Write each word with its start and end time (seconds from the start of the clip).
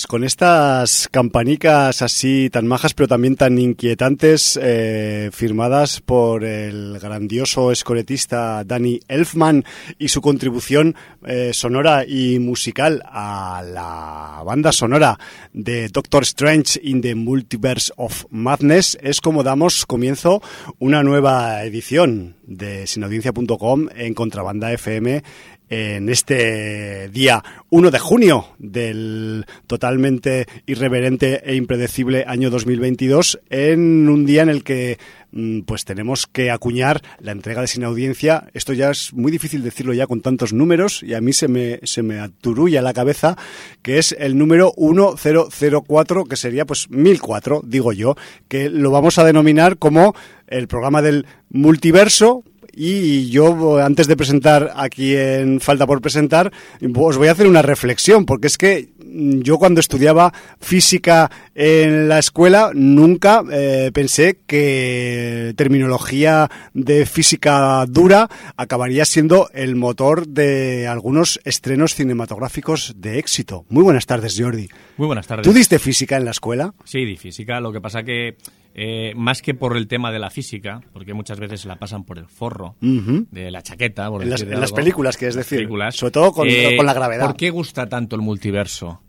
Pues 0.00 0.06
con 0.06 0.24
estas 0.24 1.08
campanicas 1.08 2.00
así 2.00 2.48
tan 2.48 2.66
majas 2.66 2.94
pero 2.94 3.06
también 3.06 3.36
tan 3.36 3.58
inquietantes 3.58 4.58
eh, 4.62 5.28
firmadas 5.30 6.00
por 6.00 6.42
el 6.42 6.98
grandioso 6.98 7.70
escoletista 7.70 8.64
Danny 8.64 9.00
Elfman 9.08 9.62
y 9.98 10.08
su 10.08 10.22
contribución 10.22 10.96
eh, 11.26 11.50
sonora 11.52 12.06
y 12.06 12.38
musical 12.38 13.02
a 13.04 13.62
la 13.62 14.42
banda 14.42 14.72
sonora 14.72 15.18
de 15.52 15.88
Doctor 15.88 16.22
Strange 16.22 16.80
in 16.82 17.02
the 17.02 17.14
Multiverse 17.14 17.92
of 17.96 18.24
Madness 18.30 18.96
es 19.02 19.20
como 19.20 19.42
damos 19.42 19.84
comienzo 19.84 20.40
una 20.78 21.02
nueva 21.02 21.62
edición 21.62 22.36
de 22.46 22.86
sinaudiencia.com 22.86 23.88
en 23.94 24.14
Contrabanda 24.14 24.72
FM 24.72 25.22
en 25.70 26.08
este 26.08 27.08
día 27.08 27.42
1 27.70 27.90
de 27.92 27.98
junio 28.00 28.48
del 28.58 29.46
totalmente 29.68 30.46
irreverente 30.66 31.48
e 31.48 31.54
impredecible 31.54 32.24
año 32.26 32.50
2022, 32.50 33.40
en 33.48 34.08
un 34.08 34.26
día 34.26 34.42
en 34.42 34.48
el 34.48 34.64
que 34.64 34.98
mm, 35.30 35.60
pues 35.60 35.84
tenemos 35.84 36.26
que 36.26 36.50
acuñar 36.50 37.00
la 37.20 37.30
entrega 37.30 37.60
de 37.60 37.68
sin 37.68 37.84
audiencia. 37.84 38.48
Esto 38.52 38.72
ya 38.72 38.90
es 38.90 39.14
muy 39.14 39.30
difícil 39.30 39.62
decirlo 39.62 39.94
ya 39.94 40.08
con 40.08 40.20
tantos 40.20 40.52
números 40.52 41.04
y 41.04 41.14
a 41.14 41.20
mí 41.20 41.32
se 41.32 41.46
me, 41.46 41.78
se 41.84 42.02
me 42.02 42.18
aturulla 42.18 42.82
la 42.82 42.92
cabeza, 42.92 43.38
que 43.82 43.98
es 43.98 44.14
el 44.18 44.36
número 44.36 44.74
1004, 44.76 46.24
que 46.24 46.36
sería 46.36 46.66
pues 46.66 46.90
1004, 46.90 47.62
digo 47.64 47.92
yo, 47.92 48.16
que 48.48 48.68
lo 48.68 48.90
vamos 48.90 49.18
a 49.18 49.24
denominar 49.24 49.78
como 49.78 50.16
el 50.48 50.66
programa 50.66 51.00
del 51.00 51.26
multiverso, 51.48 52.42
y 52.74 53.30
yo, 53.30 53.78
antes 53.78 54.06
de 54.06 54.16
presentar 54.16 54.72
aquí 54.76 55.14
en 55.14 55.60
Falta 55.60 55.86
por 55.86 56.00
Presentar, 56.00 56.52
os 56.94 57.16
voy 57.16 57.28
a 57.28 57.32
hacer 57.32 57.46
una 57.46 57.62
reflexión, 57.62 58.26
porque 58.26 58.46
es 58.46 58.58
que 58.58 58.88
yo 59.12 59.58
cuando 59.58 59.80
estudiaba 59.80 60.32
física 60.60 61.30
en 61.54 62.08
la 62.08 62.18
escuela 62.18 62.70
nunca 62.74 63.42
eh, 63.50 63.90
pensé 63.92 64.38
que 64.46 65.52
terminología 65.56 66.48
de 66.74 67.06
física 67.06 67.84
dura 67.88 68.28
acabaría 68.56 69.04
siendo 69.04 69.50
el 69.52 69.76
motor 69.76 70.28
de 70.28 70.86
algunos 70.86 71.40
estrenos 71.44 71.94
cinematográficos 71.94 72.94
de 72.96 73.18
éxito. 73.18 73.64
Muy 73.68 73.82
buenas 73.82 74.06
tardes, 74.06 74.38
Jordi. 74.38 74.68
Muy 74.96 75.06
buenas 75.06 75.26
tardes. 75.26 75.44
¿Tú 75.44 75.52
diste 75.52 75.78
física 75.78 76.16
en 76.16 76.24
la 76.24 76.30
escuela? 76.30 76.74
Sí, 76.84 77.04
di 77.04 77.16
física. 77.16 77.60
Lo 77.60 77.72
que 77.72 77.80
pasa 77.80 78.02
que 78.02 78.36
eh, 78.74 79.12
más 79.16 79.42
que 79.42 79.54
por 79.54 79.76
el 79.76 79.88
tema 79.88 80.12
de 80.12 80.18
la 80.18 80.30
física, 80.30 80.80
porque 80.92 81.12
muchas 81.14 81.40
veces 81.40 81.60
se 81.62 81.68
la 81.68 81.76
pasan 81.76 82.04
por 82.04 82.18
el 82.18 82.26
forro 82.26 82.76
de 82.80 83.50
la 83.50 83.62
chaqueta. 83.62 84.08
Por 84.08 84.22
en, 84.22 84.30
las, 84.30 84.42
en 84.42 84.60
películas, 84.74 85.16
quieres 85.16 85.34
Las 85.36 85.44
decir. 85.46 85.58
películas. 85.58 85.96
Sobre 85.96 86.12
todo 86.12 86.32
con, 86.32 86.48
Eh, 86.48 86.76
con 86.76 86.86
la 86.86 86.94
gravedad. 86.94 87.26
¿Por 87.26 87.36
qué 87.36 87.50
gusta 87.50 87.88
tanto 87.88 88.16
el 88.16 88.22
multiverso? 88.22 89.02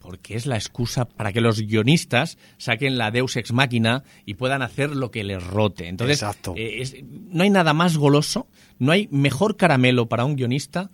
Porque 0.00 0.36
es 0.36 0.46
la 0.46 0.56
excusa 0.56 1.04
para 1.06 1.32
que 1.32 1.42
los 1.42 1.60
guionistas 1.60 2.38
saquen 2.56 2.96
la 2.96 3.10
Deus 3.10 3.36
ex 3.36 3.52
máquina 3.52 4.04
y 4.24 4.34
puedan 4.34 4.62
hacer 4.62 4.96
lo 4.96 5.10
que 5.10 5.22
les 5.22 5.42
rote. 5.46 5.86
Entonces, 5.88 6.22
Exacto. 6.22 6.54
eh, 6.56 6.80
es- 6.80 6.96
no 7.04 7.42
hay 7.42 7.50
nada 7.50 7.74
más 7.74 7.98
goloso, 7.98 8.46
no 8.78 8.92
hay 8.92 9.08
mejor 9.10 9.56
caramelo 9.58 10.08
para 10.08 10.24
un 10.24 10.36
guionista 10.36 10.90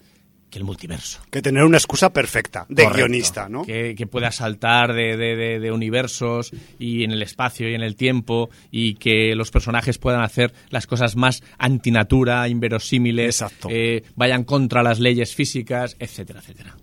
que 0.55 0.59
el 0.61 0.65
multiverso. 0.65 1.21
Que 1.33 1.43
tener 1.43 1.65
una 1.65 1.79
excusa 1.79 2.13
perfecta 2.13 2.65
de 2.69 2.85
Correcto. 2.85 2.97
guionista, 3.09 3.49
¿no? 3.49 3.65
Que, 3.65 3.95
que 3.97 4.07
pueda 4.07 4.31
saltar 4.31 4.93
de, 4.95 5.17
de- 5.17 5.35
de- 5.37 5.59
de 5.59 5.73
universos 5.73 6.53
y 6.79 7.03
en 7.03 7.11
el 7.11 7.23
espacio 7.23 7.69
y 7.69 7.75
en 7.75 7.83
el 7.83 7.97
tiempo 7.97 8.51
y 8.71 8.95
que 8.95 9.35
los 9.35 9.51
personajes 9.51 9.99
puedan 9.99 10.23
hacer 10.23 10.53
las 10.71 10.87
cosas 10.87 11.17
más 11.17 11.43
antinatura, 11.59 12.49
inverosímiles, 12.49 13.43
Exacto. 13.43 13.69
eh, 13.71 14.05
vayan 14.15 14.45
contra 14.45 14.83
las 14.85 15.01
leyes 15.01 15.35
físicas, 15.35 15.97
etcétera, 15.99 16.39
etcétera. 16.41 16.77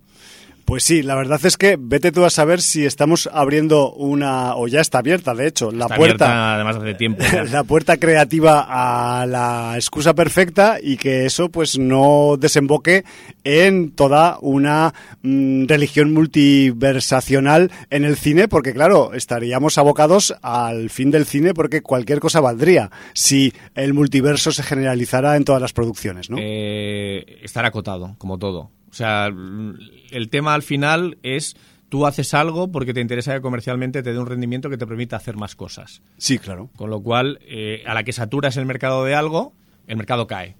Pues 0.64 0.84
sí, 0.84 1.02
la 1.02 1.14
verdad 1.14 1.40
es 1.44 1.56
que 1.56 1.76
vete 1.78 2.12
tú 2.12 2.24
a 2.24 2.30
saber 2.30 2.62
si 2.62 2.84
estamos 2.86 3.28
abriendo 3.32 3.92
una, 3.92 4.54
o 4.56 4.68
ya 4.68 4.80
está 4.80 4.98
abierta, 4.98 5.34
de 5.34 5.48
hecho, 5.48 5.70
la 5.72 5.84
Está 5.86 5.96
puerta. 5.96 6.24
abierta, 6.24 6.54
además 6.54 6.76
hace 6.76 6.94
tiempo. 6.94 7.22
ya. 7.30 7.44
la 7.50 7.64
puerta 7.64 7.96
creativa 7.96 8.66
a 8.68 9.26
la 9.26 9.72
excusa 9.76 10.14
perfecta 10.14 10.78
y 10.82 10.96
que 10.96 11.26
eso 11.26 11.48
pues 11.48 11.78
no 11.78 12.36
desemboque 12.38 13.04
en 13.44 13.90
toda 13.90 14.38
una 14.40 14.94
mm, 15.22 15.66
religión 15.66 16.12
multiversacional 16.14 17.70
en 17.90 18.04
el 18.04 18.16
cine 18.16 18.48
porque 18.48 18.72
claro 18.72 19.14
estaríamos 19.14 19.78
abocados 19.78 20.34
al 20.42 20.90
fin 20.90 21.10
del 21.10 21.26
cine 21.26 21.54
porque 21.54 21.82
cualquier 21.82 22.20
cosa 22.20 22.40
valdría 22.40 22.90
si 23.14 23.52
el 23.74 23.94
multiverso 23.94 24.52
se 24.52 24.62
generalizara 24.62 25.36
en 25.36 25.44
todas 25.44 25.60
las 25.60 25.72
producciones 25.72 26.30
¿no? 26.30 26.36
Eh, 26.40 27.40
estar 27.42 27.64
acotado, 27.64 28.14
como 28.18 28.38
todo. 28.38 28.70
O 28.92 28.94
sea, 28.94 29.28
el 30.10 30.28
tema 30.28 30.52
al 30.52 30.62
final 30.62 31.16
es 31.22 31.56
tú 31.88 32.06
haces 32.06 32.34
algo 32.34 32.70
porque 32.70 32.92
te 32.92 33.00
interesa 33.00 33.34
que 33.34 33.40
comercialmente 33.40 34.02
te 34.02 34.12
dé 34.12 34.18
un 34.18 34.26
rendimiento 34.26 34.68
que 34.68 34.76
te 34.76 34.86
permita 34.86 35.16
hacer 35.16 35.36
más 35.36 35.56
cosas. 35.56 36.02
sí 36.18 36.38
claro 36.38 36.70
Con 36.76 36.90
lo 36.90 37.02
cual, 37.02 37.38
eh, 37.42 37.82
a 37.86 37.94
la 37.94 38.04
que 38.04 38.12
saturas 38.12 38.56
el 38.58 38.66
mercado 38.66 39.04
de 39.04 39.14
algo, 39.14 39.54
el 39.86 39.96
mercado 39.96 40.26
cae. 40.26 40.56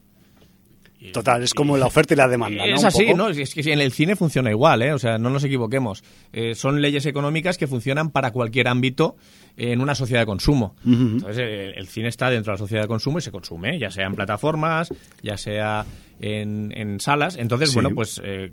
Total 1.12 1.42
es 1.42 1.54
como 1.54 1.76
la 1.76 1.86
oferta 1.86 2.14
y 2.14 2.16
la 2.16 2.28
demanda 2.28 2.64
¿no? 2.66 2.74
Es 2.74 2.84
así. 2.84 3.12
¿no? 3.14 3.28
Es 3.28 3.54
que 3.54 3.72
en 3.72 3.80
el 3.80 3.92
cine 3.92 4.14
funciona 4.16 4.50
igual, 4.50 4.82
¿eh? 4.82 4.92
O 4.92 4.98
sea, 4.98 5.18
no 5.18 5.30
nos 5.30 5.42
equivoquemos. 5.44 6.04
Eh, 6.32 6.54
son 6.54 6.80
leyes 6.80 7.06
económicas 7.06 7.58
que 7.58 7.66
funcionan 7.66 8.10
para 8.10 8.30
cualquier 8.30 8.68
ámbito 8.68 9.16
en 9.56 9.80
una 9.80 9.94
sociedad 9.94 10.20
de 10.22 10.26
consumo. 10.26 10.76
Entonces, 10.86 11.38
eh, 11.40 11.72
el 11.76 11.88
cine 11.88 12.08
está 12.08 12.30
dentro 12.30 12.52
de 12.52 12.54
la 12.54 12.58
sociedad 12.58 12.82
de 12.82 12.88
consumo 12.88 13.18
y 13.18 13.22
se 13.22 13.30
consume, 13.32 13.78
ya 13.78 13.90
sea 13.90 14.06
en 14.06 14.14
plataformas, 14.14 14.92
ya 15.22 15.36
sea 15.36 15.84
en, 16.20 16.72
en 16.76 17.00
salas. 17.00 17.36
Entonces, 17.36 17.70
Sí. 17.70 17.74
bueno, 17.74 17.90
pues 17.94 18.20
eh, 18.24 18.52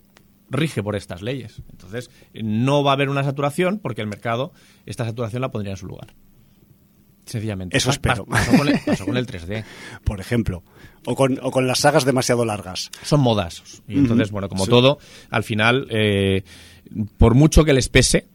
rige 0.49 0.81
por 0.81 0.95
estas 0.95 1.21
leyes. 1.21 1.61
Entonces, 1.71 2.09
no 2.33 2.83
va 2.83 2.91
a 2.91 2.93
haber 2.95 3.09
una 3.09 3.23
saturación 3.23 3.79
porque 3.79 4.01
el 4.01 4.07
mercado 4.07 4.51
esta 4.85 5.05
saturación 5.05 5.41
la 5.41 5.51
pondría 5.51 5.73
en 5.73 5.77
su 5.77 5.85
lugar. 5.85 6.13
Sencillamente. 7.29 7.77
Eso 7.77 7.89
espero. 7.91 8.25
pa- 8.25 8.37
Pasó 8.37 8.57
con 8.57 8.67
el, 8.67 8.79
pasó 8.85 9.05
con 9.05 9.17
el 9.17 9.25
3D. 9.27 9.63
por 10.03 10.19
ejemplo 10.19 10.63
o 11.05 11.15
con, 11.15 11.39
o 11.41 11.51
con 11.51 11.65
las 11.67 11.79
sagas 11.79 12.03
demasiado 12.05 12.43
largas 12.45 12.89
son 13.03 13.21
modas. 13.21 13.63
Y 13.87 13.97
entonces, 13.97 14.31
bueno, 14.31 14.49
como 14.49 14.67
todo, 14.67 14.97
al 15.29 15.43
final, 15.43 15.87
eh, 15.89 16.43
por 17.17 17.35
mucho 17.35 17.63
que 17.63 17.73
les 17.73 17.87
pese, 17.89 18.27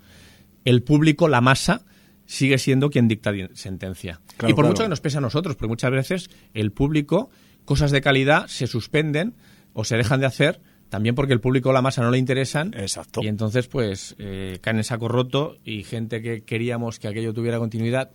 el 0.65 0.83
público, 0.83 1.29
la 1.29 1.41
masa, 1.43 1.83
sigue 2.25 2.57
siendo 2.59 2.89
quien 2.89 3.07
dicta 3.07 3.33
di- 3.33 3.49
sentencia. 3.53 4.21
Claro, 4.39 4.51
y 4.51 4.55
por 4.55 4.63
claro. 4.65 4.69
mucho 4.73 4.83
que 4.85 4.89
nos 4.89 5.01
pese 5.01 5.19
a 5.19 5.21
nosotros, 5.21 5.57
porque 5.57 5.69
muchas 5.69 5.91
veces 5.91 6.31
el 6.55 6.73
público, 6.73 7.29
cosas 7.67 7.91
de 7.91 8.01
calidad 8.01 8.47
se 8.47 8.67
suspenden 8.67 9.35
o 9.75 9.85
se 9.85 9.97
dejan 9.99 10.21
de 10.21 10.27
hacer 10.27 10.61
también 10.89 11.15
porque 11.17 11.33
el 11.33 11.41
público 11.41 11.71
o 11.71 11.73
la 11.73 11.83
masa 11.83 12.03
no 12.03 12.11
le 12.11 12.19
interesan. 12.19 12.73
Exacto. 12.75 13.21
Y 13.23 13.27
entonces, 13.27 13.67
pues, 13.67 14.15
eh, 14.19 14.59
caen 14.63 14.77
en 14.79 14.85
saco 14.85 15.09
roto 15.09 15.57
y 15.65 15.83
gente 15.83 16.23
que 16.23 16.43
queríamos 16.45 16.99
que 17.01 17.09
aquello 17.09 17.35
tuviera 17.35 17.59
continuidad, 17.59 18.11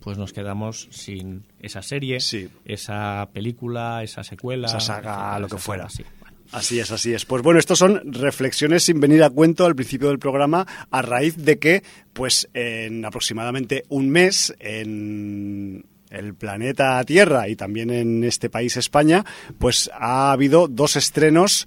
pues 0.00 0.18
nos 0.18 0.32
quedamos 0.32 0.88
sin 0.90 1.44
esa 1.60 1.82
serie, 1.82 2.20
Sí. 2.20 2.48
esa 2.64 3.28
película, 3.32 4.02
esa 4.02 4.22
secuela. 4.24 4.68
Esa 4.68 4.80
saga, 4.80 5.10
etcétera, 5.12 5.38
lo 5.40 5.48
que 5.48 5.58
fuera. 5.58 5.88
saga, 5.88 5.90
sí. 6.08 6.14
Bueno. 6.20 6.36
Así 6.52 6.80
es, 6.80 6.90
así 6.90 7.12
es. 7.12 7.24
Pues 7.26 7.42
bueno, 7.42 7.58
estos 7.60 7.78
son 7.78 8.00
reflexiones 8.12 8.84
sin 8.84 9.00
venir 9.00 9.22
a 9.22 9.28
cuento 9.30 9.66
al 9.66 9.74
principio 9.74 10.08
del 10.08 10.18
programa 10.18 10.66
a 10.90 11.02
raíz 11.02 11.36
de 11.36 11.58
que, 11.58 11.82
pues 12.14 12.48
en 12.54 13.04
aproximadamente 13.04 13.84
un 13.90 14.08
mes, 14.08 14.54
en 14.58 15.84
el 16.10 16.34
planeta 16.34 17.04
Tierra 17.04 17.48
y 17.48 17.56
también 17.56 17.90
en 17.90 18.24
este 18.24 18.48
país 18.48 18.78
España, 18.78 19.26
pues 19.58 19.90
ha 19.92 20.32
habido 20.32 20.68
dos 20.68 20.96
estrenos 20.96 21.66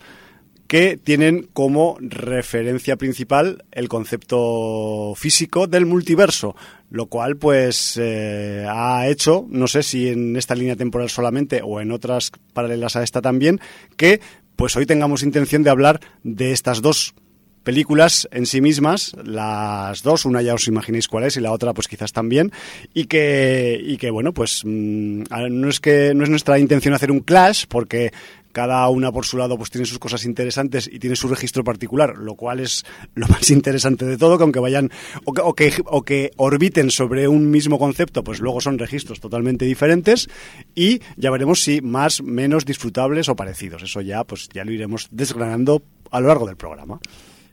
que 0.71 0.95
tienen 0.95 1.49
como 1.51 1.97
referencia 1.99 2.95
principal 2.95 3.65
el 3.73 3.89
concepto 3.89 5.11
físico 5.17 5.67
del 5.67 5.85
multiverso, 5.85 6.55
lo 6.89 7.07
cual 7.07 7.35
pues 7.35 7.99
eh, 8.01 8.65
ha 8.69 9.05
hecho, 9.09 9.45
no 9.49 9.67
sé 9.67 9.83
si 9.83 10.07
en 10.07 10.37
esta 10.37 10.55
línea 10.55 10.77
temporal 10.77 11.09
solamente 11.09 11.59
o 11.61 11.81
en 11.81 11.91
otras 11.91 12.31
paralelas 12.53 12.95
a 12.95 13.03
esta 13.03 13.21
también, 13.21 13.59
que 13.97 14.21
pues 14.55 14.73
hoy 14.77 14.85
tengamos 14.85 15.23
intención 15.23 15.61
de 15.61 15.71
hablar 15.71 15.99
de 16.23 16.53
estas 16.53 16.81
dos 16.81 17.15
películas 17.63 18.27
en 18.31 18.45
sí 18.45 18.61
mismas, 18.61 19.13
las 19.23 20.03
dos, 20.03 20.25
una 20.25 20.41
ya 20.41 20.53
os 20.53 20.67
imaginéis 20.67 21.07
cuál 21.07 21.25
es 21.25 21.37
y 21.37 21.41
la 21.41 21.51
otra 21.51 21.73
pues 21.73 21.87
quizás 21.87 22.11
también, 22.11 22.51
y 22.93 23.05
que, 23.05 23.79
y 23.83 23.97
que 23.97 24.09
bueno, 24.09 24.33
pues 24.33 24.61
mm, 24.63 25.23
no 25.49 25.69
es 25.69 25.79
que 25.79 26.13
no 26.15 26.23
es 26.23 26.29
nuestra 26.29 26.59
intención 26.59 26.93
hacer 26.93 27.11
un 27.11 27.19
clash, 27.19 27.65
porque 27.67 28.11
cada 28.51 28.87
una 28.89 29.11
por 29.11 29.25
su 29.25 29.37
lado 29.37 29.57
pues 29.57 29.69
tiene 29.69 29.85
sus 29.85 29.99
cosas 29.99 30.25
interesantes 30.25 30.89
y 30.91 30.99
tiene 30.99 31.15
su 31.15 31.27
registro 31.27 31.63
particular, 31.63 32.17
lo 32.17 32.35
cual 32.35 32.59
es 32.59 32.85
lo 33.15 33.27
más 33.27 33.49
interesante 33.49 34.05
de 34.05 34.17
todo, 34.17 34.37
que 34.37 34.43
aunque 34.43 34.59
vayan 34.59 34.89
o 35.25 35.33
que, 35.33 35.41
o 35.41 35.53
que, 35.53 35.73
o 35.85 36.01
que 36.03 36.31
orbiten 36.37 36.91
sobre 36.91 37.27
un 37.27 37.49
mismo 37.49 37.79
concepto, 37.79 38.23
pues 38.23 38.39
luego 38.39 38.61
son 38.61 38.77
registros 38.77 39.19
totalmente 39.19 39.65
diferentes 39.65 40.29
y 40.75 41.01
ya 41.17 41.31
veremos 41.31 41.63
si 41.63 41.81
más, 41.81 42.21
menos 42.21 42.65
disfrutables 42.65 43.29
o 43.29 43.35
parecidos. 43.35 43.83
Eso 43.83 44.01
ya 44.01 44.23
pues 44.23 44.49
ya 44.49 44.63
lo 44.63 44.71
iremos 44.71 45.07
desgranando 45.11 45.83
a 46.11 46.19
lo 46.19 46.27
largo 46.27 46.45
del 46.45 46.57
programa. 46.57 46.99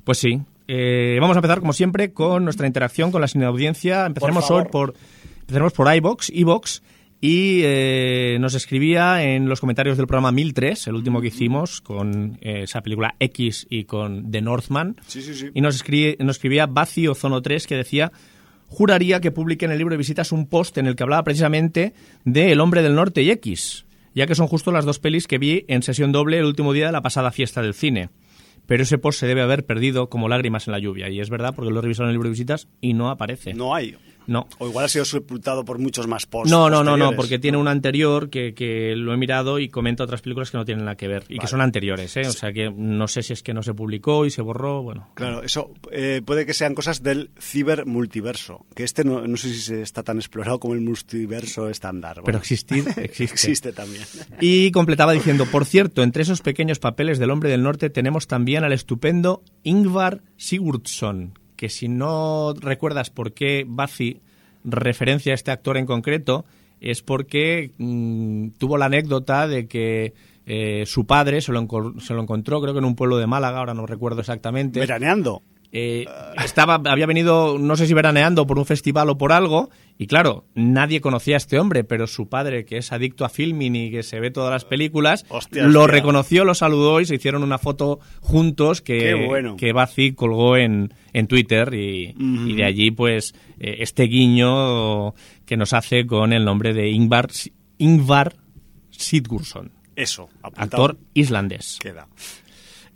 Pues 0.04 0.18
sí. 0.18 0.40
Eh, 0.66 1.16
vamos 1.20 1.36
a 1.36 1.40
empezar, 1.40 1.60
como 1.60 1.72
siempre, 1.72 2.12
con 2.12 2.44
nuestra 2.44 2.66
interacción 2.66 3.10
con 3.10 3.22
la 3.22 3.46
audiencia. 3.46 4.04
Empezaremos 4.04 4.46
Por 4.46 4.56
hoy 4.56 4.68
por, 4.70 4.94
empezaremos 5.40 5.72
por 5.72 5.94
iBox, 5.94 6.30
iBox, 6.30 6.82
Y 7.20 7.62
eh, 7.64 8.36
nos 8.40 8.54
escribía 8.54 9.24
en 9.24 9.48
los 9.48 9.60
comentarios 9.60 9.96
del 9.96 10.06
programa 10.06 10.30
1003, 10.30 10.86
el 10.86 10.94
último 10.94 11.20
que 11.20 11.28
hicimos, 11.28 11.80
con 11.80 12.38
eh, 12.40 12.62
esa 12.62 12.80
película 12.80 13.16
X 13.18 13.66
y 13.68 13.84
con 13.84 14.30
The 14.30 14.40
Northman. 14.40 14.96
Sí, 15.06 15.22
sí, 15.22 15.34
sí. 15.34 15.50
Y 15.52 15.60
nos, 15.60 15.74
escribía, 15.74 16.14
nos 16.20 16.36
escribía 16.36 16.66
Baci 16.66 17.08
Ozono 17.08 17.42
3 17.42 17.66
que 17.66 17.74
decía 17.74 18.12
juraría 18.68 19.20
que 19.20 19.30
publique 19.30 19.64
en 19.64 19.72
el 19.72 19.78
libro 19.78 19.94
de 19.94 19.98
visitas 19.98 20.30
un 20.30 20.46
post 20.46 20.78
en 20.78 20.86
el 20.86 20.94
que 20.94 21.02
hablaba 21.02 21.24
precisamente 21.24 21.94
de 22.24 22.52
El 22.52 22.60
hombre 22.60 22.82
del 22.82 22.94
norte 22.94 23.22
y 23.22 23.30
X, 23.30 23.86
ya 24.14 24.26
que 24.26 24.34
son 24.34 24.46
justo 24.46 24.70
las 24.70 24.84
dos 24.84 24.98
pelis 24.98 25.26
que 25.26 25.38
vi 25.38 25.64
en 25.68 25.82
sesión 25.82 26.12
doble 26.12 26.38
el 26.38 26.44
último 26.44 26.72
día 26.72 26.86
de 26.86 26.92
la 26.92 27.02
pasada 27.02 27.32
fiesta 27.32 27.62
del 27.62 27.74
cine. 27.74 28.10
Pero 28.66 28.82
ese 28.82 28.98
post 28.98 29.20
se 29.20 29.26
debe 29.26 29.40
haber 29.40 29.64
perdido 29.64 30.10
como 30.10 30.28
lágrimas 30.28 30.68
en 30.68 30.72
la 30.72 30.78
lluvia, 30.78 31.08
y 31.08 31.20
es 31.20 31.30
verdad 31.30 31.54
porque 31.56 31.72
lo 31.72 31.78
he 31.78 31.82
revisado 31.82 32.04
en 32.04 32.10
el 32.10 32.14
libro 32.16 32.28
de 32.28 32.32
visitas 32.32 32.68
y 32.82 32.92
no 32.92 33.08
aparece. 33.08 33.54
No 33.54 33.74
hay. 33.74 33.96
No. 34.28 34.46
O 34.58 34.68
igual 34.68 34.84
ha 34.84 34.88
sido 34.88 35.06
sepultado 35.06 35.64
por 35.64 35.78
muchos 35.78 36.06
más 36.06 36.26
posts. 36.26 36.50
No, 36.50 36.68
no, 36.68 36.84
no, 36.84 36.98
no, 36.98 37.12
porque 37.12 37.38
tiene 37.38 37.56
un 37.56 37.66
anterior 37.66 38.28
que, 38.28 38.52
que 38.54 38.94
lo 38.94 39.14
he 39.14 39.16
mirado 39.16 39.58
y 39.58 39.70
comenta 39.70 40.04
otras 40.04 40.20
películas 40.20 40.50
que 40.50 40.58
no 40.58 40.66
tienen 40.66 40.84
nada 40.84 40.96
que 40.96 41.08
ver 41.08 41.24
y 41.30 41.38
que 41.38 41.46
son 41.46 41.62
anteriores, 41.62 42.14
¿eh? 42.18 42.26
O 42.26 42.32
sea 42.32 42.52
que 42.52 42.70
no 42.70 43.08
sé 43.08 43.22
si 43.22 43.32
es 43.32 43.42
que 43.42 43.54
no 43.54 43.62
se 43.62 43.72
publicó 43.72 44.26
y 44.26 44.30
se 44.30 44.42
borró, 44.42 44.82
bueno. 44.82 45.08
Claro, 45.14 45.42
eso 45.42 45.72
eh, 45.90 46.20
puede 46.22 46.44
que 46.44 46.52
sean 46.52 46.74
cosas 46.74 47.02
del 47.02 47.30
cibermultiverso, 47.40 48.66
que 48.74 48.84
este 48.84 49.02
no, 49.02 49.26
no 49.26 49.36
sé 49.38 49.48
si 49.48 49.60
se 49.60 49.80
está 49.80 50.02
tan 50.02 50.18
explorado 50.18 50.60
como 50.60 50.74
el 50.74 50.82
multiverso 50.82 51.70
estándar. 51.70 52.20
Pero 52.22 52.36
existir 52.36 52.84
existe. 52.98 53.34
existe 53.34 53.72
también. 53.72 54.04
Y 54.40 54.70
completaba 54.72 55.12
diciendo, 55.12 55.46
por 55.46 55.64
cierto, 55.64 56.02
entre 56.02 56.22
esos 56.22 56.42
pequeños 56.42 56.78
papeles 56.78 57.18
del 57.18 57.30
hombre 57.30 57.48
del 57.50 57.62
norte 57.62 57.88
tenemos 57.88 58.26
también 58.26 58.62
al 58.62 58.74
estupendo 58.74 59.42
Ingvar 59.62 60.20
Sigurdsson, 60.36 61.32
que 61.58 61.68
si 61.68 61.88
no 61.88 62.54
recuerdas 62.54 63.10
por 63.10 63.32
qué 63.32 63.66
Bazi 63.66 64.20
referencia 64.64 65.32
a 65.32 65.34
este 65.34 65.50
actor 65.50 65.76
en 65.76 65.86
concreto, 65.86 66.44
es 66.80 67.02
porque 67.02 67.72
mm, 67.78 68.50
tuvo 68.58 68.78
la 68.78 68.86
anécdota 68.86 69.48
de 69.48 69.66
que 69.66 70.14
eh, 70.46 70.84
su 70.86 71.04
padre 71.04 71.40
se 71.40 71.52
lo, 71.52 71.66
se 71.98 72.14
lo 72.14 72.22
encontró, 72.22 72.62
creo 72.62 72.72
que 72.74 72.78
en 72.78 72.84
un 72.84 72.94
pueblo 72.94 73.18
de 73.18 73.26
Málaga, 73.26 73.58
ahora 73.58 73.74
no 73.74 73.86
recuerdo 73.86 74.20
exactamente. 74.20 74.78
Veraneando. 74.78 75.42
Eh, 75.70 76.06
estaba, 76.42 76.80
había 76.86 77.04
venido, 77.04 77.58
no 77.58 77.76
sé 77.76 77.86
si 77.86 77.92
veraneando 77.92 78.46
por 78.46 78.58
un 78.58 78.64
festival 78.64 79.10
o 79.10 79.18
por 79.18 79.32
algo, 79.32 79.68
y 79.98 80.06
claro, 80.06 80.46
nadie 80.54 81.02
conocía 81.02 81.34
a 81.34 81.36
este 81.36 81.58
hombre, 81.58 81.84
pero 81.84 82.06
su 82.06 82.26
padre, 82.30 82.64
que 82.64 82.78
es 82.78 82.90
adicto 82.90 83.26
a 83.26 83.28
filming 83.28 83.76
y 83.76 83.90
que 83.90 84.02
se 84.02 84.18
ve 84.18 84.30
todas 84.30 84.50
las 84.50 84.64
películas, 84.64 85.26
Hostia, 85.28 85.64
lo 85.66 85.80
hostia. 85.82 85.92
reconoció, 85.94 86.44
lo 86.46 86.54
saludó 86.54 87.00
y 87.00 87.04
se 87.04 87.16
hicieron 87.16 87.42
una 87.42 87.58
foto 87.58 88.00
juntos 88.22 88.80
que, 88.80 89.26
bueno. 89.26 89.56
que 89.56 89.72
Bazi 89.74 90.12
colgó 90.14 90.56
en, 90.56 90.94
en 91.12 91.26
Twitter 91.26 91.74
y, 91.74 92.14
y 92.18 92.54
de 92.54 92.64
allí 92.64 92.90
pues 92.90 93.34
eh, 93.60 93.76
este 93.80 94.04
guiño 94.04 95.12
que 95.44 95.58
nos 95.58 95.74
hace 95.74 96.06
con 96.06 96.32
el 96.32 96.46
nombre 96.46 96.72
de 96.72 96.88
Ingvar, 96.88 97.28
Ingvar 97.76 98.36
Sigurdsson, 98.90 99.70
Eso, 99.96 100.28
apuntado. 100.42 100.84
actor 100.84 100.98
islandés. 101.14 101.78
Queda. 101.80 102.08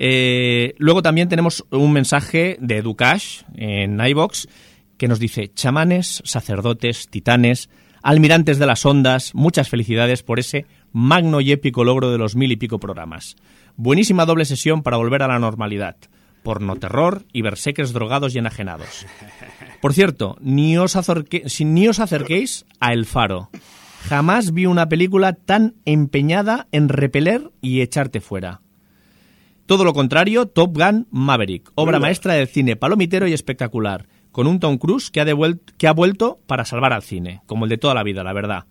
Eh, 0.05 0.75
luego 0.79 1.01
también 1.01 1.29
tenemos 1.29 1.65
un 1.71 1.93
mensaje 1.93 2.57
de 2.61 2.79
Educash 2.79 3.43
en 3.55 4.05
iBox 4.05 4.49
que 4.97 5.07
nos 5.07 5.21
dice: 5.21 5.53
chamanes, 5.55 6.23
sacerdotes, 6.25 7.07
titanes, 7.09 7.71
almirantes 8.03 8.59
de 8.59 8.67
las 8.67 8.85
ondas, 8.85 9.33
muchas 9.33 9.69
felicidades 9.69 10.25
por 10.25 10.41
ese 10.41 10.67
magno 10.91 11.41
y 11.41 11.53
épico 11.53 11.85
logro 11.85 12.11
de 12.11 12.19
los 12.19 12.35
mil 12.35 12.51
y 12.51 12.57
pico 12.57 12.81
programas. 12.81 13.37
Buenísima 13.77 14.27
doble 14.27 14.45
sesión 14.45 14.83
para 14.83 14.97
volver 14.97 15.23
a 15.23 15.29
la 15.29 15.39
normalidad. 15.39 15.95
Porno 16.43 16.75
terror 16.75 17.25
y 17.33 17.43
berserkers 17.43 17.93
drogados 17.93 18.35
y 18.35 18.39
enajenados. 18.39 19.07
Por 19.81 19.95
cierto, 19.95 20.37
ni 20.41 20.79
os 20.79 20.97
acerquéis 20.97 22.67
a 22.81 22.93
El 22.93 23.07
Faro. 23.07 23.51
Jamás 24.09 24.53
vi 24.53 24.67
una 24.67 24.89
película 24.89 25.35
tan 25.35 25.77
empeñada 25.85 26.67
en 26.73 26.89
repeler 26.89 27.53
y 27.61 27.83
echarte 27.83 28.21
fuera. 28.21 28.63
Todo 29.73 29.85
lo 29.85 29.95
contrario, 29.95 30.45
Top 30.45 30.77
Gun 30.77 31.07
Maverick, 31.11 31.71
obra 31.77 31.99
maestra 31.99 32.35
del 32.35 32.47
cine 32.47 32.77
palomitero 32.77 33.27
y 33.27 33.33
espectacular, 33.33 34.07
con 34.31 34.47
un 34.47 34.61
Tom 34.61 34.77
Cruise 34.77 35.11
que 35.11 35.19
ha, 35.19 35.25
devuel- 35.25 35.61
que 35.79 35.89
ha 35.89 35.95
vuelto 35.95 36.41
para 36.47 36.67
salvar 36.67 36.93
al 36.93 37.01
cine, 37.03 37.41
como 37.47 37.65
el 37.65 37.71
de 37.71 37.79
toda 37.79 37.95
la 37.95 38.03
vida, 38.03 38.23
la 38.23 38.35
verdad. 38.35 38.67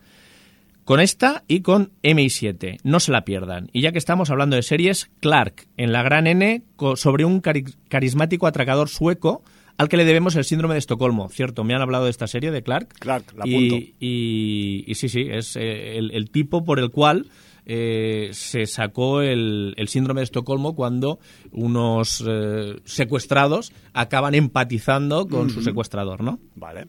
Con 0.83 0.99
esta 0.99 1.43
y 1.47 1.61
con 1.61 1.91
MI7, 2.03 2.81
no 2.83 2.99
se 2.99 3.11
la 3.11 3.25
pierdan. 3.25 3.67
Y 3.73 3.81
ya 3.81 3.91
que 3.91 3.97
estamos 3.97 4.29
hablando 4.29 4.55
de 4.55 4.61
series, 4.61 5.09
Clark, 5.21 5.65
en 5.75 5.91
la 5.91 6.03
gran 6.03 6.27
N, 6.27 6.61
sobre 6.97 7.25
un 7.25 7.41
cari- 7.41 7.73
carismático 7.89 8.45
atracador 8.45 8.87
sueco 8.87 9.41
al 9.79 9.89
que 9.89 9.97
le 9.97 10.05
debemos 10.05 10.35
el 10.35 10.43
síndrome 10.43 10.75
de 10.75 10.79
Estocolmo. 10.81 11.29
Cierto, 11.29 11.63
me 11.63 11.73
han 11.73 11.81
hablado 11.81 12.03
de 12.05 12.11
esta 12.11 12.27
serie 12.27 12.51
de 12.51 12.61
Clark. 12.61 12.89
Clark, 12.99 13.25
la 13.35 13.45
apunto. 13.45 13.75
y, 13.99 14.83
y 14.85 14.93
sí, 14.93 15.09
sí, 15.09 15.25
es 15.31 15.55
eh, 15.55 15.97
el, 15.97 16.11
el 16.11 16.29
tipo 16.29 16.63
por 16.63 16.77
el 16.79 16.91
cual 16.91 17.25
eh, 17.65 18.29
se 18.33 18.65
sacó 18.65 19.21
el, 19.21 19.73
el 19.77 19.87
síndrome 19.87 20.21
de 20.21 20.25
Estocolmo 20.25 20.75
cuando 20.75 21.19
unos 21.51 22.23
eh, 22.27 22.79
secuestrados 22.85 23.71
acaban 23.93 24.35
empatizando 24.35 25.27
con 25.27 25.49
su 25.49 25.61
secuestrador, 25.61 26.23
¿no? 26.23 26.39
Vale. 26.55 26.87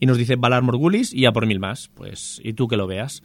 Y 0.00 0.06
nos 0.06 0.18
dice 0.18 0.36
Valar 0.36 0.62
Morgulis 0.62 1.12
y 1.12 1.26
a 1.26 1.32
por 1.32 1.46
mil 1.46 1.60
más. 1.60 1.90
Pues, 1.94 2.40
y 2.42 2.54
tú 2.54 2.68
que 2.68 2.76
lo 2.76 2.86
veas. 2.86 3.22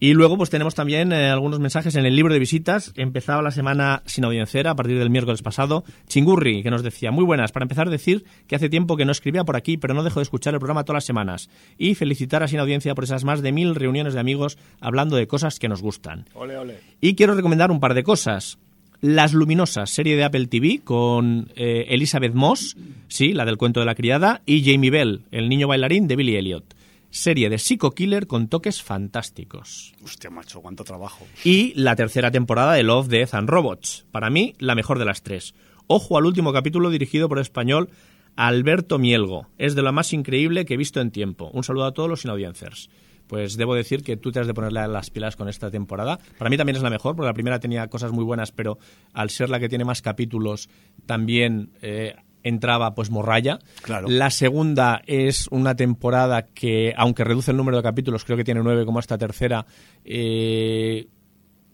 Y 0.00 0.14
luego 0.14 0.36
pues 0.36 0.50
tenemos 0.50 0.74
también 0.74 1.12
eh, 1.12 1.30
algunos 1.30 1.60
mensajes 1.60 1.94
en 1.94 2.06
el 2.06 2.16
libro 2.16 2.32
de 2.32 2.38
visitas. 2.38 2.92
Empezaba 2.96 3.42
la 3.42 3.50
semana 3.50 4.02
sin 4.06 4.24
audiencera 4.24 4.72
a 4.72 4.74
partir 4.74 4.98
del 4.98 5.10
miércoles 5.10 5.42
pasado. 5.42 5.84
Chingurri, 6.08 6.62
que 6.62 6.70
nos 6.70 6.82
decía, 6.82 7.10
muy 7.10 7.24
buenas, 7.24 7.52
para 7.52 7.64
empezar 7.64 7.88
decir 7.90 8.24
que 8.46 8.56
hace 8.56 8.68
tiempo 8.68 8.96
que 8.96 9.04
no 9.04 9.12
escribía 9.12 9.44
por 9.44 9.56
aquí, 9.56 9.76
pero 9.76 9.94
no 9.94 10.02
dejo 10.02 10.20
de 10.20 10.24
escuchar 10.24 10.54
el 10.54 10.60
programa 10.60 10.84
todas 10.84 10.98
las 10.98 11.04
semanas. 11.04 11.50
Y 11.78 11.94
felicitar 11.94 12.42
a 12.42 12.48
Sin 12.48 12.60
Audiencia 12.60 12.94
por 12.94 13.04
esas 13.04 13.24
más 13.24 13.42
de 13.42 13.52
mil 13.52 13.74
reuniones 13.74 14.14
de 14.14 14.20
amigos 14.20 14.58
hablando 14.80 15.16
de 15.16 15.26
cosas 15.26 15.58
que 15.58 15.68
nos 15.68 15.82
gustan. 15.82 16.26
Ole, 16.34 16.56
ole. 16.56 16.78
Y 17.00 17.14
quiero 17.14 17.34
recomendar 17.34 17.70
un 17.70 17.80
par 17.80 17.94
de 17.94 18.02
cosas. 18.02 18.58
Las 19.00 19.34
Luminosas, 19.34 19.90
serie 19.90 20.16
de 20.16 20.24
Apple 20.24 20.46
TV 20.46 20.80
con 20.82 21.50
eh, 21.56 21.86
Elizabeth 21.90 22.32
Moss, 22.32 22.76
sí, 23.08 23.34
la 23.34 23.44
del 23.44 23.58
cuento 23.58 23.80
de 23.80 23.86
la 23.86 23.94
criada, 23.94 24.40
y 24.46 24.64
Jamie 24.64 24.90
Bell, 24.90 25.22
el 25.30 25.50
niño 25.50 25.68
bailarín 25.68 26.08
de 26.08 26.16
Billy 26.16 26.36
Elliot. 26.36 26.73
Serie 27.14 27.48
de 27.48 27.58
Psycho 27.58 27.92
Killer 27.92 28.26
con 28.26 28.48
toques 28.48 28.82
fantásticos. 28.82 29.94
Hostia, 30.02 30.30
macho, 30.30 30.60
cuánto 30.60 30.82
trabajo. 30.82 31.24
Y 31.44 31.72
la 31.76 31.94
tercera 31.94 32.32
temporada 32.32 32.72
de 32.72 32.82
Love, 32.82 33.06
Death 33.06 33.34
and 33.34 33.48
Robots. 33.48 34.04
Para 34.10 34.30
mí, 34.30 34.54
la 34.58 34.74
mejor 34.74 34.98
de 34.98 35.04
las 35.04 35.22
tres. 35.22 35.54
Ojo 35.86 36.18
al 36.18 36.26
último 36.26 36.52
capítulo 36.52 36.90
dirigido 36.90 37.28
por 37.28 37.38
el 37.38 37.42
español 37.42 37.88
Alberto 38.34 38.98
Mielgo. 38.98 39.46
Es 39.58 39.76
de 39.76 39.82
lo 39.82 39.92
más 39.92 40.12
increíble 40.12 40.64
que 40.64 40.74
he 40.74 40.76
visto 40.76 41.00
en 41.00 41.12
tiempo. 41.12 41.50
Un 41.52 41.62
saludo 41.62 41.84
a 41.84 41.94
todos 41.94 42.08
los 42.08 42.24
inaudiencers. 42.24 42.90
Pues 43.28 43.56
debo 43.56 43.76
decir 43.76 44.02
que 44.02 44.16
tú 44.16 44.32
te 44.32 44.40
has 44.40 44.48
de 44.48 44.54
ponerle 44.54 44.88
las 44.88 45.10
pilas 45.10 45.36
con 45.36 45.48
esta 45.48 45.70
temporada. 45.70 46.18
Para 46.36 46.50
mí 46.50 46.56
también 46.56 46.74
es 46.74 46.82
la 46.82 46.90
mejor, 46.90 47.14
porque 47.14 47.28
la 47.28 47.34
primera 47.34 47.60
tenía 47.60 47.86
cosas 47.86 48.10
muy 48.10 48.24
buenas, 48.24 48.50
pero 48.50 48.76
al 49.12 49.30
ser 49.30 49.50
la 49.50 49.60
que 49.60 49.68
tiene 49.68 49.84
más 49.84 50.02
capítulos, 50.02 50.68
también 51.06 51.70
eh, 51.80 52.16
entraba 52.44 52.94
pues 52.94 53.10
morralla. 53.10 53.58
Claro. 53.82 54.06
La 54.08 54.30
segunda 54.30 55.02
es 55.06 55.48
una 55.50 55.74
temporada 55.74 56.46
que, 56.46 56.94
aunque 56.96 57.24
reduce 57.24 57.50
el 57.50 57.56
número 57.56 57.78
de 57.78 57.82
capítulos, 57.82 58.24
creo 58.24 58.36
que 58.36 58.44
tiene 58.44 58.60
nueve 58.62 58.84
como 58.84 59.00
esta 59.00 59.18
tercera, 59.18 59.66
eh, 60.04 61.08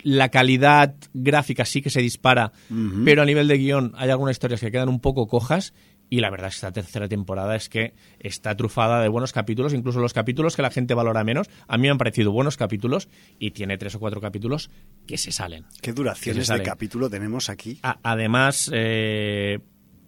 la 0.02 0.30
calidad 0.30 0.94
gráfica 1.12 1.66
sí 1.66 1.82
que 1.82 1.90
se 1.90 2.00
dispara, 2.00 2.52
pero 3.04 3.20
a 3.20 3.26
nivel 3.26 3.48
de 3.48 3.58
guion 3.58 3.92
hay 3.96 4.08
algunas 4.08 4.34
historias 4.34 4.60
que 4.60 4.70
quedan 4.70 4.88
un 4.88 5.00
poco 5.00 5.26
cojas. 5.26 5.74
Y 6.12 6.18
la 6.20 6.30
verdad 6.30 6.48
es 6.48 6.54
que 6.54 6.56
esta 6.56 6.72
tercera 6.72 7.06
temporada 7.06 7.54
es 7.54 7.68
que 7.68 7.94
está 8.18 8.56
trufada 8.56 9.00
de 9.00 9.08
buenos 9.08 9.32
capítulos, 9.32 9.72
incluso 9.74 10.00
los 10.00 10.12
capítulos 10.12 10.56
que 10.56 10.62
la 10.62 10.70
gente 10.70 10.92
valora 10.94 11.22
menos. 11.22 11.46
A 11.68 11.76
mí 11.76 11.82
me 11.82 11.90
han 11.90 11.98
parecido 11.98 12.32
buenos 12.32 12.56
capítulos 12.56 13.08
y 13.38 13.52
tiene 13.52 13.78
tres 13.78 13.94
o 13.94 14.00
cuatro 14.00 14.20
capítulos 14.20 14.70
que 15.06 15.16
se 15.18 15.30
salen. 15.30 15.66
¿Qué 15.80 15.92
duraciones 15.92 16.48
de 16.48 16.62
capítulo 16.64 17.08
tenemos 17.08 17.48
aquí? 17.48 17.78
A- 17.84 18.00
además, 18.02 18.70
eh, 18.74 19.60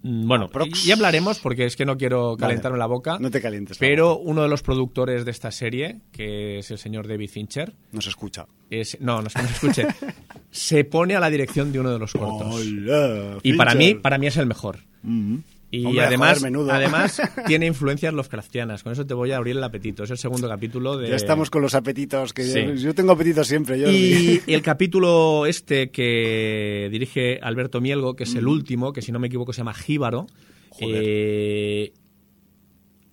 bueno, 0.03 0.45
Aprox. 0.45 0.85
y 0.85 0.91
hablaremos 0.91 1.39
porque 1.39 1.65
es 1.65 1.75
que 1.75 1.85
no 1.85 1.97
quiero 1.97 2.31
Vale. 2.31 2.39
calentarme 2.39 2.77
la 2.77 2.85
boca. 2.87 3.17
No 3.19 3.31
te 3.31 3.41
calientes. 3.41 3.77
Pero 3.77 4.17
uno 4.17 4.41
de 4.43 4.49
los 4.49 4.61
productores 4.61 5.25
de 5.25 5.31
esta 5.31 5.49
serie, 5.51 6.01
que 6.11 6.59
es 6.59 6.69
el 6.71 6.77
señor 6.77 7.07
David 7.07 7.29
Fincher, 7.29 7.69
boca. 7.71 7.77
No 7.93 8.01
se 8.01 8.09
escucha. 8.09 8.45
es- 8.69 8.97
no, 9.01 9.21
no 9.21 9.27
es 9.27 9.33
que 9.33 9.41
no 9.41 9.47
se 9.47 9.53
escuche, 9.53 9.87
se 10.51 10.83
pone 10.83 11.15
a 11.15 11.19
la 11.19 11.29
dirección 11.29 11.71
de 11.71 11.79
uno 11.79 11.91
de 11.91 11.99
los 11.99 12.11
cortos. 12.13 12.53
Hola, 12.55 13.37
y 13.43 13.53
para 13.53 13.73
mí, 13.75 13.95
para 13.95 14.17
mí 14.17 14.27
es 14.27 14.37
el 14.37 14.45
mejor. 14.45 14.79
Mhm. 15.03 15.43
Y 15.75 15.85
Hombre, 15.87 16.05
además, 16.05 16.39
joder, 16.39 16.71
además 16.71 17.19
tiene 17.47 17.65
influencias 17.65 18.13
Lovecraftianas. 18.13 18.83
Con 18.83 18.91
eso 18.93 19.07
te 19.07 19.15
voy 19.15 19.31
a 19.31 19.37
abrir 19.37 19.57
el 19.57 19.63
apetito. 19.63 20.03
Es 20.03 20.11
el 20.11 20.19
segundo 20.19 20.47
capítulo 20.47 20.97
de. 20.97 21.09
Ya 21.09 21.15
estamos 21.15 21.49
con 21.49 21.63
los 21.63 21.73
apetitos, 21.73 22.31
que 22.31 22.43
Sí. 22.43 22.61
yo, 22.63 22.73
yo 22.75 22.93
tengo 22.93 23.13
apetito 23.13 23.43
siempre. 23.43 23.79
Y 23.91 24.39
el 24.45 24.61
capítulo 24.61 25.47
este 25.47 25.89
que 25.89 26.89
dirige 26.91 27.39
Alberto 27.41 27.81
Mielgo, 27.81 28.15
que 28.15 28.25
es 28.25 28.35
el 28.35 28.47
último, 28.47 28.93
que 28.93 29.01
si 29.01 29.11
no 29.11 29.17
me 29.17 29.25
equivoco 29.27 29.51
se 29.51 29.61
llama 29.61 29.73
Jíbaro, 29.73 30.27
Joder. 30.69 31.01
eh, 31.03 31.93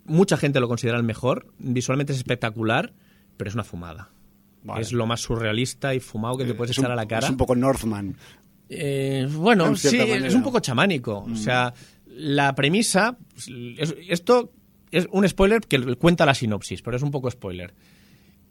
mucha 0.05 0.37
gente 0.37 0.61
lo 0.61 0.69
considera 0.69 0.99
el 0.99 1.03
mejor. 1.05 1.47
Visualmente 1.59 2.13
es 2.13 2.19
espectacular, 2.19 2.93
pero 3.39 3.49
es 3.49 3.55
una 3.55 3.65
fumada. 3.65 4.11
Vale. 4.65 4.83
Es 4.83 4.93
lo 4.93 5.07
más 5.07 5.23
surrealista 5.23 5.95
y 5.95 6.01
fumado 6.01 6.37
que 6.37 6.45
te 6.45 6.53
puedes 6.53 6.73
es 6.73 6.77
echar 6.79 6.91
un, 6.91 6.93
a 6.93 6.97
la 6.97 7.09
cara. 7.09 7.25
Es 7.25 7.31
un 7.31 7.39
poco 7.39 7.57
Northman. 7.57 8.15
Eh, 8.69 9.27
bueno, 9.33 9.67
En 9.69 9.77
sí, 9.77 9.97
manera. 9.97 10.21
Mm. 10.21 10.25
es 10.27 10.35
un 10.35 10.43
poco 10.43 10.61
chamánico. 10.61 11.27
O 11.33 11.37
sea, 11.37 11.73
la 12.21 12.55
premisa. 12.55 13.17
es- 13.79 13.95
esto 14.09 14.53
es 14.91 15.07
un 15.11 15.29
spoiler 15.29 15.61
que 15.63 15.79
cuenta 15.97 16.27
la 16.27 16.35
sinopsis, 16.35 16.83
pero 16.83 16.97
es 16.97 17.03
un 17.03 17.11
poco 17.11 17.31
spoiler. 17.31 17.75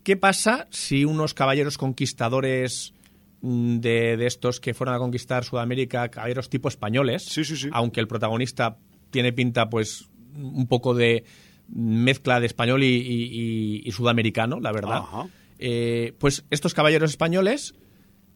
¿qué 0.03 0.15
pasa 0.15 0.67
si 0.71 1.03
unos 1.05 1.33
caballeros 1.33 1.77
conquistadores 1.77 2.93
mm, 3.41 3.77
de, 3.79 4.17
de 4.17 4.25
estos 4.27 4.59
que 4.59 4.73
fueron 4.73 4.95
a 4.95 4.97
conquistar 4.97 5.43
Sudamérica, 5.43 6.09
caballeros 6.09 6.49
tipo 6.49 6.67
españoles, 6.69 7.23
Sí, 7.25 7.43
sí, 7.43 7.55
sí. 7.57 7.69
aunque 7.73 7.99
el 7.99 8.07
protagonista 8.07 8.77
tiene 9.11 9.33
pinta 9.33 9.69
pues 9.69 10.09
un 10.35 10.67
poco 10.67 10.93
de 10.95 11.25
mezcla 11.67 12.39
de 12.39 12.45
español 12.47 12.83
y, 12.83 13.81
y- 13.85 13.91
sudamericano, 13.91 14.59
la 14.59 14.71
verdad. 14.71 15.01
Eh, 15.59 16.13
pues 16.17 16.45
estos 16.49 16.73
caballeros 16.73 17.11
españoles 17.11 17.75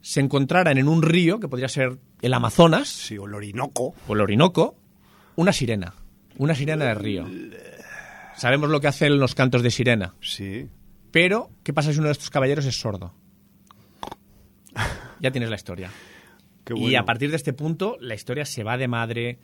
se 0.02 0.20
encontraran 0.20 0.78
en 0.78 0.88
un 0.90 1.02
río, 1.02 1.40
que 1.40 1.48
podría 1.48 1.70
ser 1.70 1.98
el 2.22 2.34
Amazonas, 2.34 2.90
Sí, 2.90 3.18
o 3.18 3.26
el 3.26 3.34
Orinoco. 3.34 3.94
o 4.08 4.14
el 4.14 4.22
Orinoco, 4.22 4.76
una 5.36 5.54
sirena. 5.54 5.94
Una 6.38 6.56
sirena 6.56 6.86
del 6.86 6.96
río. 6.96 7.30
Sabemos 8.36 8.70
lo 8.70 8.82
que 8.82 8.88
hacen 8.88 9.20
los 9.20 9.36
cantos 9.36 9.62
de 9.62 9.72
sirena. 9.72 10.16
Sí. 10.22 10.68
Pero, 11.12 11.52
¿qué 11.64 11.74
pasa 11.74 11.94
si 11.94 12.00
uno 12.00 12.08
de 12.08 12.14
estos 12.14 12.30
caballeros 12.30 12.66
es 12.66 12.80
sordo? 12.80 13.14
Ya 15.20 15.32
tienes 15.32 15.50
la 15.50 15.56
historia. 15.56 15.92
Qué 16.66 16.74
Y 16.78 16.96
a 16.96 17.04
partir 17.04 17.30
de 17.30 17.36
este 17.36 17.54
punto, 17.54 17.98
la 18.00 18.16
historia 18.16 18.46
se 18.46 18.64
va 18.64 18.78
de 18.78 18.88
madre, 18.88 19.40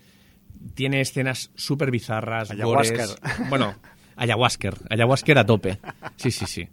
tiene 0.73 1.01
escenas 1.01 1.51
súper 1.55 1.91
bizarras. 1.91 2.49
Bueno, 3.49 3.75
ayahuasca, 4.19 4.69
ayahuasca 4.89 5.39
a 5.39 5.45
tope. 5.45 5.79
Sí, 6.17 6.31
sí, 6.31 6.45
sí. 6.45 6.67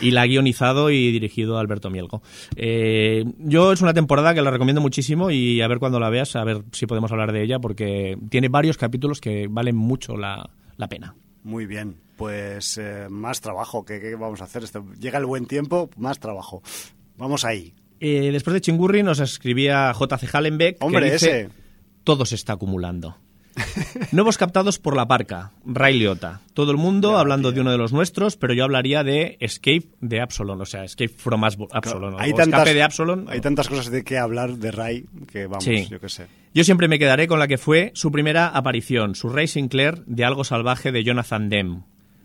Y 0.00 0.10
la 0.10 0.22
ha 0.22 0.26
guionizado 0.26 0.90
y 0.90 1.10
dirigido 1.12 1.58
Alberto 1.58 1.88
Mielgo. 1.90 2.22
Eh, 2.56 3.24
yo 3.38 3.72
es 3.72 3.80
una 3.80 3.94
temporada 3.94 4.34
que 4.34 4.42
la 4.42 4.50
recomiendo 4.50 4.80
muchísimo 4.80 5.30
y 5.30 5.60
a 5.62 5.68
ver 5.68 5.78
cuando 5.78 6.00
la 6.00 6.10
veas, 6.10 6.36
a 6.36 6.44
ver 6.44 6.62
si 6.72 6.86
podemos 6.86 7.10
hablar 7.12 7.32
de 7.32 7.42
ella, 7.42 7.58
porque 7.58 8.18
tiene 8.30 8.48
varios 8.48 8.76
capítulos 8.76 9.20
que 9.20 9.46
valen 9.48 9.76
mucho 9.76 10.16
la, 10.16 10.50
la 10.76 10.88
pena. 10.88 11.14
Muy 11.44 11.66
bien. 11.66 11.96
Pues 12.16 12.78
eh, 12.78 13.06
más 13.08 13.40
trabajo. 13.40 13.84
¿Qué, 13.84 14.00
qué 14.00 14.16
vamos 14.16 14.40
a 14.40 14.44
hacer? 14.44 14.64
Esto- 14.64 14.84
llega 15.00 15.18
el 15.18 15.26
buen 15.26 15.46
tiempo, 15.46 15.88
más 15.96 16.18
trabajo. 16.18 16.62
Vamos 17.16 17.44
ahí. 17.44 17.74
Eh, 18.00 18.30
después 18.32 18.54
de 18.54 18.60
Chingurri 18.60 19.02
nos 19.02 19.20
escribía 19.20 19.92
JC 19.92 20.32
Hallenbeck 20.34 20.76
Hombre, 20.80 21.06
que 21.06 21.12
dice, 21.12 21.40
ese. 21.42 21.50
todo 22.04 22.24
se 22.26 22.34
está 22.34 22.54
acumulando. 22.54 23.16
Nuevos 24.12 24.38
captados 24.38 24.78
por 24.78 24.96
la 24.96 25.06
parca, 25.06 25.52
Ray 25.64 25.98
Liotta. 25.98 26.40
Todo 26.54 26.70
el 26.72 26.76
mundo 26.76 27.18
hablando 27.18 27.52
de 27.52 27.60
uno 27.60 27.70
de 27.70 27.78
los 27.78 27.92
nuestros, 27.92 28.36
pero 28.36 28.54
yo 28.54 28.64
hablaría 28.64 29.04
de 29.04 29.36
Escape 29.40 29.84
de 30.00 30.20
Absalon, 30.20 30.60
o 30.60 30.64
sea, 30.64 30.84
Escape 30.84 31.08
from 31.08 31.42
o 31.42 31.46
hay, 31.46 31.48
Escape 31.48 32.32
tantas, 32.34 32.74
de 32.74 32.82
hay 33.28 33.40
tantas 33.40 33.68
cosas 33.68 33.90
de 33.90 34.02
qué 34.04 34.18
hablar 34.18 34.54
de 34.54 34.70
Ray 34.70 35.06
que 35.30 35.46
vamos, 35.46 35.64
Sí. 35.64 35.86
yo 35.90 36.00
qué 36.00 36.08
sé. 36.08 36.26
Yo 36.54 36.64
siempre 36.64 36.88
me 36.88 36.98
quedaré 36.98 37.28
con 37.28 37.38
la 37.38 37.46
que 37.48 37.58
fue 37.58 37.92
su 37.94 38.10
primera 38.10 38.48
aparición, 38.48 39.14
su 39.14 39.28
Ray 39.28 39.46
Sinclair 39.46 40.02
de 40.06 40.24
Algo 40.24 40.44
Salvaje 40.44 40.92
de 40.92 41.04
Jonathan 41.04 41.48
Demme. 41.48 41.82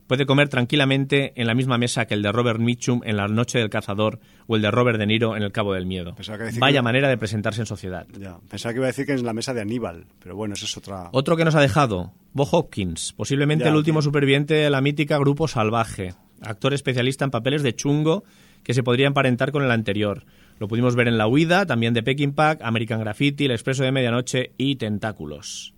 Puede 0.08 0.26
comer 0.26 0.50
tranquilamente 0.50 1.32
en 1.40 1.48
la 1.48 1.54
misma 1.54 1.78
mesa 1.78 2.06
que 2.06 2.14
el 2.14 2.22
de 2.22 2.32
Robert 2.32 2.60
Mitchum 2.60 3.02
en 3.06 3.16
La 3.16 3.28
Noche 3.28 3.58
del 3.60 3.70
Cazador 3.70 4.20
o 4.48 4.56
el 4.56 4.62
de 4.62 4.70
Robert 4.70 5.00
De 5.00 5.06
Niro 5.06 5.36
en 5.38 5.44
El 5.44 5.52
Cabo 5.52 5.74
del 5.74 5.86
Miedo. 5.86 6.16
Vaya 6.60 6.80
que- 6.80 6.82
manera 6.84 7.08
de 7.08 7.18
presentarse 7.18 7.62
en 7.62 7.66
sociedad. 7.66 8.06
Ya. 8.20 8.38
Pensaba 8.50 8.74
que 8.74 8.80
iba 8.80 8.86
a 8.86 8.92
decir 8.92 9.06
que 9.06 9.14
es 9.14 9.24
la 9.24 9.34
mesa 9.34 9.54
de 9.54 9.62
Aníbal, 9.62 10.06
pero 10.20 10.36
bueno, 10.36 10.56
eso 10.56 10.66
es 10.66 10.76
otra. 10.78 11.10
Otro 11.14 11.38
que 11.38 11.46
nos 11.46 11.56
ha 11.56 11.62
dejado, 11.62 12.12
Bo 12.34 12.44
Hopkins, 12.52 13.14
posiblemente 13.14 13.64
Ya, 13.66 13.70
el 13.72 13.78
último 13.78 14.02
superviviente 14.02 14.54
de 14.56 14.70
la 14.70 14.82
mítica 14.82 15.18
Grupo 15.18 15.48
Salvaje, 15.48 16.14
actor 16.42 16.74
especialista 16.74 17.24
en 17.26 17.32
papeles 17.32 17.64
de 17.64 17.74
chungo 17.74 18.26
que 18.64 18.74
se 18.74 18.84
podría 18.84 19.08
emparentar 19.08 19.52
con 19.52 19.64
el 19.64 19.72
anterior. 19.72 20.26
Lo 20.60 20.68
pudimos 20.68 20.96
ver 20.96 21.08
en 21.08 21.18
La 21.18 21.28
Huida, 21.28 21.66
también 21.66 21.94
de 21.94 22.04
Peking 22.04 22.34
Pack, 22.34 22.60
American 22.62 23.00
Graffiti, 23.00 23.46
El 23.46 23.52
Expreso 23.52 23.84
de 23.84 23.92
Medianoche 23.92 24.52
y 24.58 24.76
Tentáculos. 24.76 25.74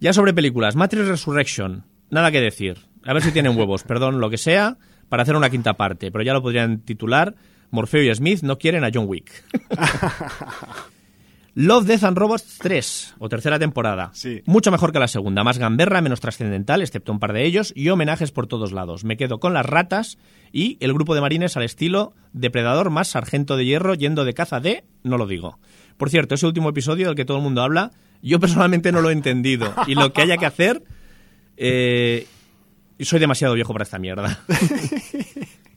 Ya 0.00 0.12
sobre 0.12 0.34
películas, 0.34 0.76
Matrix 0.76 1.06
Resurrection, 1.06 1.84
nada 2.10 2.30
que 2.32 2.40
decir. 2.40 2.78
A 3.04 3.12
ver 3.12 3.22
si 3.22 3.32
tienen 3.32 3.56
huevos, 3.56 3.82
perdón, 3.86 4.20
lo 4.20 4.30
que 4.30 4.38
sea, 4.38 4.76
para 5.08 5.22
hacer 5.22 5.36
una 5.36 5.50
quinta 5.50 5.74
parte, 5.74 6.10
pero 6.10 6.24
ya 6.24 6.32
lo 6.32 6.42
podrían 6.42 6.80
titular 6.80 7.34
Morfeo 7.70 8.02
y 8.02 8.14
Smith 8.14 8.42
no 8.42 8.56
quieren 8.56 8.84
a 8.84 8.90
John 8.92 9.06
Wick. 9.08 9.44
Love, 11.56 11.86
Death 11.86 12.02
and 12.02 12.18
Robots 12.18 12.58
3, 12.58 13.14
o 13.18 13.28
tercera 13.28 13.60
temporada. 13.60 14.10
Sí. 14.12 14.42
Mucho 14.44 14.72
mejor 14.72 14.92
que 14.92 14.98
la 14.98 15.06
segunda, 15.06 15.44
más 15.44 15.58
gamberra, 15.58 16.00
menos 16.00 16.18
trascendental, 16.20 16.82
excepto 16.82 17.12
un 17.12 17.20
par 17.20 17.32
de 17.32 17.44
ellos, 17.44 17.72
y 17.76 17.88
homenajes 17.90 18.32
por 18.32 18.48
todos 18.48 18.72
lados. 18.72 19.04
Me 19.04 19.16
quedo 19.16 19.38
con 19.38 19.54
las 19.54 19.64
ratas 19.64 20.18
y 20.50 20.78
el 20.80 20.92
grupo 20.92 21.14
de 21.14 21.20
marines 21.20 21.56
al 21.56 21.62
estilo 21.62 22.14
depredador 22.32 22.90
más 22.90 23.08
sargento 23.08 23.56
de 23.56 23.66
hierro 23.66 23.94
yendo 23.94 24.24
de 24.24 24.34
caza 24.34 24.58
de... 24.58 24.82
no 25.04 25.16
lo 25.16 25.28
digo. 25.28 25.60
Por 25.96 26.10
cierto, 26.10 26.34
ese 26.34 26.46
último 26.46 26.70
episodio 26.70 27.06
del 27.06 27.14
que 27.14 27.24
todo 27.24 27.36
el 27.36 27.44
mundo 27.44 27.62
habla, 27.62 27.92
yo 28.20 28.40
personalmente 28.40 28.90
no 28.90 29.00
lo 29.00 29.10
he 29.10 29.12
entendido. 29.12 29.72
Y 29.86 29.94
lo 29.94 30.12
que 30.12 30.22
haya 30.22 30.36
que 30.36 30.46
hacer... 30.46 30.82
Eh, 31.56 32.26
soy 33.00 33.18
demasiado 33.18 33.54
viejo 33.54 33.72
para 33.72 33.82
esta 33.82 33.98
mierda. 33.98 34.38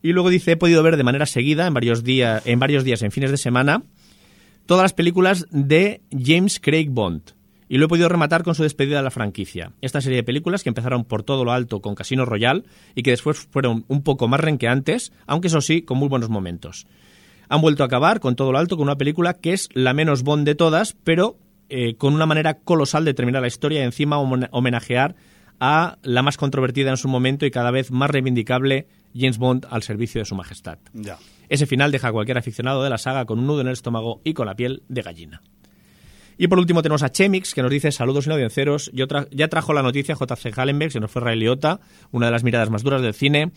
y 0.03 0.11
luego 0.13 0.29
dice, 0.29 0.51
he 0.51 0.57
podido 0.57 0.83
ver 0.83 0.97
de 0.97 1.03
manera 1.03 1.25
seguida, 1.25 1.67
en 1.67 1.73
varios, 1.73 2.03
días, 2.03 2.45
en 2.45 2.59
varios 2.59 2.83
días, 2.83 3.01
en 3.01 3.11
fines 3.11 3.31
de 3.31 3.37
semana, 3.37 3.83
todas 4.65 4.83
las 4.83 4.93
películas 4.93 5.45
de 5.49 6.01
James 6.11 6.59
Craig 6.59 6.89
Bond. 6.89 7.21
Y 7.69 7.79
lo 7.79 7.85
he 7.85 7.89
podido 7.89 8.07
rematar 8.07 8.43
con 8.43 8.55
su 8.55 8.63
despedida 8.63 8.97
de 8.97 9.03
la 9.03 9.11
franquicia. 9.11 9.73
Esta 9.81 9.99
serie 9.99 10.17
de 10.17 10.23
películas 10.23 10.63
que 10.63 10.69
empezaron 10.69 11.03
por 11.03 11.23
todo 11.23 11.43
lo 11.43 11.51
alto 11.51 11.81
con 11.81 11.95
Casino 11.95 12.23
Royale 12.23 12.63
y 12.95 13.03
que 13.03 13.11
después 13.11 13.39
fueron 13.39 13.83
un 13.89 14.03
poco 14.03 14.29
más 14.29 14.39
renqueantes, 14.39 15.11
aunque 15.25 15.47
eso 15.47 15.59
sí, 15.59 15.81
con 15.81 15.97
muy 15.97 16.07
buenos 16.07 16.29
momentos. 16.29 16.87
Han 17.49 17.59
vuelto 17.59 17.83
a 17.83 17.87
acabar 17.87 18.21
con 18.21 18.37
todo 18.37 18.53
lo 18.53 18.57
alto 18.57 18.77
con 18.77 18.83
una 18.83 18.97
película 18.97 19.33
que 19.33 19.51
es 19.51 19.67
la 19.73 19.93
menos 19.93 20.23
Bond 20.23 20.45
de 20.45 20.55
todas, 20.55 20.95
pero 21.03 21.37
eh, 21.69 21.95
con 21.95 22.13
una 22.13 22.25
manera 22.25 22.53
colosal 22.59 23.03
de 23.03 23.13
terminar 23.13 23.41
la 23.41 23.47
historia 23.49 23.81
y 23.81 23.83
encima 23.83 24.17
homen- 24.17 24.47
homenajear 24.51 25.15
a 25.59 25.97
la 26.03 26.21
más 26.21 26.37
controvertida 26.37 26.89
en 26.91 26.97
su 26.97 27.07
momento 27.07 27.45
y 27.45 27.51
cada 27.51 27.71
vez 27.71 27.91
más 27.91 28.09
reivindicable 28.09 28.87
James 29.15 29.37
Bond 29.37 29.65
al 29.69 29.83
servicio 29.83 30.21
de 30.21 30.25
su 30.25 30.35
majestad. 30.35 30.77
Ya. 30.93 31.17
Ese 31.49 31.65
final 31.65 31.91
deja 31.91 32.09
a 32.09 32.11
cualquier 32.11 32.37
aficionado 32.37 32.83
de 32.83 32.89
la 32.89 32.97
saga 32.97 33.25
con 33.25 33.39
un 33.39 33.47
nudo 33.47 33.61
en 33.61 33.67
el 33.67 33.73
estómago 33.73 34.21
y 34.23 34.33
con 34.33 34.45
la 34.47 34.55
piel 34.55 34.83
de 34.89 35.01
gallina. 35.01 35.41
Y 36.39 36.47
por 36.49 36.59
último 36.59 36.83
tenemos 36.83 37.01
a 37.01 37.09
Chemix, 37.11 37.55
que 37.55 37.63
nos 37.63 37.71
dice 37.71 37.91
saludos 37.91 38.27
inaudienciaros. 38.27 38.91
Yo 38.93 39.07
tra- 39.07 39.27
ya 39.31 39.47
trajo 39.47 39.73
la 39.73 39.81
noticia 39.81 40.13
JC 40.13 40.55
Hallenbeck, 40.55 40.91
se 40.91 40.99
nos 40.99 41.09
fue 41.09 41.23
Ray 41.23 41.39
Liotta, 41.39 41.79
una 42.11 42.27
de 42.27 42.31
las 42.31 42.43
miradas 42.43 42.69
más 42.69 42.83
duras 42.83 43.01
del 43.01 43.15
cine. 43.15 43.51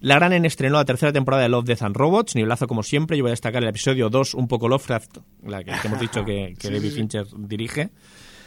La 0.00 0.16
Gran 0.16 0.34
N 0.34 0.46
estrenó 0.46 0.76
la 0.76 0.84
tercera 0.84 1.14
temporada 1.14 1.44
de 1.44 1.48
Love, 1.48 1.64
Death 1.64 1.80
and 1.82 1.96
Robots, 1.96 2.34
nivelazo 2.34 2.66
como 2.66 2.82
siempre. 2.82 3.16
Yo 3.16 3.24
voy 3.24 3.30
a 3.30 3.32
destacar 3.32 3.62
el 3.62 3.70
episodio 3.70 4.10
2, 4.10 4.34
un 4.34 4.48
poco 4.48 4.68
Lovecraft, 4.68 5.16
la 5.46 5.64
que, 5.64 5.72
que 5.80 5.86
hemos 5.88 5.98
dicho 5.98 6.26
que, 6.26 6.54
que 6.58 6.68
David 6.70 6.92
Fincher 6.92 7.26
dirige. 7.38 7.88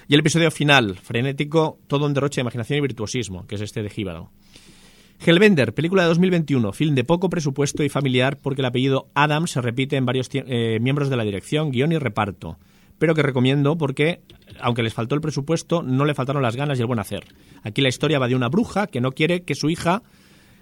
Y 0.10 0.16
el 0.16 0.22
episodio 0.22 0.50
final, 0.50 0.98
frenético, 0.98 1.78
todo 1.86 2.08
un 2.08 2.16
derroche 2.16 2.38
de 2.38 2.42
imaginación 2.42 2.80
y 2.80 2.82
virtuosismo, 2.82 3.46
que 3.46 3.54
es 3.54 3.62
este 3.62 3.84
de 3.84 3.92
Jíbaro. 3.92 4.32
Hellbender, 5.24 5.76
película 5.76 6.02
de 6.02 6.08
2021, 6.08 6.74
film 6.74 6.96
de 6.96 7.04
poco 7.04 7.30
presupuesto 7.30 7.84
y 7.84 7.90
familiar 7.90 8.40
porque 8.40 8.64
el 8.64 8.66
apellido 8.66 9.12
Adams 9.14 9.52
se 9.52 9.62
repite 9.62 9.98
en 9.98 10.08
varios 10.08 10.28
eh, 10.34 10.80
miembros 10.82 11.12
de 11.12 11.16
la 11.16 11.24
dirección, 11.24 11.70
guion 11.70 11.92
y 11.92 12.00
reparto, 12.00 12.58
pero 12.98 13.14
que 13.14 13.22
recomiendo 13.22 13.78
porque, 13.78 14.22
aunque 14.60 14.82
les 14.82 14.96
faltó 14.96 15.14
el 15.14 15.22
presupuesto, 15.22 15.84
no 15.84 16.06
le 16.06 16.16
faltaron 16.16 16.42
las 16.42 16.56
ganas 16.56 16.80
y 16.80 16.82
el 16.82 16.88
buen 16.88 16.98
hacer. 16.98 17.26
Aquí 17.62 17.82
la 17.82 17.90
historia 17.90 18.18
va 18.18 18.28
de 18.28 18.36
una 18.36 18.50
bruja 18.50 18.88
que 18.88 19.02
no 19.02 19.12
quiere 19.12 19.44
que 19.44 19.54
su 19.54 19.70
hija 19.70 20.02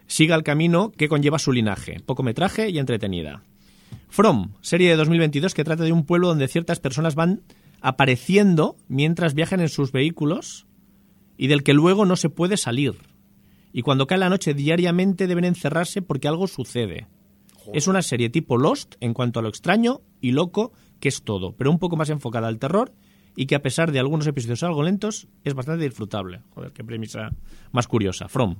siga 0.08 0.36
el 0.36 0.44
camino 0.44 0.92
que 0.92 1.08
conlleva 1.08 1.39
su 1.39 1.54
linaje, 1.54 2.01
poco 2.06 2.22
metraje 2.22 2.70
y 2.70 2.80
entretenida. 2.80 3.44
From, 4.10 4.56
serie 4.60 4.89
de 4.89 4.98
2022 4.98 5.54
que 5.54 5.63
trata 5.63 5.86
de 5.86 5.94
un 5.94 6.06
pueblo 6.06 6.27
donde 6.27 6.50
ciertas 6.50 6.82
personas 6.82 7.16
van 7.16 7.44
apareciendo 7.81 8.77
mientras 8.88 9.34
viajan 9.34 9.60
en 9.60 9.69
sus 9.69 9.91
vehículos 9.91 10.67
y 11.38 11.48
del 11.48 11.63
que 11.63 11.74
luego 11.74 12.05
no 12.05 12.15
se 12.15 12.29
puede 12.29 12.57
salir. 12.57 12.96
Y 13.72 13.81
cuando 13.81 14.07
cae 14.07 14.17
la 14.17 14.29
noche 14.29 14.53
diariamente 14.53 15.27
deben 15.27 15.46
encerrarse 15.46 16.01
porque 16.01 16.27
algo 16.27 16.48
sucede. 16.48 17.07
Es 17.74 17.88
una 17.88 18.01
serie 18.01 18.29
tipo 18.29 18.57
Lost 18.57 18.96
en 19.01 19.13
cuanto 19.13 19.39
a 19.39 19.43
lo 19.43 19.50
extraño 19.50 20.01
y 20.22 20.31
loco 20.31 20.72
que 21.00 21.10
es 21.10 21.22
todo, 21.24 21.53
pero 21.55 21.69
un 21.69 21.79
poco 21.79 21.98
más 21.98 22.10
enfocada 22.10 22.48
al 22.48 22.60
terror 22.60 22.93
y 23.36 23.46
que 23.46 23.55
a 23.55 23.62
pesar 23.62 23.91
de 23.91 24.00
algunos 24.00 24.25
episodios 24.25 24.63
algo 24.63 24.84
lentos 24.84 25.27
es 25.43 25.53
bastante 25.53 25.84
disfrutable. 25.84 26.41
Joder, 26.55 26.72
qué 26.72 26.84
premisa 26.84 27.29
más 27.72 27.88
curiosa. 27.88 28.27
From. 28.27 28.55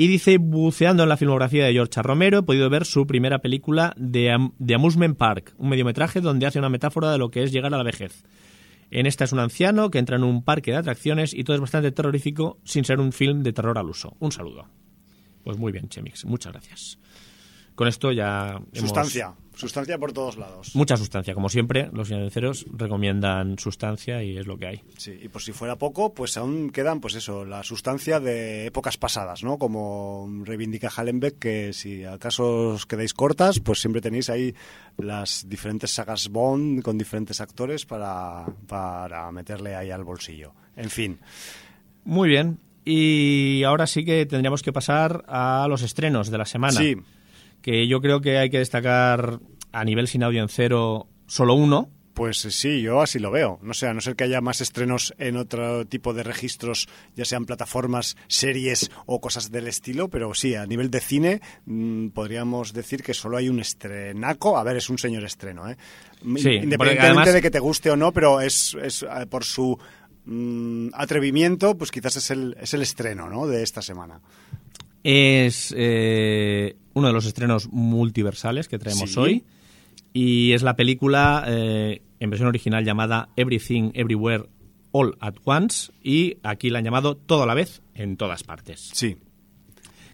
Y 0.00 0.06
dice, 0.06 0.38
buceando 0.38 1.02
en 1.02 1.10
la 1.10 1.18
filmografía 1.18 1.66
de 1.66 1.74
George. 1.74 2.00
Romero, 2.00 2.38
he 2.38 2.42
podido 2.42 2.70
ver 2.70 2.86
su 2.86 3.06
primera 3.06 3.40
película 3.40 3.92
de, 3.98 4.32
Am- 4.32 4.52
de 4.58 4.74
Amusement 4.74 5.14
Park, 5.14 5.52
un 5.58 5.68
mediometraje 5.68 6.22
donde 6.22 6.46
hace 6.46 6.58
una 6.58 6.70
metáfora 6.70 7.12
de 7.12 7.18
lo 7.18 7.30
que 7.30 7.42
es 7.42 7.52
llegar 7.52 7.74
a 7.74 7.76
la 7.76 7.82
vejez. 7.82 8.24
En 8.90 9.04
esta 9.04 9.24
es 9.24 9.32
un 9.32 9.40
anciano 9.40 9.90
que 9.90 9.98
entra 9.98 10.16
en 10.16 10.24
un 10.24 10.42
parque 10.42 10.70
de 10.70 10.78
atracciones 10.78 11.34
y 11.34 11.44
todo 11.44 11.54
es 11.54 11.60
bastante 11.60 11.92
terrorífico 11.92 12.58
sin 12.64 12.86
ser 12.86 12.98
un 12.98 13.12
film 13.12 13.42
de 13.42 13.52
terror 13.52 13.76
al 13.76 13.90
uso. 13.90 14.16
Un 14.20 14.32
saludo. 14.32 14.68
Pues 15.44 15.58
muy 15.58 15.70
bien, 15.70 15.90
Chemix. 15.90 16.24
Muchas 16.24 16.54
gracias. 16.54 16.98
Con 17.74 17.86
esto 17.86 18.10
ya 18.10 18.58
hemos... 18.72 19.38
Sustancia 19.60 19.98
por 19.98 20.12
todos 20.12 20.36
lados. 20.36 20.74
Mucha 20.74 20.96
sustancia. 20.96 21.34
Como 21.34 21.48
siempre, 21.48 21.90
los 21.92 22.08
financieros 22.08 22.66
recomiendan 22.72 23.58
sustancia 23.58 24.22
y 24.22 24.38
es 24.38 24.46
lo 24.46 24.56
que 24.56 24.66
hay. 24.66 24.82
Sí, 24.96 25.18
y 25.22 25.28
por 25.28 25.42
si 25.42 25.52
fuera 25.52 25.76
poco, 25.76 26.14
pues 26.14 26.36
aún 26.36 26.70
quedan, 26.70 27.00
pues 27.00 27.14
eso, 27.14 27.44
la 27.44 27.62
sustancia 27.62 28.20
de 28.20 28.66
épocas 28.66 28.96
pasadas, 28.96 29.44
¿no? 29.44 29.58
Como 29.58 30.28
reivindica 30.44 30.88
Hallenbeck, 30.88 31.38
que 31.38 31.72
si 31.72 32.04
acaso 32.04 32.70
os 32.70 32.86
quedáis 32.86 33.14
cortas, 33.14 33.60
pues 33.60 33.80
siempre 33.80 34.00
tenéis 34.00 34.30
ahí 34.30 34.54
las 34.96 35.48
diferentes 35.48 35.90
sagas 35.90 36.28
Bond 36.30 36.82
con 36.82 36.96
diferentes 36.98 37.40
actores 37.40 37.84
para, 37.84 38.46
para 38.66 39.30
meterle 39.32 39.74
ahí 39.74 39.90
al 39.90 40.04
bolsillo. 40.04 40.52
En 40.76 40.90
fin, 40.90 41.18
Muy 42.04 42.28
bien. 42.28 42.58
Y 42.84 43.62
ahora 43.64 43.86
sí 43.86 44.04
que 44.04 44.24
tendríamos 44.24 44.62
que 44.62 44.72
pasar 44.72 45.24
a 45.28 45.66
los 45.68 45.82
estrenos 45.82 46.30
de 46.30 46.38
la 46.38 46.46
semana. 46.46 46.80
sí, 46.80 46.96
que 47.62 47.86
yo 47.88 48.00
creo 48.00 48.20
que 48.20 48.38
hay 48.38 48.50
que 48.50 48.58
destacar 48.58 49.40
a 49.72 49.84
nivel 49.84 50.08
sin 50.08 50.22
audio 50.22 50.42
en 50.42 50.48
cero 50.48 51.08
solo 51.26 51.54
uno, 51.54 51.90
pues 52.20 52.38
sí, 52.38 52.82
yo 52.82 53.00
así 53.00 53.18
lo 53.18 53.30
veo. 53.30 53.58
No 53.62 53.72
sé, 53.72 53.86
a 53.86 53.94
no 53.94 54.02
ser 54.02 54.14
que 54.14 54.24
haya 54.24 54.42
más 54.42 54.60
estrenos 54.60 55.14
en 55.16 55.38
otro 55.38 55.86
tipo 55.86 56.12
de 56.12 56.22
registros, 56.22 56.86
ya 57.16 57.24
sean 57.24 57.46
plataformas, 57.46 58.14
series 58.28 58.90
o 59.06 59.22
cosas 59.22 59.50
del 59.50 59.66
estilo, 59.68 60.08
pero 60.08 60.34
sí, 60.34 60.54
a 60.54 60.66
nivel 60.66 60.90
de 60.90 61.00
cine 61.00 61.40
mm, 61.64 62.08
podríamos 62.08 62.74
decir 62.74 63.02
que 63.02 63.14
solo 63.14 63.38
hay 63.38 63.48
un 63.48 63.60
estrenaco. 63.60 64.58
A 64.58 64.64
ver, 64.64 64.76
es 64.76 64.90
un 64.90 64.98
señor 64.98 65.24
estreno, 65.24 65.66
¿eh? 65.70 65.78
Sí, 66.36 66.50
Independientemente 66.50 67.32
de 67.32 67.40
que 67.40 67.50
te 67.50 67.58
guste 67.58 67.90
o 67.90 67.96
no, 67.96 68.12
pero 68.12 68.42
es, 68.42 68.76
es 68.82 69.02
eh, 69.02 69.26
por 69.26 69.44
su 69.44 69.78
mm, 70.26 70.88
atrevimiento, 70.92 71.78
pues 71.78 71.90
quizás 71.90 72.16
es 72.16 72.30
el, 72.30 72.54
es 72.60 72.74
el 72.74 72.82
estreno, 72.82 73.30
¿no? 73.30 73.46
De 73.46 73.62
esta 73.62 73.80
semana. 73.80 74.20
Es 75.02 75.74
eh, 75.76 76.76
uno 76.94 77.06
de 77.06 77.12
los 77.12 77.26
estrenos 77.26 77.68
multiversales 77.70 78.68
que 78.68 78.78
traemos 78.78 79.16
hoy 79.16 79.44
y 80.12 80.52
es 80.52 80.62
la 80.62 80.76
película 80.76 81.44
eh, 81.46 82.02
en 82.18 82.30
versión 82.30 82.48
original 82.48 82.84
llamada 82.84 83.28
Everything 83.36 83.92
Everywhere 83.94 84.44
All 84.92 85.16
at 85.20 85.34
Once 85.44 85.92
y 86.02 86.38
aquí 86.42 86.70
la 86.70 86.78
han 86.78 86.84
llamado 86.84 87.16
Todo 87.16 87.44
a 87.44 87.46
la 87.46 87.54
vez 87.54 87.82
en 87.94 88.16
todas 88.16 88.42
partes. 88.42 88.90
Sí. 88.92 89.16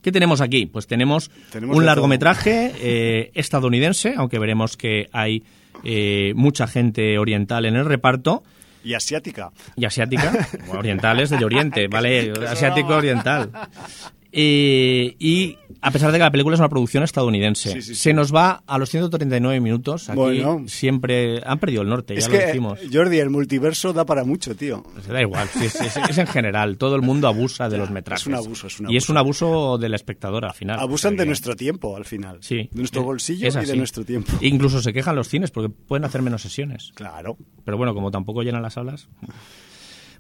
¿Qué 0.02 0.12
tenemos 0.12 0.40
aquí? 0.40 0.66
Pues 0.66 0.86
tenemos, 0.86 1.32
un 1.60 1.84
largometraje 1.84 2.72
eh, 2.78 3.30
estadounidense, 3.34 4.14
aunque 4.16 4.38
veremos 4.38 4.76
que 4.76 5.08
hay 5.12 5.42
eh, 5.82 6.32
mucha 6.36 6.68
gente 6.68 7.18
oriental 7.18 7.64
en 7.64 7.74
el 7.74 7.84
reparto. 7.84 8.44
Y 8.84 8.94
asiática. 8.94 9.50
Y 9.74 9.84
asiática. 9.84 10.48
orientales 10.68 11.30
del 11.30 11.42
Oriente, 11.42 11.88
¿vale? 11.88 12.32
Asiático 12.46 12.94
oriental. 12.94 13.50
Eh, 14.32 15.16
y 15.18 15.56
a 15.80 15.90
pesar 15.90 16.12
de 16.12 16.18
que 16.18 16.24
la 16.24 16.30
película 16.30 16.54
es 16.54 16.60
una 16.60 16.68
producción 16.68 17.02
estadounidense, 17.02 17.80
se 17.82 18.12
nos 18.12 18.34
va 18.34 18.62
a 18.66 18.78
los 18.78 18.90
139 18.90 19.60
minutos. 19.60 20.08
Aquí 20.08 20.42
siempre 20.66 21.40
han 21.44 21.58
perdido 21.58 21.82
el 21.82 21.88
norte, 21.88 22.18
ya 22.18 22.28
lo 22.28 22.34
decimos. 22.34 22.78
Jordi, 22.92 23.18
el 23.18 23.30
multiverso 23.30 23.92
da 23.92 24.04
para 24.04 24.24
mucho, 24.24 24.54
tío. 24.54 24.84
Se 25.04 25.12
da 25.12 25.20
igual, 25.20 25.48
es, 25.60 26.18
en 26.18 26.26
general. 26.26 26.76
Todo 26.76 26.96
el 26.96 27.02
mundo 27.02 27.28
abusa 27.28 27.68
de 27.68 27.78
los 27.78 27.90
metrajes. 27.90 28.22
Es 28.22 28.26
un 28.26 28.34
abuso, 28.34 28.66
es 28.66 28.80
un 28.80 28.86
abuso. 28.86 28.94
Y 28.94 28.96
es 28.96 29.08
un 29.08 29.16
abuso 29.16 29.78
del 29.78 29.94
espectador 29.94 30.44
al 30.44 30.54
final. 30.54 30.80
Abusan 30.80 31.16
de 31.16 31.26
nuestro 31.26 31.56
tiempo 31.56 31.96
al 31.96 32.04
final. 32.04 32.38
Sí. 32.40 32.68
De 32.72 32.78
nuestro 32.78 33.02
bolsillo 33.02 33.48
y 33.48 33.66
de 33.66 33.76
nuestro 33.76 34.04
tiempo. 34.04 34.32
Incluso 34.40 34.80
se 34.82 34.92
quejan 34.92 35.16
los 35.16 35.28
cines 35.28 35.50
porque 35.50 35.68
pueden 35.68 36.04
hacer 36.04 36.22
menos 36.22 36.42
sesiones. 36.42 36.92
Claro. 36.94 37.36
Pero 37.64 37.76
bueno, 37.76 37.94
como 37.94 38.10
tampoco 38.10 38.42
llenan 38.42 38.62
las 38.62 38.74
salas. 38.74 39.08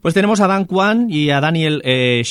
Pues 0.06 0.14
tenemos 0.14 0.38
a 0.38 0.46
Dan 0.46 0.66
Kwan 0.66 1.08
y 1.10 1.30
a 1.30 1.40
Daniel 1.40 1.82
eh, 1.84 2.22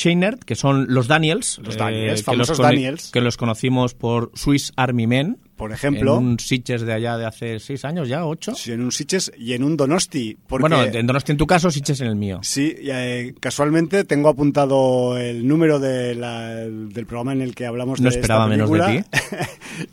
que 0.46 0.54
son 0.54 0.86
los 0.88 1.08
Daniels. 1.08 1.60
Los 1.62 1.76
Daniels, 1.76 2.20
eh, 2.20 2.24
famosos 2.24 2.56
Daniels. 2.56 3.10
Que 3.12 3.20
los 3.20 3.36
conocimos 3.36 3.92
por 3.92 4.30
Swiss 4.32 4.72
Army 4.76 5.06
Men 5.06 5.36
por 5.56 5.72
ejemplo. 5.72 6.18
En 6.18 6.24
un 6.24 6.38
Sitges 6.38 6.82
de 6.82 6.92
allá 6.92 7.16
de 7.16 7.26
hace 7.26 7.58
seis 7.58 7.84
años 7.84 8.08
ya, 8.08 8.24
ocho. 8.24 8.54
Sí, 8.54 8.72
en 8.72 8.82
un 8.82 8.92
Sitges 8.92 9.32
y 9.36 9.54
en 9.54 9.64
un 9.64 9.76
Donosti. 9.76 10.36
Bueno, 10.48 10.82
en 10.84 11.06
Donosti 11.06 11.32
en 11.32 11.38
tu 11.38 11.46
caso, 11.46 11.70
Sitges 11.70 12.00
en 12.00 12.08
el 12.08 12.16
mío. 12.16 12.40
Sí, 12.42 12.74
eh, 12.78 13.34
casualmente 13.40 14.04
tengo 14.04 14.28
apuntado 14.28 15.18
el 15.18 15.46
número 15.46 15.78
de 15.78 16.14
del 16.16 17.06
programa 17.06 17.32
en 17.32 17.42
el 17.42 17.54
que 17.54 17.66
hablamos 17.66 18.00
no 18.00 18.08
esperaba 18.08 18.46
menos 18.46 18.70
de 18.70 18.80
ti. 18.80 19.18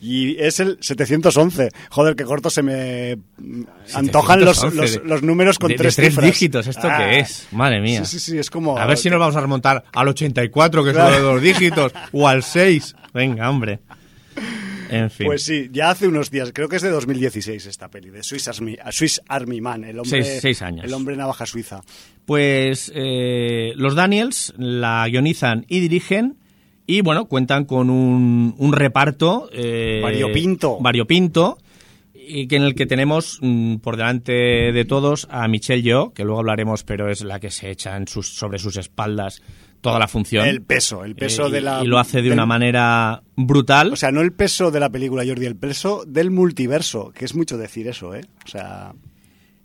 y 0.00 0.36
es 0.38 0.60
el 0.60 0.78
711. 0.80 1.70
Joder, 1.90 2.16
qué 2.16 2.24
corto 2.24 2.50
se 2.50 2.62
me 2.62 3.18
antojan 3.94 4.44
los, 4.44 4.74
los, 5.04 5.22
números 5.22 5.58
con 5.58 5.74
tres, 5.74 5.96
tres 5.96 6.16
dígitos. 6.20 6.66
¿Esto 6.66 6.82
qué 6.82 6.88
ah. 6.88 7.18
es? 7.18 7.48
Madre 7.52 7.80
mía. 7.80 8.04
Sí, 8.04 8.18
sí, 8.18 8.32
sí, 8.32 8.38
es 8.38 8.50
como... 8.50 8.78
A 8.78 8.86
ver 8.86 8.98
si 8.98 9.10
nos 9.10 9.18
vamos 9.18 9.36
a 9.36 9.40
remontar 9.40 9.84
al 9.92 10.08
84, 10.08 10.84
que 10.84 10.90
es 10.90 10.96
uno 10.96 11.10
de 11.10 11.20
dos 11.20 11.40
dígitos, 11.40 11.92
o 12.12 12.28
al 12.28 12.42
6. 12.42 12.94
Venga, 13.12 13.48
hombre. 13.48 13.80
Pues 15.24 15.42
sí, 15.42 15.68
ya 15.72 15.90
hace 15.90 16.08
unos 16.08 16.30
días, 16.30 16.52
creo 16.52 16.68
que 16.68 16.76
es 16.76 16.82
de 16.82 16.90
2016 16.90 17.66
esta 17.66 17.88
peli, 17.88 18.10
de 18.10 18.22
Swiss 18.22 18.48
Army, 18.48 18.76
Swiss 18.90 19.20
Army 19.28 19.60
Man, 19.60 19.84
el 19.84 19.98
hombre, 19.98 20.40
años. 20.60 20.84
el 20.84 20.92
hombre 20.92 21.16
navaja 21.16 21.46
suiza. 21.46 21.82
Pues 22.26 22.92
eh, 22.94 23.72
los 23.76 23.94
Daniels 23.94 24.54
la 24.56 25.06
guionizan 25.08 25.64
y 25.68 25.80
dirigen 25.80 26.36
y 26.86 27.00
bueno, 27.00 27.26
cuentan 27.26 27.64
con 27.64 27.90
un, 27.90 28.54
un 28.58 28.72
reparto... 28.72 29.48
Eh, 29.52 30.00
variopinto. 30.02 30.78
Variopinto 30.80 31.58
y 32.26 32.46
que 32.46 32.56
en 32.56 32.62
el 32.62 32.74
que 32.74 32.86
tenemos 32.86 33.38
mm, 33.42 33.76
por 33.76 33.96
delante 33.96 34.32
de 34.32 34.84
todos 34.84 35.26
a 35.30 35.46
Michelle 35.48 35.82
Yeoh, 35.82 36.12
que 36.12 36.24
luego 36.24 36.40
hablaremos, 36.40 36.84
pero 36.84 37.10
es 37.10 37.22
la 37.22 37.38
que 37.40 37.50
se 37.50 37.70
echa 37.70 37.96
en 37.96 38.08
sus, 38.08 38.34
sobre 38.34 38.58
sus 38.58 38.76
espaldas 38.76 39.42
toda 39.84 39.98
la 39.98 40.08
función. 40.08 40.48
El 40.48 40.62
peso, 40.62 41.04
el 41.04 41.14
peso 41.14 41.48
eh, 41.48 41.50
de 41.50 41.60
la... 41.60 41.84
Y 41.84 41.86
lo 41.86 41.98
hace 41.98 42.22
de 42.22 42.32
una 42.32 42.46
manera 42.46 43.22
brutal. 43.36 43.92
O 43.92 43.96
sea, 43.96 44.10
no 44.10 44.22
el 44.22 44.32
peso 44.32 44.70
de 44.70 44.80
la 44.80 44.88
película, 44.88 45.24
Jordi, 45.26 45.44
el 45.44 45.56
peso 45.56 46.04
del 46.06 46.30
multiverso, 46.30 47.12
que 47.12 47.26
es 47.26 47.34
mucho 47.34 47.58
decir 47.58 47.86
eso, 47.86 48.14
¿eh? 48.14 48.22
O 48.46 48.48
sea... 48.48 48.94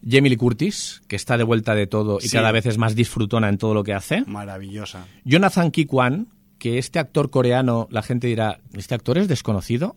Jamie 0.06 0.30
Lee 0.30 0.36
Curtis, 0.36 1.02
que 1.08 1.16
está 1.16 1.38
de 1.38 1.44
vuelta 1.46 1.74
de 1.74 1.88
todo 1.88 2.20
y 2.22 2.30
cada 2.30 2.52
vez 2.52 2.66
es 2.66 2.78
más 2.78 2.96
disfrutona 2.96 3.50
en 3.50 3.58
todo 3.58 3.74
lo 3.74 3.84
que 3.84 3.94
hace. 3.94 4.24
Maravillosa. 4.28 5.06
Jonathan 5.24 5.72
Kikwan, 5.72 6.28
que 6.58 6.78
este 6.78 7.00
actor 7.00 7.30
coreano, 7.30 7.88
la 7.90 8.02
gente 8.02 8.28
dirá, 8.28 8.60
¿este 8.74 8.96
actor 8.96 9.18
es 9.18 9.28
desconocido? 9.28 9.96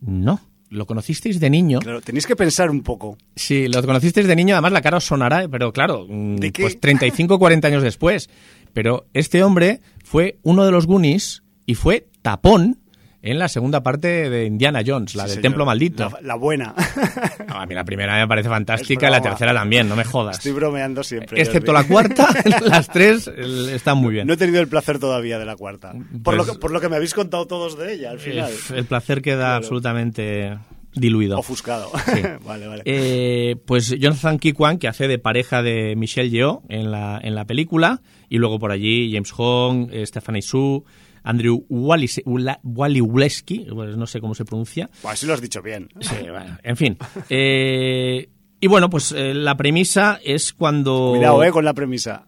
No. 0.00 0.40
¿Lo 0.70 0.86
conocisteis 0.86 1.40
de 1.40 1.50
niño? 1.50 1.80
Claro, 1.80 2.00
tenéis 2.00 2.28
que 2.28 2.36
pensar 2.36 2.70
un 2.70 2.82
poco. 2.82 3.18
Sí, 3.34 3.66
lo 3.66 3.82
conocisteis 3.82 4.28
de 4.28 4.36
niño, 4.36 4.54
además 4.54 4.70
la 4.70 4.80
cara 4.80 4.98
os 4.98 5.04
sonará, 5.04 5.48
pero 5.48 5.72
claro, 5.72 6.06
mm, 6.08 6.36
pues 6.60 6.78
35 6.78 7.34
o 7.34 7.38
40 7.40 7.66
años 7.66 7.82
después. 7.82 8.30
Pero 8.72 9.06
este 9.14 9.42
hombre 9.42 9.80
fue 10.04 10.38
uno 10.42 10.64
de 10.64 10.72
los 10.72 10.86
Goonies 10.86 11.42
y 11.66 11.74
fue 11.74 12.08
tapón 12.22 12.78
en 13.22 13.38
la 13.38 13.48
segunda 13.48 13.82
parte 13.82 14.30
de 14.30 14.46
Indiana 14.46 14.82
Jones, 14.84 15.14
la 15.14 15.26
del 15.26 15.40
Templo 15.40 15.66
Maldito. 15.66 16.10
La, 16.22 16.36
buena. 16.36 16.74
a 17.48 17.66
mí 17.66 17.74
la 17.74 17.84
primera 17.84 18.16
me 18.16 18.26
parece 18.26 18.48
fantástica 18.48 19.08
y 19.08 19.10
la 19.10 19.20
tercera 19.20 19.52
también, 19.52 19.88
no 19.88 19.96
me 19.96 20.04
jodas. 20.04 20.38
Estoy 20.38 20.52
bromeando 20.52 21.02
siempre. 21.02 21.40
Excepto 21.40 21.72
la 21.72 21.84
cuarta, 21.84 22.28
las 22.62 22.88
tres 22.88 23.28
están 23.28 23.98
muy 23.98 24.14
bien. 24.14 24.26
No 24.26 24.32
he 24.32 24.36
tenido 24.36 24.60
el 24.60 24.68
placer 24.68 24.98
todavía 24.98 25.38
de 25.38 25.44
la 25.44 25.56
cuarta. 25.56 25.92
Por, 26.22 26.34
lo, 26.34 26.44
pues 26.44 26.56
que, 26.56 26.60
por 26.60 26.70
lo 26.70 26.80
que 26.80 26.88
me 26.88 26.96
habéis 26.96 27.14
contado 27.14 27.46
todos 27.46 27.78
de 27.78 27.92
ella 27.92 28.10
al 28.10 28.20
final. 28.20 28.50
El 28.74 28.84
placer 28.86 29.20
queda 29.20 29.56
absolutamente 29.56 30.58
diluido. 30.94 31.38
Ofuscado. 31.38 31.90
vale, 32.44 32.66
vale. 32.66 32.82
Eh, 32.84 33.56
pues 33.66 33.90
Jonathan 33.98 34.38
Kikwan, 34.38 34.78
que 34.78 34.88
hace 34.88 35.08
de 35.08 35.18
pareja 35.18 35.62
de 35.62 35.94
Michelle 35.96 36.30
Yeoh 36.30 36.62
en 36.68 36.90
la, 36.90 37.20
en 37.22 37.34
la 37.34 37.44
película, 37.44 38.02
y 38.28 38.38
luego 38.38 38.58
por 38.58 38.72
allí 38.72 39.12
James 39.12 39.30
Hong, 39.32 39.88
eh, 39.92 40.06
Stephanie 40.06 40.42
Su, 40.42 40.84
Andrew 41.22 41.64
Waliwleski, 41.68 43.66
pues 43.72 43.96
no 43.96 44.06
sé 44.06 44.20
cómo 44.20 44.34
se 44.34 44.44
pronuncia. 44.44 44.88
Pues 45.02 45.14
así 45.14 45.26
lo 45.26 45.34
has 45.34 45.40
dicho 45.40 45.62
bien. 45.62 45.88
Sí, 46.00 46.16
bueno, 46.28 46.58
en 46.62 46.76
fin. 46.76 46.96
Eh, 47.28 48.28
y 48.58 48.66
bueno, 48.66 48.90
pues 48.90 49.12
la 49.12 49.56
premisa 49.56 50.18
es 50.24 50.52
cuando... 50.52 51.12
Cuidado, 51.16 51.44
eh, 51.44 51.50
con 51.50 51.64
la 51.64 51.74
premisa. 51.74 52.26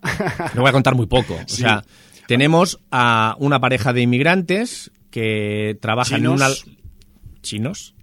Le 0.55 0.61
voy 0.61 0.69
a 0.69 0.73
contar 0.73 0.95
muy 0.95 1.07
poco. 1.07 1.35
O 1.35 1.49
sea, 1.49 1.85
tenemos 2.27 2.81
a 2.91 3.37
una 3.39 3.61
pareja 3.61 3.93
de 3.93 4.03
inmigrantes 4.03 4.91
que 5.11 5.77
trabajan 5.81 6.21
en 6.25 6.29
una... 6.29 6.49
Chinos 7.43 7.95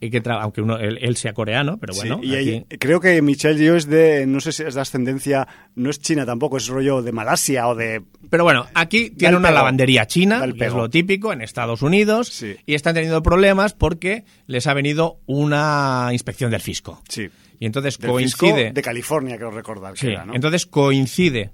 que 0.00 0.22
aunque 0.30 0.60
uno, 0.60 0.78
él, 0.78 1.16
sea 1.16 1.32
coreano, 1.32 1.78
pero 1.78 1.94
bueno. 1.94 2.20
y 2.22 2.62
creo 2.78 3.00
que 3.00 3.20
Michelle 3.20 3.58
Yeoh 3.58 3.76
es 3.76 3.86
de, 3.86 4.26
no 4.26 4.40
sé 4.40 4.52
si 4.52 4.62
es 4.62 4.74
de 4.74 4.80
ascendencia, 4.80 5.48
no 5.74 5.90
es 5.90 6.00
china 6.00 6.24
tampoco, 6.24 6.56
es 6.56 6.68
rollo 6.68 7.02
de 7.02 7.10
Malasia 7.10 7.66
o 7.66 7.74
de... 7.74 8.02
Pero 8.30 8.44
bueno, 8.44 8.66
aquí 8.74 9.10
tiene 9.10 9.36
una 9.36 9.50
lavandería 9.50 10.06
china, 10.06 10.44
que 10.56 10.66
es 10.66 10.72
lo 10.72 10.88
típico, 10.88 11.32
en 11.32 11.42
Estados 11.42 11.82
Unidos, 11.82 12.44
y 12.64 12.74
están 12.74 12.94
teniendo 12.94 13.22
problemas 13.22 13.74
porque 13.74 14.24
les 14.46 14.66
ha 14.68 14.74
venido 14.74 15.20
una 15.26 16.08
inspección 16.12 16.50
del 16.50 16.60
fisco. 16.60 17.02
Sí. 17.08 17.28
Y 17.58 17.66
entonces 17.66 17.98
coincide... 17.98 18.72
de 18.72 18.82
California, 18.82 19.36
que 19.36 19.44
os 19.44 19.54
recordar. 19.54 19.96
Sí, 19.96 20.14
entonces 20.32 20.66
coincide 20.66 21.50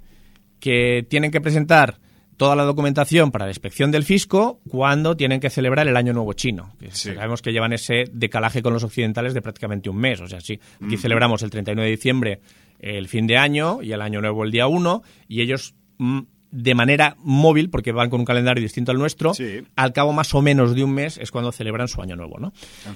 que 0.61 1.07
tienen 1.09 1.31
que 1.31 1.41
presentar 1.41 1.99
toda 2.37 2.57
la 2.57 2.65
documentación 2.65 3.31
para 3.31 3.47
la 3.47 3.51
inspección 3.51 3.91
del 3.91 4.05
fisco 4.05 4.61
cuando 4.69 5.17
tienen 5.17 5.41
que 5.41 5.51
celebrar 5.51 5.87
el 5.89 5.97
Año 5.97 6.13
Nuevo 6.13 6.33
Chino. 6.33 6.75
Sabemos 6.91 7.43
que 7.43 7.53
llevan 7.53 7.73
ese 7.73 8.05
decalaje 8.13 8.63
con 8.63 8.73
los 8.73 8.85
occidentales 8.85 9.35
de 9.35 9.43
prácticamente 9.43 9.91
un 9.91 9.97
mes. 9.97 10.21
O 10.21 10.27
sea, 10.27 10.41
sí, 10.41 10.59
aquí 10.85 10.97
celebramos 10.97 11.43
el 11.43 11.51
31 11.51 11.83
de 11.83 11.91
diciembre 11.91 12.41
el 12.81 13.09
fin 13.09 13.27
de 13.27 13.37
año 13.37 13.83
y 13.83 13.93
el 13.93 14.03
Año 14.03 14.21
Nuevo 14.21 14.45
el 14.45 14.51
día 14.51 14.67
1 14.67 15.03
y 15.29 15.41
ellos 15.41 15.75
mm, 15.99 16.21
de 16.55 16.75
manera 16.77 17.17
móvil, 17.19 17.69
porque 17.69 17.91
van 17.91 18.11
con 18.11 18.21
un 18.21 18.27
calendario 18.27 18.63
distinto 18.63 18.93
al 18.93 18.99
nuestro, 18.99 19.33
al 19.75 19.93
cabo 19.93 20.13
más 20.13 20.33
o 20.35 20.41
menos 20.41 20.77
de 20.77 20.85
un 20.85 20.93
mes 20.93 21.19
es 21.19 21.33
cuando 21.33 21.51
celebran 21.51 21.89
su 21.89 22.01
año 22.01 22.15
nuevo, 22.15 22.39
¿no? 22.39 22.53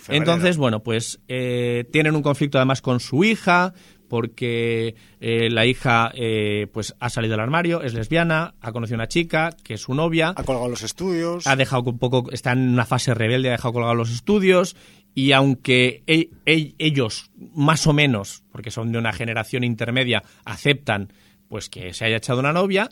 Entonces, 0.07 0.57
bueno, 0.57 0.85
pues 0.85 1.19
eh, 1.27 1.85
tienen 1.91 2.15
un 2.15 2.23
conflicto 2.23 2.59
además 2.59 2.81
con 2.83 3.01
su 3.01 3.25
hija, 3.25 3.75
porque 4.09 4.95
eh, 5.21 5.49
la 5.51 5.67
hija 5.67 6.11
eh, 6.15 6.67
pues 6.73 6.95
ha 6.99 7.11
salido 7.11 7.33
del 7.33 7.41
armario, 7.41 7.83
es 7.83 7.95
lesbiana, 7.95 8.55
ha 8.61 8.73
conocido 8.73 8.97
a 8.97 9.01
una 9.01 9.09
chica 9.09 9.55
que 9.63 9.75
es 9.75 9.83
su 9.83 9.95
novia. 9.95 10.33
Ha 10.37 10.43
colgado 10.43 10.69
los 10.69 10.83
estudios. 10.83 11.47
Ha 11.47 11.57
dejado 11.57 11.91
un 11.91 11.99
poco, 11.99 12.31
está 12.33 12.53
en 12.53 12.71
una 12.71 12.87
fase 12.87 13.15
rebelde, 13.15 13.49
ha 13.49 13.53
dejado 13.53 13.75
colgado 13.75 13.95
los 13.95 14.11
estudios. 14.11 14.77
Y 15.15 15.33
aunque 15.33 16.03
e, 16.07 16.31
e, 16.47 16.75
ellos, 16.79 17.31
más 17.55 17.87
o 17.87 17.93
menos, 17.93 18.45
porque 18.53 18.71
son 18.71 18.93
de 18.93 18.99
una 18.99 19.13
generación 19.13 19.65
intermedia, 19.65 20.23
aceptan 20.45 21.13
pues 21.49 21.69
que 21.69 21.93
se 21.95 22.05
haya 22.05 22.19
echado 22.19 22.41
una 22.41 22.53
novia, 22.53 22.91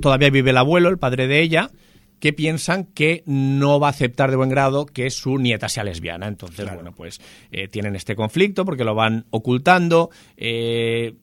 todavía 0.00 0.30
vive 0.30 0.50
el 0.50 0.58
abuelo, 0.58 0.90
el 0.90 0.98
padre 0.98 1.26
de 1.26 1.40
ella, 1.40 1.70
que 2.20 2.32
piensan 2.32 2.84
que 2.84 3.22
no 3.26 3.80
va 3.80 3.88
a 3.88 3.90
aceptar 3.90 4.30
de 4.30 4.36
buen 4.36 4.50
grado 4.50 4.86
que 4.86 5.10
su 5.10 5.38
nieta 5.38 5.68
sea 5.68 5.84
lesbiana. 5.84 6.28
Entonces, 6.28 6.72
bueno, 6.72 6.92
pues 6.92 7.20
eh, 7.50 7.66
tienen 7.66 7.96
este 7.96 8.14
conflicto 8.14 8.64
porque 8.64 8.84
lo 8.84 8.94
van 8.94 9.24
ocultando. 9.30 10.10
Eh, 10.36 11.14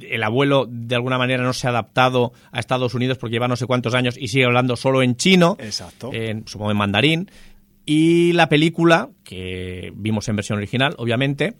el 0.00 0.22
abuelo 0.22 0.66
de 0.68 0.94
alguna 0.94 1.18
manera 1.18 1.44
no 1.44 1.52
se 1.52 1.66
ha 1.66 1.70
adaptado 1.70 2.32
a 2.50 2.58
Estados 2.58 2.94
Unidos 2.94 3.18
porque 3.18 3.34
lleva 3.34 3.48
no 3.48 3.56
sé 3.56 3.66
cuántos 3.66 3.94
años 3.94 4.16
y 4.18 4.28
sigue 4.28 4.46
hablando 4.46 4.76
solo 4.76 5.02
en 5.02 5.16
chino, 5.16 5.56
Exacto. 5.60 6.10
en, 6.12 6.46
supongo 6.48 6.70
en 6.72 6.76
mandarín. 6.76 7.30
Y 7.84 8.32
la 8.32 8.48
película, 8.48 9.10
que 9.22 9.92
vimos 9.94 10.28
en 10.28 10.36
versión 10.36 10.58
original, 10.58 10.94
obviamente, 10.98 11.54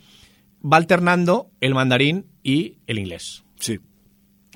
va 0.64 0.78
alternando 0.78 1.50
el 1.60 1.74
mandarín 1.74 2.26
y 2.42 2.78
el 2.86 2.98
inglés. 2.98 3.44
Sí. 3.60 3.78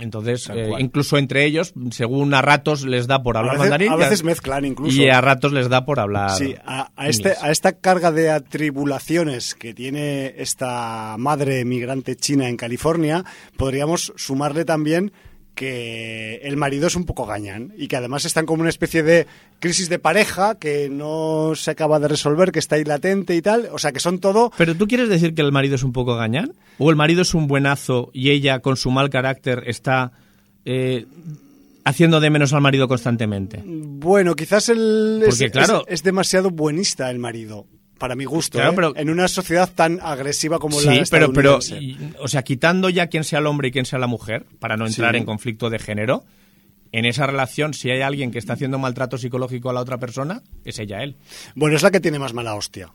Entonces, 0.00 0.48
eh, 0.54 0.70
incluso 0.78 1.18
entre 1.18 1.44
ellos, 1.44 1.72
según 1.90 2.32
a 2.34 2.42
ratos 2.42 2.84
les 2.84 3.06
da 3.06 3.22
por 3.22 3.36
A 3.36 3.40
hablar 3.40 3.54
veces, 3.56 3.70
mandarín 3.70 3.90
a 3.90 3.94
a- 3.94 3.96
veces 3.96 4.24
mezclan 4.24 4.64
incluso. 4.64 4.96
y 5.00 5.08
a 5.08 5.20
ratos 5.20 5.52
les 5.52 5.68
da 5.68 5.84
por 5.84 6.00
hablar. 6.00 6.30
Sí, 6.30 6.54
a, 6.64 6.90
a 6.96 7.08
este, 7.08 7.34
a 7.40 7.50
esta 7.50 7.72
carga 7.72 8.10
de 8.12 8.30
atribulaciones 8.30 9.54
que 9.54 9.74
tiene 9.74 10.34
esta 10.38 11.16
madre 11.18 11.64
migrante 11.64 12.16
china 12.16 12.48
en 12.48 12.56
California, 12.56 13.24
podríamos 13.56 14.12
sumarle 14.16 14.64
también 14.64 15.12
que 15.60 16.36
el 16.42 16.56
marido 16.56 16.86
es 16.86 16.96
un 16.96 17.04
poco 17.04 17.26
gañán 17.26 17.74
y 17.76 17.86
que 17.86 17.96
además 17.96 18.24
están 18.24 18.46
como 18.46 18.62
una 18.62 18.70
especie 18.70 19.02
de 19.02 19.26
crisis 19.58 19.90
de 19.90 19.98
pareja 19.98 20.54
que 20.54 20.88
no 20.88 21.52
se 21.54 21.70
acaba 21.70 22.00
de 22.00 22.08
resolver, 22.08 22.50
que 22.50 22.58
está 22.58 22.76
ahí 22.76 22.84
latente 22.84 23.36
y 23.36 23.42
tal. 23.42 23.68
O 23.70 23.78
sea, 23.78 23.92
que 23.92 24.00
son 24.00 24.20
todo 24.20 24.50
¿Pero 24.56 24.74
tú 24.74 24.88
quieres 24.88 25.10
decir 25.10 25.34
que 25.34 25.42
el 25.42 25.52
marido 25.52 25.74
es 25.74 25.82
un 25.82 25.92
poco 25.92 26.16
gañán? 26.16 26.54
¿O 26.78 26.88
el 26.88 26.96
marido 26.96 27.20
es 27.20 27.34
un 27.34 27.46
buenazo 27.46 28.08
y 28.14 28.30
ella, 28.30 28.60
con 28.60 28.78
su 28.78 28.90
mal 28.90 29.10
carácter, 29.10 29.64
está 29.66 30.12
eh, 30.64 31.04
haciendo 31.84 32.20
de 32.20 32.30
menos 32.30 32.54
al 32.54 32.62
marido 32.62 32.88
constantemente? 32.88 33.62
Bueno, 33.66 34.34
quizás 34.34 34.70
el 34.70 35.22
Porque, 35.26 35.44
es, 35.44 35.52
claro- 35.52 35.84
es- 35.86 35.94
es 35.96 36.02
demasiado 36.02 36.50
buenista 36.50 37.10
el 37.10 37.18
marido, 37.18 37.66
para 38.00 38.16
mi 38.16 38.24
gusto. 38.24 38.58
Claro, 38.58 38.72
¿eh? 38.72 38.74
pero- 38.74 38.96
en 38.96 39.10
una 39.10 39.28
sociedad 39.28 39.70
tan 39.72 40.00
agresiva 40.02 40.58
como 40.58 40.80
la 40.80 41.04
pero, 41.10 41.32
pero, 41.32 41.58
estadounidense. 41.58 41.80
y- 41.80 42.14
o 42.18 42.26
sea, 42.26 42.42
quitando 42.42 42.88
ya 42.90 43.06
quién 43.06 43.22
sea 43.22 43.38
el 43.38 43.46
hombre 43.46 43.68
y 43.68 43.70
quién 43.70 43.84
sea 43.84 44.00
la 44.00 44.08
mujer, 44.08 44.46
para 44.58 44.76
no 44.76 44.86
entrar 44.86 45.12
Sí. 45.12 45.18
en 45.18 45.24
conflicto 45.26 45.70
de 45.70 45.78
género, 45.78 46.24
en 46.92 47.04
esa 47.04 47.26
relación, 47.26 47.74
si 47.74 47.90
hay 47.90 48.00
alguien 48.00 48.32
que 48.32 48.38
está 48.38 48.54
haciendo 48.54 48.78
maltrato 48.78 49.16
psicológico 49.18 49.70
a 49.70 49.72
la 49.74 49.80
otra 49.80 49.98
persona, 49.98 50.42
es 50.64 50.78
ella 50.80 51.02
él. 51.04 51.14
Bueno, 51.54 51.76
es 51.76 51.82
la 51.82 51.90
que 51.92 52.00
tiene 52.00 52.18
más 52.18 52.32
mala 52.32 52.54
hostia. 52.56 52.90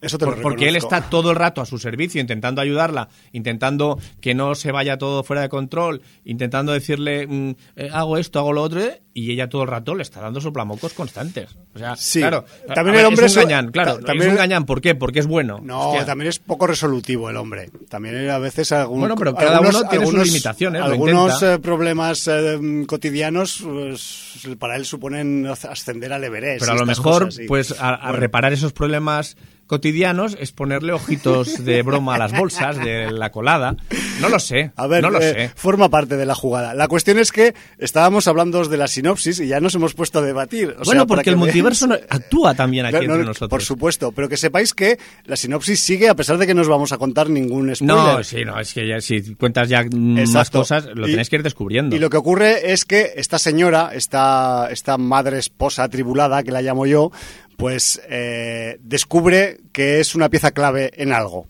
Eso 0.00 0.18
te 0.18 0.26
lo 0.26 0.32
Por- 0.32 0.42
porque 0.42 0.68
él 0.68 0.76
está 0.76 1.02
todo 1.08 1.30
el 1.30 1.36
rato 1.36 1.60
a 1.62 1.66
su 1.66 1.78
servicio, 1.78 2.20
intentando 2.20 2.60
ayudarla, 2.60 3.08
intentando 3.32 3.98
que 4.20 4.34
no 4.34 4.54
se 4.54 4.70
vaya 4.70 4.98
todo 4.98 5.22
fuera 5.24 5.42
de 5.42 5.48
control, 5.48 6.02
intentando 6.24 6.72
decirle, 6.72 7.26
mm, 7.26 7.50
eh, 7.76 7.88
hago 7.92 8.18
esto, 8.18 8.38
hago 8.38 8.52
lo 8.52 8.62
otro, 8.62 8.82
y 9.16 9.30
ella 9.32 9.48
todo 9.48 9.62
el 9.62 9.68
rato 9.68 9.94
le 9.94 10.02
está 10.02 10.20
dando 10.20 10.40
soplamocos 10.40 10.92
constantes. 10.92 11.56
O 11.74 11.78
sea, 11.78 11.96
Sí. 11.96 12.18
claro, 12.20 12.44
También 12.74 12.98
el 12.98 13.06
hombre 13.06 13.26
es 13.26 13.32
un 13.36 13.38
es- 13.42 13.46
gañán, 13.46 13.70
claro, 13.70 13.98
ta- 13.98 14.06
también- 14.06 14.28
es 14.28 14.32
un 14.32 14.38
gañán, 14.38 14.66
¿por 14.66 14.80
qué? 14.80 14.94
Porque 14.94 15.20
es 15.20 15.26
bueno. 15.26 15.60
No, 15.62 15.90
Hostia. 15.90 16.04
también 16.04 16.28
es 16.28 16.38
poco 16.38 16.66
resolutivo 16.66 17.30
el 17.30 17.36
hombre. 17.36 17.70
También 17.88 18.28
a 18.28 18.38
veces 18.38 18.72
algún, 18.72 19.00
Bueno, 19.00 19.14
pero 19.16 19.34
cada 19.34 19.52
algunos, 19.58 19.76
uno 19.80 19.88
tiene 19.88 20.04
sus 20.04 20.12
algunos- 20.14 20.28
limitaciones, 20.28 20.80
lo 20.80 20.86
Algunos 20.86 21.42
eh, 21.42 21.58
problemas 21.60 22.28
eh, 22.28 22.84
cotidianos 22.86 23.62
pues, 23.64 24.46
para 24.58 24.76
él 24.76 24.84
suponen 24.84 25.46
ascender 25.46 26.12
al 26.12 26.24
Everest. 26.24 26.60
Pero 26.60 26.72
a 26.72 26.76
lo 26.80 26.84
mejor, 26.86 27.24
cosas, 27.24 27.34
sí. 27.36 27.44
pues 27.46 27.72
a, 27.80 27.90
a 27.94 28.02
Bueno. 28.08 28.16
reparar 28.18 28.52
esos 28.52 28.72
problemas 28.72 29.36
cotidianos 29.66 30.36
es 30.40 30.52
ponerle 30.52 30.92
ojitos 30.92 31.64
de 31.64 31.82
broma 31.82 32.14
a 32.14 32.18
las 32.18 32.32
bolsas 32.36 32.76
de 32.76 33.10
la 33.10 33.30
colada. 33.30 33.76
No 34.20 34.28
lo 34.28 34.38
sé, 34.38 34.72
A 34.76 34.86
ver, 34.86 35.02
no 35.02 35.10
lo 35.10 35.20
eh, 35.20 35.32
sé. 35.32 35.50
forma 35.56 35.88
parte 35.88 36.16
de 36.16 36.26
la 36.26 36.34
jugada. 36.34 36.74
La 36.74 36.88
cuestión 36.88 37.18
es 37.18 37.32
que 37.32 37.54
estábamos 37.78 38.28
hablando 38.28 38.64
de 38.64 38.76
la 38.76 38.86
sinopsis 38.88 39.40
y 39.40 39.48
ya 39.48 39.60
nos 39.60 39.74
hemos 39.74 39.94
puesto 39.94 40.20
a 40.20 40.22
debatir. 40.22 40.70
O 40.78 40.84
bueno, 40.84 41.02
sea, 41.02 41.06
porque 41.06 41.24
que 41.24 41.30
el 41.30 41.36
multiverso 41.36 41.88
actúa 42.08 42.54
también 42.54 42.86
aquí 42.86 42.94
no, 42.96 43.02
entre 43.02 43.18
no, 43.18 43.24
nosotros. 43.24 43.50
Por 43.50 43.62
supuesto, 43.62 44.12
pero 44.12 44.28
que 44.28 44.36
sepáis 44.36 44.72
que 44.74 44.98
la 45.24 45.36
sinopsis 45.36 45.80
sigue 45.80 46.08
a 46.08 46.14
pesar 46.14 46.38
de 46.38 46.46
que 46.46 46.54
no 46.54 46.60
os 46.62 46.68
vamos 46.68 46.92
a 46.92 46.98
contar 46.98 47.28
ningún 47.30 47.74
spoiler. 47.74 47.96
No, 47.96 48.22
sí, 48.22 48.44
no, 48.44 48.58
es 48.60 48.72
que 48.72 48.86
ya, 48.86 49.00
si 49.00 49.34
cuentas 49.34 49.68
ya 49.68 49.82
mm, 49.82 50.14
más 50.14 50.20
Exacto. 50.28 50.58
cosas, 50.60 50.86
lo 50.94 51.06
Y- 51.08 51.10
tenéis 51.10 51.28
que 51.30 51.36
ir 51.36 51.42
descubriendo. 51.42 51.96
Y 51.96 51.98
lo 51.98 52.10
que 52.10 52.16
ocurre 52.16 52.72
es 52.72 52.84
que 52.84 53.12
esta 53.16 53.38
señora, 53.38 53.90
esta, 53.94 54.68
esta 54.70 54.96
madre 54.98 55.38
esposa 55.38 55.82
atribulada, 55.84 56.42
que 56.42 56.52
la 56.52 56.62
llamo 56.62 56.86
yo, 56.86 57.10
pues 57.56 58.00
eh, 58.08 58.78
descubre 58.80 59.58
que 59.72 60.00
es 60.00 60.14
una 60.14 60.28
pieza 60.28 60.50
clave 60.52 60.90
en 60.94 61.12
algo. 61.12 61.46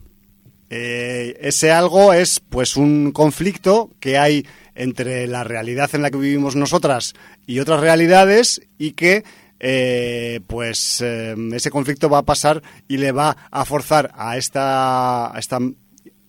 Eh, 0.69 1.37
ese 1.41 1.71
algo 1.71 2.11
es 2.13 2.39
pues 2.39 2.75
un 2.75 3.11
conflicto 3.11 3.91
que 3.99 4.17
hay 4.17 4.45
entre 4.73 5.27
la 5.27 5.43
realidad 5.43 5.89
en 5.93 6.01
la 6.01 6.09
que 6.11 6.17
vivimos 6.17 6.55
nosotras 6.55 7.13
y 7.45 7.59
otras 7.59 7.79
realidades 7.79 8.61
y 8.77 8.91
que 8.93 9.23
eh, 9.59 10.41
pues 10.47 11.01
eh, 11.01 11.35
ese 11.53 11.69
conflicto 11.71 12.09
va 12.09 12.17
a 12.19 12.23
pasar 12.25 12.61
y 12.87 12.97
le 12.97 13.11
va 13.11 13.37
a 13.51 13.63
forzar 13.63 14.11
a 14.15 14.37
esta, 14.37 15.31
esta 15.37 15.59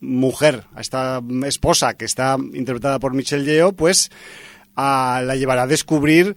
mujer, 0.01 0.65
a 0.75 0.81
esta 0.81 1.21
esposa 1.47 1.95
que 1.95 2.05
está 2.05 2.37
interpretada 2.53 2.99
por 3.01 3.15
Michelle 3.15 3.45
Yeoh, 3.45 3.73
pues 3.75 4.11
a- 4.77 5.23
la 5.25 5.35
llevará 5.35 5.63
a 5.63 5.67
descubrir 5.67 6.37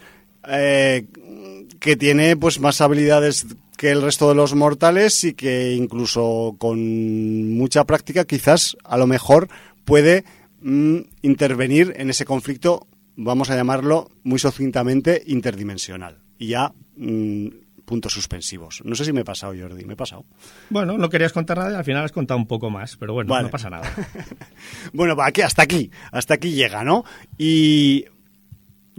que 1.80 1.96
tiene 1.96 2.36
pues 2.36 2.60
más 2.60 2.82
habilidades 2.82 3.48
que 3.78 3.92
el 3.92 4.02
resto 4.02 4.28
de 4.30 4.36
los 4.36 4.54
mortales 4.56 5.24
y 5.24 5.34
que 5.34 5.74
incluso 5.74 6.56
con 6.58 7.54
mucha 7.54 7.86
práctica 7.86 8.26
quizás 8.26 8.76
a 8.84 8.98
lo 8.98 9.08
mejor 9.08 9.48
puede 9.86 10.26
mm, 10.62 10.98
intervenir 11.22 11.94
en 11.96 12.10
ese 12.10 12.26
conflicto, 12.26 12.88
vamos 13.16 13.50
a 13.50 13.56
llamarlo 13.56 14.10
muy 14.24 14.40
sucintamente 14.40 15.24
interdimensional. 15.26 16.20
Y 16.38 16.48
ya 16.48 16.74
mm, 16.98 17.48
puntos 17.86 18.14
suspensivos. 18.14 18.82
No 18.86 18.94
sé 18.96 19.04
si 19.04 19.14
me 19.14 19.22
he 19.22 19.26
pasado, 19.26 19.54
Jordi, 19.60 19.84
me 19.84 19.94
he 19.94 19.98
pasado. 19.98 20.24
Bueno, 20.70 20.98
no 20.98 21.10
querías 21.10 21.34
contar 21.34 21.58
nada 21.58 21.72
y 21.72 21.76
al 21.76 21.84
final 21.84 22.06
has 22.06 22.12
contado 22.12 22.38
un 22.38 22.46
poco 22.46 22.70
más, 22.70 22.98
pero 22.98 23.14
bueno, 23.14 23.32
Vale. 23.32 23.46
no 23.46 23.50
pasa 23.50 23.70
nada. 23.70 23.92
Bueno, 24.94 25.16
va, 25.16 25.26
aquí, 25.26 25.42
hasta 25.42 25.64
aquí, 25.64 25.90
hasta 26.12 26.36
aquí 26.36 26.52
llega, 26.52 26.84
¿no? 26.84 27.04
Y 27.38 28.06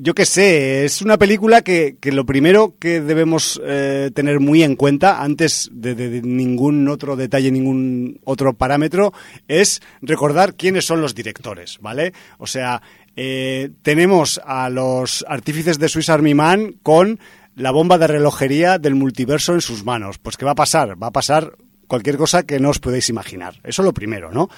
yo 0.02 0.14
qué 0.14 0.24
sé, 0.24 0.84
es 0.84 1.02
una 1.02 1.18
película 1.18 1.60
que, 1.62 1.96
lo 2.04 2.24
primero 2.24 2.74
que 2.78 3.00
debemos 3.00 3.60
eh, 3.64 4.10
tener 4.14 4.40
muy 4.40 4.62
en 4.62 4.74
cuenta, 4.74 5.22
antes 5.22 5.68
de 5.72 6.22
ningún 6.22 6.88
otro 6.88 7.16
detalle, 7.16 7.50
ningún 7.50 8.18
otro 8.24 8.54
parámetro, 8.54 9.12
es 9.46 9.82
recordar 10.00 10.54
quiénes 10.54 10.86
son 10.86 11.02
los 11.02 11.14
directores, 11.14 11.78
¿vale? 11.80 12.14
O 12.38 12.46
sea, 12.46 12.80
eh, 13.14 13.70
tenemos 13.82 14.40
a 14.46 14.70
los 14.70 15.24
artífices 15.28 15.78
de 15.78 15.88
Swiss 15.88 16.08
Army 16.08 16.32
Man 16.32 16.76
con 16.82 17.20
la 17.54 17.70
bomba 17.70 17.98
de 17.98 18.06
relojería 18.06 18.78
del 18.78 18.94
multiverso 18.94 19.52
en 19.52 19.60
sus 19.60 19.84
manos. 19.84 20.18
Pues 20.18 20.38
¿qué 20.38 20.46
va 20.46 20.52
a 20.52 20.56
pasar? 20.56 21.00
Va 21.00 21.08
a 21.08 21.12
pasar 21.12 21.52
cualquier 21.90 22.16
cosa 22.16 22.44
que 22.44 22.60
no 22.60 22.70
os 22.70 22.78
podéis 22.78 23.10
imaginar. 23.10 23.60
Eso 23.64 23.82
lo 23.82 23.92
primero, 23.92 24.30
¿no? 24.30 24.48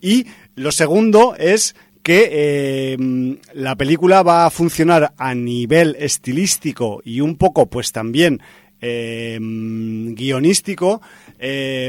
Y 0.00 0.26
lo 0.56 0.72
segundo 0.72 1.36
es 1.36 1.76
que 2.08 2.30
eh, 2.32 2.96
la 3.52 3.76
película 3.76 4.22
va 4.22 4.46
a 4.46 4.50
funcionar 4.50 5.12
a 5.18 5.34
nivel 5.34 5.94
estilístico 5.98 7.02
y 7.04 7.20
un 7.20 7.36
poco, 7.36 7.66
pues 7.66 7.92
también 7.92 8.40
eh, 8.80 9.38
guionístico, 9.40 11.02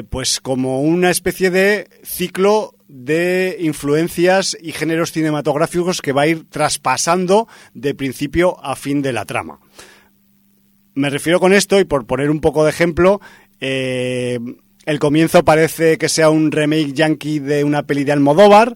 pues 0.09 0.41
como 0.41 0.81
una 0.81 1.09
especie 1.09 1.51
de 1.51 1.87
ciclo 2.03 2.75
de 2.89 3.55
influencias 3.61 4.57
y 4.61 4.73
géneros 4.73 5.13
cinematográficos 5.13 6.01
que 6.01 6.11
va 6.11 6.23
a 6.23 6.27
ir 6.27 6.49
traspasando 6.49 7.47
de 7.73 7.95
principio 7.95 8.61
a 8.61 8.75
fin 8.75 9.01
de 9.01 9.13
la 9.13 9.23
trama. 9.23 9.61
Me 10.95 11.09
refiero 11.09 11.39
con 11.39 11.53
esto, 11.53 11.79
y 11.79 11.85
por 11.85 12.05
poner 12.05 12.29
un 12.29 12.41
poco 12.41 12.65
de 12.65 12.71
ejemplo, 12.71 13.21
eh, 13.61 14.37
el 14.85 14.99
comienzo 14.99 15.45
parece 15.45 15.97
que 15.97 16.09
sea 16.09 16.29
un 16.29 16.51
remake 16.51 16.91
yankee 16.91 17.39
de 17.39 17.63
una 17.63 17.83
peli 17.83 18.03
de 18.03 18.11
Almodóvar, 18.11 18.75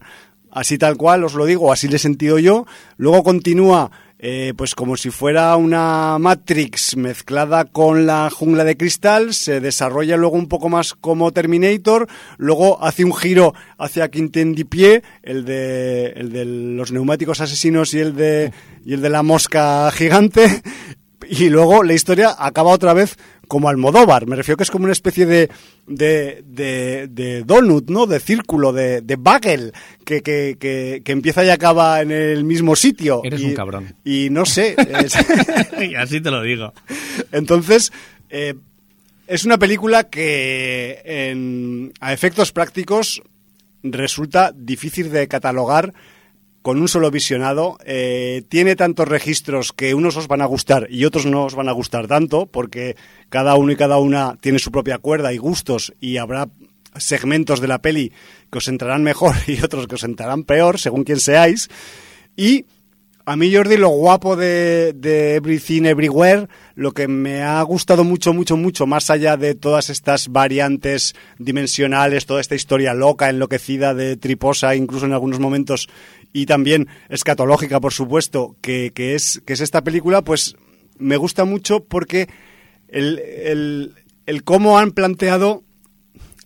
así 0.54 0.78
tal 0.78 0.96
cual, 0.96 1.24
os 1.24 1.34
lo 1.34 1.44
digo, 1.44 1.72
así 1.72 1.88
le 1.88 1.96
he 1.96 1.98
sentido 1.98 2.38
yo. 2.38 2.64
Luego 2.96 3.22
continúa, 3.22 3.90
eh, 4.18 4.54
pues 4.56 4.74
como 4.74 4.96
si 4.96 5.10
fuera 5.10 5.54
una 5.56 6.16
Matrix 6.18 6.96
mezclada 6.96 7.64
con 7.64 8.06
la 8.06 8.30
jungla 8.30 8.64
de 8.64 8.76
cristal, 8.76 9.34
se 9.34 9.60
desarrolla 9.60 10.16
luego 10.16 10.36
un 10.36 10.48
poco 10.48 10.68
más 10.68 10.94
como 10.94 11.32
Terminator, 11.32 12.06
luego 12.38 12.82
hace 12.82 13.04
un 13.04 13.14
giro 13.14 13.52
hacia 13.76 14.08
Quinten 14.08 14.54
Pie, 14.54 15.02
el 15.22 15.44
de, 15.44 16.06
el 16.16 16.32
de 16.32 16.44
los 16.44 16.92
neumáticos 16.92 17.40
asesinos 17.40 17.92
y 17.92 17.98
el 17.98 18.14
de, 18.14 18.52
y 18.84 18.94
el 18.94 19.02
de 19.02 19.10
la 19.10 19.22
mosca 19.22 19.90
gigante, 19.90 20.62
y 21.28 21.50
luego 21.50 21.82
la 21.82 21.94
historia 21.94 22.34
acaba 22.38 22.70
otra 22.70 22.94
vez 22.94 23.16
como 23.48 23.68
Almodóvar. 23.68 24.26
Me 24.26 24.36
refiero 24.36 24.56
que 24.56 24.62
es 24.64 24.70
como 24.70 24.84
una 24.84 24.92
especie 24.92 25.26
de, 25.26 25.50
de, 25.86 26.42
de, 26.46 27.08
de 27.08 27.42
donut, 27.44 27.88
¿no? 27.90 28.06
De 28.06 28.20
círculo, 28.20 28.72
de, 28.72 29.00
de 29.00 29.16
bagel, 29.16 29.72
que, 30.04 30.22
que, 30.22 30.56
que, 30.58 31.02
que 31.04 31.12
empieza 31.12 31.44
y 31.44 31.50
acaba 31.50 32.00
en 32.02 32.10
el 32.10 32.44
mismo 32.44 32.76
sitio. 32.76 33.20
Eres 33.24 33.40
Y- 33.40 33.44
un 33.46 33.54
cabrón. 33.54 33.94
Y 34.04 34.28
no 34.30 34.44
sé. 34.46 34.76
es- 34.78 35.16
y 35.90 35.94
así 35.94 36.20
te 36.20 36.30
lo 36.30 36.42
digo. 36.42 36.72
entonces, 37.32 37.92
eh, 38.30 38.54
es 39.26 39.44
una 39.44 39.58
película 39.58 40.04
que 40.04 41.00
en- 41.04 41.92
a 42.00 42.12
efectos 42.12 42.52
prácticos 42.52 43.22
resulta 43.82 44.52
difícil 44.56 45.10
de 45.10 45.28
catalogar 45.28 45.92
con 46.64 46.80
un 46.80 46.88
solo 46.88 47.10
visionado. 47.10 47.76
Eh, 47.84 48.42
tiene 48.48 48.74
tantos 48.74 49.06
registros 49.06 49.74
que 49.74 49.92
unos 49.92 50.16
os 50.16 50.28
van 50.28 50.40
a 50.40 50.46
gustar 50.46 50.86
y 50.88 51.04
otros 51.04 51.26
no 51.26 51.44
os 51.44 51.54
van 51.54 51.68
a 51.68 51.72
gustar 51.72 52.06
tanto, 52.06 52.46
porque 52.46 52.96
cada 53.28 53.54
uno 53.56 53.72
y 53.72 53.76
cada 53.76 53.98
una 53.98 54.38
tiene 54.40 54.58
su 54.58 54.72
propia 54.72 54.96
cuerda 54.96 55.34
y 55.34 55.36
gustos 55.36 55.92
y 56.00 56.16
habrá 56.16 56.48
segmentos 56.96 57.60
de 57.60 57.68
la 57.68 57.82
peli 57.82 58.12
que 58.50 58.58
os 58.58 58.68
entrarán 58.68 59.02
mejor 59.02 59.34
y 59.46 59.62
otros 59.62 59.86
que 59.86 59.96
os 59.96 60.04
entrarán 60.04 60.44
peor, 60.44 60.80
según 60.80 61.04
quien 61.04 61.20
seáis. 61.20 61.68
Y 62.34 62.64
a 63.26 63.36
mí, 63.36 63.54
Jordi, 63.54 63.76
lo 63.76 63.88
guapo 63.88 64.34
de, 64.34 64.94
de, 64.94 65.34
Everything 65.34 65.84
Everywhere, 65.84 66.46
lo 66.76 66.92
que 66.92 67.08
me 67.08 67.42
ha 67.42 67.62
gustado 67.62 68.04
mucho, 68.04 68.32
mucho, 68.32 68.56
mucho, 68.56 68.86
más 68.86 69.08
allá 69.10 69.36
de 69.36 69.54
todas 69.54 69.88
estas 69.88 70.28
variantes 70.28 71.14
dimensionales, 71.38 72.26
toda 72.26 72.42
esta 72.42 72.54
historia 72.54 72.92
loca, 72.92 73.30
enloquecida 73.30 73.94
de 73.94 74.16
Triposa, 74.16 74.74
incluso 74.76 75.06
en 75.06 75.14
algunos 75.14 75.40
momentos, 75.40 75.88
y 76.34 76.46
también 76.46 76.88
escatológica, 77.08 77.80
por 77.80 77.92
supuesto, 77.92 78.56
que, 78.60 78.90
que 78.92 79.14
es, 79.14 79.40
que 79.46 79.52
es 79.52 79.60
esta 79.60 79.84
película, 79.84 80.22
pues 80.22 80.56
me 80.98 81.16
gusta 81.16 81.44
mucho 81.44 81.84
porque 81.84 82.28
el, 82.88 83.94
el, 84.26 84.42
cómo 84.42 84.76
han 84.76 84.90
planteado 84.90 85.62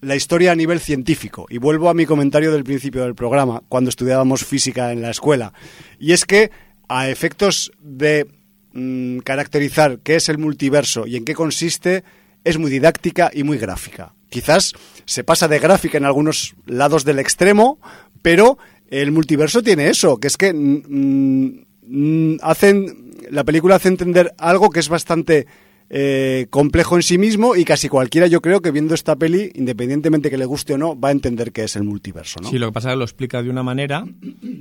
la 0.03 0.15
historia 0.15 0.53
a 0.53 0.57
nivel 0.57 0.79
científico. 0.79 1.47
Y 1.49 1.57
vuelvo 1.57 1.89
a 1.89 1.95
mi 1.95 2.05
comentario 2.05 2.53
del 2.53 2.65
principio 2.65 3.03
del 3.03 3.15
programa, 3.15 3.63
cuando 3.71 3.89
estudiábamos 3.89 4.45
física 4.45 4.93
en 4.93 5.01
la 5.01 5.11
escuela. 5.11 5.55
Y 5.99 6.13
es 6.13 6.27
que 6.27 6.51
a 6.87 7.09
efectos 7.09 7.73
de 7.81 8.27
mm, 8.75 9.21
caracterizar 9.21 10.01
qué 10.01 10.17
es 10.17 10.29
el 10.29 10.37
multiverso 10.37 11.07
y 11.07 11.17
en 11.17 11.25
qué 11.25 11.35
consiste, 11.35 12.05
es 12.45 12.59
muy 12.59 12.71
didáctica 12.71 13.31
y 13.33 13.43
muy 13.43 13.57
gráfica. 13.57 14.13
Quizás 14.29 14.75
se 15.07 15.25
pasa 15.25 15.49
de 15.49 15.59
gráfica 15.59 15.97
en 15.97 16.05
algunos 16.05 16.55
lados 16.67 17.07
del 17.07 17.19
extremo, 17.19 17.81
pero 18.21 18.59
el 18.89 19.13
multiverso 19.13 19.63
tiene 19.63 19.89
eso, 19.89 20.19
que 20.19 20.29
es 20.29 20.37
que 20.37 20.53
mm, 20.53 21.65
mm, 21.87 22.37
hacen 22.43 23.09
la 23.31 23.45
película 23.45 23.77
hace 23.77 23.89
entender 23.89 24.35
algo 24.39 24.71
que 24.71 24.81
es 24.81 24.89
bastante 24.89 25.47
eh, 25.91 26.47
complejo 26.51 26.97
en 26.97 27.03
sí 27.03 27.17
mismo 27.17 27.57
y 27.57 27.65
casi 27.65 27.89
cualquiera 27.89 28.27
yo 28.27 28.43
creo 28.43 28.61
que 28.61 28.71
viendo 28.71 28.95
esta 28.95 29.17
peli, 29.17 29.51
independientemente 29.55 30.31
que 30.31 30.37
le 30.37 30.45
guste 30.45 30.75
o 30.75 30.79
no, 30.79 30.99
va 30.99 31.09
a 31.09 31.13
entender 31.13 31.53
que 31.53 31.65
es 31.65 31.77
el 31.77 31.85
multiverso. 31.85 32.41
¿no? 32.43 32.51
Sí, 32.51 32.59
lo 32.59 32.67
que 32.67 32.73
pasa 32.73 32.89
es 32.89 32.95
que 32.95 32.99
lo 32.99 33.05
explica 33.05 33.43
de 33.43 33.51
una 33.51 33.63
manera 33.63 34.07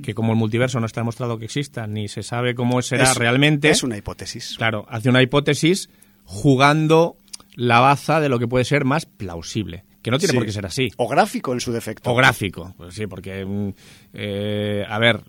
que 0.02 0.14
como 0.14 0.32
el 0.32 0.38
multiverso 0.38 0.80
no 0.80 0.86
está 0.86 1.02
demostrado 1.02 1.38
que 1.38 1.44
exista, 1.44 1.86
ni 1.86 2.08
se 2.08 2.22
sabe 2.22 2.54
cómo 2.54 2.80
será 2.82 3.04
es, 3.04 3.16
realmente... 3.16 3.70
Es 3.70 3.82
una 3.82 3.96
hipótesis. 3.96 4.54
Claro, 4.56 4.86
hace 4.88 5.10
una 5.10 5.22
hipótesis 5.22 5.90
jugando 6.24 7.16
la 7.54 7.80
baza 7.80 8.20
de 8.20 8.28
lo 8.28 8.38
que 8.38 8.48
puede 8.48 8.64
ser 8.64 8.84
más 8.84 9.04
plausible. 9.04 9.84
Que 10.02 10.10
no 10.12 10.18
tiene 10.18 10.30
Sí. 10.32 10.36
por 10.36 10.46
qué 10.46 10.52
ser 10.52 10.64
así. 10.66 10.88
O 10.96 11.08
gráfico 11.08 11.52
en 11.52 11.60
su 11.60 11.72
defecto. 11.72 12.10
O 12.10 12.14
gráfico, 12.14 12.72
pues 12.76 12.94
sí, 12.94 13.06
porque, 13.06 13.44
mm, 13.44 13.70
eh, 14.14 14.84
a 14.88 14.98
ver, 14.98 15.22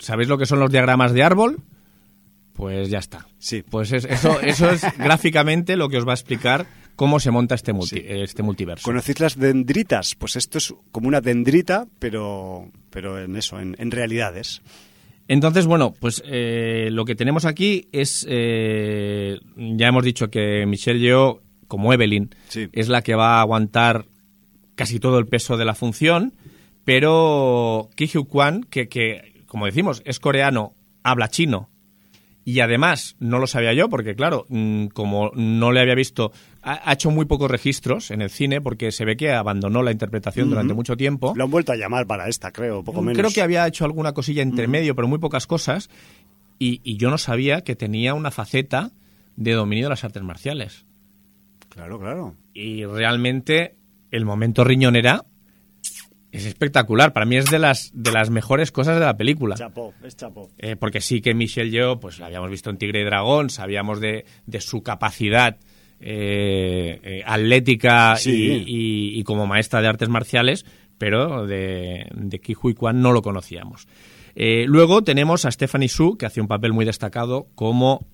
¿sabéis 0.00 0.28
lo 0.28 0.36
que 0.36 0.46
son 0.46 0.58
los 0.60 0.70
diagramas 0.70 1.12
de 1.12 1.22
árbol? 1.22 1.58
Pues 2.54 2.90
ya 2.90 2.98
está. 2.98 3.26
Sí. 3.38 3.62
Pues 3.68 3.92
es- 3.92 4.04
eso, 4.04 4.40
eso 4.40 4.70
es 4.70 4.82
gráficamente 4.98 5.76
lo 5.76 5.88
que 5.88 5.98
os 5.98 6.06
va 6.06 6.10
a 6.10 6.14
explicar 6.14 6.66
cómo 6.96 7.20
se 7.20 7.30
monta 7.30 7.54
este, 7.54 7.72
multi- 7.72 8.00
Sí. 8.00 8.04
este 8.04 8.42
multiverso. 8.42 8.82
¿Conocéis 8.84 9.20
las 9.20 9.38
dendritas? 9.38 10.16
Pues 10.16 10.34
esto 10.34 10.58
es 10.58 10.74
como 10.90 11.06
una 11.06 11.20
dendrita, 11.20 11.86
pero, 12.00 12.68
pero 12.90 13.22
en 13.22 13.36
eso, 13.36 13.60
en, 13.60 13.76
en 13.78 13.92
realidades. 13.92 14.60
Entonces, 15.28 15.66
bueno, 15.66 15.92
pues 16.00 16.20
eh, 16.26 16.88
lo 16.90 17.04
que 17.04 17.14
tenemos 17.14 17.44
aquí 17.44 17.86
es, 17.92 18.26
eh, 18.28 19.38
ya 19.56 19.86
hemos 19.86 20.02
dicho 20.04 20.28
que 20.28 20.64
Michelle 20.66 20.98
Yeoh, 20.98 21.40
como 21.68 21.92
Evelyn, 21.92 22.34
Sí. 22.48 22.68
es 22.72 22.88
la 22.88 23.02
que 23.02 23.14
va 23.14 23.36
a 23.36 23.40
aguantar 23.42 24.06
casi 24.74 24.98
todo 24.98 25.18
el 25.18 25.26
peso 25.26 25.56
de 25.56 25.64
la 25.64 25.74
función, 25.74 26.32
pero 26.84 27.90
Ki 27.94 28.06
Hyuk 28.06 28.28
Kwan, 28.28 28.64
que, 28.64 28.88
que, 28.88 29.44
como 29.46 29.66
decimos, 29.66 30.02
es 30.04 30.18
coreano, 30.18 30.74
habla 31.02 31.28
chino, 31.28 31.68
y 32.48 32.60
además, 32.60 33.14
no 33.20 33.38
lo 33.38 33.46
sabía 33.46 33.74
yo, 33.74 33.90
porque 33.90 34.14
claro, 34.14 34.46
mm, 34.48 34.86
como 34.86 35.30
no 35.34 35.70
le 35.70 35.80
había 35.80 35.94
visto, 35.94 36.32
ha, 36.62 36.94
hecho 36.94 37.10
muy 37.10 37.26
pocos 37.26 37.50
registros 37.50 38.10
en 38.10 38.22
el 38.22 38.30
cine, 38.30 38.62
porque 38.62 38.90
se 38.90 39.04
ve 39.04 39.18
que 39.18 39.32
abandonó 39.32 39.82
la 39.82 39.92
interpretación 39.92 40.48
durante 40.48 40.72
mucho 40.72 40.96
tiempo. 40.96 41.34
Lo 41.36 41.44
han 41.44 41.50
vuelto 41.50 41.72
a 41.72 41.76
llamar 41.76 42.06
para 42.06 42.26
esta, 42.26 42.50
creo, 42.50 42.82
poco 42.82 43.02
menos. 43.02 43.18
Creo 43.18 43.30
que 43.30 43.42
había 43.42 43.66
hecho 43.66 43.84
alguna 43.84 44.12
cosilla 44.14 44.40
entre 44.40 44.66
medio, 44.66 44.94
pero 44.96 45.06
muy 45.06 45.18
pocas 45.18 45.46
cosas. 45.46 45.90
Y, 46.58 46.80
y 46.84 46.96
yo 46.96 47.10
no 47.10 47.18
sabía 47.18 47.60
que 47.60 47.76
tenía 47.76 48.14
una 48.14 48.30
faceta 48.30 48.92
de 49.36 49.52
dominio 49.52 49.84
de 49.84 49.90
las 49.90 50.04
artes 50.04 50.22
marciales. 50.22 50.86
Claro, 51.68 51.98
claro. 51.98 52.34
Y 52.54 52.84
realmente 52.84 53.76
el 54.10 54.24
momento 54.24 54.64
riñonera 54.64 55.24
es 56.32 56.44
espectacular. 56.46 57.12
Para 57.12 57.26
mí 57.26 57.36
es 57.36 57.50
de 57.50 57.58
las, 57.58 57.90
de 57.94 58.12
las 58.12 58.30
mejores 58.30 58.70
cosas 58.72 58.98
de 58.98 59.04
la 59.04 59.16
película. 59.16 59.54
Chapó, 59.56 59.94
es 60.04 60.16
chapó. 60.16 60.50
Eh, 60.58 60.76
porque 60.76 61.00
sí 61.00 61.20
que 61.20 61.34
Michelle 61.34 61.70
Yeoh, 61.70 62.00
pues 62.00 62.18
la 62.18 62.26
habíamos 62.26 62.50
visto 62.50 62.70
en 62.70 62.76
Tigre 62.78 63.00
y 63.00 63.04
Dragón, 63.04 63.50
sabíamos 63.50 64.00
de, 64.00 64.24
de 64.46 64.60
su 64.60 64.82
capacidad 64.82 65.56
eh, 66.00 67.00
eh, 67.02 67.22
atlética 67.26 68.16
Sí. 68.16 68.64
y, 68.66 69.16
y- 69.16 69.20
y 69.20 69.24
como 69.24 69.46
maestra 69.46 69.80
de 69.80 69.88
artes 69.88 70.08
marciales, 70.08 70.64
pero 70.98 71.46
de, 71.46 72.06
de 72.14 72.38
Ki 72.40 72.54
Hui 72.60 72.74
Kwan 72.74 73.00
no 73.00 73.12
lo 73.12 73.22
conocíamos. 73.22 73.86
Eh, 74.34 74.64
luego 74.68 75.02
tenemos 75.02 75.44
a 75.44 75.50
Stephanie 75.50 75.88
Su, 75.88 76.16
que 76.16 76.26
hace 76.26 76.40
un 76.40 76.46
papel 76.48 76.72
muy 76.72 76.84
destacado 76.84 77.48
como 77.54 78.06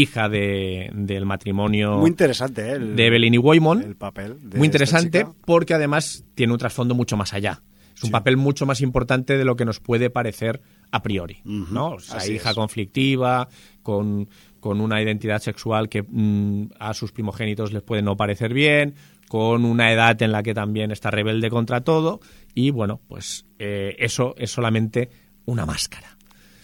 hija 0.00 0.28
de- 0.28 0.90
del 0.94 1.26
matrimonio 1.26 1.98
Muy 1.98 2.10
interesante, 2.10 2.68
¿eh? 2.68 2.72
El, 2.72 2.96
de 2.96 3.06
Evelyn 3.06 3.34
y 3.34 3.38
Waymon. 3.38 3.82
el 3.82 3.96
papel. 3.96 4.36
de 4.50 4.58
Muy 4.58 4.66
interesante 4.66 5.26
porque 5.44 5.74
además 5.74 6.24
tiene 6.34 6.52
un 6.52 6.58
trasfondo 6.58 6.94
mucho 6.94 7.16
más 7.16 7.32
allá. 7.32 7.62
Es 7.94 8.02
un 8.04 8.08
Sí. 8.08 8.12
papel 8.12 8.36
mucho 8.36 8.64
más 8.64 8.80
importante 8.80 9.36
de 9.36 9.44
lo 9.44 9.56
que 9.56 9.64
nos 9.64 9.80
puede 9.80 10.08
parecer 10.08 10.60
a 10.92 11.02
priori. 11.02 11.38
¿no? 11.44 11.94
O 11.94 12.00
sea, 12.00 12.18
así 12.18 12.34
hija 12.34 12.50
es. 12.50 12.54
conflictiva, 12.54 13.48
con, 13.82 14.28
con 14.60 14.80
una 14.80 15.02
identidad 15.02 15.40
sexual 15.42 15.88
que 15.88 16.02
mm, 16.08 16.70
a 16.78 16.94
sus 16.94 17.10
primogénitos 17.12 17.72
les 17.72 17.82
puede 17.82 18.02
no 18.02 18.16
parecer 18.16 18.54
bien, 18.54 18.94
con 19.28 19.64
una 19.64 19.92
edad 19.92 20.20
en 20.22 20.30
la 20.32 20.42
que 20.44 20.54
también 20.54 20.90
está 20.92 21.10
rebelde 21.10 21.50
contra 21.50 21.80
todo. 21.82 22.20
Y 22.54 22.70
bueno, 22.70 23.00
pues 23.08 23.46
eh, 23.58 23.96
eso 23.98 24.34
es 24.38 24.50
solamente 24.52 25.10
una 25.44 25.66
máscara. 25.66 26.16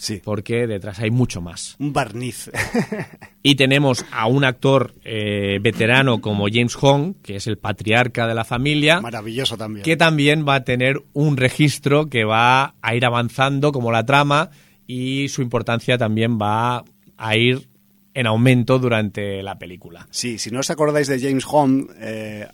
Sí. 0.04 0.20
Porque 0.22 0.66
detrás 0.66 0.98
hay 1.00 1.10
mucho 1.10 1.40
más. 1.40 1.76
Un 1.78 1.92
barniz. 1.94 2.50
Y 3.46 3.56
tenemos 3.56 4.06
a 4.10 4.26
un 4.26 4.42
actor 4.42 4.94
eh, 5.04 5.58
veterano 5.60 6.22
como 6.22 6.46
James 6.50 6.74
Hong, 6.76 7.12
que 7.22 7.36
es 7.36 7.46
el 7.46 7.58
patriarca 7.58 8.26
de 8.26 8.34
la 8.34 8.44
familia, 8.44 9.02
Maravilloso 9.02 9.58
también. 9.58 9.84
que 9.84 9.98
también 9.98 10.46
va 10.48 10.54
a 10.54 10.64
tener 10.64 11.02
un 11.12 11.36
registro 11.36 12.08
que 12.08 12.24
va 12.24 12.74
a 12.80 12.94
ir 12.94 13.04
avanzando 13.04 13.70
como 13.70 13.92
la 13.92 14.06
trama 14.06 14.48
y 14.86 15.28
su 15.28 15.42
importancia 15.42 15.98
también 15.98 16.38
va 16.40 16.84
a 17.18 17.36
ir 17.36 17.68
en 18.14 18.26
aumento 18.26 18.78
durante 18.78 19.42
la 19.42 19.58
película. 19.58 20.06
Sí, 20.10 20.38
si 20.38 20.50
no 20.50 20.60
os 20.60 20.70
acordáis 20.70 21.08
de 21.08 21.20
James 21.20 21.44
Hong, 21.44 21.88
eh, 21.98 22.46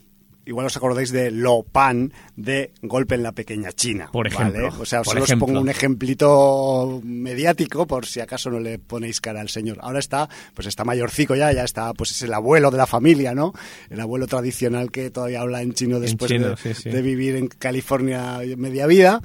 igual 0.47 0.67
os 0.67 0.77
acordáis 0.77 1.13
de 1.13 1.31
Lo 1.31 1.63
Pan 1.63 2.13
de 2.37 2.73
Golpe 2.83 3.15
en 3.15 3.23
la 3.23 3.33
Pequeña 3.33 3.73
China. 3.73 4.09
Por 4.13 4.27
ejemplo, 4.27 4.69
¿vale? 4.69 4.83
O 4.83 4.87
sea, 4.87 5.05
solo 5.05 5.25
ejemplo. 5.25 5.47
os 5.47 5.49
pongo 5.49 5.61
un 5.61 5.69
ejemplito 5.69 7.01
mediático 7.05 7.87
por 7.87 8.07
si 8.07 8.21
acaso 8.21 8.51
no 8.51 8.61
le 8.61 8.79
ponéis 8.79 9.21
cara 9.21 9.41
al 9.41 9.49
señor. 9.49 9.79
Ahora 9.81 9.99
está, 9.99 10.29
pues 10.55 10.67
está 10.67 10.85
mayorcico 10.85 11.35
ya, 11.35 11.53
ya 11.53 11.65
está, 11.65 11.93
pues 11.95 12.11
es 12.13 12.23
el 12.23 12.35
abuelo 12.35 12.71
de 12.71 12.79
la 12.79 12.87
familia, 12.87 13.35
¿no? 13.35 13.53
El 13.89 14.01
abuelo 14.01 14.27
tradicional 14.27 14.91
que 14.91 15.11
todavía 15.11 15.41
habla 15.41 15.63
en 15.63 15.73
chino 15.73 16.01
después 16.01 16.31
chino, 16.31 16.51
de, 16.51 16.57
sí, 16.57 16.75
sí. 16.75 16.91
de 16.91 17.03
vivir 17.03 17.37
en 17.37 17.49
California 17.49 18.41
media 18.57 18.87
vida. 18.87 19.21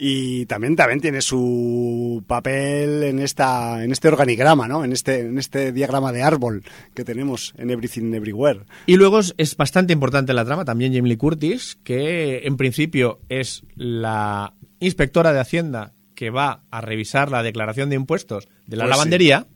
Y 0.00 0.46
también, 0.46 0.76
también 0.76 1.00
tiene 1.00 1.20
su 1.20 2.22
papel 2.26 3.02
en 3.02 3.18
esta 3.18 3.82
en 3.82 3.90
este 3.90 4.06
organigrama, 4.08 4.68
¿no? 4.68 4.84
En 4.84 4.92
este 4.92 5.20
en 5.20 5.38
este 5.38 5.72
diagrama 5.72 6.12
de 6.12 6.22
árbol 6.22 6.62
que 6.94 7.04
tenemos 7.04 7.52
en 7.58 7.70
Everything 7.70 8.14
Everywhere. 8.14 8.60
Y 8.86 8.96
luego 8.96 9.18
es, 9.18 9.34
es 9.38 9.56
bastante 9.56 9.92
importante 9.92 10.32
la 10.34 10.44
trama 10.44 10.64
también 10.64 10.94
Jamie 10.94 11.10
Lee 11.10 11.16
Curtis, 11.16 11.78
que 11.82 12.46
en 12.46 12.56
principio 12.56 13.18
es 13.28 13.64
la 13.74 14.54
inspectora 14.80 15.32
de 15.32 15.40
Hacienda 15.40 15.94
que 16.14 16.30
va 16.30 16.62
a 16.70 16.80
revisar 16.80 17.30
la 17.30 17.42
declaración 17.42 17.90
de 17.90 17.96
impuestos 17.96 18.48
de 18.66 18.76
la 18.76 18.84
Pues 18.84 18.94
sí. 18.94 18.98
lavandería, 18.98 19.46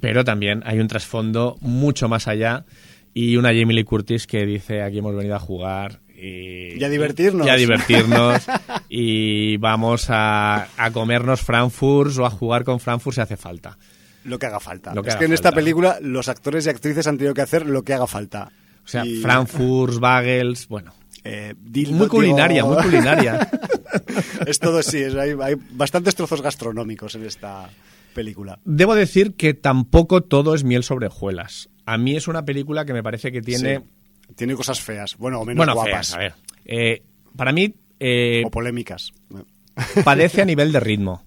pero 0.00 0.24
también 0.24 0.62
hay 0.66 0.78
un 0.80 0.88
trasfondo 0.88 1.56
mucho 1.60 2.08
más 2.08 2.28
allá 2.28 2.64
y 3.14 3.36
una 3.36 3.48
Jamie 3.48 3.74
Lee 3.74 3.84
Curtis 3.84 4.26
que 4.26 4.44
dice 4.46 4.82
aquí 4.82 4.98
hemos 4.98 5.14
venido 5.14 5.34
a 5.36 5.38
jugar 5.40 6.00
y, 6.22 6.78
Y 6.80 6.84
a 6.84 6.88
divertirnos. 6.88 7.46
y 7.46 7.50
a 7.50 7.56
divertirnos 7.56 8.42
y 8.88 9.56
vamos 9.56 10.06
a, 10.08 10.68
a 10.76 10.90
comernos 10.92 11.40
Frankfurt 11.40 12.16
o 12.18 12.26
a 12.26 12.30
jugar 12.30 12.64
con 12.64 12.78
Frankfurt 12.80 13.16
si 13.16 13.20
hace 13.20 13.36
falta. 13.36 13.76
Lo 14.24 14.38
que 14.38 14.46
haga 14.46 14.60
falta. 14.60 14.94
Lo 14.94 15.02
que 15.02 15.08
es 15.08 15.14
haga 15.14 15.18
que 15.20 15.24
en 15.26 15.32
esta 15.32 15.50
película 15.52 15.98
los 16.00 16.28
actores 16.28 16.66
y 16.66 16.70
actrices 16.70 17.06
han 17.08 17.18
tenido 17.18 17.34
que 17.34 17.40
hacer 17.42 17.66
lo 17.66 17.82
que 17.82 17.92
haga 17.94 18.06
falta. 18.06 18.52
O 18.84 18.88
sea, 18.88 19.04
Y, 19.04 19.16
Frankfurt, 19.16 19.98
Bagels, 19.98 20.68
bueno, 20.68 20.92
eh, 21.24 21.54
dildo, 21.60 21.96
muy 21.96 22.08
culinaria, 22.08 22.62
digo, 22.62 22.74
muy 22.74 22.82
culinaria. 22.84 23.50
es 24.46 24.58
todo 24.58 24.82
sí, 24.82 24.98
es- 24.98 25.14
hay, 25.14 25.34
hay 25.40 25.54
bastantes 25.72 26.14
trozos 26.14 26.40
gastronómicos 26.42 27.14
en 27.16 27.24
esta 27.26 27.68
película. 28.14 28.58
Debo 28.64 28.94
decir 28.94 29.34
que 29.34 29.54
tampoco 29.54 30.22
todo 30.22 30.54
es 30.54 30.64
miel 30.64 30.82
sobre 30.84 31.06
hojuelas. 31.06 31.68
A 31.86 31.98
mí 31.98 32.14
es 32.16 32.28
una 32.28 32.44
película 32.44 32.84
que 32.84 32.92
me 32.92 33.02
parece 33.02 33.32
que 33.32 33.40
tiene... 33.42 33.78
Sí. 33.78 33.84
Tiene 34.36 34.54
cosas 34.54 34.80
feas, 34.80 35.16
bueno, 35.16 35.40
o 35.40 35.44
menos 35.44 35.58
bueno, 35.58 35.74
guapas. 35.74 35.90
feas, 36.10 36.14
a 36.14 36.18
ver. 36.18 36.34
Eh, 36.64 37.02
para 37.36 37.52
mí, 37.52 37.74
eh, 38.00 38.42
O 38.46 38.50
polémicas. 38.50 39.12
padece 40.04 40.42
a 40.42 40.44
nivel 40.46 40.72
de 40.72 40.80
ritmo, 40.80 41.24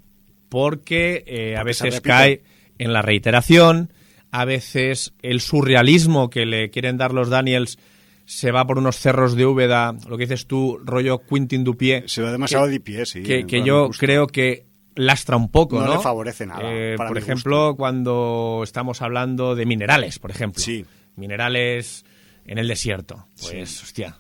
porque 0.50 1.24
eh, 1.28 1.58
a 1.58 1.64
veces 1.64 2.02
cae 2.02 2.44
en 2.78 2.94
la 2.94 3.02
reiteración, 3.02 3.92
a 4.32 4.46
veces 4.46 5.14
el 5.22 5.42
surrealismo 5.42 6.30
que 6.30 6.46
le 6.46 6.70
quieren 6.70 6.98
dar 6.98 7.14
los 7.14 7.30
Daniels 7.30 7.78
se 8.26 8.52
va 8.52 8.66
por 8.66 8.78
unos 8.80 8.98
cerros 8.98 9.36
de 9.36 9.46
Úbeda, 9.46 9.96
lo 10.10 10.18
que 10.18 10.24
dices 10.26 10.48
tú, 10.48 10.80
rollo 10.84 11.22
Quintin 11.30 11.64
Dupié, 11.64 12.04
Se 12.08 12.22
ve 12.22 12.32
demasiado 12.32 12.68
de 12.68 12.80
pie, 12.80 13.06
sí. 13.06 13.22
que, 13.22 13.46
yo 13.64 13.90
creo 14.00 14.26
que 14.28 14.66
lastra 14.96 15.38
un 15.38 15.50
poco, 15.50 15.80
No 15.80 15.86
¿no? 15.86 15.94
le 15.96 16.00
favorece 16.02 16.46
nada, 16.48 16.62
Eh, 16.64 16.96
por 16.98 17.18
ejemplo, 17.18 17.76
cuando 17.78 18.62
estamos 18.64 19.02
hablando 19.04 19.54
de 19.56 19.66
minerales, 19.68 20.18
por 20.20 20.32
ejemplo. 20.32 20.62
Sí. 20.62 20.86
Minerales 21.16 22.04
en 22.46 22.58
el 22.58 22.68
desierto. 22.68 23.28
Pues, 23.42 23.84
hostia. 23.84 24.18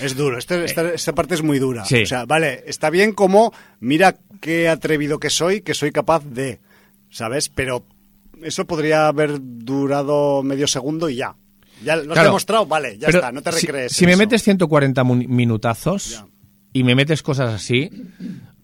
Es 0.00 0.16
duro, 0.16 0.38
este- 0.38 0.64
esta, 0.64 0.92
esta 0.92 1.14
parte 1.14 1.34
es 1.34 1.42
muy 1.42 1.58
dura. 1.58 1.84
Sí. 1.84 2.02
O 2.02 2.06
sea, 2.06 2.24
vale, 2.26 2.62
está 2.66 2.90
bien 2.90 3.12
como, 3.12 3.52
mira 3.80 4.16
qué 4.40 4.68
atrevido 4.68 5.18
que 5.18 5.30
soy, 5.30 5.62
que 5.62 5.74
soy 5.74 5.90
capaz 5.92 6.24
de, 6.24 6.60
¿sabes? 7.10 7.48
Pero 7.48 7.84
eso 8.42 8.66
podría 8.66 9.08
haber 9.08 9.38
durado 9.40 10.42
medio 10.42 10.66
segundo 10.66 11.08
y 11.08 11.16
ya. 11.16 11.34
Ya 11.82 11.96
lo 11.96 12.02
has 12.02 12.08
Claro. 12.08 12.28
demostrado, 12.28 12.66
vale, 12.66 12.96
ya 12.98 13.06
Pero 13.06 13.18
está, 13.18 13.32
no 13.32 13.42
te 13.42 13.50
recrees. 13.50 13.92
Si, 13.92 14.06
me 14.06 14.16
metes 14.16 14.42
140 14.42 15.04
mu- 15.04 15.16
minutazos 15.16 16.10
Ya. 16.12 16.26
y 16.72 16.84
me 16.84 16.94
metes 16.94 17.22
cosas 17.22 17.52
así, 17.54 17.90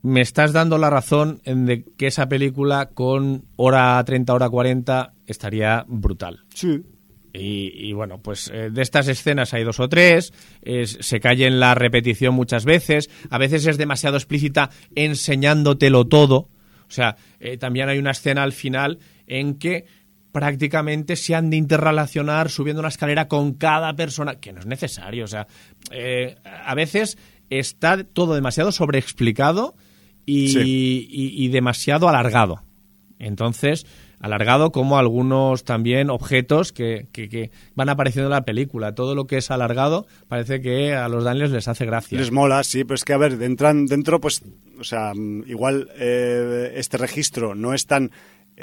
me 0.02 0.20
estás 0.20 0.52
dando 0.52 0.78
la 0.78 0.88
razón 0.90 1.40
en 1.44 1.66
de 1.66 1.84
que 1.96 2.06
esa 2.06 2.28
película 2.28 2.90
con 2.92 3.44
hora 3.56 4.02
30, 4.04 4.32
hora 4.34 4.48
40 4.48 5.12
estaría 5.26 5.84
brutal. 5.88 6.44
Sí. 6.54 6.82
Y, 7.34 7.72
y 7.88 7.92
bueno, 7.94 8.18
pues 8.20 8.50
eh, 8.52 8.68
de 8.70 8.82
estas 8.82 9.08
escenas 9.08 9.54
hay 9.54 9.64
dos 9.64 9.80
o 9.80 9.88
tres, 9.88 10.32
es- 10.60 10.98
se 11.00 11.18
cae 11.18 11.46
en 11.46 11.60
la 11.60 11.74
repetición 11.74 12.34
muchas 12.34 12.64
veces, 12.66 13.08
a 13.30 13.38
veces 13.38 13.66
es 13.66 13.78
demasiado 13.78 14.16
explícita 14.18 14.68
enseñándotelo 14.94 16.06
todo. 16.06 16.36
O 16.88 16.94
sea, 16.94 17.16
eh, 17.40 17.56
también 17.56 17.88
hay 17.88 17.98
una 17.98 18.10
escena 18.10 18.42
al 18.42 18.52
final 18.52 18.98
en 19.26 19.54
que 19.54 19.86
prácticamente 20.30 21.16
se 21.16 21.34
han 21.34 21.50
de 21.50 21.56
interrelacionar 21.56 22.50
subiendo 22.50 22.80
una 22.80 22.88
escalera 22.88 23.28
con 23.28 23.54
cada 23.54 23.94
persona, 23.94 24.36
que 24.36 24.52
no 24.52 24.60
es 24.60 24.66
necesario. 24.66 25.24
O 25.24 25.28
sea, 25.28 25.46
eh, 25.90 26.36
a 26.44 26.74
veces 26.74 27.16
está 27.50 28.02
todo 28.04 28.34
demasiado 28.34 28.72
sobreexplicado 28.72 29.74
y, 30.26 30.48
Sí. 30.48 31.08
y- 31.10 31.44
y 31.44 31.48
demasiado 31.48 32.08
alargado. 32.08 32.62
Entonces, 33.18 33.86
alargado 34.22 34.72
como 34.72 34.96
algunos 34.98 35.64
también 35.64 36.08
objetos 36.08 36.72
que, 36.72 37.06
que- 37.12 37.28
que 37.28 37.50
van 37.74 37.90
apareciendo 37.90 38.28
en 38.28 38.32
la 38.32 38.44
película. 38.46 38.94
Todo 38.94 39.14
lo 39.14 39.26
que 39.26 39.36
es 39.36 39.50
alargado 39.50 40.06
parece 40.28 40.60
que 40.62 40.94
a 40.94 41.08
los 41.08 41.24
Daniels 41.24 41.50
les 41.50 41.68
hace 41.68 41.84
gracia. 41.84 42.18
Les 42.18 42.30
mola, 42.32 42.64
sí, 42.64 42.84
pero 42.84 42.94
es 42.94 43.04
que, 43.04 43.12
a 43.12 43.18
ver, 43.18 43.32
entran 43.42 43.84
dentro, 43.86 44.20
pues, 44.20 44.42
o 44.78 44.84
sea, 44.84 45.12
igual 45.46 45.90
eh, 45.96 46.72
este 46.76 46.96
registro 46.96 47.54
no 47.54 47.74
es 47.74 47.86
tan 47.86 48.10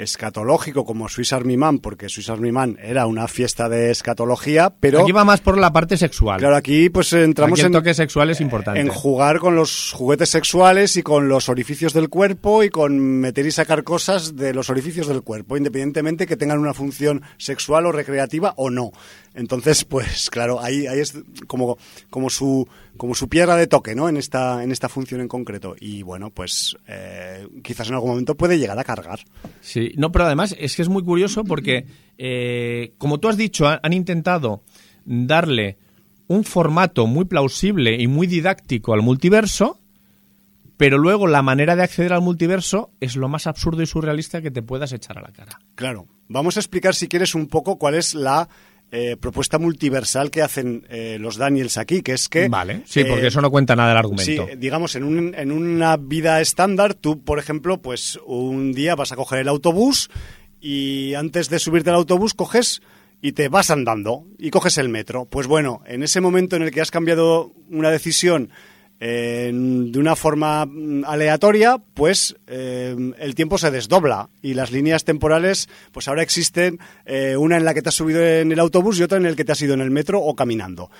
escatológico 0.00 0.84
como 0.84 1.08
Swiss 1.08 1.32
Army 1.32 1.56
Man, 1.56 1.78
porque 1.78 2.08
Swiss 2.08 2.30
Army 2.30 2.52
Man 2.52 2.78
era 2.82 3.06
una 3.06 3.28
fiesta 3.28 3.68
de 3.68 3.90
escatología, 3.90 4.72
pero... 4.80 5.02
Aquí 5.02 5.12
va 5.12 5.24
más 5.24 5.40
por 5.40 5.58
la 5.58 5.72
parte 5.72 5.96
sexual. 5.96 6.40
Claro, 6.40 6.56
aquí 6.56 6.88
pues 6.88 7.12
entramos 7.12 7.58
Aquí 7.58 7.60
el 7.60 7.66
en, 7.66 7.72
toque 7.72 7.94
sexual 7.94 8.30
es 8.30 8.40
importante. 8.40 8.80
en 8.80 8.88
jugar 8.88 9.38
con 9.38 9.54
los 9.54 9.92
juguetes 9.92 10.30
sexuales 10.30 10.96
y 10.96 11.02
con 11.02 11.28
los 11.28 11.48
orificios 11.48 11.92
del 11.92 12.08
cuerpo 12.08 12.62
y 12.62 12.70
con 12.70 12.98
meter 12.98 13.46
y 13.46 13.50
sacar 13.50 13.84
cosas 13.84 14.36
de 14.36 14.54
los 14.54 14.70
orificios 14.70 15.06
del 15.06 15.22
cuerpo, 15.22 15.56
independientemente 15.56 16.26
que 16.26 16.36
tengan 16.36 16.58
una 16.58 16.74
función 16.74 17.22
sexual 17.38 17.86
o 17.86 17.92
recreativa 17.92 18.54
o 18.56 18.70
no. 18.70 18.92
Entonces, 19.34 19.84
pues 19.84 20.28
claro, 20.30 20.60
ahí, 20.60 20.86
ahí 20.86 20.98
es 20.98 21.14
como, 21.46 21.78
como 22.10 22.30
su 22.30 22.66
como 22.96 23.14
su 23.14 23.28
piedra 23.28 23.56
de 23.56 23.66
toque, 23.66 23.94
¿no? 23.94 24.08
En 24.08 24.16
esta 24.16 24.62
en 24.62 24.72
esta 24.72 24.88
función 24.88 25.20
en 25.20 25.28
concreto. 25.28 25.76
Y 25.78 26.02
bueno, 26.02 26.30
pues 26.30 26.76
eh, 26.86 27.46
quizás 27.62 27.88
en 27.88 27.94
algún 27.94 28.10
momento 28.10 28.36
puede 28.36 28.58
llegar 28.58 28.78
a 28.78 28.84
cargar. 28.84 29.20
Sí, 29.60 29.92
no, 29.96 30.10
pero 30.10 30.26
además 30.26 30.54
es 30.58 30.74
que 30.74 30.82
es 30.82 30.88
muy 30.88 31.04
curioso 31.04 31.44
porque, 31.44 31.86
eh, 32.18 32.92
como 32.98 33.18
tú 33.18 33.28
has 33.28 33.36
dicho, 33.36 33.68
han, 33.68 33.78
han 33.82 33.92
intentado 33.92 34.62
darle 35.04 35.78
un 36.26 36.44
formato 36.44 37.06
muy 37.06 37.24
plausible 37.24 38.00
y 38.00 38.06
muy 38.06 38.26
didáctico 38.26 38.94
al 38.94 39.02
multiverso, 39.02 39.80
pero 40.76 40.96
luego 40.96 41.26
la 41.26 41.42
manera 41.42 41.76
de 41.76 41.82
acceder 41.82 42.12
al 42.12 42.20
multiverso 42.20 42.90
es 43.00 43.16
lo 43.16 43.28
más 43.28 43.46
absurdo 43.46 43.82
y 43.82 43.86
surrealista 43.86 44.40
que 44.40 44.50
te 44.50 44.62
puedas 44.62 44.92
echar 44.92 45.18
a 45.18 45.22
la 45.22 45.32
cara. 45.32 45.58
Claro. 45.74 46.06
Vamos 46.28 46.56
a 46.56 46.60
explicar, 46.60 46.94
si 46.94 47.08
quieres, 47.08 47.34
un 47.34 47.48
poco 47.48 47.76
cuál 47.76 47.96
es 47.96 48.14
la 48.14 48.48
eh, 48.92 49.16
propuesta 49.20 49.58
multiversal 49.58 50.30
que 50.30 50.42
hacen 50.42 50.84
eh, 50.90 51.16
los 51.20 51.36
Daniels 51.36 51.78
aquí, 51.78 52.02
que 52.02 52.12
es 52.12 52.28
que... 52.28 52.48
Vale, 52.48 52.82
sí, 52.86 53.04
porque 53.04 53.24
eh, 53.24 53.28
eso 53.28 53.40
no 53.40 53.50
cuenta 53.50 53.76
nada 53.76 53.90
del 53.90 53.98
argumento. 53.98 54.46
Sí, 54.50 54.56
digamos, 54.58 54.96
en, 54.96 55.04
un- 55.04 55.34
en 55.36 55.52
una 55.52 55.96
vida 55.96 56.40
estándar, 56.40 56.94
tú, 56.94 57.22
por 57.22 57.38
ejemplo, 57.38 57.80
pues 57.80 58.18
un 58.26 58.72
día 58.72 58.94
vas 58.96 59.12
a 59.12 59.16
coger 59.16 59.38
el 59.40 59.48
autobús 59.48 60.10
y 60.60 61.14
antes 61.14 61.48
de 61.50 61.58
subirte 61.58 61.90
al 61.90 61.96
autobús 61.96 62.34
coges 62.34 62.82
y 63.22 63.32
te 63.32 63.48
vas 63.48 63.70
andando 63.70 64.26
y 64.38 64.50
coges 64.50 64.76
el 64.78 64.88
metro. 64.88 65.24
Pues 65.26 65.46
bueno, 65.46 65.82
en 65.86 66.02
ese 66.02 66.20
momento 66.20 66.56
en 66.56 66.62
el 66.62 66.70
que 66.70 66.80
has 66.80 66.90
cambiado 66.90 67.52
una 67.70 67.90
decisión 67.90 68.50
eh, 69.02 69.50
de 69.50 69.98
una 69.98 70.14
forma 70.14 70.66
mm, 70.66 71.04
aleatoria, 71.06 71.78
pues 71.94 72.36
eh, 72.46 72.94
el 73.18 73.34
tiempo 73.34 73.56
se 73.56 73.70
desdobla 73.70 74.28
y 74.42 74.52
las 74.52 74.72
líneas 74.72 75.04
temporales, 75.04 75.70
pues 75.90 76.06
ahora 76.06 76.22
existen 76.22 76.78
eh, 77.06 77.34
una 77.38 77.56
en 77.56 77.64
la 77.64 77.72
que 77.72 77.80
te 77.80 77.88
has 77.88 77.94
subido 77.94 78.22
en 78.22 78.52
el 78.52 78.60
autobús 78.60 79.00
y 79.00 79.02
otra 79.02 79.16
en 79.16 79.24
el 79.24 79.36
que 79.36 79.46
te 79.46 79.52
has 79.52 79.62
ido 79.62 79.72
en 79.72 79.80
el 79.80 79.90
metro 79.90 80.20
o 80.20 80.36
caminando. 80.36 80.90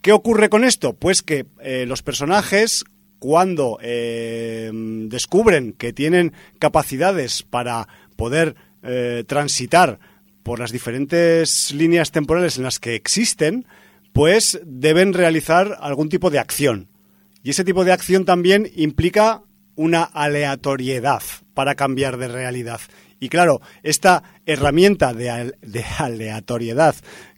¿Qué 0.00 0.12
ocurre 0.12 0.48
con 0.48 0.64
esto? 0.64 0.94
Pues 0.94 1.22
que 1.22 1.46
los 1.86 2.02
personajes, 2.02 2.84
cuando 3.18 3.78
descubren 3.80 5.72
que 5.72 5.94
tienen 5.94 6.34
capacidades 6.58 7.42
para 7.42 7.88
poder 8.14 8.54
transitar 9.26 9.98
por 10.42 10.58
las 10.58 10.72
diferentes 10.72 11.72
líneas 11.72 12.10
temporales 12.10 12.58
en 12.58 12.64
las 12.64 12.78
que 12.78 12.94
existen, 12.94 13.66
pues 14.12 14.60
deben 14.62 15.14
realizar 15.14 15.78
algún 15.80 16.10
tipo 16.10 16.28
de 16.28 16.38
acción. 16.38 16.90
Y 17.44 17.50
ese 17.50 17.62
tipo 17.64 17.84
de 17.84 17.92
acción 17.92 18.24
también 18.24 18.68
implica 18.74 19.42
una 19.76 20.02
aleatoriedad 20.02 21.22
para 21.54 21.76
cambiar 21.76 22.16
de 22.16 22.26
realidad. 22.28 22.80
Y 23.20 23.28
claro, 23.28 23.60
esta 23.84 24.22
herramienta 24.46 25.12
de, 25.14 25.30
al- 25.30 25.56
de 25.62 25.84
aleatoriedad 25.98 26.96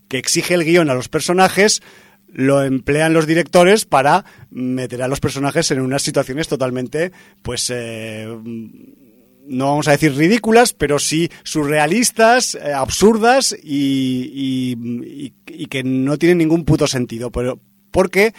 que 0.09 0.17
exige 0.19 0.55
el 0.55 0.65
guion 0.65 0.89
a 0.89 0.95
los 0.95 1.09
personajes 1.09 1.83
lo 2.29 2.63
emplean 2.63 3.13
los 3.15 3.27
directores 3.27 3.85
para 3.87 4.25
meter 4.51 5.03
a 5.03 5.09
los 5.09 5.21
personajes 5.21 5.71
en 5.71 5.81
unas 5.81 6.03
situaciones 6.03 6.49
totalmente, 6.49 7.11
pues, 7.43 7.71
eh, 7.75 8.27
no 9.49 9.67
vamos 9.67 9.89
a 9.89 9.93
decir 9.93 10.13
ridículas, 10.15 10.73
pero 10.75 10.99
sí 10.99 11.31
surrealistas, 11.45 12.55
eh, 12.57 12.73
absurdas 12.75 13.57
y, 13.63 14.31
y- 14.35 14.77
y- 15.27 15.33
y 15.63 15.67
que 15.67 15.83
no 15.85 16.19
tienen 16.19 16.39
ningún 16.39 16.65
puto 16.65 16.87
sentido. 16.87 17.31
Pero 17.31 17.59
porque 17.91 18.35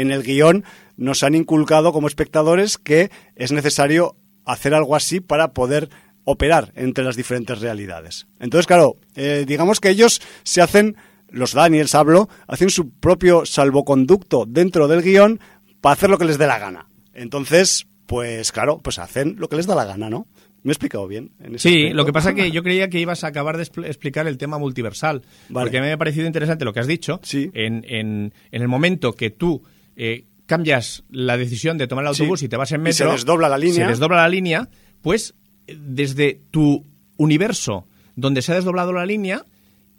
en 0.00 0.10
el 0.10 0.22
guion 0.22 0.64
nos 0.96 1.22
han 1.22 1.34
inculcado 1.34 1.92
como 1.92 2.06
espectadores 2.08 2.78
que 2.78 3.10
es 3.36 3.52
necesario 3.52 4.16
hacer 4.44 4.74
algo 4.74 4.96
así 4.96 5.20
para 5.20 5.52
poder 5.52 5.88
operar 6.24 6.72
entre 6.76 7.04
las 7.04 7.16
diferentes 7.16 7.60
realidades. 7.60 8.26
Entonces, 8.40 8.66
claro, 8.66 8.96
eh, 9.14 9.44
digamos 9.46 9.80
que 9.80 9.90
ellos 9.90 10.20
se 10.42 10.60
hacen, 10.60 10.96
los 11.30 11.52
Daniels 11.54 11.94
hablo, 11.94 12.28
hacen 12.46 12.68
su 12.70 12.90
propio 12.90 13.46
salvoconducto 13.46 14.44
dentro 14.46 14.88
del 14.88 15.02
guion 15.02 15.40
para 15.80 15.94
hacer 15.94 16.10
lo 16.10 16.18
que 16.18 16.24
les 16.26 16.38
dé 16.38 16.46
la 16.46 16.58
gana. 16.58 16.86
Entonces, 17.14 17.86
pues 18.06 18.52
claro, 18.52 18.78
pues 18.82 18.98
hacen 18.98 19.36
lo 19.38 19.48
que 19.48 19.56
les 19.56 19.66
da 19.66 19.74
la 19.74 19.84
gana, 19.84 20.10
¿no? 20.10 20.26
¿Me 20.64 20.70
he 20.70 20.74
explicado 20.74 21.06
bien? 21.06 21.30
en 21.40 21.58
Sí, 21.58 21.68
aspecto? 21.68 21.96
lo 21.96 22.04
que 22.04 22.12
pasa 22.12 22.34
que 22.34 22.50
yo 22.50 22.62
creía 22.62 22.88
que 22.90 22.98
ibas 22.98 23.22
a 23.24 23.28
acabar 23.28 23.56
de 23.56 23.62
expl- 23.64 23.86
explicar 23.86 24.26
el 24.26 24.38
tema 24.38 24.58
multiversal, 24.58 25.22
Vale. 25.48 25.66
porque 25.66 25.80
me 25.80 25.92
ha 25.92 25.96
parecido 25.96 26.26
interesante 26.26 26.64
lo 26.64 26.72
que 26.72 26.80
has 26.80 26.86
dicho. 26.86 27.20
Sí. 27.22 27.50
En, 27.54 27.84
en- 27.88 28.34
en 28.50 28.62
el 28.62 28.68
momento 28.68 29.12
que 29.12 29.30
tú 29.30 29.62
eh, 29.98 30.24
cambias 30.46 31.04
la 31.10 31.36
decisión 31.36 31.76
de 31.76 31.86
tomar 31.86 32.06
el 32.06 32.14
Sí. 32.14 32.22
autobús 32.22 32.42
y 32.42 32.48
te 32.48 32.56
vas 32.56 32.72
en 32.72 32.80
Y 32.80 32.84
metro, 32.84 33.06
se 33.08 33.12
desdobla 33.12 33.48
la 33.50 33.58
línea. 33.58 33.84
se 33.84 33.90
desdobla 33.90 34.16
la 34.16 34.28
línea, 34.30 34.68
pues 35.02 35.34
desde 35.66 36.40
tu 36.50 36.86
universo 37.18 37.86
donde 38.16 38.40
se 38.40 38.52
ha 38.52 38.54
desdoblado 38.54 38.92
la 38.94 39.04
línea, 39.04 39.44